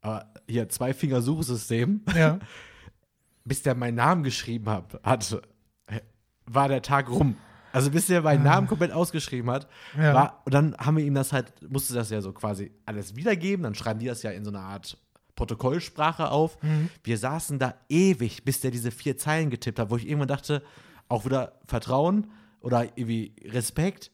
Aber 0.00 0.32
hier, 0.48 0.68
Zwei-Finger-Suchsystem. 0.68 2.02
Ja. 2.14 2.38
bis 3.44 3.62
der 3.62 3.74
meinen 3.76 3.94
Namen 3.96 4.22
geschrieben 4.24 4.68
hat, 4.68 5.00
hat, 5.04 5.40
war 6.46 6.68
der 6.68 6.82
Tag 6.82 7.08
rum. 7.08 7.36
Also 7.76 7.90
bis 7.90 8.06
der 8.06 8.22
meinen 8.22 8.46
Ah. 8.46 8.54
Namen 8.54 8.66
komplett 8.66 8.92
ausgeschrieben 8.92 9.50
hat, 9.50 9.68
Ja. 9.96 10.14
war, 10.14 10.42
und 10.44 10.54
dann 10.54 10.76
haben 10.78 10.96
wir 10.96 11.04
ihm 11.04 11.14
das 11.14 11.32
halt, 11.32 11.52
musste 11.70 11.94
das 11.94 12.10
ja 12.10 12.20
so 12.20 12.32
quasi 12.32 12.72
alles 12.86 13.14
wiedergeben, 13.16 13.62
dann 13.64 13.74
schreiben 13.74 14.00
die 14.00 14.06
das 14.06 14.22
ja 14.22 14.30
in 14.30 14.44
so 14.44 14.50
eine 14.50 14.60
Art 14.60 14.98
Protokollsprache 15.36 16.30
auf. 16.30 16.60
Mhm. 16.62 16.88
Wir 17.04 17.18
saßen 17.18 17.58
da 17.58 17.74
ewig, 17.88 18.44
bis 18.44 18.60
der 18.60 18.70
diese 18.70 18.90
vier 18.90 19.16
Zeilen 19.16 19.50
getippt 19.50 19.78
hat, 19.78 19.90
wo 19.90 19.96
ich 19.96 20.06
irgendwann 20.08 20.28
dachte, 20.28 20.62
auch 21.08 21.24
wieder 21.24 21.52
Vertrauen 21.66 22.30
oder 22.60 22.84
irgendwie 22.96 23.32
Respekt. 23.44 24.10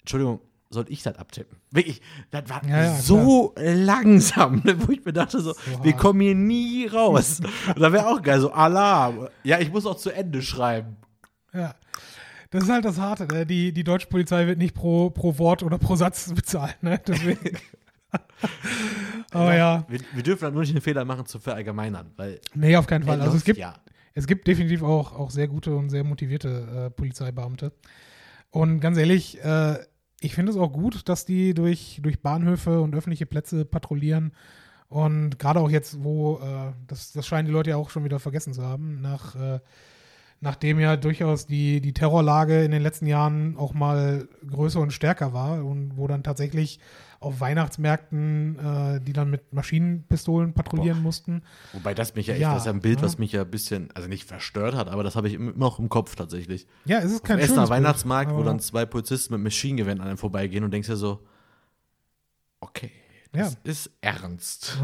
Entschuldigung, 0.00 0.40
soll 0.70 0.84
ich 0.88 1.02
das 1.02 1.16
abtippen? 1.16 1.56
Wirklich, 1.70 2.02
das 2.30 2.48
war 2.50 2.62
Ja, 2.66 2.82
ja, 2.84 2.94
so 2.96 3.54
langsam, 3.56 4.60
ne, 4.64 4.76
wo 4.86 4.92
ich 4.92 5.02
mir 5.04 5.14
dachte, 5.14 5.40
so, 5.40 5.54
So 5.54 5.82
wir 5.82 5.94
kommen 5.94 6.20
hier 6.20 6.34
nie 6.34 6.86
raus. 6.86 7.40
Und 7.74 7.80
da 7.80 7.90
wäre 7.92 8.06
auch 8.06 8.20
geil, 8.22 8.38
so 8.40 8.52
Alarm. 8.52 9.28
Ja, 9.44 9.58
ich 9.58 9.72
muss 9.72 9.86
auch 9.86 9.96
zu 9.96 10.10
Ende 10.10 10.42
schreiben. 10.42 10.96
Ja. 11.54 11.74
Das 12.50 12.64
ist 12.64 12.70
halt 12.70 12.84
das 12.84 12.98
Harte. 12.98 13.26
Ne? 13.26 13.44
Die, 13.44 13.72
die 13.72 13.84
deutsche 13.84 14.06
Polizei 14.06 14.46
wird 14.46 14.58
nicht 14.58 14.74
pro, 14.74 15.10
pro 15.10 15.38
Wort 15.38 15.62
oder 15.62 15.78
pro 15.78 15.96
Satz 15.96 16.32
bezahlt. 16.34 16.82
Ne? 16.82 17.00
Deswegen. 17.06 17.58
Aber 19.32 19.54
ja, 19.54 19.84
Wir, 19.88 20.00
wir 20.14 20.22
dürfen 20.22 20.44
dann 20.44 20.54
nur 20.54 20.62
nicht 20.62 20.74
den 20.74 20.80
Fehler 20.80 21.04
machen, 21.04 21.26
zu 21.26 21.38
verallgemeinern, 21.38 22.12
weil 22.16 22.40
nee, 22.54 22.74
auf 22.76 22.86
keinen 22.86 23.04
Fall. 23.04 23.20
Also 23.20 23.36
es 23.36 23.44
gibt, 23.44 23.58
ja. 23.58 23.74
es 24.14 24.26
gibt 24.26 24.46
definitiv 24.46 24.82
auch, 24.82 25.12
auch 25.12 25.30
sehr 25.30 25.46
gute 25.46 25.76
und 25.76 25.90
sehr 25.90 26.04
motivierte 26.04 26.86
äh, 26.86 26.90
Polizeibeamte. 26.90 27.72
Und 28.50 28.80
ganz 28.80 28.96
ehrlich, 28.96 29.42
äh, 29.44 29.78
ich 30.20 30.34
finde 30.34 30.52
es 30.52 30.58
auch 30.58 30.72
gut, 30.72 31.06
dass 31.08 31.26
die 31.26 31.52
durch, 31.52 32.00
durch 32.02 32.22
Bahnhöfe 32.22 32.80
und 32.80 32.94
öffentliche 32.94 33.26
Plätze 33.26 33.66
patrouillieren. 33.66 34.32
Und 34.88 35.38
gerade 35.38 35.60
auch 35.60 35.70
jetzt, 35.70 36.02
wo, 36.02 36.38
äh, 36.38 36.72
das, 36.86 37.12
das 37.12 37.26
scheinen 37.26 37.46
die 37.46 37.52
Leute 37.52 37.70
ja 37.70 37.76
auch 37.76 37.90
schon 37.90 38.04
wieder 38.04 38.18
vergessen 38.18 38.54
zu 38.54 38.62
haben, 38.62 39.02
nach, 39.02 39.36
äh, 39.36 39.60
nachdem 40.40 40.78
ja 40.78 40.96
durchaus 40.96 41.46
die, 41.46 41.80
die 41.80 41.92
Terrorlage 41.92 42.64
in 42.64 42.70
den 42.70 42.82
letzten 42.82 43.06
Jahren 43.06 43.56
auch 43.56 43.74
mal 43.74 44.28
größer 44.48 44.80
und 44.80 44.92
stärker 44.92 45.32
war 45.32 45.64
und 45.64 45.96
wo 45.96 46.06
dann 46.06 46.22
tatsächlich 46.22 46.78
auf 47.20 47.40
Weihnachtsmärkten, 47.40 48.58
äh, 48.58 49.00
die 49.00 49.12
dann 49.12 49.28
mit 49.28 49.52
Maschinenpistolen 49.52 50.52
patrouillieren 50.52 51.02
mussten. 51.02 51.42
Wobei 51.72 51.92
das 51.92 52.14
mich 52.14 52.28
ja 52.28 52.34
echt, 52.34 52.42
Ja, 52.42 52.52
das 52.52 52.62
ist 52.62 52.66
ja 52.66 52.72
ein 52.72 52.80
Bild, 52.80 52.98
ne? 53.00 53.02
was 53.06 53.18
mich 53.18 53.32
ja 53.32 53.42
ein 53.42 53.50
bisschen, 53.50 53.88
also 53.94 54.08
nicht 54.08 54.24
verstört 54.28 54.76
hat, 54.76 54.88
aber 54.88 55.02
das 55.02 55.16
habe 55.16 55.26
ich 55.26 55.34
immer 55.34 55.50
noch 55.52 55.80
im 55.80 55.88
Kopf 55.88 56.14
tatsächlich. 56.14 56.68
Ja, 56.84 56.98
es 56.98 57.06
ist 57.06 57.16
Auf 57.16 57.22
kein 57.24 57.38
dem 57.38 57.42
Essener 57.44 57.56
schönes 57.56 57.70
Bild, 57.70 57.78
Weihnachtsmarkt, 57.80 58.34
wo 58.36 58.42
dann 58.44 58.60
zwei 58.60 58.86
Polizisten 58.86 59.34
mit 59.34 59.42
Maschinengewehren 59.42 60.00
an 60.00 60.06
einem 60.06 60.18
vorbeigehen 60.18 60.62
und 60.62 60.70
denkst 60.70 60.86
dir 60.88 60.96
so, 60.96 61.26
okay, 62.60 62.92
das 63.32 63.54
Ja. 63.54 63.58
ist 63.64 63.90
ernst. 64.00 64.78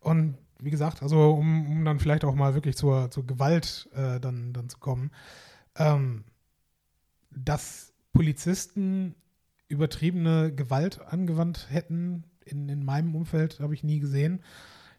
Und 0.00 0.36
wie 0.62 0.70
gesagt, 0.70 1.02
also 1.02 1.32
um, 1.32 1.70
um 1.70 1.84
dann 1.84 1.98
vielleicht 1.98 2.24
auch 2.24 2.34
mal 2.34 2.54
wirklich 2.54 2.76
zur, 2.76 3.10
zur 3.10 3.26
Gewalt 3.26 3.88
äh, 3.94 4.20
dann, 4.20 4.52
dann 4.52 4.68
zu 4.68 4.78
kommen, 4.78 5.10
ähm, 5.76 6.24
dass 7.30 7.92
Polizisten 8.12 9.14
übertriebene 9.68 10.54
Gewalt 10.54 11.00
angewandt 11.00 11.68
hätten, 11.70 12.24
in, 12.44 12.68
in 12.68 12.84
meinem 12.84 13.14
Umfeld 13.14 13.60
habe 13.60 13.74
ich 13.74 13.84
nie 13.84 14.00
gesehen. 14.00 14.42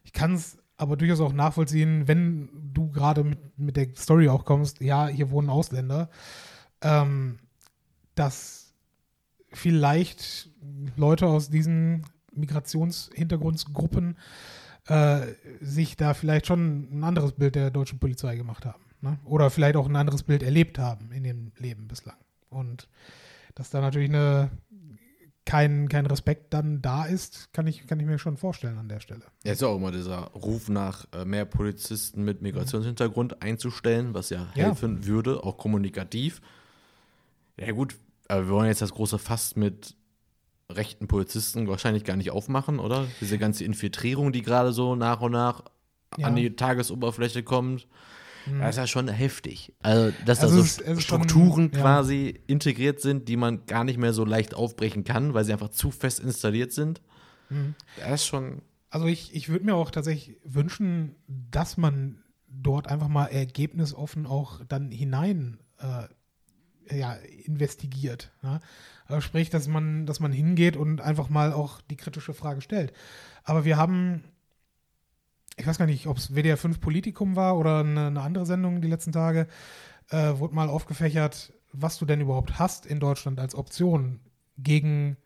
Ich 0.02 0.12
kann 0.12 0.34
es 0.34 0.58
aber 0.76 0.96
durchaus 0.96 1.20
auch 1.20 1.32
nachvollziehen, 1.32 2.08
wenn 2.08 2.48
du 2.72 2.90
gerade 2.90 3.22
mit, 3.22 3.58
mit 3.58 3.76
der 3.76 3.94
Story 3.96 4.28
auch 4.28 4.44
kommst, 4.44 4.80
ja, 4.80 5.06
hier 5.06 5.30
wohnen 5.30 5.48
Ausländer, 5.48 6.10
ähm, 6.80 7.38
dass 8.14 8.74
vielleicht 9.52 10.50
Leute 10.96 11.28
aus 11.28 11.48
diesen 11.48 12.04
Migrationshintergrundgruppen 12.32 14.16
äh, 14.88 15.20
sich 15.60 15.96
da 15.96 16.14
vielleicht 16.14 16.46
schon 16.46 16.88
ein 16.98 17.04
anderes 17.04 17.32
Bild 17.32 17.54
der 17.54 17.70
deutschen 17.70 17.98
Polizei 17.98 18.36
gemacht 18.36 18.64
haben. 18.66 18.82
Ne? 19.00 19.18
Oder 19.24 19.50
vielleicht 19.50 19.76
auch 19.76 19.88
ein 19.88 19.96
anderes 19.96 20.22
Bild 20.22 20.42
erlebt 20.42 20.78
haben 20.78 21.10
in 21.12 21.24
dem 21.24 21.52
Leben 21.58 21.88
bislang. 21.88 22.16
Und 22.50 22.88
dass 23.54 23.70
da 23.70 23.80
natürlich 23.80 24.08
eine, 24.08 24.50
kein, 25.46 25.88
kein 25.88 26.06
Respekt 26.06 26.54
dann 26.54 26.80
da 26.80 27.04
ist, 27.04 27.52
kann 27.52 27.66
ich, 27.66 27.86
kann 27.86 28.00
ich 28.00 28.06
mir 28.06 28.18
schon 28.18 28.36
vorstellen 28.36 28.78
an 28.78 28.88
der 28.88 29.00
Stelle. 29.00 29.22
Ja, 29.44 29.52
ist 29.52 29.60
ja 29.62 29.68
auch 29.68 29.76
immer 29.76 29.92
dieser 29.92 30.18
Ruf 30.32 30.68
nach 30.68 31.06
äh, 31.12 31.24
mehr 31.24 31.44
Polizisten 31.44 32.24
mit 32.24 32.40
Migrationshintergrund 32.42 33.42
einzustellen, 33.42 34.14
was 34.14 34.30
ja 34.30 34.48
Ja. 34.54 34.64
helfen 34.64 35.04
würde, 35.06 35.44
auch 35.44 35.58
kommunikativ. 35.58 36.40
Ja 37.58 37.72
gut, 37.72 37.96
aber 38.28 38.46
wir 38.46 38.50
wollen 38.52 38.68
jetzt 38.68 38.82
das 38.82 38.92
große 38.92 39.18
Fass 39.18 39.54
mit 39.54 39.96
rechten 40.70 41.06
Polizisten 41.08 41.68
wahrscheinlich 41.68 42.04
gar 42.04 42.16
nicht 42.16 42.30
aufmachen, 42.30 42.78
oder? 42.78 43.06
Diese 43.20 43.38
ganze 43.38 43.64
Infiltrierung, 43.64 44.32
die 44.32 44.42
gerade 44.42 44.72
so 44.72 44.96
nach 44.96 45.20
und 45.20 45.32
nach 45.32 45.64
Ja. 46.16 46.26
an 46.28 46.36
die 46.36 46.54
Tagesoberfläche 46.56 47.42
kommt. 47.42 47.86
Mhm. 48.46 48.60
Das 48.60 48.70
ist 48.70 48.76
ja 48.76 48.86
schon 48.86 49.08
heftig. 49.08 49.72
Also, 49.82 50.12
dass 50.26 50.40
Also 50.40 50.56
da 50.56 50.62
so 50.62 50.64
ist 50.82 50.84
schon- 50.86 51.00
Strukturen 51.00 51.70
ja. 51.72 51.80
quasi 51.80 52.40
integriert 52.46 53.00
sind, 53.00 53.28
die 53.28 53.36
man 53.36 53.66
gar 53.66 53.84
nicht 53.84 53.98
mehr 53.98 54.12
so 54.12 54.24
leicht 54.24 54.54
aufbrechen 54.54 55.04
kann, 55.04 55.34
weil 55.34 55.44
sie 55.44 55.52
einfach 55.52 55.70
zu 55.70 55.90
fest 55.90 56.20
installiert 56.20 56.72
sind. 56.72 57.00
Mhm. 57.50 57.74
Das 57.98 58.22
ist 58.22 58.26
schon. 58.26 58.62
Also 58.90 59.06
ich, 59.06 59.34
ich 59.34 59.48
würde 59.48 59.64
mir 59.64 59.74
auch 59.74 59.90
tatsächlich 59.90 60.36
wünschen, 60.44 61.16
dass 61.26 61.76
man 61.76 62.22
dort 62.48 62.86
einfach 62.86 63.08
mal 63.08 63.26
ergebnisoffen 63.26 64.26
auch 64.26 64.60
dann 64.68 64.90
hinein 64.92 65.58
äh, 65.78 66.04
ja, 66.90 67.14
investigiert. 67.44 68.30
Ja? 68.42 68.60
Also 69.06 69.20
sprich, 69.20 69.50
dass 69.50 69.68
man, 69.68 70.06
dass 70.06 70.20
man 70.20 70.32
hingeht 70.32 70.76
und 70.76 71.00
einfach 71.00 71.28
mal 71.28 71.52
auch 71.52 71.80
die 71.82 71.96
kritische 71.96 72.34
Frage 72.34 72.60
stellt. 72.60 72.92
Aber 73.44 73.64
wir 73.64 73.76
haben, 73.76 74.24
ich 75.56 75.66
weiß 75.66 75.78
gar 75.78 75.86
nicht, 75.86 76.06
ob 76.06 76.16
es 76.16 76.34
WDR 76.34 76.56
5 76.56 76.80
Politikum 76.80 77.36
war 77.36 77.58
oder 77.58 77.80
eine, 77.80 78.08
eine 78.08 78.20
andere 78.22 78.46
Sendung 78.46 78.80
die 78.80 78.88
letzten 78.88 79.12
Tage, 79.12 79.46
äh, 80.10 80.38
wurde 80.38 80.54
mal 80.54 80.68
aufgefächert, 80.68 81.52
was 81.72 81.98
du 81.98 82.06
denn 82.06 82.20
überhaupt 82.20 82.58
hast 82.58 82.86
in 82.86 83.00
Deutschland 83.00 83.40
als 83.40 83.54
Option 83.54 84.20
gegen 84.56 85.16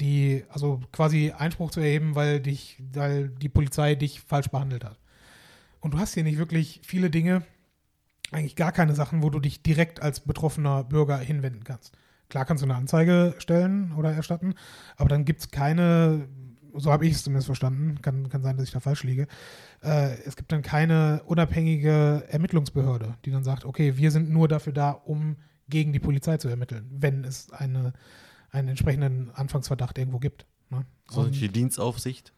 die, 0.00 0.44
also 0.48 0.80
quasi 0.92 1.32
Einspruch 1.32 1.70
zu 1.70 1.80
erheben, 1.80 2.14
weil 2.14 2.40
dich, 2.40 2.82
weil 2.92 3.28
die 3.28 3.48
Polizei 3.48 3.94
dich 3.94 4.20
falsch 4.20 4.48
behandelt 4.48 4.84
hat. 4.84 4.98
Und 5.80 5.94
du 5.94 5.98
hast 5.98 6.14
hier 6.14 6.24
nicht 6.24 6.38
wirklich 6.38 6.80
viele 6.84 7.10
Dinge, 7.10 7.44
eigentlich 8.32 8.56
gar 8.56 8.72
keine 8.72 8.94
Sachen, 8.94 9.22
wo 9.22 9.30
du 9.30 9.40
dich 9.40 9.62
direkt 9.62 10.02
als 10.02 10.20
betroffener 10.20 10.84
Bürger 10.84 11.18
hinwenden 11.18 11.64
kannst. 11.64 11.96
Klar 12.28 12.44
kannst 12.44 12.62
du 12.62 12.66
eine 12.66 12.74
Anzeige 12.74 13.34
stellen 13.38 13.92
oder 13.92 14.12
erstatten, 14.12 14.54
aber 14.96 15.08
dann 15.08 15.24
gibt 15.24 15.40
es 15.40 15.50
keine, 15.50 16.28
so 16.74 16.90
habe 16.90 17.06
ich 17.06 17.12
es 17.12 17.22
zumindest 17.22 17.46
verstanden, 17.46 18.02
kann, 18.02 18.28
kann 18.28 18.42
sein, 18.42 18.56
dass 18.56 18.66
ich 18.66 18.72
da 18.72 18.80
falsch 18.80 19.04
liege, 19.04 19.28
äh, 19.82 20.16
es 20.24 20.34
gibt 20.34 20.50
dann 20.50 20.62
keine 20.62 21.22
unabhängige 21.26 22.24
Ermittlungsbehörde, 22.28 23.14
die 23.24 23.30
dann 23.30 23.44
sagt, 23.44 23.64
okay, 23.64 23.96
wir 23.96 24.10
sind 24.10 24.28
nur 24.30 24.48
dafür 24.48 24.72
da, 24.72 24.90
um 24.90 25.36
gegen 25.68 25.92
die 25.92 26.00
Polizei 26.00 26.36
zu 26.36 26.48
ermitteln, 26.48 26.86
wenn 26.90 27.22
es 27.24 27.50
eine, 27.52 27.92
einen 28.50 28.68
entsprechenden 28.68 29.30
Anfangsverdacht 29.30 29.96
irgendwo 29.98 30.18
gibt. 30.18 30.46
Ne? 30.70 30.84
So 31.08 31.22
Und- 31.22 31.40
die 31.40 31.48
Dienstaufsicht. 31.48 32.32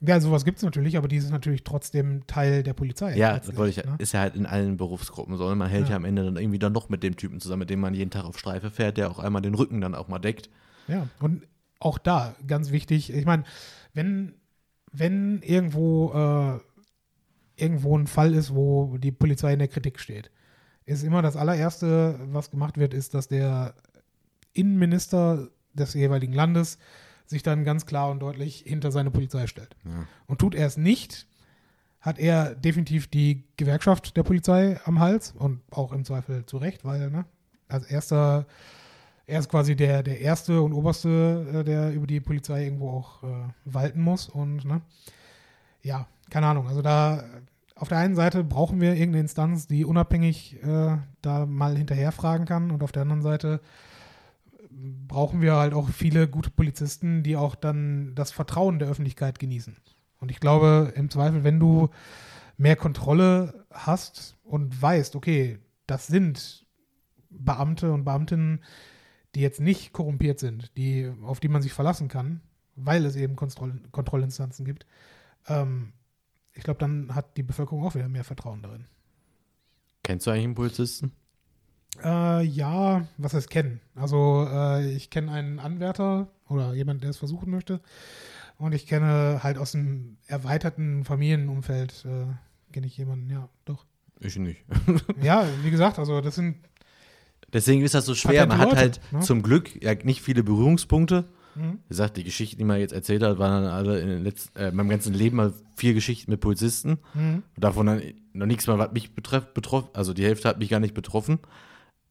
Ja, 0.00 0.18
sowas 0.18 0.46
gibt 0.46 0.58
es 0.58 0.64
natürlich, 0.64 0.96
aber 0.96 1.08
die 1.08 1.16
ist 1.16 1.30
natürlich 1.30 1.62
trotzdem 1.62 2.26
Teil 2.26 2.62
der 2.62 2.72
Polizei. 2.72 3.16
Ja, 3.16 3.38
das 3.38 3.54
wollte 3.56 3.80
ich, 3.80 3.86
ne? 3.86 3.96
ist 3.98 4.12
ja 4.12 4.20
halt 4.20 4.34
in 4.34 4.46
allen 4.46 4.78
Berufsgruppen 4.78 5.36
so. 5.36 5.46
Und 5.46 5.58
man 5.58 5.68
hält 5.68 5.84
ja. 5.84 5.90
Ja. 5.90 5.96
am 5.96 6.06
Ende 6.06 6.24
dann 6.24 6.36
irgendwie 6.36 6.58
dann 6.58 6.72
doch 6.72 6.88
mit 6.88 7.02
dem 7.02 7.16
Typen 7.16 7.38
zusammen, 7.38 7.60
mit 7.60 7.70
dem 7.70 7.80
man 7.80 7.92
jeden 7.92 8.10
Tag 8.10 8.24
auf 8.24 8.38
Streife 8.38 8.70
fährt, 8.70 8.96
der 8.96 9.10
auch 9.10 9.18
einmal 9.18 9.42
den 9.42 9.54
Rücken 9.54 9.80
dann 9.82 9.94
auch 9.94 10.08
mal 10.08 10.18
deckt. 10.18 10.48
Ja, 10.88 11.06
und 11.20 11.46
auch 11.80 11.98
da 11.98 12.34
ganz 12.46 12.70
wichtig, 12.70 13.12
ich 13.12 13.26
meine, 13.26 13.44
wenn, 13.92 14.34
wenn 14.90 15.42
irgendwo, 15.42 16.12
äh, 16.14 16.60
irgendwo 17.62 17.96
ein 17.98 18.06
Fall 18.06 18.34
ist, 18.34 18.54
wo 18.54 18.96
die 18.96 19.12
Polizei 19.12 19.52
in 19.52 19.58
der 19.58 19.68
Kritik 19.68 20.00
steht, 20.00 20.30
ist 20.86 21.04
immer 21.04 21.20
das 21.20 21.36
allererste, 21.36 22.18
was 22.32 22.50
gemacht 22.50 22.78
wird, 22.78 22.94
ist, 22.94 23.12
dass 23.12 23.28
der 23.28 23.74
Innenminister 24.54 25.48
des 25.74 25.94
jeweiligen 25.94 26.32
Landes 26.32 26.78
sich 27.30 27.42
dann 27.42 27.64
ganz 27.64 27.86
klar 27.86 28.10
und 28.10 28.20
deutlich 28.20 28.64
hinter 28.66 28.90
seine 28.90 29.10
Polizei 29.10 29.46
stellt. 29.46 29.76
Ja. 29.84 30.06
Und 30.26 30.40
tut 30.40 30.54
er 30.54 30.66
es 30.66 30.76
nicht, 30.76 31.26
hat 32.00 32.18
er 32.18 32.54
definitiv 32.54 33.06
die 33.06 33.44
Gewerkschaft 33.56 34.16
der 34.16 34.22
Polizei 34.22 34.80
am 34.84 34.98
Hals 34.98 35.32
und 35.32 35.60
auch 35.70 35.92
im 35.92 36.04
Zweifel 36.04 36.44
zu 36.44 36.58
Recht, 36.58 36.84
weil 36.84 37.10
ne, 37.10 37.24
als 37.68 37.86
erster, 37.86 38.46
er 39.26 39.38
ist 39.38 39.48
quasi 39.48 39.76
der, 39.76 40.02
der 40.02 40.20
erste 40.20 40.60
und 40.60 40.72
oberste, 40.72 41.46
äh, 41.54 41.64
der 41.64 41.92
über 41.92 42.06
die 42.06 42.20
Polizei 42.20 42.64
irgendwo 42.64 42.90
auch 42.90 43.22
äh, 43.22 43.48
walten 43.64 44.02
muss. 44.02 44.28
Und 44.28 44.64
ne, 44.64 44.80
ja, 45.82 46.06
keine 46.30 46.46
Ahnung. 46.46 46.66
Also 46.66 46.82
da 46.82 47.24
auf 47.76 47.88
der 47.88 47.98
einen 47.98 48.16
Seite 48.16 48.44
brauchen 48.44 48.80
wir 48.80 48.90
irgendeine 48.90 49.20
Instanz, 49.20 49.66
die 49.66 49.84
unabhängig 49.84 50.62
äh, 50.62 50.98
da 51.22 51.46
mal 51.46 51.76
hinterherfragen 51.76 52.46
kann, 52.46 52.70
und 52.70 52.82
auf 52.82 52.92
der 52.92 53.02
anderen 53.02 53.22
Seite 53.22 53.60
brauchen 55.06 55.40
wir 55.40 55.54
halt 55.54 55.74
auch 55.74 55.88
viele 55.88 56.28
gute 56.28 56.50
Polizisten, 56.50 57.22
die 57.22 57.36
auch 57.36 57.54
dann 57.54 58.14
das 58.14 58.32
Vertrauen 58.32 58.78
der 58.78 58.88
Öffentlichkeit 58.88 59.38
genießen. 59.38 59.76
Und 60.18 60.30
ich 60.30 60.40
glaube, 60.40 60.92
im 60.96 61.10
Zweifel, 61.10 61.44
wenn 61.44 61.60
du 61.60 61.90
mehr 62.56 62.76
Kontrolle 62.76 63.66
hast 63.70 64.36
und 64.42 64.80
weißt, 64.80 65.16
okay, 65.16 65.58
das 65.86 66.06
sind 66.06 66.66
Beamte 67.30 67.92
und 67.92 68.04
Beamtinnen, 68.04 68.62
die 69.34 69.40
jetzt 69.40 69.60
nicht 69.60 69.92
korrumpiert 69.92 70.38
sind, 70.38 70.76
die, 70.76 71.10
auf 71.22 71.40
die 71.40 71.48
man 71.48 71.62
sich 71.62 71.72
verlassen 71.72 72.08
kann, 72.08 72.40
weil 72.76 73.04
es 73.06 73.16
eben 73.16 73.36
Kontroll 73.36 73.80
Kontrollinstanzen 73.92 74.64
gibt, 74.64 74.86
ähm, 75.46 75.92
ich 76.52 76.64
glaube, 76.64 76.80
dann 76.80 77.14
hat 77.14 77.36
die 77.36 77.42
Bevölkerung 77.42 77.84
auch 77.84 77.94
wieder 77.94 78.08
mehr 78.08 78.24
Vertrauen 78.24 78.62
darin. 78.62 78.86
Kennst 80.02 80.26
du 80.26 80.30
eigentlich 80.30 80.44
einen 80.44 80.54
Polizisten? 80.54 81.12
Äh, 82.04 82.42
ja, 82.44 83.06
was 83.18 83.34
heißt 83.34 83.50
kennen? 83.50 83.80
Also 83.94 84.46
äh, 84.50 84.90
ich 84.92 85.10
kenne 85.10 85.32
einen 85.32 85.58
Anwärter 85.58 86.28
oder 86.48 86.74
jemand, 86.74 87.02
der 87.02 87.10
es 87.10 87.18
versuchen 87.18 87.50
möchte. 87.50 87.80
Und 88.58 88.72
ich 88.72 88.86
kenne 88.86 89.40
halt 89.42 89.56
aus 89.56 89.72
dem 89.72 90.18
erweiterten 90.26 91.04
Familienumfeld, 91.04 92.04
äh, 92.04 92.72
kenne 92.72 92.86
ich 92.86 92.96
jemanden, 92.96 93.30
ja, 93.30 93.48
doch. 93.64 93.86
Ich 94.20 94.36
nicht. 94.36 94.64
Ja, 95.22 95.46
wie 95.62 95.70
gesagt, 95.70 95.98
also 95.98 96.20
das 96.20 96.34
sind, 96.34 96.56
Deswegen 97.52 97.82
ist 97.82 97.94
das 97.94 98.06
so 98.06 98.14
schwer. 98.14 98.46
Man 98.46 98.58
Patente 98.58 98.76
hat 98.76 98.86
Leute, 98.86 99.00
halt 99.00 99.12
ne? 99.12 99.20
zum 99.20 99.42
Glück 99.42 99.82
ja 99.82 99.94
nicht 99.94 100.22
viele 100.22 100.42
Berührungspunkte. 100.42 101.24
Mhm. 101.54 101.78
Wie 101.84 101.88
gesagt, 101.88 102.16
die 102.16 102.24
Geschichten, 102.24 102.58
die 102.58 102.64
man 102.64 102.78
jetzt 102.78 102.92
erzählt 102.92 103.22
hat, 103.22 103.38
waren 103.38 103.64
dann 103.64 103.72
alle 103.72 104.00
in 104.00 104.08
den 104.08 104.22
letzten, 104.22 104.56
äh, 104.58 104.70
meinem 104.70 104.88
ganzen 104.88 105.14
Leben 105.14 105.36
mal 105.36 105.52
vier 105.74 105.94
Geschichten 105.94 106.30
mit 106.30 106.40
Polizisten. 106.40 106.98
Mhm. 107.14 107.42
Davon 107.56 107.86
dann 107.86 108.02
noch 108.32 108.46
nichts 108.46 108.66
mal, 108.66 108.78
was 108.78 108.92
mich 108.92 109.14
betrifft, 109.14 109.54
betroffen. 109.54 109.90
Also 109.94 110.14
die 110.14 110.24
Hälfte 110.24 110.48
hat 110.48 110.58
mich 110.58 110.68
gar 110.68 110.80
nicht 110.80 110.94
betroffen. 110.94 111.40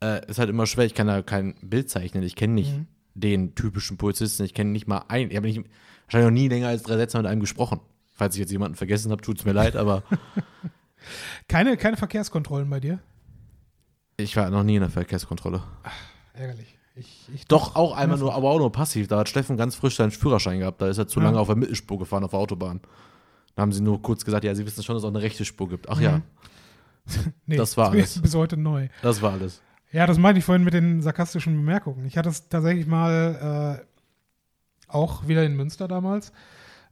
Äh, 0.02 0.26
ist 0.30 0.40
halt 0.40 0.50
immer 0.50 0.66
schwer. 0.66 0.86
Ich 0.86 0.94
kann 0.94 1.08
da 1.08 1.22
kein 1.22 1.56
Bild 1.62 1.90
zeichnen. 1.90 2.24
Ich 2.24 2.36
kenne 2.36 2.54
nicht 2.54 2.72
Mhm. 2.76 2.88
den 3.16 3.56
typischen 3.56 3.98
Polizisten. 3.98 4.44
Ich 4.44 4.54
kenne 4.54 4.70
nicht 4.72 4.88
mal 4.88 5.04
einen. 5.10 5.30
Ich 5.32 5.36
habe 5.38 5.48
nicht, 5.48 5.60
wahrscheinlich 6.06 6.30
noch 6.30 6.34
nie 6.34 6.48
länger 6.48 6.68
als 6.70 6.84
drei 6.84 6.96
Sätze 6.98 7.18
mit 7.18 7.26
einem 7.28 7.42
gesprochen. 7.42 7.80
Falls 8.14 8.36
ich 8.36 8.40
jetzt 8.40 8.52
jemanden 8.52 8.76
vergessen 8.76 9.12
habe, 9.12 9.22
tut 9.22 9.40
es 9.40 9.46
mir 9.46 9.54
leid, 9.54 9.76
aber 9.76 10.04
keine, 11.48 11.78
keine 11.78 11.98
Verkehrskontrollen 11.98 12.70
bei 12.70 12.80
dir? 12.80 13.00
ich 14.18 14.36
war 14.36 14.50
noch 14.50 14.64
nie 14.64 14.76
in 14.76 14.82
der 14.82 14.90
Verkehrskontrolle. 14.90 15.64
Ärgerlich. 16.34 16.78
Ich, 16.96 17.30
ich 17.34 17.46
Doch, 17.46 17.76
auch 17.78 17.96
einmal 17.96 18.18
nur, 18.18 18.34
aber 18.36 18.50
auch 18.50 18.58
nur 18.60 18.70
passiv. 18.74 19.08
Da 19.08 19.20
hat 19.20 19.30
Steffen 19.30 19.56
ganz 19.56 19.76
frisch 19.76 19.96
seinen 19.96 20.12
Führerschein 20.12 20.60
gehabt. 20.60 20.82
Da 20.82 20.90
ist 20.90 20.98
er 20.98 21.08
zu 21.08 21.20
Ja. 21.22 21.28
lange 21.28 21.40
auf 21.40 21.48
der 21.48 21.56
Mittelspur 21.56 21.98
gefahren 21.98 22.26
auf 22.26 22.32
der 22.32 22.40
Autobahn. 22.40 22.82
Da 23.56 23.62
haben 23.62 23.72
sie 23.72 23.82
nur 23.82 24.02
kurz 24.02 24.26
gesagt, 24.26 24.44
ja, 24.44 24.54
sie 24.56 24.66
wissen 24.66 24.84
schon, 24.84 24.96
dass 24.96 25.04
es 25.04 25.06
auch 25.06 25.14
eine 25.14 25.22
rechte 25.22 25.46
Spur 25.46 25.70
gibt. 25.70 25.88
Ach 25.88 26.02
ja, 26.02 26.18
Mhm. 26.18 26.24
Nee, 27.46 27.56
das 27.56 27.78
war 27.78 27.92
alles. 27.92 28.22
bis 28.22 28.36
heute 28.36 28.58
neu. 28.58 28.90
das 29.02 29.22
war 29.22 29.32
alles. 29.32 29.62
Ja, 29.92 30.06
das 30.06 30.20
meinte 30.20 30.40
ich 30.40 30.46
vorhin 30.46 30.64
mit 30.64 30.74
den 30.74 31.02
sarkastischen 31.02 31.56
Bemerkungen. 31.56 32.06
Ich 32.06 32.18
hatte 32.18 32.30
es 32.30 32.48
tatsächlich 32.48 32.86
mal 32.86 33.80
äh, 33.82 34.92
auch 34.92 35.28
wieder 35.28 35.44
in 35.44 35.56
Münster 35.56 35.88
damals. 35.88 36.32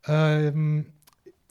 Ähm, 0.08 0.88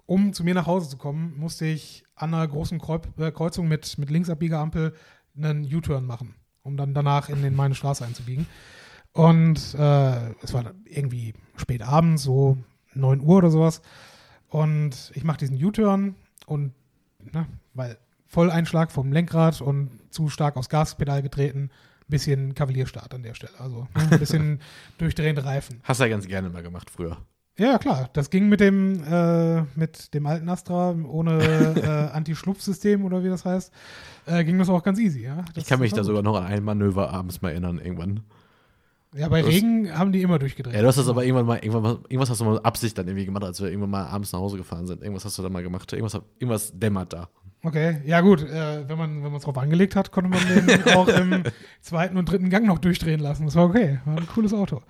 um 0.06 0.32
zu 0.32 0.42
mir 0.42 0.54
nach 0.54 0.66
Hause 0.66 0.88
zu 0.88 0.96
kommen, 0.96 1.38
musste 1.38 1.66
ich 1.66 2.04
an 2.16 2.34
einer 2.34 2.46
großen 2.46 2.80
äh, 3.18 3.30
Kreuzung 3.30 3.68
mit, 3.68 3.96
mit 3.98 4.10
Linksabbiegeampel 4.10 4.94
einen 5.36 5.72
U-Turn 5.72 6.04
machen, 6.04 6.34
um 6.62 6.76
dann 6.76 6.94
danach 6.94 7.28
in 7.28 7.42
den 7.42 7.54
meine 7.54 7.74
Straße 7.74 8.04
einzubiegen. 8.04 8.46
Und 9.12 9.74
äh, 9.74 10.30
es 10.42 10.52
war 10.52 10.74
irgendwie 10.84 11.34
spät 11.56 11.82
abends, 11.82 12.24
so 12.24 12.58
9 12.94 13.20
Uhr 13.20 13.36
oder 13.36 13.50
sowas. 13.50 13.82
Und 14.48 15.12
ich 15.14 15.22
mache 15.22 15.38
diesen 15.38 15.62
U-Turn 15.62 16.16
und, 16.46 16.72
ne, 17.32 17.46
weil 17.74 17.98
Volleinschlag 18.28 18.90
vom 18.92 19.12
Lenkrad 19.12 19.60
und 19.60 19.90
zu 20.10 20.28
stark 20.28 20.56
aufs 20.56 20.68
Gaspedal 20.68 21.22
getreten, 21.22 21.70
bisschen 22.08 22.54
Kavalierstart 22.54 23.14
an 23.14 23.22
der 23.22 23.34
Stelle. 23.34 23.52
Also 23.58 23.86
ne, 23.96 24.08
ein 24.10 24.18
bisschen 24.18 24.60
durchdrehende 24.98 25.44
Reifen. 25.44 25.80
Hast 25.84 26.00
du 26.00 26.04
ja 26.04 26.10
ganz 26.10 26.26
gerne 26.26 26.48
mal 26.50 26.62
gemacht 26.62 26.90
früher. 26.90 27.16
Ja, 27.58 27.78
klar. 27.78 28.10
Das 28.12 28.28
ging 28.28 28.48
mit 28.50 28.60
dem, 28.60 29.02
äh, 29.04 29.62
mit 29.76 30.12
dem 30.12 30.26
alten 30.26 30.48
Astra 30.48 30.90
ohne 30.90 31.38
äh, 32.12 32.14
Anti-Schlupfsystem 32.14 33.02
oder 33.04 33.24
wie 33.24 33.28
das 33.28 33.44
heißt, 33.46 33.72
äh, 34.26 34.44
ging 34.44 34.58
das 34.58 34.68
auch 34.68 34.82
ganz 34.82 34.98
easy. 34.98 35.22
Ja? 35.22 35.44
Das 35.54 35.64
ich 35.64 35.68
kann 35.68 35.80
mich 35.80 35.92
da 35.92 35.98
gut. 36.02 36.06
sogar 36.06 36.22
noch 36.22 36.36
an 36.36 36.44
ein 36.44 36.62
Manöver 36.62 37.10
abends 37.12 37.40
mal 37.40 37.50
erinnern, 37.50 37.78
irgendwann. 37.78 38.20
Ja, 39.14 39.28
bei 39.30 39.40
das- 39.40 39.50
Regen 39.50 39.96
haben 39.96 40.12
die 40.12 40.20
immer 40.20 40.38
durchgedreht. 40.38 40.74
Ja, 40.74 40.82
du 40.82 40.88
hast 40.88 40.98
das 40.98 41.08
aber 41.08 41.24
irgendwann 41.24 41.46
mal, 41.46 41.56
irgendwann, 41.56 41.82
mal- 41.82 41.98
irgendwas 42.08 42.28
hast 42.28 42.40
du 42.40 42.44
mal 42.44 42.60
Absicht 42.60 42.98
dann 42.98 43.06
irgendwie 43.08 43.24
gemacht, 43.24 43.44
als 43.44 43.60
wir 43.62 43.68
irgendwann 43.68 43.90
mal 43.90 44.04
abends 44.04 44.32
nach 44.32 44.40
Hause 44.40 44.58
gefahren 44.58 44.86
sind. 44.86 45.00
Irgendwas 45.02 45.24
hast 45.24 45.38
du 45.38 45.42
da 45.42 45.48
mal 45.48 45.62
gemacht. 45.62 45.90
Irgendwas, 45.94 46.20
irgendwas 46.38 46.72
dämmert 46.78 47.14
da. 47.14 47.30
Okay, 47.62 48.00
ja 48.04 48.20
gut, 48.20 48.42
äh, 48.42 48.88
wenn 48.88 48.98
man 48.98 49.16
wenn 49.16 49.30
man 49.30 49.36
es 49.36 49.42
drauf 49.42 49.58
angelegt 49.58 49.96
hat, 49.96 50.12
konnte 50.12 50.30
man 50.30 50.40
den 50.46 50.84
auch 50.94 51.08
im 51.08 51.42
zweiten 51.80 52.16
und 52.16 52.30
dritten 52.30 52.50
Gang 52.50 52.66
noch 52.66 52.78
durchdrehen 52.78 53.20
lassen. 53.20 53.44
Das 53.46 53.56
war 53.56 53.64
okay, 53.64 54.00
war 54.04 54.16
ein 54.16 54.26
cooles 54.26 54.52
Auto. 54.52 54.82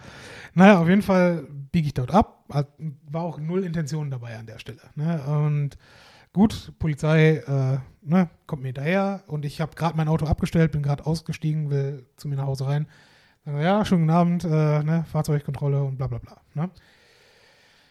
Naja, 0.55 0.81
auf 0.81 0.89
jeden 0.89 1.03
Fall 1.03 1.47
biege 1.73 1.87
ich 1.87 1.95
dort 1.95 2.13
ab. 2.13 2.45
War 2.49 3.23
auch 3.23 3.39
null 3.39 3.65
Intention 3.65 4.11
dabei 4.11 4.39
an 4.39 4.47
der 4.47 4.59
Stelle. 4.59 4.81
Ne? 4.95 5.23
Und 5.23 5.79
gut, 6.33 6.73
Polizei 6.79 7.37
äh, 7.47 7.79
ne, 8.03 8.31
kommt 8.47 8.63
mir 8.63 8.69
hinterher 8.69 9.25
und 9.27 9.45
ich 9.45 9.61
habe 9.61 9.75
gerade 9.75 9.97
mein 9.97 10.09
Auto 10.09 10.27
abgestellt, 10.27 10.73
bin 10.73 10.83
gerade 10.83 11.07
ausgestiegen, 11.07 11.71
will 11.71 12.07
zu 12.17 12.29
mir 12.29 12.37
nach 12.37 12.47
Hause 12.47 12.67
rein. 12.67 12.87
Ja, 13.47 13.85
schönen 13.85 14.03
guten 14.03 14.17
Abend, 14.17 14.45
äh, 14.45 14.83
ne, 14.83 15.05
Fahrzeugkontrolle 15.11 15.83
und 15.83 15.99
bla 15.99 16.09
bla 16.09 16.19
bla. 16.19 16.41
Ne? 16.55 16.71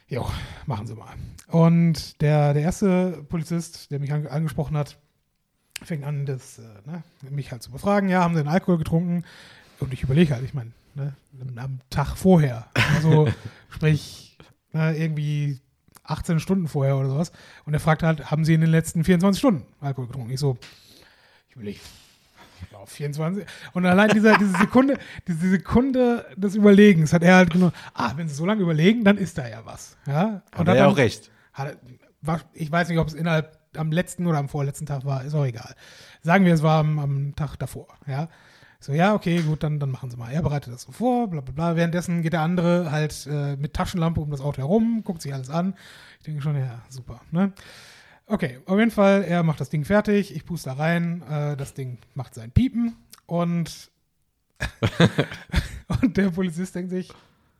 Jo, 0.08 0.30
machen 0.66 0.86
Sie 0.86 0.94
mal. 0.96 1.14
Und 1.48 2.22
der, 2.22 2.54
der 2.54 2.64
erste 2.64 3.24
Polizist, 3.28 3.92
der 3.92 4.00
mich 4.00 4.12
an, 4.14 4.28
angesprochen 4.28 4.78
hat, 4.78 4.98
fängt 5.82 6.04
an, 6.04 6.26
das, 6.26 6.60
äh, 6.60 6.62
ne, 6.86 7.04
mich 7.30 7.52
halt 7.52 7.64
zu 7.64 7.72
befragen. 7.72 8.10
Ja, 8.10 8.22
haben 8.22 8.36
Sie 8.36 8.42
den 8.42 8.48
Alkohol 8.48 8.78
getrunken? 8.78 9.26
Und 9.80 9.94
ich 9.94 10.04
überlege 10.04 10.34
halt, 10.34 10.44
ich 10.44 10.54
meine, 10.54 10.72
ne, 10.94 11.16
am 11.56 11.80
Tag 11.90 12.16
vorher. 12.16 12.68
Also, 12.96 13.28
sprich, 13.70 14.38
ne, 14.74 14.96
irgendwie 14.96 15.60
18 16.04 16.40
Stunden 16.40 16.68
vorher 16.68 16.98
oder 16.98 17.10
sowas. 17.10 17.32
Und 17.66 17.74
er 17.74 17.80
fragt 17.80 18.04
halt, 18.04 18.30
haben 18.30 18.46
Sie 18.46 18.54
in 18.54 18.62
den 18.62 18.70
letzten 18.70 19.04
24 19.04 19.40
Stunden 19.40 19.66
Alkohol 19.82 20.08
getrunken? 20.08 20.32
Ich 20.32 20.40
so, 20.40 20.58
ich 21.50 21.56
überlege, 21.56 21.80
ja, 22.72 22.86
24. 22.86 23.46
Und 23.74 23.86
allein 23.86 24.10
dieser, 24.10 24.38
diese 24.38 24.58
Sekunde, 24.58 24.98
diese 25.28 25.50
Sekunde 25.50 26.26
des 26.36 26.56
Überlegens 26.56 27.14
hat 27.14 27.24
er 27.24 27.36
halt 27.36 27.50
genommen, 27.52 27.74
ah, 27.94 28.14
wenn 28.16 28.28
Sie 28.28 28.36
so 28.36 28.46
lange 28.46 28.62
überlegen, 28.62 29.04
dann 29.04 29.18
ist 29.18 29.38
da 29.38 29.48
ja 29.48 29.62
was. 29.66 29.98
Ja? 30.08 30.42
Hat 30.52 30.60
Und 30.60 30.68
er 30.68 30.72
hat 30.72 30.78
ja 30.80 30.84
dann- 30.86 30.94
auch 30.94 30.98
recht. 30.98 31.32
hat, 31.54 31.68
er- 31.70 31.78
war, 32.22 32.42
ich 32.54 32.72
weiß 32.72 32.90
nicht, 32.90 32.98
ob 33.00 33.08
es 33.08 33.14
innerhalb 33.14 33.58
am 33.78 33.92
letzten 33.92 34.26
oder 34.26 34.38
am 34.40 34.50
vorletzten 34.50 34.86
Tag 34.86 35.06
war, 35.06 35.24
ist 35.24 35.36
auch 35.36 35.46
egal. 35.46 35.76
Sagen 36.22 36.46
wir, 36.46 36.54
es 36.54 36.64
war 36.64 36.80
am, 36.80 36.98
am 36.98 37.36
Tag 37.36 37.58
davor, 37.58 37.88
ja. 38.08 38.30
So, 38.80 38.94
ja, 38.94 39.14
okay, 39.16 39.42
gut, 39.42 39.64
dann, 39.64 39.80
dann 39.80 39.90
machen 39.90 40.12
Sie 40.12 40.18
mal. 40.18 40.32
Er 40.32 40.42
bereitet 40.44 40.72
das 40.74 40.84
so 40.84 40.92
vor, 40.92 41.28
bla 41.30 41.42
bla 41.42 41.54
bla. 41.54 41.76
Währenddessen 41.76 42.22
geht 42.22 42.34
der 42.34 42.42
andere 42.42 42.92
halt 42.92 43.28
äh, 43.30 43.56
mit 43.56 43.74
Taschenlampe 43.74 44.22
um 44.22 44.30
das 44.30 44.42
Auto 44.42 44.60
herum, 44.60 45.02
guckt 45.04 45.22
sich 45.24 45.34
alles 45.34 45.50
an. 45.50 45.74
Ich 46.20 46.26
denke 46.26 46.42
schon, 46.42 46.56
ja, 46.56 46.82
super, 46.90 47.20
ne? 47.32 47.52
Okay, 48.28 48.60
auf 48.66 48.80
jeden 48.80 48.92
Fall, 48.92 49.24
er 49.24 49.44
macht 49.44 49.62
das 49.62 49.70
Ding 49.70 49.86
fertig, 49.86 50.36
ich 50.36 50.46
puste 50.46 50.72
da 50.72 50.76
rein, 50.76 51.22
äh, 51.30 51.56
das 51.56 51.74
Ding 51.76 52.00
macht 52.16 52.34
sein 52.34 52.52
Piepen 52.52 52.96
und, 53.28 53.92
und 56.02 56.18
der 56.18 56.32
Polizist 56.32 56.74
denkt 56.74 56.90
sich, 56.90 57.14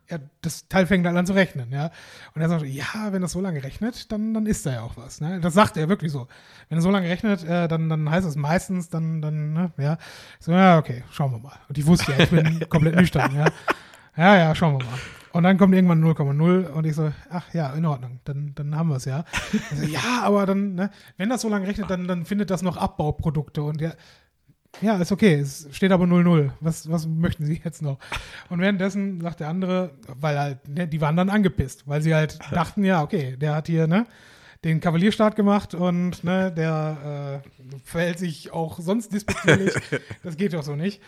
ja, 0.10 0.20
das 0.42 0.68
Teil 0.68 0.86
fängt 0.86 1.06
halt 1.06 1.18
an 1.18 1.26
zu 1.26 1.34
rechnen, 1.34 1.72
ja. 1.72 1.90
Und 2.34 2.42
er 2.42 2.50
sagt, 2.50 2.64
ja, 2.64 3.12
wenn 3.12 3.22
das 3.22 3.32
so 3.32 3.42
lange 3.42 3.64
rechnet, 3.64 4.12
dann, 4.12 4.34
dann 4.34 4.46
ist 4.46 4.66
da 4.66 4.74
ja 4.74 4.82
auch 4.82 4.98
was. 4.98 5.20
Ne? 5.20 5.40
Das 5.40 5.56
sagt 5.56 5.78
er 5.78 5.90
wirklich 5.90 6.12
so. 6.12 6.28
Wenn 6.70 6.78
er 6.78 6.82
so 6.82 6.92
lange 6.92 7.10
rechnet, 7.10 7.44
äh, 7.44 7.68
dann, 7.68 7.90
dann 7.90 8.10
heißt 8.10 8.28
es 8.28 8.36
meistens, 8.36 8.90
dann, 8.90 9.22
dann, 9.22 9.54
ne, 9.54 9.72
ja. 9.78 9.98
So, 10.40 10.52
ja, 10.52 10.78
okay, 10.78 11.04
schauen 11.12 11.32
wir 11.32 11.40
mal. 11.40 11.58
Und 11.70 11.78
ich 11.78 11.86
wusste 11.86 12.12
ja, 12.12 12.20
ich 12.20 12.30
bin 12.30 12.66
komplett 12.70 12.96
nüchtern, 12.96 13.36
ja. 13.36 13.46
Ja, 14.16 14.38
ja, 14.38 14.56
schauen 14.56 14.80
wir 14.80 14.86
mal. 14.86 15.00
Und 15.36 15.44
dann 15.44 15.58
kommt 15.58 15.76
irgendwann 15.76 16.02
0,0 16.02 16.70
und 16.70 16.86
ich 16.86 16.96
so, 16.96 17.12
ach 17.30 17.54
ja, 17.54 17.74
in 17.74 17.86
Ordnung, 17.86 18.22
dann, 18.24 18.54
dann 18.56 18.74
haben 18.74 18.88
wir 18.88 18.96
es 18.96 19.04
ja. 19.04 19.26
Also, 19.70 19.84
ja, 19.84 20.22
aber 20.22 20.46
dann, 20.46 20.76
ne, 20.76 20.92
wenn 21.18 21.28
das 21.28 21.42
so 21.42 21.50
lange 21.50 21.68
rechnet, 21.68 21.90
dann, 21.90 22.08
dann 22.08 22.24
findet 22.24 22.50
das 22.50 22.62
noch 22.62 22.78
Abbauprodukte 22.78 23.62
und 23.62 23.82
ja, 23.82 23.92
ja, 24.80 24.96
ist 24.96 25.12
okay, 25.12 25.34
es 25.34 25.68
steht 25.74 25.92
aber 25.92 26.06
0-0. 26.06 26.52
Was, 26.62 26.90
was 26.90 27.06
möchten 27.06 27.46
Sie 27.46 27.60
jetzt 27.62 27.82
noch? 27.82 28.00
Und 28.48 28.62
währenddessen 28.62 29.20
sagt 29.20 29.42
der 29.42 29.50
andere, 29.50 29.92
weil 30.08 30.40
halt, 30.40 30.70
ne, 30.70 30.88
die 30.88 31.02
waren 31.02 31.18
dann 31.18 31.30
angepisst, 31.30 31.86
weil 31.86 32.02
sie 32.02 32.16
halt 32.16 32.40
dachten, 32.52 32.86
ja, 32.86 33.04
okay, 33.04 33.36
der 33.36 33.56
hat 33.56 33.68
hier, 33.68 33.88
ne, 33.88 34.06
den 34.64 34.80
Kavalierstart 34.80 35.36
gemacht 35.36 35.76
und 35.76 36.24
ne, 36.24 36.50
der 36.50 37.44
äh, 37.44 37.80
verhält 37.84 38.20
sich 38.20 38.54
auch 38.54 38.80
sonst 38.80 39.12
despektierlich. 39.14 39.74
das 40.24 40.38
geht 40.38 40.54
doch 40.54 40.64
so 40.64 40.78
nicht. 40.78 41.02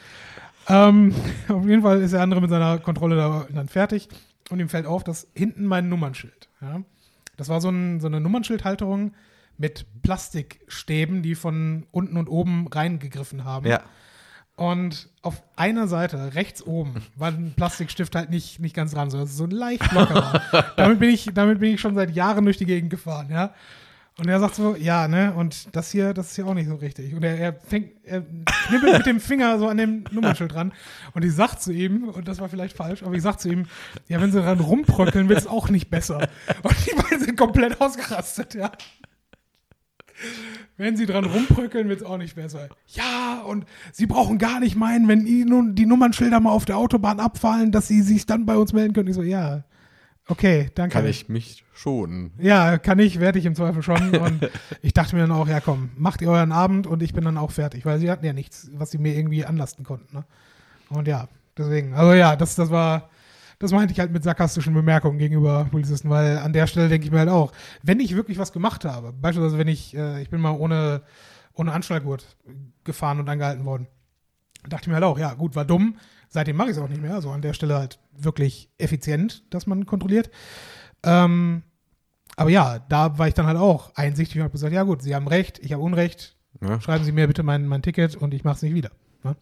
Ähm, 0.68 1.14
auf 1.48 1.66
jeden 1.66 1.82
Fall 1.82 2.02
ist 2.02 2.12
der 2.12 2.22
andere 2.22 2.42
mit 2.42 2.50
seiner 2.50 2.80
Kontrolle 2.80 3.16
da, 3.16 3.48
dann 3.50 3.68
fertig 3.68 4.10
und 4.50 4.60
ihm 4.60 4.70
fällt 4.70 4.86
auf, 4.86 5.04
dass 5.04 5.28
hinten 5.34 5.66
mein 5.66 5.90
Nummernschild, 5.90 6.50
ja, 6.62 6.82
das 7.38 7.50
war 7.50 7.62
so, 7.62 7.70
ein, 7.70 8.00
so 8.00 8.08
eine 8.08 8.20
Nummernschildhalterung 8.20 9.14
mit 9.58 9.86
Plastikstäben, 10.02 11.22
die 11.22 11.36
von 11.36 11.86
unten 11.92 12.18
und 12.18 12.28
oben 12.28 12.68
reingegriffen 12.68 13.44
haben. 13.44 13.68
Ja. 13.68 13.82
Und 14.56 15.10
auf 15.22 15.44
einer 15.56 15.88
Seite, 15.88 16.34
rechts 16.34 16.64
oben, 16.64 16.96
war 17.16 17.30
ein 17.30 17.54
Plastikstift 17.56 18.16
halt 18.16 18.30
nicht, 18.30 18.60
nicht 18.60 18.76
ganz 18.76 18.92
dran, 18.92 19.10
sondern 19.10 19.28
so 19.28 19.46
leicht 19.46 19.92
lockerer. 19.92 20.74
damit, 20.78 21.00
bin 21.00 21.10
ich, 21.10 21.30
damit 21.34 21.60
bin 21.60 21.76
ich 21.76 21.82
schon 21.82 21.96
seit 21.96 22.16
Jahren 22.16 22.44
durch 22.44 22.58
die 22.58 22.66
Gegend 22.66 22.90
gefahren, 22.90 23.30
ja. 23.30 23.54
Und 24.20 24.28
er 24.28 24.40
sagt 24.40 24.56
so, 24.56 24.76
ja, 24.76 25.08
ne, 25.08 25.32
und 25.34 25.76
das 25.76 25.92
hier, 25.92 26.12
das 26.12 26.30
ist 26.30 26.36
hier 26.36 26.48
auch 26.48 26.56
nicht 26.56 26.68
so 26.68 26.76
richtig. 26.76 27.14
Und 27.14 27.24
er, 27.24 27.38
er 27.38 27.54
fängt, 27.54 27.92
er 28.04 28.24
knibbelt 28.68 28.98
mit 28.98 29.06
dem 29.06 29.20
Finger 29.20 29.60
so 29.60 29.68
an 29.68 29.78
dem 29.78 30.06
Nummernschild 30.12 30.54
dran. 30.54 30.74
Und 31.14 31.24
ich 31.24 31.34
sag 31.34 31.58
zu 31.58 31.72
ihm, 31.72 32.10
und 32.10 32.28
das 32.28 32.40
war 32.40 32.50
vielleicht 32.50 32.76
falsch, 32.76 33.04
aber 33.04 33.14
ich 33.14 33.22
sag 33.22 33.40
zu 33.40 33.48
ihm, 33.50 33.68
ja, 34.08 34.20
wenn 34.20 34.32
sie 34.32 34.42
dran 34.42 34.60
rumbröckeln, 34.60 35.30
wird 35.30 35.38
es 35.38 35.46
auch 35.46 35.70
nicht 35.70 35.92
besser. 35.92 36.28
Und 36.64 36.76
die 36.88 36.96
beiden 36.96 37.20
sind 37.20 37.38
komplett 37.38 37.80
ausgerastet, 37.80 38.56
ja. 38.56 38.72
Wenn 40.78 40.98
sie 40.98 41.06
dran 41.06 41.26
rumbröckeln, 41.26 41.88
wird 41.88 42.02
es 42.02 42.06
auch 42.06 42.18
nicht 42.18 42.36
besser. 42.36 42.70
Ja, 42.88 43.44
und 43.46 43.66
sie 43.92 44.08
brauchen 44.08 44.40
gar 44.40 44.60
nicht 44.60 44.76
meinen, 44.76 45.08
wenn 45.08 45.28
ihnen 45.28 45.76
die 45.76 45.86
Nummernschilder 45.86 46.40
mal 46.40 46.52
auf 46.52 46.66
der 46.66 46.78
Autobahn 46.78 47.20
abfallen, 47.20 47.72
dass 47.72 47.88
sie 47.88 48.02
sich 48.02 48.26
dann 48.26 48.48
bei 48.48 48.58
uns 48.58 48.74
melden 48.74 48.94
können. 48.94 49.10
Ich 49.10 49.16
so, 49.16 49.22
ja, 49.22 49.64
Okay, 50.28 50.70
danke. 50.76 50.94
Kann 50.94 51.08
ich 51.08 51.30
mich 51.30 51.64
schonen. 51.78 52.32
Ja, 52.40 52.78
kann 52.78 53.00
ich, 53.00 53.20
werde 53.20 53.40
ich 53.40 53.46
im 53.46 53.56
Zweifel 53.56 53.84
schon. 53.84 54.16
Und 54.18 54.50
ich 54.82 54.94
dachte 54.94 55.16
mir 55.16 55.22
dann 55.22 55.32
auch, 55.32 55.48
ja 55.48 55.60
komm, 55.60 55.92
macht 55.96 56.22
ihr 56.22 56.30
euren 56.30 56.52
Abend 56.52 56.88
und 56.88 57.04
ich 57.04 57.14
bin 57.14 57.24
dann 57.24 57.38
auch 57.38 57.52
fertig, 57.52 57.86
weil 57.86 58.00
sie 58.00 58.10
hatten 58.10 58.26
ja 58.26 58.34
nichts, 58.34 58.70
was 58.74 58.92
sie 58.92 58.98
mir 58.98 59.16
irgendwie 59.16 59.46
anlasten 59.46 59.86
konnten. 59.86 60.18
Ne? 60.18 60.26
Und 60.90 61.08
ja, 61.08 61.28
deswegen. 61.58 61.94
Also 61.94 62.14
ja, 62.14 62.36
das, 62.36 62.56
das 62.56 62.72
war, 62.72 63.10
das 63.60 63.72
meinte 63.72 63.94
ich 63.94 64.00
halt 64.00 64.12
mit 64.12 64.24
sarkastischen 64.24 64.74
Bemerkungen 64.74 65.20
gegenüber 65.20 65.68
Polizisten, 65.70 66.10
weil 66.10 66.38
an 66.40 66.54
der 66.54 66.68
Stelle 66.68 66.90
denke 66.90 67.06
ich 67.06 67.12
mir 67.12 67.20
halt 67.20 67.30
auch, 67.30 67.52
wenn 67.84 68.00
ich 68.00 68.16
wirklich 68.16 68.38
was 68.38 68.52
gemacht 68.52 68.86
habe, 68.86 69.14
beispielsweise 69.14 69.58
wenn 69.58 69.68
ich, 69.68 69.96
äh, 69.96 70.22
ich 70.22 70.30
bin 70.30 70.42
mal 70.42 70.52
ohne, 70.52 71.02
ohne 71.54 71.74
Anschnallgurt 71.74 72.38
gefahren 72.84 73.20
und 73.20 73.30
angehalten 73.30 73.66
worden, 73.66 73.88
dachte 74.68 74.84
ich 74.84 74.88
mir 74.88 74.96
halt 74.96 75.04
auch, 75.04 75.20
ja 75.20 75.34
gut, 75.34 75.56
war 75.56 75.66
dumm, 75.66 75.98
seitdem 76.30 76.56
mache 76.56 76.70
ich 76.70 76.78
es 76.78 76.82
auch 76.82 76.90
nicht 76.90 77.02
mehr, 77.02 77.16
also 77.16 77.32
an 77.32 77.42
der 77.42 77.54
Stelle 77.54 77.76
halt 77.76 78.00
wirklich 78.18 78.70
effizient, 78.78 79.44
dass 79.54 79.68
man 79.68 79.86
kontrolliert. 79.86 80.30
Ähm, 81.04 81.64
aber 82.38 82.50
ja, 82.50 82.80
da 82.80 83.18
war 83.18 83.28
ich 83.28 83.34
dann 83.34 83.48
halt 83.48 83.58
auch 83.58 83.94
einsichtig 83.96 84.38
und 84.38 84.44
habe 84.44 84.52
gesagt, 84.54 84.72
ja 84.74 84.84
gut, 84.84 85.02
Sie 85.02 85.14
haben 85.14 85.28
recht, 85.28 85.60
ich 85.60 85.74
habe 85.74 85.84
Unrecht, 85.84 86.38
Ja. 86.62 86.80
schreiben 86.80 87.04
Sie 87.04 87.12
mir 87.12 87.28
bitte 87.28 87.44
mein, 87.44 87.68
mein 87.68 87.82
Ticket 87.82 88.16
und 88.16 88.34
ich 88.34 88.44
mache 88.46 88.56
es 88.56 88.62
nicht 88.62 88.74
wieder. 88.76 88.92
Ne? 89.24 89.36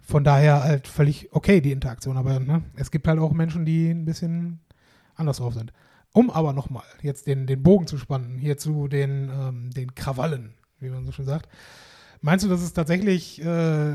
Von 0.00 0.24
daher 0.24 0.64
halt 0.64 0.88
völlig 0.88 1.32
okay, 1.32 1.60
die 1.60 1.72
Interaktion. 1.72 2.16
Aber 2.16 2.40
ne, 2.40 2.62
es 2.76 2.90
gibt 2.90 3.06
halt 3.06 3.18
auch 3.20 3.32
Menschen, 3.32 3.64
die 3.64 3.90
ein 3.90 4.04
bisschen 4.04 4.60
anders 5.14 5.36
drauf 5.36 5.54
sind. 5.54 5.72
Um 6.12 6.30
aber 6.30 6.52
nochmal 6.52 6.84
jetzt 7.02 7.26
den, 7.26 7.46
den 7.46 7.62
Bogen 7.62 7.86
zu 7.86 7.98
spannen, 7.98 8.36
hier 8.38 8.56
zu 8.58 8.88
den, 8.88 9.30
ähm, 9.30 9.70
den 9.70 9.94
Krawallen, 9.94 10.54
wie 10.80 10.90
man 10.90 11.06
so 11.06 11.12
schön 11.12 11.24
sagt. 11.26 11.48
Meinst 12.20 12.44
du, 12.44 12.48
dass 12.48 12.62
es 12.62 12.72
tatsächlich 12.72 13.42
äh, 13.44 13.94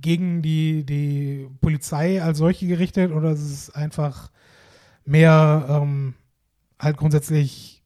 gegen 0.00 0.42
die, 0.42 0.84
die 0.84 1.48
Polizei 1.60 2.22
als 2.22 2.38
solche 2.38 2.66
gerichtet 2.66 3.12
oder 3.12 3.30
ist 3.32 3.40
es 3.40 3.70
einfach 3.70 4.30
mehr 5.04 5.66
ähm, 5.68 6.14
halt 6.78 6.96
grundsätzlich 6.96 7.82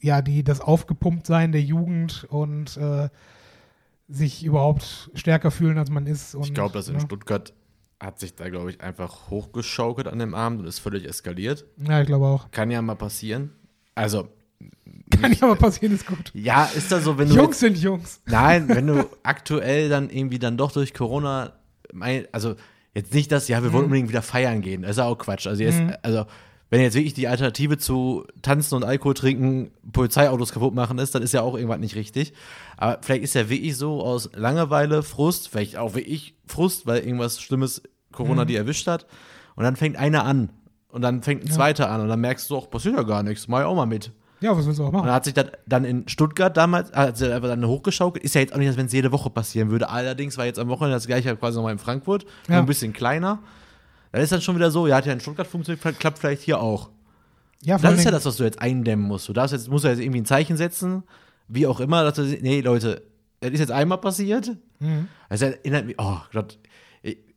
ja 0.00 0.20
die 0.22 0.42
das 0.42 0.60
Aufgepumptsein 0.60 1.52
der 1.52 1.62
Jugend 1.62 2.26
und 2.28 2.76
äh, 2.76 3.08
sich 4.08 4.44
überhaupt 4.44 5.10
stärker 5.14 5.50
fühlen, 5.50 5.78
als 5.78 5.90
man 5.90 6.06
ist. 6.06 6.34
Und, 6.34 6.44
Ich 6.44 6.54
glaube, 6.54 6.74
dass 6.74 6.88
in 6.88 6.94
ne? 6.94 7.00
Stuttgart 7.00 7.52
hat 8.00 8.18
sich 8.18 8.34
da, 8.34 8.48
glaube 8.48 8.70
ich, 8.70 8.80
einfach 8.80 9.30
hochgeschaukelt 9.30 10.08
an 10.08 10.18
dem 10.18 10.34
Abend 10.34 10.60
und 10.60 10.66
ist 10.66 10.80
völlig 10.80 11.08
eskaliert. 11.08 11.64
Ja, 11.78 12.00
ich 12.00 12.06
glaube 12.06 12.26
auch. 12.26 12.50
Kann 12.50 12.70
ja 12.70 12.82
mal 12.82 12.96
passieren. 12.96 13.52
Also, 13.94 14.28
Kann 15.10 15.32
ja 15.32 15.42
aber 15.42 15.56
passieren, 15.56 15.94
ist 15.94 16.06
gut. 16.06 16.30
ja, 16.34 16.64
ist 16.64 16.90
da 16.90 17.00
so, 17.00 17.16
wenn 17.18 17.28
du. 17.28 17.34
Jungs 17.34 17.60
sind 17.60 17.78
Jungs. 17.78 18.20
Nein, 18.26 18.68
wenn 18.68 18.86
du 18.86 19.08
aktuell 19.22 19.88
dann 19.88 20.10
irgendwie 20.10 20.38
dann 20.38 20.56
doch 20.56 20.72
durch 20.72 20.94
Corona, 20.94 21.52
mein, 21.92 22.26
also 22.32 22.56
jetzt 22.94 23.14
nicht 23.14 23.30
das, 23.30 23.48
ja, 23.48 23.62
wir 23.62 23.72
wollen 23.72 23.84
unbedingt 23.84 24.08
wieder 24.08 24.22
feiern 24.22 24.60
gehen, 24.62 24.82
das 24.82 24.92
ist 24.92 24.96
ja 24.98 25.04
auch 25.04 25.18
Quatsch. 25.18 25.46
Also, 25.46 25.62
jetzt, 25.62 25.80
also 26.02 26.26
wenn 26.72 26.80
jetzt 26.80 26.94
wirklich 26.94 27.12
die 27.12 27.28
Alternative 27.28 27.76
zu 27.76 28.24
Tanzen 28.40 28.76
und 28.76 28.84
Alkohol 28.84 29.12
trinken, 29.12 29.72
Polizeiautos 29.92 30.52
kaputt 30.52 30.74
machen 30.74 30.98
ist, 30.98 31.14
dann 31.14 31.22
ist 31.22 31.32
ja 31.34 31.42
auch 31.42 31.54
irgendwas 31.54 31.78
nicht 31.80 31.96
richtig. 31.96 32.32
Aber 32.78 32.96
vielleicht 33.02 33.22
ist 33.24 33.34
ja 33.34 33.50
wirklich 33.50 33.76
so 33.76 34.02
aus 34.02 34.30
Langeweile, 34.34 35.02
Frust, 35.02 35.50
vielleicht 35.50 35.76
auch 35.76 35.94
wirklich 35.94 36.34
Frust, 36.46 36.86
weil 36.86 37.02
irgendwas 37.04 37.42
Schlimmes 37.42 37.82
Corona 38.10 38.46
die 38.46 38.56
erwischt 38.56 38.86
hat. 38.86 39.06
Und 39.54 39.64
dann 39.64 39.76
fängt 39.76 39.96
einer 39.98 40.24
an. 40.24 40.48
Und 40.88 41.02
dann 41.02 41.22
fängt 41.22 41.44
ein 41.44 41.50
zweiter 41.50 41.90
an. 41.90 42.00
Und 42.00 42.08
dann 42.08 42.20
merkst 42.20 42.48
du 42.48 42.56
auch, 42.56 42.70
passiert 42.70 42.96
ja 42.96 43.02
gar 43.02 43.22
nichts, 43.22 43.48
mach 43.48 43.60
ich 43.60 43.66
auch 43.66 43.74
mal 43.76 43.84
mit. 43.86 44.10
Ja, 44.40 44.56
was 44.56 44.64
willst 44.66 44.78
du 44.78 44.84
auch 44.84 44.88
Und 44.88 44.94
machen? 44.94 45.06
dann 45.06 45.14
hat 45.14 45.24
sich 45.24 45.34
das 45.34 45.46
dann 45.66 45.84
in 45.84 46.08
Stuttgart 46.08 46.56
damals, 46.56 46.90
hat 46.92 47.18
sie 47.18 47.30
einfach 47.34 47.48
dann 47.48 47.66
hochgeschaukelt. 47.66 48.24
Ist 48.24 48.34
ja 48.34 48.40
jetzt 48.40 48.54
auch 48.54 48.58
nicht, 48.58 48.68
als 48.68 48.76
wenn 48.78 48.86
es 48.86 48.92
jede 48.92 49.12
Woche 49.12 49.28
passieren 49.28 49.70
würde. 49.70 49.90
Allerdings 49.90 50.38
war 50.38 50.46
jetzt 50.46 50.58
am 50.58 50.68
Wochenende 50.68 50.96
das 50.96 51.06
gleiche 51.06 51.36
quasi 51.36 51.56
nochmal 51.58 51.72
in 51.72 51.78
Frankfurt. 51.78 52.24
Nur 52.48 52.56
Ja. 52.56 52.62
ein 52.62 52.66
bisschen 52.66 52.94
kleiner. 52.94 53.38
Dann 54.12 54.20
ist 54.20 54.30
dann 54.30 54.42
schon 54.42 54.56
wieder 54.56 54.70
so, 54.70 54.86
ja, 54.86 54.96
hat 54.96 55.06
ja 55.06 55.12
in 55.12 55.20
Stuttgart 55.20 55.46
funktioniert, 55.46 55.98
klappt 55.98 56.18
vielleicht 56.18 56.42
hier 56.42 56.60
auch. 56.60 56.90
Ja, 57.64 57.78
Das 57.78 57.94
ist 57.94 58.04
ja 58.04 58.10
das, 58.10 58.24
was 58.24 58.36
du 58.36 58.44
jetzt 58.44 58.60
eindämmen 58.60 59.06
musst. 59.06 59.28
Du 59.28 59.32
darfst 59.32 59.52
jetzt, 59.52 59.68
musst 59.68 59.84
ja 59.84 59.90
jetzt 59.90 60.00
irgendwie 60.00 60.20
ein 60.20 60.26
Zeichen 60.26 60.56
setzen, 60.56 61.04
wie 61.48 61.66
auch 61.66 61.80
immer, 61.80 62.04
dass 62.04 62.14
du, 62.14 62.22
nee, 62.22 62.60
Leute, 62.60 63.02
das 63.40 63.52
ist 63.52 63.60
jetzt 63.60 63.72
einmal 63.72 63.98
passiert. 63.98 64.52
Mhm. 64.80 65.08
Das 65.28 65.42
erinnert 65.42 65.86
mich, 65.86 65.96
oh 65.98 66.18
Gott, 66.32 66.58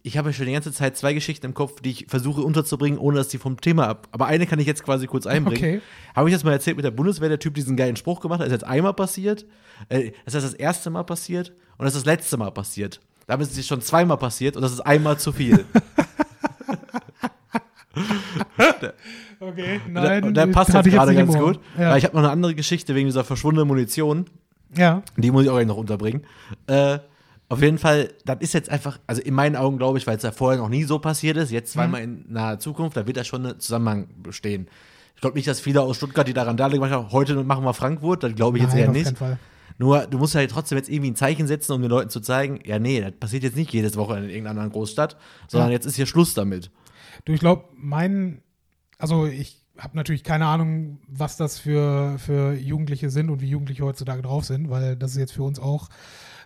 ich, 0.01 0.17
habe 0.17 0.29
ja 0.29 0.33
schon 0.33 0.45
die 0.45 0.51
ganze 0.51 0.71
Zeit 0.71 0.97
zwei 0.97 1.13
Geschichten 1.13 1.47
im 1.47 1.53
Kopf, 1.53 1.81
die 1.81 1.91
ich 1.91 2.05
versuche 2.07 2.41
unterzubringen, 2.41 2.99
ohne 2.99 3.17
dass 3.17 3.27
die 3.27 3.37
vom 3.37 3.59
Thema 3.59 3.87
ab. 3.87 4.07
Aber 4.11 4.25
eine 4.27 4.45
kann 4.45 4.59
ich 4.59 4.67
jetzt 4.67 4.83
quasi 4.83 5.07
kurz 5.07 5.25
einbringen. 5.25 5.77
Okay. 5.77 5.81
Habe 6.15 6.29
ich 6.29 6.33
jetzt 6.33 6.43
mal 6.43 6.51
erzählt 6.51 6.75
mit 6.75 6.85
der 6.85 6.91
Bundeswehr, 6.91 7.29
der 7.29 7.39
Typ 7.39 7.55
diesen 7.55 7.75
geilen 7.75 7.95
Spruch 7.95 8.19
gemacht 8.19 8.39
hat, 8.39 8.47
das 8.47 8.53
ist 8.53 8.61
jetzt 8.61 8.69
einmal 8.69 8.93
passiert, 8.93 9.45
äh, 9.89 10.11
das 10.25 10.35
ist 10.35 10.43
das 10.43 10.53
erste 10.53 10.89
Mal 10.89 11.03
passiert 11.03 11.53
und 11.77 11.85
das 11.85 11.95
ist 11.95 12.05
das 12.05 12.05
letzte 12.05 12.37
Mal 12.37 12.51
passiert. 12.51 12.99
Damit 13.27 13.47
ist 13.47 13.57
es 13.57 13.65
schon 13.65 13.81
zweimal 13.81 14.17
passiert 14.17 14.55
und 14.55 14.61
das 14.61 14.71
ist 14.71 14.81
einmal 14.81 15.17
zu 15.17 15.31
viel. 15.31 15.65
Okay, 19.39 19.81
der, 19.85 19.91
nein. 19.91 20.23
und 20.23 20.33
der 20.35 20.47
passt 20.47 20.73
jetzt 20.73 20.85
ich 20.87 20.93
gerade 20.93 21.13
ganz 21.13 21.35
gut, 21.37 21.59
Ja. 21.77 21.89
weil 21.91 21.97
ich 21.97 22.05
habe 22.05 22.15
noch 22.15 22.23
eine 22.23 22.31
andere 22.31 22.55
Geschichte 22.55 22.95
wegen 22.95 23.07
dieser 23.07 23.23
verschwundenen 23.23 23.67
Munition. 23.67 24.25
ja. 24.75 25.01
Die 25.17 25.29
muss 25.31 25.43
ich 25.43 25.49
auch 25.49 25.55
gleich 25.55 25.67
noch 25.67 25.77
unterbringen. 25.77 26.23
Äh, 26.67 26.99
auf 27.49 27.61
jeden 27.61 27.77
Fall, 27.77 28.09
das 28.25 28.37
ist 28.39 28.53
jetzt 28.53 28.69
einfach, 28.69 28.97
also 29.07 29.21
in 29.21 29.33
meinen 29.33 29.55
Augen 29.55 29.77
glaube 29.77 29.97
ich, 29.97 30.07
weil 30.07 30.17
es 30.17 30.23
ja 30.23 30.31
vorher 30.31 30.59
noch 30.59 30.69
nie 30.69 30.83
so 30.83 30.99
passiert 30.99 31.37
ist, 31.37 31.51
jetzt 31.51 31.73
zweimal 31.73 32.01
in 32.01 32.25
naher 32.29 32.59
Zukunft, 32.59 32.97
da 32.97 33.05
wird 33.05 33.17
da 33.17 33.23
schon 33.23 33.45
ein 33.45 33.59
Zusammenhang 33.59 34.07
bestehen. 34.23 34.67
Ich 35.15 35.21
glaube 35.21 35.35
nicht, 35.37 35.47
dass 35.47 35.59
viele 35.59 35.81
aus 35.81 35.97
Stuttgart, 35.97 36.27
die 36.27 36.33
da 36.33 36.43
Randale 36.43 36.73
gemacht 36.73 36.91
haben, 36.91 37.11
heute 37.11 37.35
machen 37.43 37.63
wir 37.63 37.73
Frankfurt, 37.73 38.23
das 38.23 38.33
glaube 38.35 38.57
ich 38.57 38.63
jetzt 38.63 38.73
Nein, 38.73 38.81
eher 38.83 38.89
auf 38.89 38.93
nicht. 38.95 39.05
keinen 39.05 39.15
Fall. 39.15 39.37
Nur, 39.77 40.07
du 40.07 40.17
musst 40.17 40.33
ja 40.33 40.45
trotzdem 40.47 40.77
jetzt 40.77 40.89
irgendwie 40.89 41.11
ein 41.11 41.15
Zeichen 41.15 41.47
setzen, 41.47 41.73
um 41.73 41.81
den 41.81 41.91
Leuten 41.91 42.09
zu 42.09 42.21
zeigen, 42.21 42.59
ja, 42.65 42.79
nee, 42.79 43.01
das 43.01 43.11
passiert 43.11 43.43
jetzt 43.43 43.57
nicht 43.57 43.73
jedes 43.73 43.97
Wochenende 43.97 44.29
in 44.29 44.33
irgendeiner 44.33 44.61
anderen 44.61 44.71
Großstadt, 44.71 45.17
sondern 45.47 45.69
Ja. 45.69 45.73
jetzt 45.73 45.85
ist 45.85 45.97
hier 45.97 46.05
Schluss 46.05 46.33
damit. 46.33 46.71
Du, 47.23 47.31
ich 47.33 47.39
glaube, 47.39 47.65
mein, 47.75 48.41
also 48.97 49.25
ich 49.25 49.61
habe 49.77 49.95
natürlich 49.97 50.23
keine 50.23 50.45
Ahnung, 50.47 50.99
was 51.07 51.37
das 51.37 51.59
für, 51.59 52.17
für 52.17 52.53
Jugendliche 52.53 53.09
sind 53.09 53.29
und 53.29 53.41
wie 53.41 53.49
Jugendliche 53.49 53.83
heutzutage 53.83 54.21
drauf 54.21 54.45
sind, 54.45 54.69
weil 54.69 54.95
das 54.95 55.11
ist 55.11 55.17
jetzt 55.17 55.33
für 55.33 55.43
uns 55.43 55.59
auch, 55.59 55.89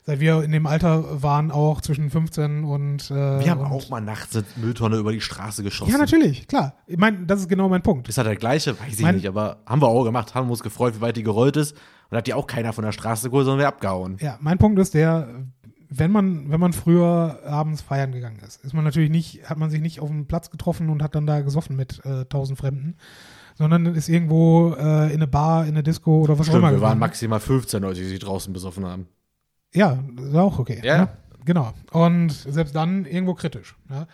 seit 0.04 0.20
wir 0.20 0.42
in 0.44 0.52
dem 0.52 0.66
Alter 0.66 1.22
waren, 1.22 1.52
auch 1.52 1.82
zwischen 1.82 2.10
15 2.10 2.64
und. 2.64 3.12
Äh, 3.12 3.14
Wir 3.14 3.52
haben 3.52 3.62
und, 3.62 3.68
auch 3.68 3.90
mal 3.90 4.02
nachts 4.02 4.36
eine 4.36 4.46
Mülltonne 4.56 4.98
über 4.98 5.12
die 5.12 5.22
Straße 5.22 5.62
geschossen. 5.62 5.92
Ja, 5.92 5.98
natürlich, 6.00 6.48
klar. 6.48 6.74
Ich 6.88 6.98
meine, 6.98 7.26
das 7.28 7.42
ist 7.42 7.50
genau 7.50 7.70
mein 7.70 7.84
Punkt. 7.84 8.10
Ist 8.10 8.18
das 8.18 8.26
der 8.26 8.36
gleiche? 8.36 8.80
Weiß 8.80 8.94
ich 8.94 9.00
Mein- 9.02 9.16
nicht, 9.16 9.28
aber 9.28 9.58
haben 9.68 9.82
wir 9.82 9.88
auch 9.88 10.04
gemacht. 10.06 10.34
Haben 10.34 10.50
uns 10.50 10.64
gefreut, 10.64 10.96
wie 10.96 11.02
weit 11.02 11.18
die 11.18 11.24
gerollt 11.24 11.56
ist. 11.58 11.76
Und 12.10 12.18
hat 12.18 12.26
die 12.26 12.34
auch 12.34 12.48
keiner 12.48 12.74
von 12.74 12.84
der 12.84 12.92
Straße 12.92 13.30
geholt, 13.30 13.46
sondern 13.46 13.60
wir 13.60 13.68
abgehauen. 13.68 14.18
Ja, 14.20 14.40
mein 14.42 14.58
Punkt 14.58 14.80
ist 14.80 14.96
der, 14.96 15.28
wenn 15.90 16.12
man, 16.12 16.52
wenn 16.52 16.60
man 16.60 16.74
früher 16.74 17.40
abends 17.46 17.82
feiern 17.82 18.12
gegangen 18.12 18.40
ist, 18.46 18.64
ist 18.64 18.74
man 18.74 18.84
natürlich 18.84 19.10
nicht, 19.10 19.50
hat 19.50 19.58
man 19.58 19.70
sich 19.72 19.82
nicht 19.82 20.00
auf 20.00 20.10
dem 20.10 20.28
Platz 20.28 20.52
getroffen 20.52 20.90
und 20.90 21.02
hat 21.02 21.16
dann 21.16 21.26
da 21.26 21.42
gesoffen 21.42 21.76
mit 21.76 22.04
äh, 22.06 22.26
tausend 22.26 22.60
Fremden, 22.60 22.96
sondern 23.56 23.88
ist 23.88 24.08
irgendwo 24.08 24.74
äh, 24.74 25.08
in 25.08 25.16
eine 25.16 25.28
Bar, 25.28 25.64
in 25.64 25.70
eine 25.72 25.84
Disco 25.84 26.20
oder 26.20 26.38
was 26.38 26.48
auch 26.48 26.52
Stimmt, 26.52 26.60
immer. 26.60 26.72
wir 26.72 26.82
waren 26.82 26.90
gegangen. 26.92 27.00
maximal 27.00 27.40
15 27.40 27.82
Leute, 27.82 28.00
die 28.02 28.08
sich 28.08 28.20
draußen 28.20 28.54
besoffen 28.54 28.86
haben. 28.86 29.08
Ja, 29.74 30.04
ist 30.18 30.36
auch 30.36 30.60
okay. 30.60 30.80
Ja. 30.84 30.98
Ne? 30.98 31.10
Genau. 31.46 31.74
Und 31.92 32.32
selbst 32.32 32.76
dann 32.76 33.06
irgendwo 33.06 33.34
kritisch. 33.34 33.76
Ja? 33.90 34.08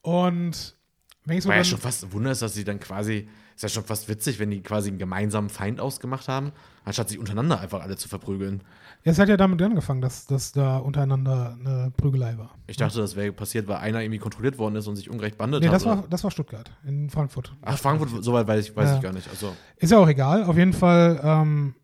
Und 0.00 0.76
wenn 1.24 1.38
ich 1.38 1.44
so 1.44 1.48
War 1.48 1.56
ja 1.56 1.64
schon 1.64 1.78
fast 1.78 2.04
ein 2.04 2.12
Wunder, 2.12 2.34
dass 2.34 2.54
sie 2.54 2.64
dann 2.64 2.80
quasi, 2.80 3.28
ist 3.64 3.70
ja 3.74 3.80
schon 3.80 3.84
fast 3.86 4.08
witzig, 4.08 4.38
wenn 4.40 4.50
die 4.50 4.60
quasi 4.60 4.88
einen 4.88 4.98
gemeinsamen 4.98 5.48
Feind 5.48 5.80
ausgemacht 5.80 6.26
haben, 6.26 6.50
anstatt 6.84 7.08
sich 7.08 7.18
untereinander 7.18 7.60
einfach 7.60 7.80
alle 7.80 7.96
zu 7.96 8.08
verprügeln. 8.08 8.62
ja, 9.04 9.12
es 9.12 9.18
hat 9.20 9.28
ja 9.28 9.36
damit 9.36 9.62
angefangen, 9.62 10.00
dass, 10.00 10.26
dass 10.26 10.50
da 10.50 10.78
untereinander 10.78 11.56
eine 11.60 11.92
Prügelei 11.96 12.36
war. 12.38 12.50
Ich 12.66 12.76
dachte, 12.76 12.98
das 12.98 13.14
wäre 13.14 13.32
passiert, 13.32 13.68
weil 13.68 13.76
einer 13.76 14.00
irgendwie 14.00 14.18
kontrolliert 14.18 14.58
worden 14.58 14.74
ist 14.76 14.88
und 14.88 14.96
sich 14.96 15.08
ungerecht 15.08 15.38
bandet 15.38 15.60
Nee, 15.62 15.68
hat. 15.68 15.74
das 15.76 15.86
oder- 15.86 15.96
war, 15.98 16.08
das 16.08 16.24
war 16.24 16.30
Stuttgart, 16.32 16.72
in 16.84 17.08
Frankfurt. 17.08 17.54
Ach, 17.62 17.78
Frankfurt, 17.78 18.24
soweit 18.24 18.48
weiß 18.48 18.66
ich, 18.68 18.74
weiß 18.76 18.90
Ja. 18.90 18.96
ich 18.96 19.02
gar 19.02 19.12
nicht. 19.12 19.28
Also, 19.28 19.54
Ist 19.76 19.92
ja 19.92 19.98
auch 19.98 20.08
egal. 20.08 20.42
Auf 20.44 20.56
jeden 20.56 20.72
Fall, 20.72 21.20
ähm, 21.22 21.74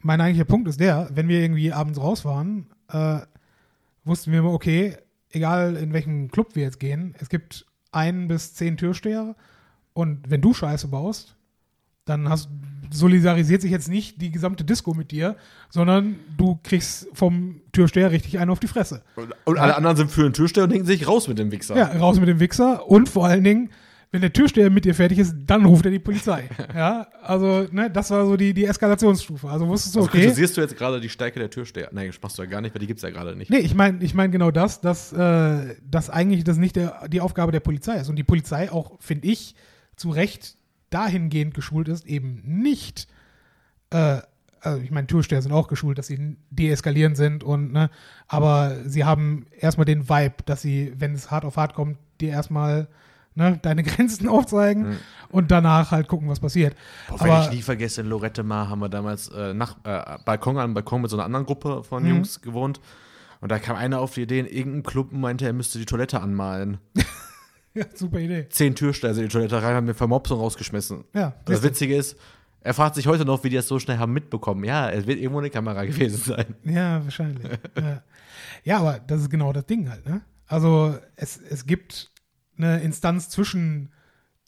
mein 0.00 0.20
eigentlicher 0.20 0.44
Punkt 0.44 0.68
ist 0.68 0.78
der, 0.78 1.08
wenn 1.12 1.26
wir 1.26 1.40
irgendwie 1.40 1.72
abends 1.72 1.98
raus 2.00 2.24
waren, 2.24 2.70
äh, 2.92 3.18
wussten 4.04 4.30
wir 4.30 4.38
immer, 4.38 4.52
okay, 4.52 4.96
egal 5.30 5.74
in 5.76 5.92
welchem 5.92 6.30
Club 6.30 6.54
wir 6.54 6.62
jetzt 6.62 6.78
gehen, 6.78 7.16
es 7.18 7.28
gibt 7.28 7.66
ein 7.90 8.28
bis 8.28 8.54
zehn 8.54 8.76
Türsteher 8.76 9.34
und 9.98 10.30
wenn 10.30 10.40
du 10.40 10.54
Scheiße 10.54 10.86
baust, 10.86 11.34
dann 12.04 12.28
hast, 12.28 12.48
solidarisiert 12.88 13.62
sich 13.62 13.72
jetzt 13.72 13.88
nicht 13.88 14.22
die 14.22 14.30
gesamte 14.30 14.62
Disco 14.62 14.94
mit 14.94 15.10
dir, 15.10 15.34
sondern 15.70 16.20
du 16.36 16.60
kriegst 16.62 17.08
vom 17.14 17.62
Türsteher 17.72 18.12
richtig 18.12 18.38
einen 18.38 18.52
auf 18.52 18.60
die 18.60 18.68
Fresse. 18.68 19.02
und, 19.16 19.34
und 19.44 19.58
alle 19.58 19.74
anderen 19.74 19.96
sind 19.96 20.12
für 20.12 20.22
den 20.22 20.32
Türsteher 20.32 20.62
und 20.62 20.70
denken 20.70 20.86
sich 20.86 21.08
raus 21.08 21.26
mit 21.26 21.40
dem 21.40 21.50
Wichser. 21.50 21.76
Ja, 21.76 21.86
raus 21.98 22.20
mit 22.20 22.28
dem 22.28 22.38
Wichser 22.38 22.88
und 22.88 23.08
vor 23.08 23.26
allen 23.26 23.42
Dingen, 23.42 23.70
wenn 24.12 24.20
der 24.20 24.32
Türsteher 24.32 24.70
mit 24.70 24.84
dir 24.84 24.94
fertig 24.94 25.18
ist, 25.18 25.34
dann 25.46 25.64
ruft 25.64 25.84
er 25.84 25.90
die 25.90 25.98
Polizei. 25.98 26.48
ja, 26.76 27.08
also, 27.20 27.66
ne, 27.72 27.90
das 27.90 28.12
war 28.12 28.24
so 28.24 28.36
die, 28.36 28.54
die 28.54 28.66
Eskalationsstufe. 28.66 29.48
Also 29.48 29.66
wusstest 29.66 29.96
du, 29.96 29.98
Also 29.98 30.10
okay. 30.10 30.20
kritisierst 30.20 30.56
du 30.56 30.60
jetzt 30.60 30.76
gerade 30.76 31.00
die 31.00 31.08
Stärke 31.08 31.40
der 31.40 31.50
Türsteher? 31.50 31.88
Nein, 31.90 32.06
das 32.06 32.22
machst 32.22 32.38
du 32.38 32.42
ja 32.42 32.48
gar 32.48 32.60
nicht, 32.60 32.72
weil 32.72 32.78
die 32.78 32.86
gibt 32.86 32.98
es 32.98 33.02
ja 33.02 33.10
gerade 33.10 33.34
nicht. 33.34 33.50
Nee, 33.50 33.58
ich 33.58 33.74
meine 33.74 34.02
ich 34.04 34.14
mein 34.14 34.30
genau 34.30 34.52
das, 34.52 34.80
dass, 34.80 35.12
äh, 35.12 35.74
dass 35.82 36.08
eigentlich 36.08 36.44
das 36.44 36.56
nicht 36.56 36.76
der, 36.76 37.08
die 37.08 37.20
Aufgabe 37.20 37.50
der 37.50 37.60
Polizei 37.60 37.96
ist. 37.96 38.08
Und 38.08 38.16
die 38.16 38.24
Polizei 38.24 38.70
auch, 38.70 38.92
finde 39.00 39.26
ich, 39.26 39.56
zu 39.98 40.10
Recht 40.10 40.56
dahingehend 40.90 41.52
geschult 41.54 41.88
ist, 41.88 42.06
eben 42.06 42.40
nicht, 42.44 43.08
äh, 43.90 44.20
also 44.60 44.80
ich 44.82 44.90
meine, 44.90 45.06
Türsteher 45.06 45.42
sind 45.42 45.52
auch 45.52 45.68
geschult, 45.68 45.98
dass 45.98 46.06
sie 46.06 46.36
deeskalierend 46.50 47.16
sind 47.16 47.44
und, 47.44 47.72
ne, 47.72 47.90
aber 48.26 48.76
sie 48.86 49.04
haben 49.04 49.46
erstmal 49.58 49.84
den 49.84 50.08
Vibe, 50.08 50.36
dass 50.46 50.62
sie, 50.62 50.92
wenn 50.96 51.12
es 51.14 51.30
hart 51.30 51.44
auf 51.44 51.56
hart 51.56 51.74
kommt, 51.74 51.98
dir 52.20 52.30
erstmal 52.30 52.88
ne, 53.34 53.58
deine 53.62 53.82
Grenzen 53.84 54.28
aufzeigen 54.28 54.88
Mhm. 54.90 54.96
und 55.30 55.50
danach 55.50 55.90
halt 55.92 56.08
gucken, 56.08 56.28
was 56.28 56.40
passiert. 56.40 56.74
Boah, 57.08 57.20
wenn 57.20 57.30
Aber- 57.30 57.44
ich 57.44 57.50
nie 57.50 57.62
vergesse, 57.62 58.00
in 58.00 58.08
Lorette 58.08 58.42
Mar 58.42 58.68
haben 58.68 58.80
wir 58.80 58.88
damals 58.88 59.28
äh, 59.28 59.52
nach, 59.54 59.76
äh, 59.84 60.18
Balkon 60.24 60.56
an 60.58 60.74
Balkon 60.74 61.02
mit 61.02 61.10
so 61.10 61.16
einer 61.16 61.24
anderen 61.26 61.46
Gruppe 61.46 61.84
von 61.84 62.02
Mhm. 62.02 62.08
Jungs 62.08 62.40
gewohnt. 62.40 62.80
Und 63.40 63.52
da 63.52 63.60
kam 63.60 63.76
einer 63.76 64.00
auf 64.00 64.14
die 64.14 64.22
Idee, 64.22 64.40
in 64.40 64.46
irgendeinem 64.46 64.82
Club 64.82 65.12
und 65.12 65.20
meinte, 65.20 65.44
er 65.46 65.52
müsste 65.52 65.78
die 65.78 65.84
Toilette 65.86 66.20
anmalen. 66.20 66.78
Ja, 67.74 67.84
super 67.94 68.18
Idee. 68.18 68.48
Zehn 68.48 68.74
Türsteine 68.74 69.14
sind 69.14 69.24
in 69.24 69.28
die 69.28 69.32
Toilette 69.32 69.62
rein, 69.62 69.74
haben 69.74 69.86
mir 69.86 69.94
Vermopsung 69.94 70.40
rausgeschmissen. 70.40 71.04
Ja, 71.14 71.34
das. 71.44 71.62
Witzige 71.62 71.96
ist, 71.96 72.16
er 72.60 72.74
fragt 72.74 72.94
sich 72.94 73.06
heute 73.06 73.24
noch, 73.24 73.44
wie 73.44 73.50
die 73.50 73.56
das 73.56 73.68
so 73.68 73.78
schnell 73.78 73.98
haben 73.98 74.12
mitbekommen. 74.12 74.64
Ja, 74.64 74.90
es 74.90 75.06
wird 75.06 75.18
irgendwo 75.18 75.38
eine 75.38 75.50
Kamera 75.50 75.84
gewesen 75.86 76.18
sein. 76.18 76.54
Ja, 76.64 77.04
wahrscheinlich. 77.04 77.46
ja. 77.76 78.02
ja, 78.64 78.78
aber 78.78 78.98
das 78.98 79.22
ist 79.22 79.30
genau 79.30 79.52
das 79.52 79.66
Ding 79.66 79.88
halt. 79.88 80.06
Ne? 80.06 80.22
Also 80.46 80.98
es, 81.16 81.38
es 81.38 81.66
gibt 81.66 82.10
eine 82.56 82.80
Instanz 82.80 83.28
zwischen 83.28 83.92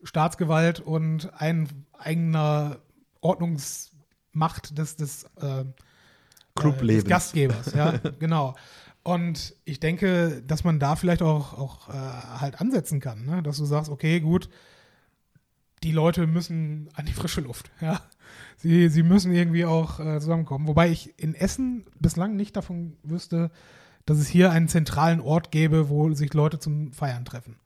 Staatsgewalt 0.02 0.80
und 0.80 1.30
ein, 1.34 1.68
eigener 2.00 2.78
Ordnungsmacht 3.20 4.76
des, 4.76 4.96
des, 4.96 5.24
äh, 5.40 5.60
äh, 5.60 6.86
des. 6.86 7.04
Gastgebers. 7.04 7.72
Ja, 7.74 7.98
genau. 8.18 8.54
Und 9.03 9.55
ich 9.64 9.80
denke, 9.80 10.42
dass 10.46 10.64
man 10.64 10.78
da 10.78 10.96
vielleicht 10.96 11.22
auch, 11.22 11.55
auch 11.55 11.88
äh, 11.88 11.92
halt 11.92 12.61
ansetzen 12.61 13.01
kann, 13.01 13.24
ne? 13.24 13.42
dass 13.42 13.57
du 13.57 13.64
sagst, 13.64 13.90
okay, 13.90 14.20
gut, 14.20 14.51
die 15.82 15.92
Leute 15.92 16.26
müssen 16.26 16.90
an 16.94 17.07
die 17.07 17.12
frische 17.12 17.40
Luft. 17.40 17.70
Ja? 17.80 18.03
Sie, 18.59 18.90
sie 18.90 19.03
müssen 19.03 19.32
irgendwie 19.32 19.64
auch 19.64 19.98
äh, 19.98 20.20
zusammenkommen. 20.20 20.68
Wobei 20.68 20.90
ich 20.90 21.18
in 21.18 21.34
Essen 21.34 21.86
bislang 21.98 22.36
nicht 22.36 22.55
davon 22.55 22.96
wüsste, 23.03 23.51
dass 24.05 24.18
es 24.18 24.28
hier 24.28 24.51
einen 24.53 24.68
zentralen 24.68 25.20
Ort 25.20 25.51
gäbe, 25.51 25.88
wo 25.88 26.12
sich 26.12 26.34
Leute 26.34 26.59
zum 26.59 26.92
Feiern 26.92 27.24
treffen. 27.24 27.57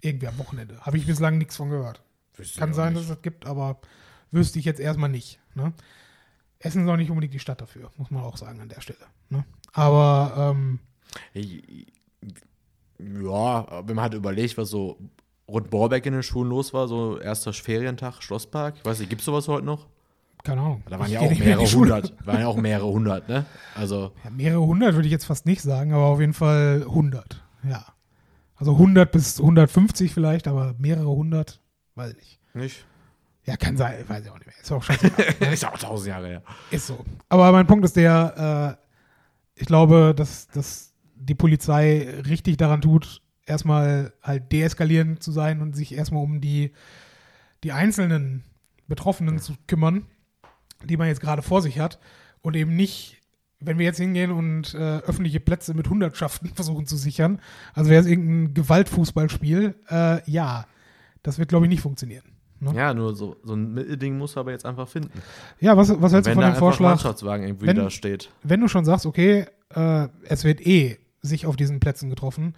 Irgendwie 0.00 0.28
am 0.28 0.38
Wochenende. 0.38 0.80
Habe 0.80 0.96
ich 0.98 1.06
bislang 1.06 1.36
nichts 1.36 1.56
von 1.56 1.68
gehört. 1.68 2.00
Kann 2.56 2.72
sein, 2.72 2.94
dass 2.94 3.02
es 3.02 3.08
das 3.08 3.22
gibt, 3.22 3.44
aber 3.44 3.80
wüsste 4.30 4.58
ich 4.58 4.64
jetzt 4.64 4.80
erstmal 4.80 5.10
nicht. 5.10 5.40
Ne? 5.54 5.72
Essen 6.60 6.84
ist 6.84 6.90
auch 6.90 6.96
nicht 6.96 7.10
unbedingt 7.10 7.34
die 7.34 7.38
Stadt 7.38 7.60
dafür, 7.60 7.90
muss 7.96 8.10
man 8.10 8.22
auch 8.22 8.36
sagen 8.36 8.60
an 8.60 8.68
der 8.68 8.80
Stelle. 8.80 8.98
Ne? 9.30 9.44
Aber 9.72 10.54
ähm, 10.54 10.78
Ja, 12.98 13.86
wenn 13.86 13.96
man 13.96 14.02
halt 14.02 14.14
überlegt, 14.14 14.56
was 14.58 14.70
so 14.70 14.98
rund 15.48 15.70
Borbeck 15.70 16.06
in 16.06 16.12
den 16.12 16.22
Schulen 16.22 16.50
los 16.50 16.72
war, 16.72 16.86
so 16.86 17.18
erster 17.18 17.52
Ferientag, 17.52 18.22
Schlosspark. 18.22 18.76
Ich 18.76 18.84
weiß 18.84 19.00
nicht, 19.00 19.08
gibt 19.08 19.20
es 19.22 19.26
sowas 19.26 19.48
heute 19.48 19.64
noch? 19.66 19.86
keine 20.42 20.62
Ahnung. 20.62 20.82
Da 20.88 20.98
waren 20.98 21.10
ja 21.10 21.20
auch 21.20 21.38
mehrere 21.38 21.66
hundert. 21.66 22.26
Waren 22.26 22.40
ja 22.40 22.46
auch 22.46 22.56
mehrere 22.56 22.86
hundert, 22.86 23.28
ne? 23.28 23.44
Also, 23.74 24.12
Ja, 24.24 24.30
mehrere 24.30 24.60
hundert 24.66 24.94
würde 24.94 25.06
ich 25.06 25.12
jetzt 25.12 25.26
fast 25.26 25.46
nicht 25.46 25.60
sagen, 25.60 25.92
aber 25.92 26.04
auf 26.04 26.20
jeden 26.20 26.32
Fall 26.32 26.82
100. 26.86 27.42
Ja. 27.68 27.84
Also 28.56 28.72
100 28.72 29.10
bis 29.10 29.40
150 29.40 30.12
vielleicht, 30.12 30.46
aber 30.48 30.74
mehrere 30.78 31.08
hundert, 31.08 31.60
weiß 31.94 32.12
ich 32.12 32.40
nicht. 32.54 32.54
nicht? 32.54 32.86
Ja, 33.46 33.56
kann 33.56 33.76
sein, 33.76 34.04
weiß 34.06 34.24
ich 34.24 34.30
auch 34.30 34.38
nicht 34.38 34.46
mehr. 34.46 34.54
Ist 34.60 34.70
auch 34.70 34.82
scheißegal. 34.82 35.52
ist 35.52 35.64
auch 35.64 35.78
tausend 35.78 36.08
Jahre 36.08 36.28
her. 36.28 36.42
Ist 36.70 36.86
so. 36.86 37.04
Aber 37.28 37.50
mein 37.52 37.66
Punkt 37.66 37.84
ist 37.84 37.96
der, 37.96 38.78
äh, 38.78 39.60
ich 39.60 39.66
glaube, 39.66 40.14
dass, 40.16 40.48
dass 40.48 40.94
die 41.14 41.34
Polizei 41.34 42.22
richtig 42.26 42.56
daran 42.56 42.80
tut, 42.80 43.22
erstmal 43.46 44.12
halt 44.22 44.52
deeskalierend 44.52 45.22
zu 45.22 45.32
sein 45.32 45.60
und 45.60 45.74
sich 45.74 45.94
erstmal 45.94 46.22
um 46.22 46.40
die, 46.40 46.72
die 47.64 47.72
einzelnen 47.72 48.44
Betroffenen 48.86 49.38
zu 49.38 49.54
kümmern, 49.66 50.06
die 50.84 50.96
man 50.96 51.08
jetzt 51.08 51.20
gerade 51.20 51.42
vor 51.42 51.62
sich 51.62 51.78
hat 51.78 51.98
und 52.42 52.56
eben 52.56 52.74
nicht, 52.74 53.18
wenn 53.58 53.78
wir 53.78 53.84
jetzt 53.84 53.98
hingehen 53.98 54.30
und 54.30 54.74
äh, 54.74 54.98
öffentliche 54.98 55.40
Plätze 55.40 55.74
mit 55.74 55.88
Hundertschaften 55.88 56.48
versuchen 56.54 56.86
zu 56.86 56.96
sichern, 56.96 57.40
also 57.74 57.90
wäre 57.90 58.00
es 58.00 58.06
irgendein 58.06 58.54
Gewaltfußballspiel, 58.54 59.74
äh, 59.90 60.30
ja, 60.30 60.66
das 61.22 61.38
wird, 61.38 61.50
glaube 61.50 61.66
ich, 61.66 61.70
nicht 61.70 61.82
funktionieren. 61.82 62.24
Ne? 62.60 62.74
Ja, 62.74 62.92
nur 62.94 63.14
so, 63.14 63.36
so 63.42 63.54
ein 63.54 63.72
Mittelding 63.72 64.18
muss 64.18 64.36
er 64.36 64.40
aber 64.40 64.50
jetzt 64.52 64.66
einfach 64.66 64.86
finden. 64.88 65.10
Ja, 65.60 65.76
was, 65.76 65.88
was 66.00 66.12
hältst 66.12 66.26
du 66.26 66.30
Wenn 66.36 66.42
von 66.42 66.52
dem 66.52 66.58
Vorschlag? 66.58 66.90
Mannschaftswagen 66.90 67.46
irgendwie 67.46 67.66
wenn- 67.66 67.76
da 67.76 67.88
steht. 67.90 68.30
wenn 68.42 68.60
du 68.60 68.68
schon 68.68 68.84
sagst, 68.84 69.06
okay, 69.06 69.46
äh, 69.74 70.08
es 70.24 70.44
wird 70.44 70.64
eh 70.66 70.98
sich 71.22 71.46
auf 71.46 71.56
diesen 71.56 71.80
Plätzen 71.80 72.10
getroffen, 72.10 72.54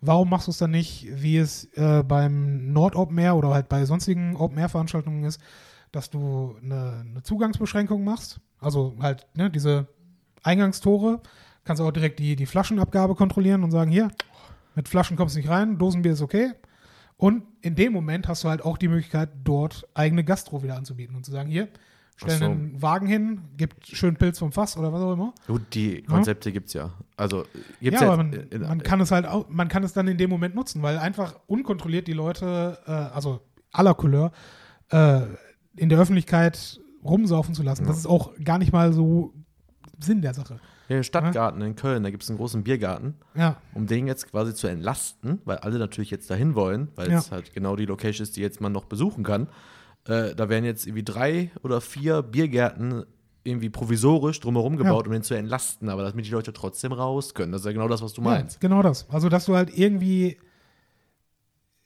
warum 0.00 0.30
machst 0.30 0.46
du 0.46 0.50
es 0.52 0.58
dann 0.58 0.70
nicht, 0.70 1.06
wie 1.12 1.36
es 1.36 1.64
äh, 1.74 2.02
beim 2.02 2.72
Nord 2.72 2.94
Air 3.18 3.36
oder 3.36 3.50
halt 3.50 3.68
bei 3.68 3.84
sonstigen 3.84 4.36
Open 4.36 4.56
Air 4.58 4.68
Veranstaltungen 4.70 5.24
ist, 5.24 5.40
dass 5.92 6.08
du 6.10 6.56
eine, 6.62 7.04
eine 7.08 7.22
Zugangsbeschränkung 7.22 8.04
machst? 8.04 8.40
Also 8.58 8.96
halt 9.00 9.26
ne, 9.34 9.50
diese 9.50 9.86
Eingangstore, 10.42 11.20
kannst 11.64 11.80
du 11.80 11.86
auch 11.86 11.92
direkt 11.92 12.18
die, 12.18 12.36
die 12.36 12.46
Flaschenabgabe 12.46 13.14
kontrollieren 13.14 13.62
und 13.64 13.70
sagen, 13.70 13.90
hier, 13.90 14.10
mit 14.74 14.88
Flaschen 14.88 15.16
kommst 15.16 15.34
du 15.36 15.40
nicht 15.40 15.50
rein, 15.50 15.78
Dosenbier 15.78 16.12
ist 16.12 16.22
okay. 16.22 16.52
Und 17.16 17.44
in 17.60 17.74
dem 17.74 17.92
Moment 17.92 18.26
hast 18.28 18.42
du 18.44 18.48
halt 18.48 18.64
auch 18.64 18.78
die 18.78 18.88
Möglichkeit, 18.88 19.30
dort 19.44 19.86
eigene 19.94 20.24
Gastro 20.24 20.62
wieder 20.62 20.76
anzubieten 20.76 21.14
und 21.14 21.24
zu 21.24 21.30
sagen, 21.30 21.48
hier, 21.50 21.68
stell 22.16 22.34
Ach 22.34 22.38
so. 22.40 22.44
einen 22.46 22.82
Wagen 22.82 23.06
hin, 23.06 23.40
gibt 23.56 23.86
schön 23.86 24.16
Pilz 24.16 24.38
vom 24.40 24.50
Fass 24.52 24.76
oder 24.76 24.92
was 24.92 25.00
auch 25.00 25.12
immer. 25.12 25.32
Gut, 25.46 25.62
die 25.74 26.02
Konzepte 26.02 26.50
gibt's 26.50 26.72
ja. 26.72 26.90
Also, 27.16 27.44
gibt's 27.80 28.00
ja, 28.00 28.06
ja, 28.08 28.12
aber 28.12 28.16
man, 28.24 28.32
in- 28.32 28.48
in- 28.48 28.62
man 28.62 28.82
kann 28.82 29.00
es 29.00 29.10
halt 29.12 29.26
auch, 29.26 29.48
man 29.48 29.68
kann 29.68 29.84
es 29.84 29.92
dann 29.92 30.08
in 30.08 30.18
dem 30.18 30.30
Moment 30.30 30.54
nutzen, 30.54 30.82
weil 30.82 30.98
einfach 30.98 31.38
unkontrolliert 31.46 32.08
die 32.08 32.12
Leute, 32.12 32.78
äh, 32.86 32.90
also 32.90 33.40
aller 33.72 33.94
Couleur, 33.94 34.32
äh, 34.90 35.20
in 35.76 35.88
der 35.88 35.98
Öffentlichkeit 36.00 36.80
rumsaufen 37.04 37.54
zu 37.54 37.62
lassen. 37.62 37.86
Das 37.86 37.96
ist 37.98 38.06
auch 38.06 38.32
gar 38.44 38.58
nicht 38.58 38.72
mal 38.72 38.92
so 38.92 39.32
Sinn 40.00 40.22
der 40.22 40.34
Sache. 40.34 40.58
Im 40.98 41.02
Stadtgarten 41.02 41.60
in 41.62 41.76
Köln, 41.76 42.02
da 42.02 42.10
gibt 42.10 42.22
es 42.22 42.28
einen 42.28 42.38
großen 42.38 42.62
Biergarten, 42.64 43.14
Ja, 43.34 43.56
um 43.74 43.86
den 43.86 44.06
jetzt 44.06 44.30
quasi 44.30 44.54
zu 44.54 44.66
entlasten, 44.66 45.40
weil 45.44 45.58
alle 45.58 45.78
natürlich 45.78 46.10
jetzt 46.10 46.30
dahin 46.30 46.54
wollen, 46.54 46.88
weil 46.96 47.10
Ja. 47.10 47.18
es 47.18 47.30
halt 47.30 47.52
genau 47.54 47.76
die 47.76 47.86
Location 47.86 48.22
ist, 48.24 48.36
die 48.36 48.40
jetzt 48.40 48.60
man 48.60 48.72
noch 48.72 48.84
besuchen 48.84 49.24
kann. 49.24 49.48
Äh, 50.06 50.34
da 50.34 50.48
werden 50.48 50.64
jetzt 50.64 50.86
irgendwie 50.86 51.04
drei 51.04 51.50
oder 51.62 51.80
vier 51.80 52.22
Biergärten 52.22 53.04
irgendwie 53.44 53.70
provisorisch 53.70 54.38
drumherum 54.40 54.76
gebaut, 54.76 55.06
um 55.06 55.12
den 55.12 55.22
zu 55.22 55.34
entlasten, 55.34 55.88
aber 55.88 56.02
damit 56.04 56.26
die 56.26 56.30
Leute 56.30 56.52
trotzdem 56.52 56.92
raus 56.92 57.34
können. 57.34 57.50
Das 57.52 57.62
ist 57.62 57.66
ja 57.66 57.72
genau 57.72 57.88
das, 57.88 58.00
was 58.02 58.12
du 58.12 58.20
meinst. 58.22 58.62
Ja, 58.62 58.68
genau 58.68 58.82
das. 58.82 59.08
Also, 59.10 59.28
dass 59.28 59.46
du 59.46 59.56
halt 59.56 59.76
irgendwie, 59.76 60.38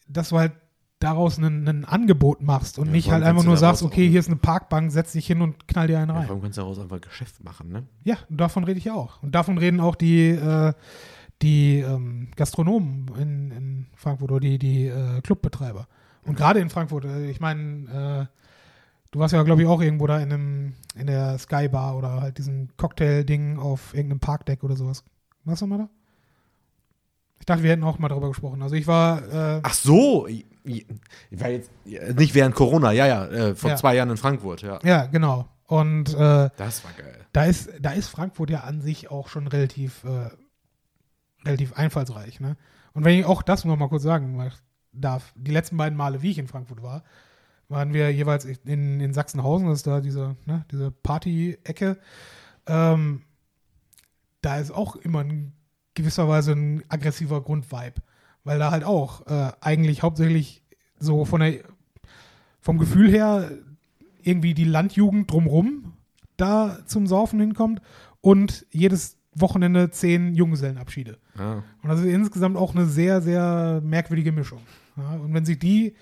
dass 0.09 0.29
du 0.31 0.39
halt 0.39 0.53
daraus 0.99 1.39
ein, 1.39 1.85
Angebot 1.85 2.43
machst 2.43 2.79
und 2.79 2.87
Ja, 2.87 2.93
nicht 2.93 3.05
vor 3.05 3.15
halt 3.15 3.25
einfach 3.25 3.45
nur 3.45 3.57
sagst, 3.57 3.83
okay, 3.83 4.09
hier 4.09 4.21
ist 4.21 4.29
eine 4.29 4.37
Parkbank, 4.37 4.91
setz 4.91 5.13
dich 5.13 5.27
hin 5.27 5.43
und 5.43 5.69
knall 5.69 5.87
dir 5.87 5.99
einen 5.99 6.11
Ja, 6.11 6.17
rein. 6.17 6.29
warum 6.29 6.43
kannst 6.43 6.57
du 6.57 6.63
daraus 6.63 6.79
einfach 6.79 7.01
Geschäft 7.01 7.45
machen, 7.45 7.69
ne? 7.69 7.85
Ja, 8.05 8.17
davon 8.29 8.65
rede 8.65 8.79
ich 8.79 8.87
ja 8.87 8.95
auch. 8.95 9.23
Und 9.23 9.35
davon 9.35 9.59
reden 9.59 9.81
auch 9.81 9.95
die, 9.95 10.29
äh, 10.31 10.73
die 11.43 11.81
ähm, 11.81 12.29
Gastronomen 12.35 13.11
in, 13.19 13.51
in 13.51 13.87
Frankfurt 13.95 14.31
oder 14.31 14.41
die, 14.41 14.59
die 14.59 14.87
äh, 14.87 15.21
Clubbetreiber. 15.21 15.87
Und 16.25 16.37
gerade 16.37 16.61
in 16.61 16.71
Frankfurt, 16.71 17.05
äh, 17.05 17.31
ich 17.31 17.41
meine, 17.41 18.29
äh, 18.31 18.41
du 19.11 19.19
warst 19.19 19.35
ja, 19.35 19.43
glaube 19.43 19.63
ich, 19.63 19.69
auch 19.69 19.83
irgendwo 19.83 20.07
da 20.07 20.19
in, 20.19 20.33
einem, 20.33 20.75
in 20.95 21.07
der 21.07 21.39
Sky 21.39 21.69
Bar 21.69 21.97
oder 21.97 22.23
halt 22.23 22.39
diesen 22.39 22.71
Cocktail-Ding 22.79 23.59
auf 23.59 23.95
irgendeinem 23.95 24.21
Parkdeck 24.21 24.65
oder 24.65 24.77
sowas. 24.77 25.05
Warst 25.45 25.61
du 25.63 25.67
mal 25.67 25.79
da? 25.79 25.89
Ich 27.47 27.49
dachte, 27.49 27.63
wir 27.63 27.71
hätten 27.71 27.85
auch 27.85 28.01
mal 28.01 28.09
darüber 28.09 28.27
gesprochen. 28.27 28.61
Also 28.61 28.75
ich 28.75 28.89
war, 28.89 29.23
äh, 29.33 29.61
Ach 29.63 29.73
so, 29.73 30.27
ich 30.27 30.45
war 31.31 31.49
jetzt 31.49 31.71
nicht 32.17 32.35
während 32.35 32.57
Corona, 32.57 32.91
ja, 32.91 33.07
ja, 33.07 33.25
äh, 33.27 33.55
vor 33.55 33.71
Ja. 33.71 33.77
zwei 33.77 33.95
Jahren 33.95 34.11
in 34.11 34.17
Frankfurt, 34.17 34.63
ja. 34.63 34.81
ja, 34.83 35.07
genau. 35.07 35.47
Und 35.67 36.13
äh, 36.13 36.51
Das 36.57 36.83
war 36.83 36.91
geil. 36.99 37.25
da 37.33 37.45
ist, 37.45 37.71
da 37.81 37.93
ist 37.93 38.09
Frankfurt 38.09 38.51
ja 38.51 38.63
an 38.65 38.81
sich 38.81 39.13
auch 39.13 39.29
schon 39.29 39.47
relativ, 39.47 40.03
äh, 40.03 40.29
relativ 41.45 41.75
einfallsreich. 41.75 42.41
Ne? 42.41 42.57
Und 42.95 43.05
wenn 43.05 43.17
ich 43.17 43.25
auch 43.27 43.43
das 43.43 43.65
noch 43.65 43.77
mal 43.77 43.89
kurz 43.89 44.03
sagen 44.03 44.51
darf, 44.93 45.33
die 45.37 45.53
letzten 45.53 45.77
beiden 45.77 45.97
Male, 45.97 46.23
wie 46.23 46.33
ich 46.33 46.39
in 46.39 46.49
Frankfurt 46.49 46.83
war, 46.83 47.05
waren 47.69 47.95
wir 47.95 48.13
jeweils 48.13 48.45
in, 48.45 48.99
in 48.99 49.13
Sachsenhausen, 49.15 49.69
das 49.69 49.79
ist 49.79 49.87
da 49.87 50.01
diese, 50.01 50.35
ne, 50.47 50.65
diese 50.73 50.91
Party-Ecke. 50.91 51.97
Ähm, 52.67 53.23
da 54.41 54.57
ist 54.59 54.73
auch 54.73 54.97
immer 54.97 55.21
in 55.21 55.53
gewisser 55.97 56.29
Weise 56.29 56.53
ein 56.53 56.85
aggressiver 56.89 57.43
Grundvibe, 57.43 58.01
weil 58.45 58.61
da 58.61 58.71
halt 58.71 58.85
auch 58.85 59.27
äh, 59.27 59.51
eigentlich 59.61 60.03
hauptsächlich 60.03 60.63
so 60.99 61.25
von 61.25 61.41
der, 61.41 61.65
vom 62.61 62.79
Gefühl 62.79 63.11
her 63.11 63.51
irgendwie 64.23 64.55
die 64.55 64.65
Landjugend 64.65 65.31
drumrum 65.31 65.95
da 66.37 66.79
zum 66.87 67.07
Saufen 67.07 67.41
hinkommt 67.41 67.81
und 68.21 68.67
jedes 68.71 69.19
Wochenende 69.35 69.91
zehn 69.91 70.35
Junggesellenabschiede. 70.35 71.19
Ja. 71.39 71.63
Und 71.83 71.89
das 71.89 72.01
ist 72.01 72.07
insgesamt 72.07 72.57
auch 72.57 72.75
eine 72.75 72.87
sehr, 72.87 73.21
sehr 73.21 73.81
merkwürdige 73.85 74.33
Mischung. 74.33 74.61
Ja, 74.97 75.11
und 75.13 75.35
wenn 75.35 75.45
sich 75.45 75.59
die, 75.59 75.95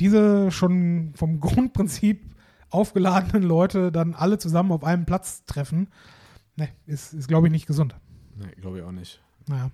diese 0.00 0.50
schon 0.50 1.12
vom 1.14 1.40
Grundprinzip 1.40 2.24
aufgeladenen 2.70 3.42
Leute 3.42 3.92
dann 3.92 4.14
alle 4.14 4.38
zusammen 4.38 4.72
auf 4.72 4.84
einem 4.84 5.04
Platz 5.04 5.44
treffen, 5.44 5.88
ne, 6.56 6.68
ist, 6.86 7.12
ist 7.12 7.28
glaube 7.28 7.48
ich, 7.48 7.52
nicht 7.52 7.66
gesund. 7.66 7.94
Nee, 8.36 8.60
glaube 8.60 8.78
ich 8.78 8.84
auch 8.84 8.92
nicht. 8.92 9.20
Naja. 9.48 9.70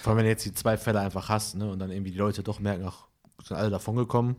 Vor 0.00 0.10
allem, 0.10 0.18
wenn 0.18 0.24
du 0.24 0.30
jetzt 0.30 0.44
die 0.44 0.52
zwei 0.52 0.76
Fälle 0.76 1.00
einfach 1.00 1.28
hast, 1.28 1.56
ne, 1.56 1.70
und 1.70 1.78
dann 1.78 1.90
irgendwie 1.90 2.10
die 2.12 2.18
Leute 2.18 2.42
doch 2.42 2.60
merken, 2.60 2.84
ach, 2.86 3.06
sind 3.44 3.56
alle 3.56 3.70
davongekommen, 3.70 4.36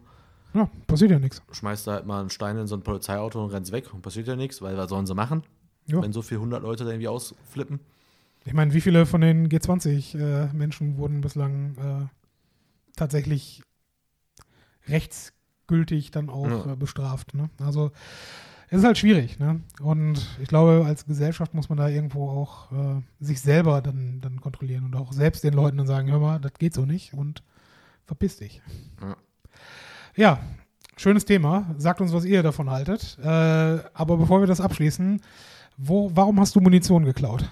Ja, 0.53 0.69
passiert 0.87 1.11
ja 1.11 1.19
nichts. 1.19 1.41
schmeißt 1.51 1.87
da 1.87 1.93
halt 1.93 2.05
mal 2.05 2.21
einen 2.21 2.29
Stein 2.29 2.57
in 2.57 2.67
so 2.67 2.75
ein 2.75 2.81
Polizeiauto 2.83 3.43
und 3.43 3.51
rennst 3.51 3.71
weg 3.71 3.93
und 3.93 4.01
passiert 4.01 4.27
ja 4.27 4.35
nichts, 4.35 4.61
weil 4.61 4.77
was 4.77 4.89
sollen 4.89 5.05
sie 5.07 5.15
machen, 5.15 5.43
Ja. 5.87 6.01
wenn 6.01 6.13
so 6.13 6.21
viele 6.21 6.41
hundert 6.41 6.61
Leute 6.63 6.83
da 6.85 6.91
irgendwie 6.91 7.07
ausflippen? 7.07 7.79
Ich 8.45 8.53
meine, 8.53 8.73
wie 8.73 8.81
viele 8.81 9.05
von 9.05 9.21
den 9.21 9.49
G20-Menschen 9.49 10.97
wurden 10.97 11.21
bislang 11.21 11.75
äh, 11.77 12.07
tatsächlich 12.95 13.61
rechtsgültig 14.87 16.11
dann 16.11 16.29
auch 16.29 16.65
Ja. 16.65 16.73
äh, 16.73 16.75
bestraft. 16.75 17.33
Ne? 17.33 17.49
Also 17.59 17.91
es 18.69 18.79
ist 18.79 18.85
halt 18.85 18.97
schwierig. 18.97 19.39
Ne? 19.39 19.61
Und 19.81 20.25
ich 20.41 20.47
glaube, 20.47 20.85
als 20.85 21.05
Gesellschaft 21.05 21.53
muss 21.53 21.69
man 21.69 21.77
da 21.77 21.89
irgendwo 21.89 22.29
auch 22.29 22.71
äh, 22.71 23.01
sich 23.19 23.41
selber 23.41 23.81
dann, 23.81 24.21
dann 24.21 24.39
kontrollieren 24.41 24.85
und 24.85 24.95
auch 24.95 25.11
selbst 25.11 25.43
den 25.43 25.53
Leuten 25.53 25.77
dann 25.77 25.87
sagen, 25.87 26.11
hör 26.11 26.19
mal, 26.19 26.39
das 26.39 26.53
geht 26.53 26.73
so 26.73 26.85
nicht 26.85 27.13
und 27.13 27.43
verpiss 28.05 28.37
dich. 28.37 28.61
Ja. 29.01 29.17
Ja, 30.15 30.39
schönes 30.97 31.25
Thema. 31.25 31.73
Sagt 31.77 32.01
uns, 32.01 32.13
was 32.13 32.25
ihr 32.25 32.43
davon 32.43 32.69
haltet. 32.69 33.17
Äh, 33.21 33.27
aber 33.27 34.17
bevor 34.17 34.41
wir 34.41 34.47
das 34.47 34.61
abschließen, 34.61 35.21
wo, 35.77 36.11
warum 36.13 36.39
hast 36.39 36.55
du 36.55 36.61
Munition 36.61 37.05
geklaut? 37.05 37.49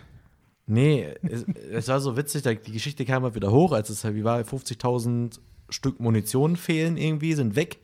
Nee, 0.65 1.07
es, 1.23 1.45
es 1.71 1.87
war 1.87 2.01
so 2.01 2.17
witzig, 2.17 2.43
die 2.65 2.71
Geschichte 2.73 3.05
kam 3.05 3.21
mal 3.21 3.35
wieder 3.35 3.51
hoch, 3.51 3.71
als 3.71 3.89
es 3.89 4.03
halt, 4.03 4.15
wie 4.15 4.25
war, 4.25 4.41
50.000 4.41 5.39
Stück 5.69 5.99
Munition 5.99 6.57
fehlen 6.57 6.97
irgendwie, 6.97 7.33
sind 7.33 7.55
weg. 7.55 7.79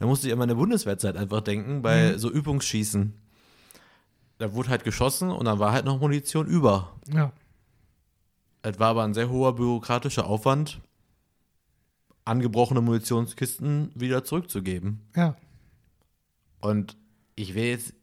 Da 0.00 0.06
musste 0.06 0.26
ich 0.26 0.32
an 0.32 0.38
meine 0.38 0.54
Bundeswehrzeit 0.56 1.16
einfach 1.16 1.40
denken, 1.42 1.82
bei 1.82 2.12
Mhm. 2.14 2.18
so 2.18 2.30
Übungsschießen. 2.30 3.12
Da 4.38 4.52
wurde 4.54 4.70
halt 4.70 4.82
geschossen 4.82 5.30
und 5.30 5.44
dann 5.44 5.58
war 5.58 5.72
halt 5.72 5.84
noch 5.84 6.00
Munition 6.00 6.46
über. 6.46 6.96
Ja, 7.12 7.32
Es 8.62 8.78
war 8.78 8.88
aber 8.88 9.04
ein 9.04 9.14
sehr 9.14 9.28
hoher 9.30 9.54
bürokratischer 9.54 10.26
Aufwand, 10.26 10.80
angebrochene 12.24 12.80
Munitionskisten 12.80 13.90
wieder 13.94 14.24
zurückzugeben. 14.24 15.00
ja, 15.16 15.36
Und 16.60 16.96
ich 17.36 17.54
will 17.54 17.64
jetzt, 17.64 17.94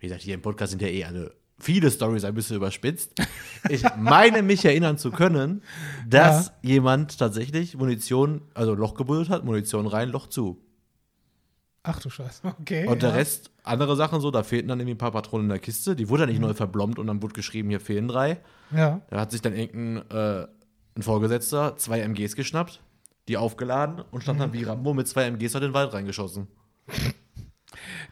wie 0.00 0.06
gesagt, 0.08 0.22
hier 0.22 0.34
im 0.34 0.42
Podcast 0.42 0.70
sind 0.70 0.82
ja 0.82 0.88
eh 0.88 1.04
alle 1.04 1.34
viele 1.58 1.90
Stories 1.90 2.24
ein 2.24 2.34
bisschen 2.34 2.56
überspitzt. 2.56 3.12
Ich 3.68 3.82
meine 3.96 4.42
mich 4.42 4.64
erinnern 4.64 4.96
zu 4.98 5.10
können, 5.10 5.62
dass 6.08 6.52
jemand 6.62 7.18
tatsächlich 7.18 7.76
Munition, 7.76 8.42
also 8.54 8.74
Loch 8.74 8.94
gebuddelt 8.94 9.28
hat, 9.30 9.44
Munition 9.44 9.86
rein, 9.88 10.10
Loch 10.10 10.28
zu. 10.28 10.62
Ach 11.82 12.00
du 12.00 12.10
Scheiße. 12.10 12.54
Okay. 12.60 12.86
Und 12.86 13.02
der 13.02 13.10
ja. 13.10 13.16
Rest, 13.16 13.50
andere 13.62 13.96
Sachen 13.96 14.20
so, 14.20 14.30
da 14.30 14.42
fehlten 14.42 14.68
dann 14.68 14.80
irgendwie 14.80 14.94
ein 14.94 14.98
paar 14.98 15.12
Patronen 15.12 15.46
in 15.46 15.50
der 15.50 15.58
Kiste. 15.58 15.96
Die 15.96 16.08
wurde 16.08 16.22
dann 16.22 16.30
nicht 16.30 16.40
neu 16.40 16.54
verblombt 16.54 16.98
und 16.98 17.06
dann 17.06 17.22
wurde 17.22 17.34
geschrieben, 17.34 17.70
hier 17.70 17.80
fehlen 17.80 18.08
drei. 18.08 18.40
Ja, 18.74 19.00
Da 19.10 19.20
hat 19.20 19.30
sich 19.30 19.40
dann 19.40 19.54
irgendein 19.54 20.10
äh, 20.10 20.46
ein 20.96 21.02
Vorgesetzter 21.02 21.76
zwei 21.76 22.00
MGs 22.00 22.36
geschnappt, 22.36 22.82
die 23.28 23.36
aufgeladen 23.36 24.02
und 24.10 24.22
stand 24.22 24.40
dann 24.40 24.52
wie 24.52 24.64
Rambo 24.64 24.94
mit 24.94 25.08
zwei 25.08 25.24
MGs 25.24 25.54
in 25.54 25.60
den 25.60 25.74
Wald 25.74 25.92
reingeschossen. 25.92 26.48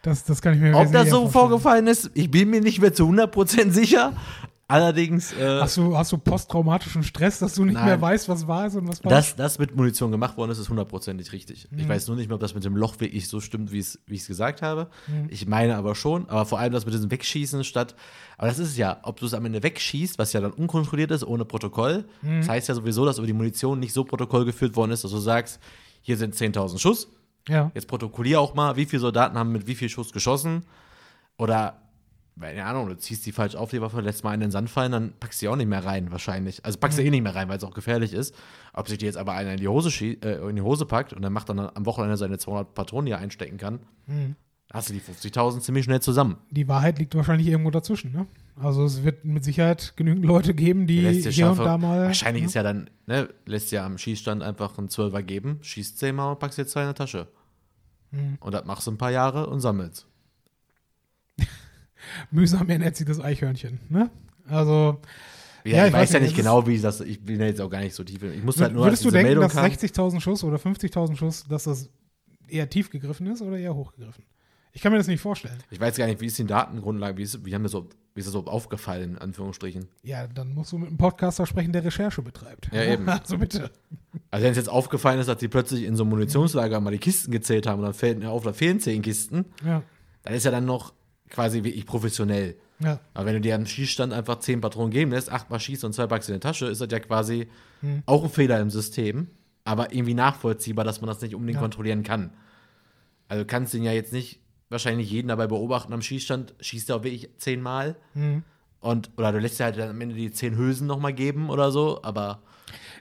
das, 0.03 0.25
das 0.25 0.41
kann 0.41 0.55
ich 0.55 0.61
mir 0.61 0.75
Ob 0.77 0.93
das 0.93 1.11
so 1.11 1.23
vorstellen. 1.23 1.31
vorgefallen 1.33 1.87
ist, 1.87 2.11
ich 2.15 2.31
bin 2.31 2.51
mir 2.51 2.61
nicht 2.61 2.81
mehr 2.81 2.95
zu 2.95 3.05
100% 3.09 3.71
sicher. 3.71 4.13
Allerdings, 4.69 5.33
äh, 5.33 5.61
Hast 5.61 5.77
du, 5.77 5.97
hast 5.97 6.11
du 6.11 6.19
posttraumatischen 6.19 7.05
Stress, 7.05 7.39
dass 7.39 7.55
du 7.55 7.65
nicht 7.65 7.75
Nein. 7.75 7.85
mehr 7.85 8.01
weißt, 8.01 8.29
was 8.29 8.49
war 8.49 8.67
es 8.67 8.75
und 8.75 8.89
was 8.89 9.05
war 9.05 9.11
dass 9.11 9.37
das 9.37 9.61
mit 9.61 9.77
Munition 9.77 10.11
gemacht 10.11 10.37
worden 10.37 10.51
ist, 10.51 10.59
ist 10.59 10.69
hundertprozentig 10.69 11.33
richtig. 11.33 11.69
Mhm. 11.71 11.79
Ich 11.79 11.89
weiß 11.89 12.09
nur 12.09 12.17
nicht 12.17 12.27
mehr, 12.27 12.35
ob 12.35 12.41
das 12.41 12.55
mit 12.55 12.65
dem 12.65 12.77
Loch 12.77 12.99
wirklich 12.99 13.29
so 13.29 13.41
stimmt, 13.41 13.71
wie 13.71 13.79
ich 13.79 14.21
es 14.21 14.27
gesagt 14.27 14.63
habe. 14.63 14.89
Mhm. 15.07 15.29
Ich 15.29 15.47
meine 15.47 15.77
aber 15.77 15.95
schon, 15.95 16.29
aber 16.29 16.47
vor 16.47 16.59
allem 16.59 16.73
das 16.73 16.85
mit 16.85 16.95
diesem 16.95 17.13
Wegschießen 17.13 17.63
statt. 17.63 17.95
Aber 18.39 18.49
das 18.49 18.59
ist 18.59 18.71
es 18.71 18.77
ja, 18.77 18.99
ob 19.05 19.21
du 19.21 19.27
es 19.27 19.35
am 19.35 19.45
Ende 19.45 19.63
wegschießt, 19.63 20.19
was 20.19 20.33
ja 20.33 20.41
dann 20.41 20.51
unkontrolliert 20.53 21.13
ist, 21.13 21.23
ohne 21.23 21.45
Protokoll. 21.45 22.05
Mhm. 22.23 22.41
Das 22.41 22.49
heißt 22.49 22.69
ja 22.69 22.75
sowieso, 22.75 23.05
dass 23.05 23.19
über 23.19 23.27
die 23.29 23.35
Munition 23.35 23.79
nicht 23.79 23.93
so 23.93 24.03
Protokoll 24.03 24.45
geführt 24.45 24.75
worden 24.75 24.91
ist, 24.91 25.05
dass 25.05 25.13
du 25.13 25.19
sagst, 25.19 25.61
hier 26.03 26.17
sind 26.17 26.35
10.000 26.35 26.79
Schuss. 26.81 27.09
Ja, 27.49 27.71
Jetzt 27.75 27.87
protokollier 27.87 28.41
auch 28.41 28.55
mal, 28.55 28.75
wie 28.75 28.87
viele 28.87 28.99
Soldaten 28.99 29.39
haben 29.39 29.53
mit 29.53 29.69
wie 29.69 29.77
viel 29.77 29.89
Schuss 29.89 30.13
geschossen. 30.13 30.65
Oder, 31.39 31.81
keine 32.41 32.65
Ahnung, 32.65 32.89
du 32.89 32.97
ziehst 32.97 33.25
die 33.27 33.33
falsch 33.33 33.55
auf, 33.55 33.71
die 33.71 33.81
Waffe, 33.81 34.01
lässt 34.01 34.23
mal 34.25 34.35
in 34.35 34.41
den 34.41 34.51
Sand 34.51 34.69
fallen, 34.71 34.93
dann 34.93 35.13
packst 35.19 35.41
du 35.41 35.47
die 35.47 35.49
auch 35.49 35.57
nicht 35.57 35.69
mehr 35.69 35.85
rein, 35.85 36.11
wahrscheinlich. 36.13 36.65
Also 36.65 36.79
packst 36.79 36.99
du 36.99 37.03
eh 37.03 37.11
nicht 37.11 37.23
mehr 37.23 37.35
rein, 37.35 37.49
weil 37.49 37.57
es 37.59 37.65
auch 37.65 37.73
gefährlich 37.75 38.13
ist. 38.13 38.35
Ob 38.75 38.89
sich 38.89 38.99
die 38.99 39.07
jetzt 39.07 39.17
aber 39.17 39.33
einer 39.33 39.53
in 39.53 39.57
die 39.61 39.69
Hose, 39.69 39.89
schie- 39.89 40.23
äh, 40.25 40.47
in 40.49 40.57
die 40.57 40.63
Hose 40.63 40.85
packt 40.87 41.13
und 41.15 41.23
dann 41.23 41.33
macht 41.33 41.49
dann 41.49 41.59
am 41.61 41.87
Wochenende 41.87 42.17
seine 42.17 42.39
200 42.39 42.75
Patronen 42.75 43.07
hier 43.07 43.19
einstecken 43.19 43.57
kann, 43.57 43.81
Mhm. 44.07 44.37
hast 44.73 44.89
du 44.91 44.93
die 44.93 45.01
50.000 45.01 45.63
ziemlich 45.63 45.85
schnell 45.85 46.01
zusammen. 46.01 46.37
die 46.51 46.69
Wahrheit 46.69 46.99
liegt 46.99 47.15
wahrscheinlich 47.15 47.47
irgendwo 47.49 47.71
dazwischen. 47.71 48.13
Ne? 48.13 48.27
Also 48.61 48.85
es 48.85 49.03
wird 49.03 49.25
mit 49.25 49.43
Sicherheit 49.45 49.95
genügend 49.97 50.25
Leute 50.27 50.53
geben, 50.55 50.87
die 50.87 51.01
dir 51.03 51.11
hier 51.11 51.49
und 51.51 51.57
schaffe- 51.57 51.65
da 51.65 51.79
mal. 51.79 52.05
Wahrscheinlich 52.07 52.43
ne? 52.43 52.49
ist 52.49 52.55
ja 52.55 52.63
dann, 52.63 52.91
ne, 53.07 53.29
lässt 53.47 53.71
ja 53.73 53.85
am 53.87 53.97
Schießstand 53.97 54.43
einfach 54.43 54.77
einen 54.79 54.89
Zwölfer 54.91 55.23
geben, 55.23 55.59
schießt 55.63 55.99
zehnmal 55.99 56.33
und 56.33 56.39
packst 56.39 56.59
jetzt 56.59 56.73
zwei 56.73 56.81
in 56.83 56.89
der 56.89 56.95
Tasche. 56.95 57.29
Mhm. 58.11 58.37
Und 58.41 58.53
das 58.55 58.65
machst 58.67 58.87
du 58.87 58.91
ein 58.93 58.99
paar 58.99 59.11
Jahre 59.11 59.47
und 59.49 59.61
sammelst. 59.61 60.07
Mühsam 62.31 62.69
ernährt 62.69 62.97
sich 62.97 63.07
das 63.07 63.21
Eichhörnchen. 63.21 63.81
Ne? 63.89 64.11
Also 64.49 65.01
Ja, 65.65 65.79
Ja, 65.79 65.87
ich, 65.89 65.93
weiß 65.93 66.13
ja 66.13 66.21
nicht, 66.21 66.37
genau, 66.37 66.67
wie 66.67 66.75
ich 66.77 66.83
das. 66.83 67.01
Ich 67.01 67.21
bin 67.23 67.41
ja 67.41 67.47
jetzt 67.47 67.61
auch 67.61 67.71
gar 67.71 67.81
nicht 67.81 67.95
so 67.95 68.05
tief. 68.05 68.23
Ich 68.23 68.43
muss 68.43 68.61
halt 68.61 68.73
nur, 68.75 68.85
würdest 68.85 69.05
du 69.05 69.11
denken, 69.11 69.27
Meldung 69.29 69.45
dass 69.45 69.55
kam. 69.55 69.67
60.000 69.67 70.21
Schuss 70.21 70.45
oder 70.45 70.57
50.000 70.59 71.17
Schuss, 71.17 71.45
dass 71.49 71.65
das 71.65 71.91
eher 72.49 72.69
tief 72.71 72.91
gegriffen 72.91 73.27
ist 73.27 73.43
oder 73.43 73.59
eher 73.59 73.75
hoch 73.75 73.93
gegriffen? 73.93 74.25
Ich 74.73 74.83
kann 74.83 74.93
mir 74.93 74.99
das 74.99 75.07
nicht 75.07 75.23
vorstellen. 75.23 75.57
Ich 75.71 75.81
weiß 75.81 75.97
gar 75.97 76.07
nicht, 76.07 76.21
wie 76.21 76.27
ist 76.27 76.39
die 76.39 76.45
Datengrundlage, 76.45 77.17
wie 77.17 77.23
ist, 77.23 77.43
wie 77.47 77.55
haben 77.55 77.63
wir 77.63 77.71
so, 77.71 77.89
wie 78.15 78.21
ist 78.21 78.27
das 78.27 78.35
so 78.35 78.45
aufgefallen, 78.45 79.13
in 79.13 79.19
Anführungsstrichen. 79.19 79.87
Ja, 80.03 80.27
dann 80.27 80.53
musst 80.53 80.71
du 80.71 80.77
mit 80.77 80.89
einem 80.89 80.99
Podcaster 80.99 81.47
sprechen, 81.47 81.73
der 81.73 81.83
Recherche 81.83 82.21
betreibt. 82.21 82.69
Ja, 82.73 82.85
eben. 82.85 83.07
Also 83.09 83.39
bitte. 83.39 83.71
Also 84.31 84.45
wenn 84.45 84.51
es 84.51 84.59
jetzt 84.59 84.69
aufgefallen 84.69 85.19
ist, 85.19 85.29
dass 85.29 85.39
die 85.39 85.49
plötzlich 85.49 85.85
in 85.85 85.97
so 85.97 86.03
einem 86.03 86.11
Munitionslager 86.11 86.79
mal 86.81 86.91
die 86.91 86.99
Kisten 86.99 87.31
gezählt 87.33 87.67
haben 87.67 87.79
und 87.79 87.87
dann 87.87 87.95
fällt 87.95 88.19
mir 88.19 88.29
auf, 88.31 88.45
da 88.45 88.53
fehlen 88.53 88.79
zehn 88.79 89.01
Kisten, 89.01 89.47
Ja, 89.65 89.83
dann 90.25 90.35
ist 90.35 90.45
ja 90.45 90.51
dann 90.51 90.67
noch 90.67 90.93
quasi 91.31 91.65
wirklich 91.65 91.87
professionell. 91.87 92.57
ja. 92.79 93.01
Aber 93.15 93.27
wenn 93.27 93.35
du 93.35 93.41
dir 93.41 93.55
am 93.55 93.67
Schießstand 93.67 94.13
einfach 94.13 94.39
zehn 94.41 94.61
Patronen 94.61 94.91
geben 94.91 95.11
lässt, 95.11 95.31
achtmal 95.33 95.61
schießt 95.61 95.85
und 95.85 95.93
zwei 95.93 96.07
packst 96.07 96.29
in 96.29 96.35
die 96.35 96.41
Tasche, 96.41 96.67
ist 96.67 96.81
das 96.81 96.89
ja 96.91 97.01
quasi 97.01 97.49
Hm. 97.81 98.03
auch 98.07 98.23
ein 98.25 98.31
Fehler 98.31 98.61
im 98.61 98.71
System, 98.71 99.29
aber 99.65 99.93
irgendwie 99.93 100.15
nachvollziehbar, 100.15 100.85
dass 100.85 101.01
man 101.01 101.09
das 101.09 101.21
nicht 101.21 101.35
unbedingt 101.35 101.57
Ja. 101.57 101.63
kontrollieren 101.63 102.03
kann. 102.03 102.31
Also 103.29 103.43
du 103.43 103.47
kannst 103.47 103.75
den 103.75 103.83
ja 103.83 103.93
jetzt 103.93 104.13
nicht 104.13 104.41
wahrscheinlich 104.69 105.11
jeden 105.11 105.29
dabei 105.29 105.47
beobachten 105.47 105.93
am 105.93 106.03
Schießstand, 106.03 106.55
schießt 106.61 106.91
er 106.91 106.97
auch 106.97 107.03
wirklich 107.05 107.29
zehnmal 107.39 107.97
Mhm. 108.15 108.43
und 108.81 109.11
oder 109.17 109.33
du 109.33 109.39
lässt 109.39 109.59
dir 109.61 109.65
halt 109.65 109.79
dann 109.79 109.91
am 109.91 110.01
Ende 110.01 110.15
die 110.15 110.31
zehn 110.31 110.57
Hülsen 110.57 110.87
nochmal 110.87 111.13
geben 111.13 111.51
oder 111.51 111.71
so, 111.71 112.01
aber 112.03 112.43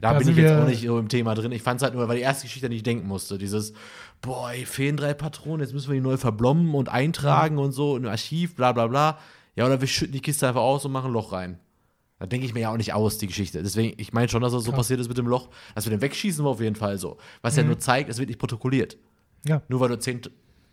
da, 0.02 0.14
Da 0.14 0.20
bin 0.20 0.30
ich 0.30 0.36
jetzt 0.38 0.52
wir- 0.52 0.62
auch 0.64 0.68
nicht 0.68 0.82
so 0.86 0.98
im 1.00 1.10
Thema 1.10 1.36
drin. 1.36 1.52
Ich 1.52 1.62
fand 1.62 1.80
es 1.80 1.84
halt 1.84 1.94
nur, 1.94 2.08
weil 2.08 2.18
die 2.18 2.22
erste 2.24 2.44
Geschichte, 2.46 2.68
ich 2.68 2.84
denken 2.84 3.08
musste, 3.08 3.38
dieses, 3.38 3.74
boah, 4.22 4.52
ey, 4.52 4.66
fehlen 4.66 4.98
drei 4.98 5.14
Patronen, 5.14 5.62
jetzt 5.62 5.74
müssen 5.74 5.88
wir 5.90 5.96
die 5.96 6.02
neu 6.02 6.18
verblommen 6.18 6.74
und 6.76 6.90
eintragen 6.90 7.58
und 7.58 7.72
so 7.72 7.96
im 7.98 8.06
Archiv, 8.06 8.56
bla 8.56 8.72
bla 8.72 8.88
bla. 8.88 9.18
Ja, 9.56 9.66
oder 9.66 9.80
wir 9.80 9.88
schütten 9.88 10.14
die 10.14 10.22
Kiste 10.22 10.48
einfach 10.48 10.62
aus 10.62 10.84
und 10.86 10.92
machen 10.92 11.08
ein 11.08 11.14
Loch 11.14 11.32
rein. 11.32 11.60
Da 12.20 12.26
denke 12.26 12.46
ich 12.46 12.54
mir 12.54 12.62
ja 12.62 12.72
auch 12.72 12.78
nicht 12.78 12.94
aus, 12.94 13.18
die 13.18 13.28
Geschichte. 13.28 13.62
Deswegen, 13.62 13.94
ich 14.00 14.14
meine 14.14 14.30
schon, 14.30 14.42
dass 14.42 14.54
das 14.54 14.64
so 14.64 14.72
Krass. 14.72 14.80
passiert 14.80 15.00
ist 15.02 15.10
mit 15.10 15.18
dem 15.18 15.28
Loch. 15.28 15.50
Das 15.76 15.86
mit 15.86 15.94
dem 15.94 16.02
Wegschießen 16.02 16.44
war 16.46 16.52
auf 16.52 16.62
jeden 16.62 16.76
Fall 16.76 16.98
so. 16.98 17.18
Was 17.42 17.56
ja 17.58 17.64
Mhm. 17.64 17.70
nur 17.70 17.80
zeigt, 17.80 18.10
es 18.10 18.18
wird 18.20 18.30
nicht 18.30 18.40
protokolliert. 18.40 18.98
Ja, 19.46 19.62
Nur 19.68 19.80
weil 19.82 19.90
du 19.90 20.00
zehn, 20.00 20.22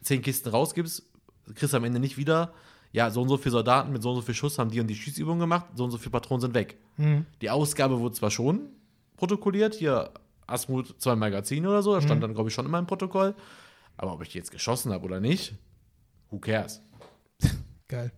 zehn 0.00 0.22
Kisten 0.22 0.48
rausgibst, 0.50 1.02
kriegst 1.54 1.72
du 1.72 1.76
am 1.76 1.84
Ende 1.84 1.98
nicht 2.00 2.16
wieder, 2.16 2.52
ja, 2.92 3.10
so 3.10 3.22
und 3.22 3.28
so 3.28 3.36
viele 3.38 3.52
Soldaten 3.52 3.92
mit 3.92 4.02
so 4.02 4.10
und 4.10 4.16
so 4.16 4.22
viel 4.22 4.34
Schuss 4.34 4.58
haben 4.58 4.70
die 4.70 4.80
und 4.80 4.86
die 4.86 4.94
Schießübungen 4.94 5.40
gemacht, 5.40 5.66
so 5.74 5.84
und 5.84 5.90
so 5.90 5.98
viele 5.98 6.10
Patronen 6.10 6.40
sind 6.40 6.54
weg. 6.54 6.76
Mhm. 6.96 7.26
Die 7.40 7.50
Ausgabe 7.50 7.98
wurde 8.00 8.14
zwar 8.14 8.30
schon 8.30 8.68
protokolliert, 9.16 9.74
hier 9.74 10.10
Asmut 10.46 11.00
zwei 11.00 11.16
Magazine 11.16 11.68
oder 11.68 11.82
so, 11.82 11.94
da 11.94 12.00
stand 12.02 12.18
Mhm. 12.20 12.22
dann, 12.22 12.34
glaube 12.34 12.48
ich, 12.48 12.54
schon 12.54 12.66
immer 12.66 12.78
im 12.78 12.86
Protokoll. 12.86 13.34
Aber 13.96 14.12
ob 14.14 14.22
ich 14.22 14.30
die 14.30 14.38
jetzt 14.38 14.50
geschossen 14.50 14.92
habe 14.92 15.04
oder 15.04 15.20
nicht, 15.20 15.54
who 16.30 16.38
cares? 16.38 16.82
geil. 17.88 18.12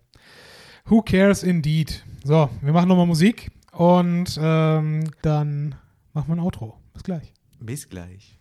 Who 0.85 1.01
cares 1.01 1.43
indeed? 1.43 2.03
So, 2.23 2.49
wir 2.61 2.73
machen 2.73 2.87
nochmal 2.89 3.07
Musik 3.07 3.51
und 3.71 4.37
ähm, 4.41 5.11
dann 5.21 5.75
machen 6.13 6.27
wir 6.29 6.35
ein 6.35 6.39
Outro. 6.39 6.79
Bis 6.93 7.03
gleich. 7.03 7.33
Bis 7.59 7.89
gleich. 7.89 8.39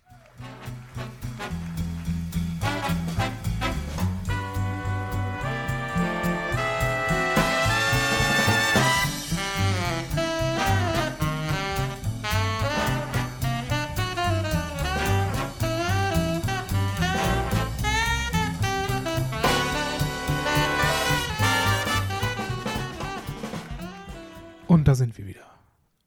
Da 24.95 24.99
sind 24.99 25.19
wir 25.19 25.27
wieder. 25.27 25.45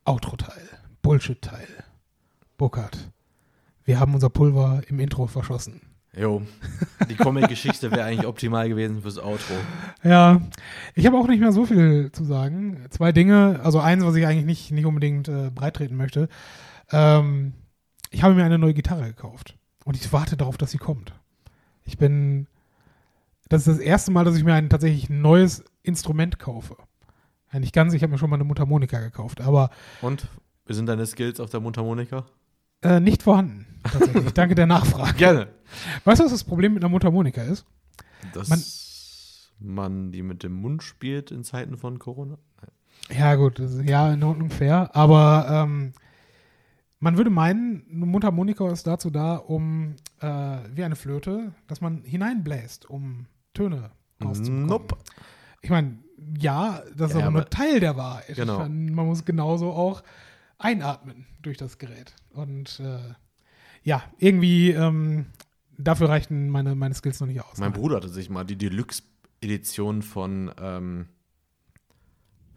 Outro-Teil. 0.05 0.63
Bullshit-Teil. 1.01 1.67
Burkhard. 2.55 3.11
Wir 3.83 3.99
haben 3.99 4.13
unser 4.13 4.29
Pulver 4.29 4.81
im 4.87 5.01
Intro 5.01 5.27
verschossen. 5.27 5.81
Jo, 6.15 6.41
die 7.09 7.15
Comic-Geschichte 7.15 7.91
wäre 7.91 8.05
eigentlich 8.05 8.25
optimal 8.25 8.69
gewesen 8.69 9.01
fürs 9.01 9.19
Outro. 9.19 9.55
Ja, 10.03 10.39
ich 10.95 11.05
habe 11.05 11.17
auch 11.17 11.27
nicht 11.27 11.41
mehr 11.41 11.51
so 11.51 11.65
viel 11.65 12.13
zu 12.13 12.23
sagen. 12.23 12.85
Zwei 12.89 13.11
Dinge, 13.11 13.59
also 13.61 13.81
eins, 13.81 14.05
was 14.05 14.15
ich 14.15 14.25
eigentlich 14.25 14.45
nicht, 14.45 14.71
nicht 14.71 14.85
unbedingt 14.85 15.27
äh, 15.27 15.51
breitreten 15.53 15.97
möchte. 15.97 16.29
Ähm, 16.89 17.55
ich 18.09 18.23
habe 18.23 18.35
mir 18.35 18.45
eine 18.45 18.57
neue 18.57 18.73
Gitarre 18.73 19.07
gekauft 19.07 19.57
und 19.83 19.97
ich 19.97 20.13
warte 20.13 20.37
darauf, 20.37 20.55
dass 20.55 20.71
sie 20.71 20.77
kommt. 20.77 21.13
Ich 21.83 21.97
bin, 21.97 22.47
das 23.49 23.67
ist 23.67 23.79
das 23.79 23.85
erste 23.85 24.11
Mal, 24.11 24.23
dass 24.23 24.37
ich 24.37 24.45
mir 24.45 24.53
ein 24.53 24.69
tatsächlich 24.69 25.09
neues 25.09 25.65
Instrument 25.83 26.39
kaufe. 26.39 26.77
Eigentlich 27.49 27.71
ganz, 27.73 27.93
ich 27.93 28.01
habe 28.03 28.11
mir 28.11 28.17
schon 28.17 28.29
mal 28.29 28.35
eine 28.35 28.43
Mundharmonika 28.43 28.99
gekauft, 28.99 29.41
aber 29.41 29.69
Und, 30.01 30.27
sind 30.67 30.85
deine 30.87 31.05
Skills 31.05 31.39
auf 31.39 31.49
der 31.49 31.59
Mundharmonika? 31.61 32.25
Äh, 32.81 32.99
nicht 32.99 33.23
vorhanden, 33.23 33.65
tatsächlich. 33.83 34.33
Danke 34.33 34.53
der 34.55 34.67
Nachfrage. 34.67 35.13
Gerne. 35.17 35.47
Weißt 36.03 36.19
du, 36.19 36.25
was 36.25 36.31
das 36.31 36.43
Problem 36.43 36.73
mit 36.73 36.83
einer 36.83 36.89
Mundharmonika 36.91 37.41
ist? 37.41 37.65
Dass 38.33 38.49
Man- 38.49 38.63
man, 39.59 40.11
die 40.11 40.21
mit 40.21 40.43
dem 40.43 40.53
Mund 40.53 40.83
spielt 40.83 41.31
in 41.31 41.43
Zeiten 41.43 41.77
von 41.77 41.97
Corona. 41.99 42.37
Ja, 43.09 43.35
gut, 43.35 43.59
ja, 43.85 44.11
in 44.13 44.21
Ordnung, 44.23 44.49
fair. 44.49 44.95
Aber 44.95 45.47
ähm, 45.49 45.93
man 46.99 47.17
würde 47.17 47.29
meinen, 47.29 47.83
eine 47.91 48.05
Mundharmonika 48.05 48.69
ist 48.71 48.85
dazu 48.85 49.09
da, 49.09 49.35
um 49.37 49.95
äh, 50.19 50.27
wie 50.75 50.83
eine 50.83 50.95
Flöte, 50.95 51.53
dass 51.67 51.79
man 51.81 52.03
hineinbläst, 52.03 52.89
um 52.89 53.25
Töne 53.53 53.91
rauszubekommen. 54.23 54.65
Nope. 54.67 54.97
Ich 55.61 55.69
meine, 55.69 55.97
ja, 56.37 56.83
das 56.95 57.11
ist 57.11 57.17
Ja, 57.17 57.27
aber 57.27 57.39
nur 57.39 57.49
Teil 57.49 57.79
der 57.79 57.95
Wahrheit. 57.97 58.35
Genau. 58.35 58.59
Man, 58.59 58.93
man 58.93 59.05
muss 59.05 59.25
genauso 59.25 59.71
auch 59.71 60.03
einatmen 60.57 61.25
durch 61.41 61.57
das 61.57 61.77
Gerät. 61.77 62.15
Und 62.31 62.79
äh, 62.79 63.13
ja, 63.83 64.03
irgendwie 64.17 64.71
ähm, 64.71 65.27
dafür 65.77 66.09
reichten 66.09 66.49
meine, 66.49 66.75
meine 66.75 66.95
Skills 66.95 67.19
noch 67.19 67.27
nicht 67.27 67.41
aus. 67.41 67.57
Mein 67.57 67.73
Bruder 67.73 67.97
hatte 67.97 68.09
sich 68.09 68.29
mal 68.29 68.43
die 68.43 68.57
Deluxe-Edition 68.57 70.01
von, 70.01 70.51
ähm, 70.59 71.07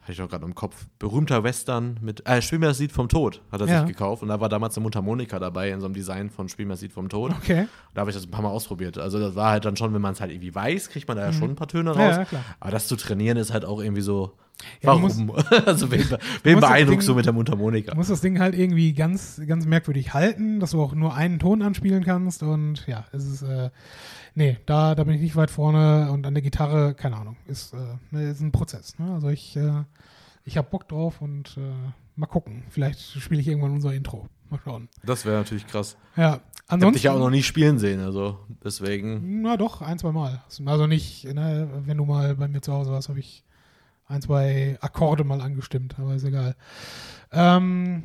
hatte 0.02 0.12
ich 0.12 0.22
auch 0.22 0.28
gerade 0.28 0.44
im 0.46 0.54
Kopf, 0.54 0.86
berühmter 0.98 1.44
Western 1.44 1.98
mit, 2.00 2.26
äh, 2.26 2.40
Spiel 2.42 2.58
mir 2.58 2.66
das 2.66 2.78
Lied 2.78 2.90
vom 2.92 3.08
Tod 3.08 3.42
hat 3.52 3.60
er 3.60 3.66
Ja. 3.66 3.80
sich 3.80 3.88
gekauft 3.88 4.22
und 4.22 4.28
da 4.28 4.40
war 4.40 4.48
damals 4.48 4.76
eine 4.76 4.82
Mundharmonika 4.82 5.38
dabei 5.38 5.70
in 5.70 5.80
so 5.80 5.86
einem 5.86 5.94
Design 5.94 6.30
von 6.30 6.48
Spiel 6.48 6.66
mir 6.66 6.72
das 6.74 6.80
Lied 6.82 6.92
vom 6.92 7.08
Tod. 7.08 7.32
Okay. 7.32 7.66
Da 7.94 8.00
habe 8.00 8.10
ich 8.10 8.16
das 8.16 8.24
ein 8.24 8.30
paar 8.30 8.42
Mal 8.42 8.48
ausprobiert. 8.50 8.96
Also 8.98 9.18
das 9.18 9.34
war 9.34 9.50
halt 9.50 9.64
dann 9.64 9.76
schon, 9.76 9.92
wenn 9.94 10.00
man 10.02 10.12
es 10.14 10.20
halt 10.20 10.30
irgendwie 10.30 10.54
weiß, 10.54 10.88
kriegt 10.90 11.06
man 11.08 11.16
da 11.16 11.24
ja 11.24 11.30
Mhm. 11.30 11.34
schon 11.34 11.50
ein 11.50 11.56
paar 11.56 11.68
Töne 11.68 11.90
raus. 11.90 11.98
Ja, 11.98 12.18
ja, 12.18 12.24
klar. 12.24 12.44
Aber 12.60 12.70
das 12.70 12.88
zu 12.88 12.96
trainieren 12.96 13.36
ist 13.36 13.52
halt 13.52 13.64
auch 13.64 13.80
irgendwie 13.80 14.02
so, 14.02 14.32
Ja, 14.82 14.88
warum? 14.88 15.30
also 15.66 15.90
wen, 15.90 16.04
wen 16.42 16.54
musst 16.54 16.66
beeindruckst 16.66 17.08
du 17.08 17.14
mit 17.14 17.26
der 17.26 17.32
Mundharmonika? 17.32 17.92
Du 17.92 17.96
musst 17.96 18.10
das 18.10 18.20
Ding 18.20 18.38
halt 18.38 18.54
irgendwie 18.54 18.92
ganz, 18.92 19.40
ganz 19.46 19.66
merkwürdig 19.66 20.14
halten, 20.14 20.60
dass 20.60 20.72
du 20.72 20.82
auch 20.82 20.94
nur 20.94 21.14
einen 21.14 21.38
Ton 21.38 21.62
anspielen 21.62 22.04
kannst 22.04 22.42
und 22.42 22.86
ja, 22.86 23.04
es 23.12 23.24
ist, 23.24 23.42
äh, 23.42 23.70
nee, 24.34 24.58
da, 24.66 24.94
da 24.94 25.04
bin 25.04 25.14
ich 25.14 25.20
nicht 25.20 25.36
weit 25.36 25.50
vorne 25.50 26.10
und 26.10 26.26
an 26.26 26.34
der 26.34 26.42
Gitarre, 26.42 26.94
keine 26.94 27.16
Ahnung, 27.16 27.36
ist, 27.46 27.74
äh, 27.74 27.76
ne, 28.10 28.30
ist 28.30 28.40
ein 28.40 28.52
Prozess. 28.52 28.98
Ne? 28.98 29.12
Also 29.12 29.28
ich, 29.28 29.56
äh, 29.56 29.84
ich 30.44 30.56
habe 30.56 30.68
Bock 30.70 30.88
drauf 30.88 31.20
und 31.20 31.56
äh, 31.56 31.92
mal 32.16 32.26
gucken. 32.26 32.64
Vielleicht 32.70 33.00
spiele 33.00 33.40
ich 33.40 33.48
irgendwann 33.48 33.72
unser 33.72 33.92
Intro. 33.92 34.28
Mal 34.50 34.60
schauen. 34.64 34.88
Das 35.04 35.24
wäre 35.24 35.36
natürlich 35.36 35.66
krass. 35.66 35.96
Ja, 36.16 36.40
ansonsten. 36.66 36.94
dich 36.94 37.04
ja 37.04 37.12
auch 37.12 37.18
noch 37.18 37.30
nie 37.30 37.42
spielen 37.42 37.78
sehen, 37.78 38.00
also 38.00 38.40
deswegen. 38.64 39.42
Na 39.42 39.56
doch, 39.56 39.80
ein, 39.80 39.98
zwei 39.98 40.10
Mal. 40.10 40.42
Also 40.66 40.86
nicht, 40.86 41.24
ne, 41.24 41.68
wenn 41.84 41.96
du 41.96 42.04
mal 42.04 42.34
bei 42.34 42.48
mir 42.48 42.60
zu 42.60 42.72
Hause 42.72 42.90
warst, 42.90 43.08
habe 43.08 43.20
ich 43.20 43.44
ein, 44.10 44.22
zwei 44.22 44.76
Akkorde 44.80 45.24
mal 45.24 45.40
angestimmt, 45.40 45.98
aber 45.98 46.14
ist 46.14 46.24
egal. 46.24 46.56
Ähm, 47.32 48.04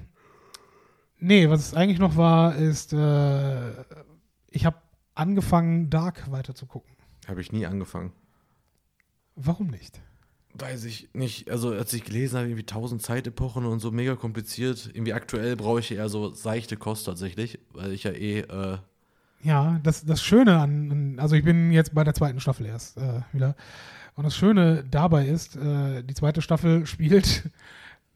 nee, 1.20 1.50
was 1.50 1.74
eigentlich 1.74 2.00
noch 2.00 2.16
war, 2.16 2.56
ist, 2.56 2.94
äh, 2.94 3.72
ich 4.50 4.66
habe 4.66 4.78
angefangen, 5.16 5.90
Dark 5.90 6.32
weiter 6.32 6.54
zu 6.56 6.66
gucken. 6.66 6.96
Habe 7.28 7.42
ich 7.42 7.52
nie 7.52 7.66
angefangen. 7.66 8.14
Warum 9.36 9.68
nicht? 9.68 10.02
Weiß 10.54 10.86
ich 10.86 11.10
nicht. 11.14 11.50
Also, 11.50 11.72
als 11.74 11.92
ich 11.92 12.06
gelesen 12.06 12.38
habe, 12.38 12.48
irgendwie 12.48 12.62
1000 12.64 13.02
Zeitepochen 13.02 13.66
und 13.66 13.80
so 13.80 13.92
mega 13.92 14.16
kompliziert. 14.16 14.90
Irgendwie 14.94 15.14
aktuell 15.14 15.56
brauche 15.58 15.80
ich 15.80 15.92
eher 15.92 16.08
so 16.08 16.34
seichte 16.34 16.78
Kost 16.78 17.06
tatsächlich, 17.08 17.60
weil 17.74 17.92
ich 17.92 18.04
ja 18.04 18.12
eh. 18.12 18.40
Äh, 18.42 18.78
Ja, 19.44 19.80
das, 19.84 20.06
das 20.06 20.24
Schöne 20.24 20.58
an, 20.60 20.92
an, 20.92 21.20
also 21.20 21.36
ich 21.36 21.44
bin 21.44 21.72
jetzt 21.72 21.94
bei 21.94 22.06
der 22.06 22.14
zweiten 22.14 22.40
Staffel 22.40 22.68
erst 22.68 22.98
äh, 22.98 23.22
wieder. 23.34 23.56
Und 24.16 24.24
das 24.24 24.36
Schöne 24.36 24.84
dabei 24.90 25.26
ist, 25.28 25.58
äh, 25.58 26.04
die 26.04 26.14
zweite 26.14 26.42
Staffel 26.42 26.86
spielt, 26.86 27.50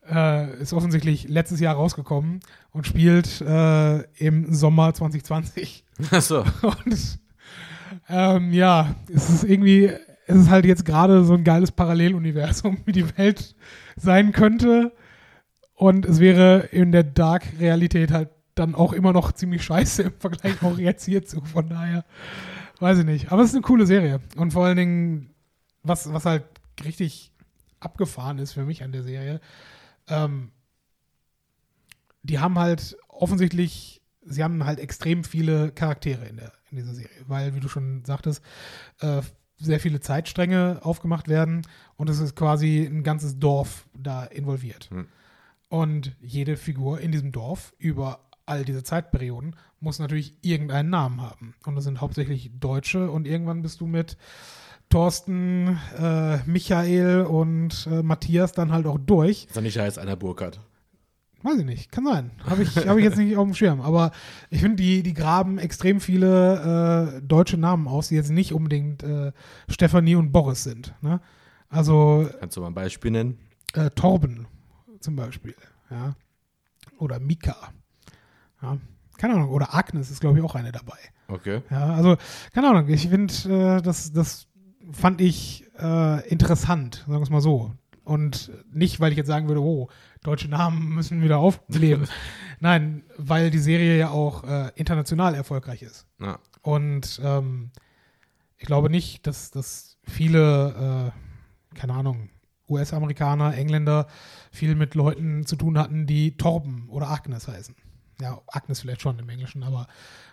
äh, 0.09 0.61
ist 0.61 0.73
offensichtlich 0.73 1.27
letztes 1.27 1.59
Jahr 1.59 1.75
rausgekommen 1.75 2.39
und 2.71 2.87
spielt 2.87 3.41
äh, 3.41 3.99
im 4.17 4.53
Sommer 4.53 4.93
2020. 4.93 5.83
achso. 6.11 6.43
Und 6.61 7.19
ähm, 8.07 8.53
ja, 8.53 8.95
es 9.13 9.29
ist 9.29 9.43
irgendwie, 9.43 9.91
es 10.25 10.35
ist 10.35 10.49
halt 10.49 10.65
jetzt 10.65 10.85
gerade 10.85 11.23
so 11.23 11.33
ein 11.33 11.43
geiles 11.43 11.71
Paralleluniversum, 11.71 12.79
wie 12.85 12.91
die 12.91 13.17
Welt 13.17 13.55
sein 13.95 14.31
könnte. 14.31 14.93
Und 15.75 16.05
es 16.05 16.19
wäre 16.19 16.67
in 16.71 16.91
der 16.91 17.03
Dark-Realität 17.03 18.11
halt 18.11 18.29
dann 18.55 18.75
auch 18.75 18.93
immer 18.93 19.13
noch 19.13 19.31
ziemlich 19.31 19.63
scheiße 19.63 20.03
im 20.03 20.13
Vergleich 20.19 20.61
auch 20.61 20.77
jetzt 20.77 21.05
hierzu. 21.05 21.41
Von 21.41 21.69
daher, 21.69 22.03
weiß 22.79 22.99
ich 22.99 23.05
nicht. 23.05 23.31
Aber 23.31 23.41
es 23.43 23.49
ist 23.49 23.55
eine 23.55 23.61
coole 23.61 23.85
Serie. 23.85 24.19
Und 24.35 24.51
vor 24.51 24.65
allen 24.65 24.77
Dingen, 24.77 25.29
was, 25.89 26.13
was 26.13 26.25
halt 26.25 26.45
richtig 26.85 27.33
abgefahren 27.81 28.39
ist 28.39 28.53
für 28.53 28.63
mich 28.63 28.83
an 28.83 28.93
der 28.93 29.03
Serie, 29.03 29.41
ähm, 30.07 30.51
die 32.23 32.39
haben 32.39 32.57
halt 32.57 32.97
offensichtlich, 33.07 34.01
sie 34.21 34.43
haben 34.43 34.63
halt 34.65 34.79
extrem 34.79 35.23
viele 35.23 35.71
Charaktere 35.71 36.25
in, 36.25 36.37
der, 36.37 36.53
in 36.71 36.77
dieser 36.77 36.93
Serie, 36.93 37.25
weil, 37.27 37.55
wie 37.55 37.59
du 37.59 37.67
schon 37.67 38.05
sagtest, 38.05 38.43
äh, 39.01 39.21
sehr 39.57 39.79
viele 39.79 39.99
Zeitstränge 39.99 40.79
aufgemacht 40.83 41.27
werden 41.27 41.63
und 41.97 42.09
es 42.09 42.19
ist 42.19 42.35
quasi 42.35 42.85
ein 42.85 43.03
ganzes 43.03 43.39
Dorf 43.39 43.87
da 43.97 44.23
involviert. 44.23 44.89
Hm. 44.89 45.07
Und 45.67 46.15
jede 46.21 46.55
Figur 46.57 46.99
in 46.99 47.11
diesem 47.11 47.31
Dorf 47.31 47.73
über 47.77 48.29
all 48.45 48.65
diese 48.65 48.83
Zeitperioden 48.83 49.55
muss 49.79 49.99
natürlich 49.99 50.33
irgendeinen 50.41 50.89
Namen 50.89 51.21
haben. 51.21 51.53
Und 51.65 51.75
das 51.75 51.83
sind 51.83 52.01
hauptsächlich 52.01 52.51
Deutsche 52.59 53.11
und 53.11 53.27
irgendwann 53.27 53.61
bist 53.61 53.79
du 53.81 53.85
mit 53.85 54.17
Thorsten, 54.89 55.79
äh, 55.97 56.37
Michael 56.45 57.21
und 57.21 57.87
äh, 57.91 58.01
Matthias 58.01 58.53
dann 58.53 58.71
halt 58.71 58.87
auch 58.87 58.97
durch. 58.99 59.45
Ist 59.45 59.55
ja 59.55 59.61
nicht 59.61 59.77
heißt 59.77 59.99
einer 59.99 60.15
Burkhardt. 60.15 60.59
Weiß 61.41 61.57
ich 61.59 61.65
nicht, 61.65 61.91
kann 61.91 62.05
sein. 62.05 62.31
Habe 62.45 62.63
ich, 62.63 62.75
hab 62.75 62.97
ich 62.97 63.03
jetzt 63.03 63.17
nicht 63.17 63.37
auf 63.37 63.45
dem 63.45 63.53
Schirm. 63.53 63.79
Aber 63.79 64.11
ich 64.49 64.59
finde, 64.61 64.75
die, 64.77 65.03
die 65.03 65.13
graben 65.13 65.57
extrem 65.57 66.01
viele 66.01 67.17
äh, 67.17 67.21
deutsche 67.21 67.55
Namen 67.57 67.87
aus, 67.87 68.09
die 68.09 68.15
jetzt 68.15 68.31
nicht 68.31 68.53
unbedingt 68.53 69.03
äh, 69.03 69.31
Stefanie 69.69 70.15
und 70.15 70.31
Boris 70.33 70.63
sind. 70.63 70.93
Ne? 71.01 71.21
Also 71.69 72.27
Kannst 72.39 72.57
du 72.57 72.61
mal 72.61 72.67
ein 72.67 72.73
Beispiel 72.73 73.11
nennen? 73.11 73.37
äh, 73.73 73.89
Torben 73.91 74.47
zum 74.99 75.15
Beispiel. 75.15 75.55
Ja? 75.89 76.15
Oder 76.97 77.19
Mika. 77.19 77.55
Ja? 78.61 78.77
Keine 79.17 79.35
Ahnung. 79.35 79.49
Oder 79.49 79.73
Agnes 79.73 80.11
ist, 80.11 80.19
glaube 80.19 80.39
ich, 80.39 80.43
auch 80.43 80.55
eine 80.55 80.71
dabei. 80.71 80.97
Okay. 81.29 81.61
Ja, 81.69 81.93
also, 81.93 82.17
keine 82.53 82.69
Ahnung, 82.69 82.89
ich 82.89 83.07
finde, 83.07 83.77
äh, 83.77 83.81
das, 83.81 84.11
das 84.11 84.47
fand 84.91 85.21
ich 85.21 85.65
äh, 85.79 86.27
interessant, 86.29 87.05
sagen 87.07 87.13
wir 87.13 87.21
es 87.21 87.29
mal 87.29 87.41
so. 87.41 87.73
Und 88.03 88.51
nicht, 88.71 88.99
weil 88.99 89.11
ich 89.11 89.17
jetzt 89.17 89.27
sagen 89.27 89.47
würde, 89.47 89.61
oh, 89.61 89.89
deutsche 90.23 90.49
Namen 90.49 90.89
müssen 90.95 91.21
wieder 91.21 91.37
aufleben. 91.37 92.07
Nein, 92.59 93.03
weil 93.17 93.51
die 93.51 93.59
Serie 93.59 93.97
ja 93.97 94.09
auch 94.09 94.43
äh, 94.43 94.71
international 94.75 95.35
erfolgreich 95.35 95.81
ist. 95.81 96.05
Na, 96.17 96.39
Und 96.61 97.21
ähm, 97.23 97.71
ich 98.57 98.65
glaube 98.65 98.89
nicht, 98.89 99.25
dass, 99.27 99.51
dass 99.51 99.97
viele, 100.03 101.13
äh, 101.13 101.77
keine 101.77 101.93
Ahnung, 101.93 102.29
US-Amerikaner, 102.67 103.55
Engländer 103.55 104.07
viel 104.51 104.75
mit 104.75 104.95
Leuten 104.95 105.45
zu 105.45 105.55
tun 105.55 105.77
hatten, 105.77 106.05
die 106.05 106.37
Torben 106.37 106.89
oder 106.89 107.09
Agnes 107.09 107.47
heißen. 107.47 107.75
Ja, 108.21 108.41
Agnes 108.47 108.81
vielleicht 108.81 109.01
schon 109.01 109.17
im 109.19 109.29
Englischen, 109.29 109.63
aber 109.63 109.87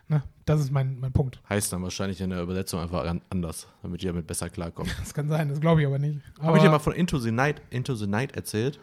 ne, 0.09 0.23
das 0.45 0.61
ist 0.61 0.73
mein, 0.73 0.99
mein 0.99 1.13
Punkt. 1.13 1.41
heißt 1.49 1.73
dann 1.73 1.83
wahrscheinlich 1.83 2.21
in 2.21 2.31
der 2.31 2.43
Übersetzung 2.43 2.81
einfach 2.81 3.05
an- 3.07 3.23
anders, 3.31 3.69
damit 3.83 4.03
die 4.03 4.07
damit 4.07 4.27
besser 4.27 4.51
klarkommen. 4.51 4.91
Das 4.99 5.15
kann 5.15 5.29
sein, 5.29 5.49
das 5.49 5.61
glaube 5.61 5.81
ich 5.83 5.87
aber 5.87 5.99
nicht. 5.99 6.21
Habe 6.41 6.57
ich 6.57 6.63
dir 6.65 6.71
mal 6.71 6.79
von 6.81 6.93
Into 6.95 7.19
the 7.19 7.31
Night, 7.31 7.63
Into 7.71 7.95
the 7.95 8.07
Night 8.09 8.35
erzählt? 8.37 8.81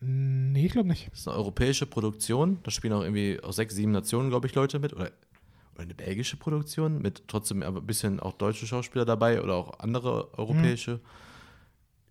Nee, 0.00 0.66
ich 0.66 0.72
glaube 0.72 0.88
nicht. 0.88 1.10
Das 1.10 1.20
ist 1.20 1.28
eine 1.28 1.36
europäische 1.36 1.86
Produktion. 1.86 2.58
Da 2.62 2.70
spielen 2.70 2.92
auch 2.92 3.02
irgendwie 3.02 3.40
aus 3.42 3.56
sechs, 3.56 3.74
sieben 3.74 3.92
Nationen, 3.92 4.28
glaube 4.28 4.46
ich, 4.46 4.54
Leute 4.54 4.78
mit. 4.78 4.92
Oder, 4.92 5.10
oder 5.74 5.82
eine 5.82 5.94
belgische 5.94 6.36
Produktion 6.36 7.00
mit 7.00 7.26
trotzdem 7.26 7.62
aber 7.62 7.80
ein 7.80 7.86
bisschen 7.86 8.20
auch 8.20 8.34
deutsche 8.34 8.66
Schauspieler 8.66 9.04
dabei 9.04 9.42
oder 9.42 9.54
auch 9.54 9.78
andere 9.80 10.36
europäische. 10.38 11.00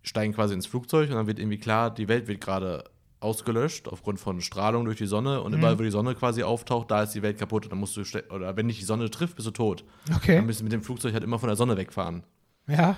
Steigen 0.02 0.34
quasi 0.34 0.52
ins 0.54 0.66
Flugzeug 0.66 1.08
und 1.08 1.16
dann 1.16 1.26
wird 1.26 1.38
irgendwie 1.38 1.58
klar, 1.58 1.90
die 1.94 2.08
Welt 2.08 2.26
wird 2.28 2.40
gerade 2.40 2.84
ausgelöscht 3.24 3.88
aufgrund 3.88 4.20
von 4.20 4.40
Strahlung 4.40 4.84
durch 4.84 4.98
die 4.98 5.06
Sonne 5.06 5.42
und 5.42 5.52
Mhm. 5.52 5.58
überall, 5.58 5.78
wo 5.78 5.82
die 5.82 5.90
Sonne 5.90 6.14
quasi 6.14 6.42
auftaucht, 6.42 6.90
da 6.90 7.02
ist 7.02 7.14
die 7.14 7.22
Welt 7.22 7.38
kaputt 7.38 7.64
und 7.64 7.70
dann 7.72 7.80
musst 7.80 7.96
du, 7.96 8.02
oder 8.30 8.56
wenn 8.56 8.68
dich 8.68 8.78
die 8.78 8.84
Sonne 8.84 9.10
trifft, 9.10 9.36
bist 9.36 9.46
du 9.48 9.50
tot. 9.52 9.84
Dann 10.06 10.16
Okay. 10.16 10.40
bist 10.42 10.60
du 10.60 10.64
mit 10.64 10.72
dem 10.72 10.82
Flugzeug 10.82 11.12
halt 11.14 11.24
immer 11.24 11.38
von 11.38 11.48
der 11.48 11.56
Sonne 11.56 11.76
wegfahren. 11.76 12.22
Ja, 12.68 12.96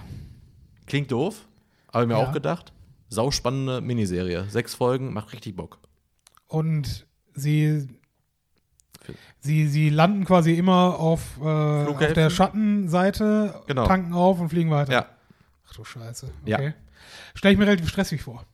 Klingt 0.87 1.11
doof, 1.11 1.49
habe 1.93 2.05
ich 2.05 2.09
mir 2.09 2.15
Ja. 2.15 2.21
auch 2.25 2.33
gedacht. 2.33 2.73
Sauspannende 3.09 3.81
Miniserie. 3.81 4.45
Sechs 4.49 4.75
Folgen, 4.75 5.13
macht 5.13 5.33
richtig 5.33 5.57
Bock. 5.57 5.79
und 6.49 7.07
sie, 7.35 7.89
sie, 9.41 9.67
sie 9.69 9.91
landen 9.91 10.25
quasi 10.25 10.55
immer 10.55 10.99
auf, 10.99 11.39
äh, 11.41 11.45
auf 11.45 11.99
der 11.99 12.31
Schattenseite, 12.31 13.63
Genau. 13.67 13.87
tanken 13.87 14.13
auf 14.13 14.39
und 14.41 14.49
fliegen 14.49 14.71
weiter. 14.71 14.93
Ja. 14.93 15.07
Ach 15.69 15.75
du 15.75 15.85
Scheiße. 15.85 16.31
Ja. 16.45 16.57
Okay. 16.59 16.75
Stelle 17.35 17.53
ich 17.55 17.59
mir 17.59 17.67
relativ 17.67 17.89
stressig 17.89 18.23
vor. 18.23 18.45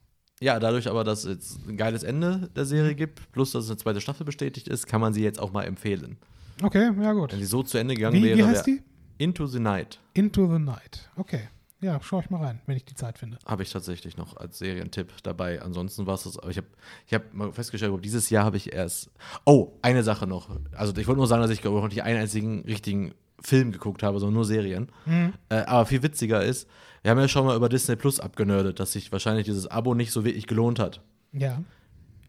Ja, 0.41 0.59
dadurch 0.59 0.87
aber, 0.89 1.03
dass 1.03 1.23
es 1.25 1.59
ein 1.67 1.77
geiles 1.77 2.03
Ende 2.03 2.49
der 2.55 2.63
Mhm. 2.63 2.67
Serie 2.67 2.95
gibt, 2.95 3.31
plus 3.31 3.51
dass 3.51 3.65
es 3.65 3.69
eine 3.69 3.77
zweite 3.77 4.01
Staffel 4.01 4.25
bestätigt 4.25 4.67
ist, 4.67 4.87
kann 4.87 4.99
man 5.01 5.13
sie 5.13 5.23
jetzt 5.23 5.39
auch 5.39 5.51
mal 5.53 5.63
empfehlen. 5.63 6.17
Okay, 6.61 6.91
ja 7.01 7.13
gut. 7.13 7.31
Wenn 7.31 7.39
sie 7.39 7.45
so 7.45 7.63
zu 7.63 7.77
Ende 7.77 7.95
gegangen 7.95 8.15
Wie, 8.17 8.23
wäre, 8.23 8.37
wie 8.37 8.43
heißt 8.43 8.67
die? 8.67 8.81
Into 9.17 9.45
the 9.47 9.59
Night. 9.59 9.99
Into 10.13 10.51
the 10.51 10.59
Night. 10.59 11.09
Okay. 11.15 11.47
ja, 11.81 11.99
schaue 12.01 12.21
ich 12.23 12.29
mal 12.29 12.41
rein, 12.43 12.61
wenn 12.65 12.77
ich 12.77 12.85
die 12.85 12.95
Zeit 12.95 13.17
finde. 13.17 13.37
Habe 13.45 13.63
ich 13.63 13.71
tatsächlich 13.71 14.15
noch 14.17 14.37
als 14.37 14.57
Serientipp 14.57 15.11
dabei. 15.23 15.61
Ansonsten 15.61 16.05
war 16.07 16.15
es 16.15 16.23
das. 16.23 16.37
Aber 16.39 16.49
ich 16.49 16.57
habe 16.57 16.67
ich 17.07 17.13
hab 17.13 17.33
mal 17.33 17.51
festgestellt, 17.51 17.93
dieses 18.03 18.29
Jahr 18.29 18.45
habe 18.45 18.57
ich 18.57 18.71
erst. 18.73 19.11
Oh, 19.45 19.73
eine 19.81 20.03
Sache 20.03 20.25
noch. 20.27 20.49
Also 20.73 20.95
ich 20.95 21.07
wollte 21.07 21.17
nur 21.19 21.27
sagen, 21.27 21.41
dass 21.41 21.51
ich 21.51 21.61
glaube 21.61 21.77
ich 21.77 21.83
noch 21.83 21.89
nicht 21.89 22.03
einen 22.03 22.19
einzigen 22.19 22.61
richtigen 22.61 23.13
Film 23.41 23.71
geguckt 23.73 24.01
habe, 24.03 24.19
sondern 24.19 24.35
nur 24.35 24.45
Serien. 24.45 24.89
Mhm. 25.05 25.33
Äh, 25.49 25.55
aber 25.65 25.85
viel 25.85 26.01
witziger 26.03 26.43
ist, 26.43 26.67
wir 27.03 27.11
haben 27.11 27.19
ja 27.19 27.27
schon 27.27 27.45
mal 27.45 27.55
über 27.55 27.69
Disney 27.69 27.95
Plus 27.95 28.19
abgenördet, 28.19 28.79
dass 28.79 28.93
sich 28.93 29.11
wahrscheinlich 29.11 29.45
dieses 29.45 29.67
Abo 29.67 29.93
nicht 29.93 30.11
so 30.11 30.25
wirklich 30.25 30.47
gelohnt 30.47 30.79
hat. 30.79 31.01
Ja. 31.33 31.61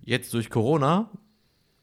Jetzt 0.04 0.34
durch 0.34 0.50
Corona 0.50 1.08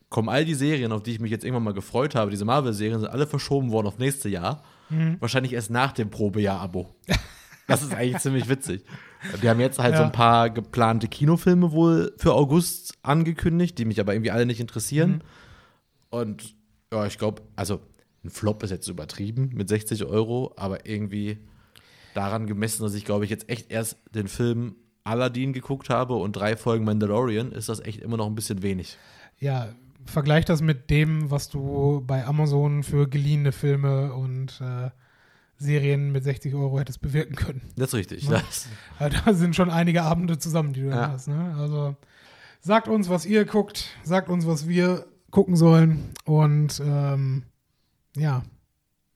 kommen 0.10 0.30
all 0.30 0.44
die 0.46 0.54
Serien, 0.56 0.92
auf 0.92 1.02
die 1.04 1.12
ich 1.12 1.20
mich 1.20 1.32
jetzt 1.32 1.44
irgendwann 1.46 1.64
mal 1.64 1.74
gefreut 1.74 2.16
habe, 2.16 2.30
diese 2.32 2.46
Marvel-Serien, 2.46 3.00
sind 3.00 3.10
alle 3.10 3.26
verschoben 3.28 3.72
worden 3.72 3.88
auf 3.88 3.98
nächste 3.98 4.28
Jahr. 4.30 4.62
Mhm. 4.89 5.16
Wahrscheinlich 5.22 5.54
erst 5.54 5.70
nach 5.72 5.94
dem 5.94 6.10
Probejahr-Abo. 6.10 6.94
Das 7.68 7.84
ist 7.84 7.94
eigentlich 7.94 8.18
ziemlich 8.22 8.50
witzig. 8.50 8.84
Die 9.42 9.48
haben 9.48 9.62
jetzt 9.62 9.80
halt 9.80 9.96
so 9.96 10.02
Ja. 10.02 10.08
ein 10.08 10.12
paar 10.12 10.50
geplante 10.50 11.08
Kinofilme 11.08 11.72
wohl 11.72 12.12
für 12.18 12.34
August 12.34 12.96
angekündigt, 13.02 13.78
die 13.78 13.86
mich 13.86 14.02
aber 14.02 14.14
irgendwie 14.14 14.32
alle 14.32 14.46
nicht 14.46 14.60
interessieren. 14.60 15.12
Mhm. 15.12 15.22
Und 16.10 16.56
ja, 16.92 17.06
ich 17.06 17.18
glaube, 17.18 17.44
also 17.56 17.80
ein 18.26 18.30
Flop 18.30 18.62
ist 18.64 18.72
jetzt 18.72 18.89
übertrieben 18.89 19.52
mit 19.54 19.70
60 19.70 20.04
Euro, 20.04 20.52
aber 20.58 20.86
irgendwie 20.86 21.38
daran 22.14 22.47
gemessen, 22.47 22.84
dass 22.84 22.93
ich 22.93 23.05
glaube 23.05 23.26
ich 23.26 23.32
jetzt 23.32 23.49
echt 23.49 23.72
erst 23.72 23.97
den 24.14 24.28
Film 24.28 24.76
Aladdin 25.03 25.53
geguckt 25.53 25.89
habe 25.89 26.16
und 26.16 26.34
drei 26.36 26.55
Folgen 26.55 26.86
Mandalorian, 26.86 27.51
ist 27.51 27.70
das 27.70 27.80
echt 27.80 28.01
immer 28.01 28.18
noch 28.18 28.28
ein 28.28 28.36
bisschen 28.36 28.62
wenig. 28.62 28.97
Ja, 29.39 29.70
vergleich 30.05 30.45
das 30.45 30.62
mit 30.62 30.89
dem, 30.89 31.32
was 31.32 31.49
du 31.49 32.03
bei 32.05 32.26
Amazon 32.26 32.84
für 32.84 33.07
geliehene 33.09 33.51
Filme 33.51 34.14
und 34.14 34.62
äh, 34.62 34.89
Serien 35.57 36.12
mit 36.12 36.24
60 36.24 36.53
Euro 36.55 36.80
hättest 36.80 37.01
bewirken 37.01 37.36
können. 37.36 37.62
Das 37.76 37.89
ist 37.89 37.95
richtig. 37.95 38.24
Ja. 38.24 38.41
Das, 38.41 38.68
da 39.26 39.34
sind 39.34 39.55
schon 39.55 39.70
einige 39.70 40.03
Abende 40.03 40.38
zusammen, 40.38 40.74
die 40.74 40.82
du 40.82 40.88
Ja. 40.89 40.95
da 41.07 41.12
hast. 41.14 41.28
Ne? 41.28 41.55
Also 41.57 41.95
sagt 42.62 42.88
uns, 42.88 43.09
was 43.09 43.26
ihr 43.26 43.45
guckt, 43.45 43.86
sagt 44.03 44.30
uns, 44.30 44.45
was 44.47 44.68
wir 44.68 45.05
gucken 45.30 45.55
sollen. 45.55 46.12
Und 46.26 46.82
ähm, 46.86 47.43
ja, 48.16 48.43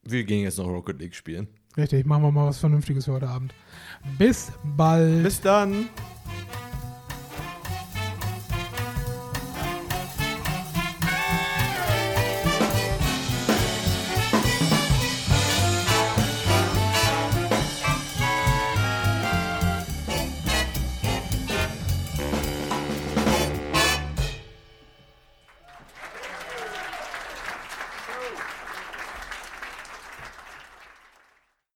wir 0.02 0.24
gehen 0.24 0.42
jetzt 0.42 0.58
noch 0.58 0.66
Rocket 0.68 0.98
League 1.00 1.14
spielen. 1.14 1.48
Richtig, 1.76 2.06
machen 2.06 2.22
wir 2.22 2.32
mal 2.32 2.46
was 2.46 2.58
Vernünftiges 2.58 3.04
für 3.04 3.12
heute 3.12 3.28
Abend. 3.28 3.52
Bis 4.18 4.50
bald. 4.64 5.22
Bis 5.22 5.40
dann. 5.40 5.88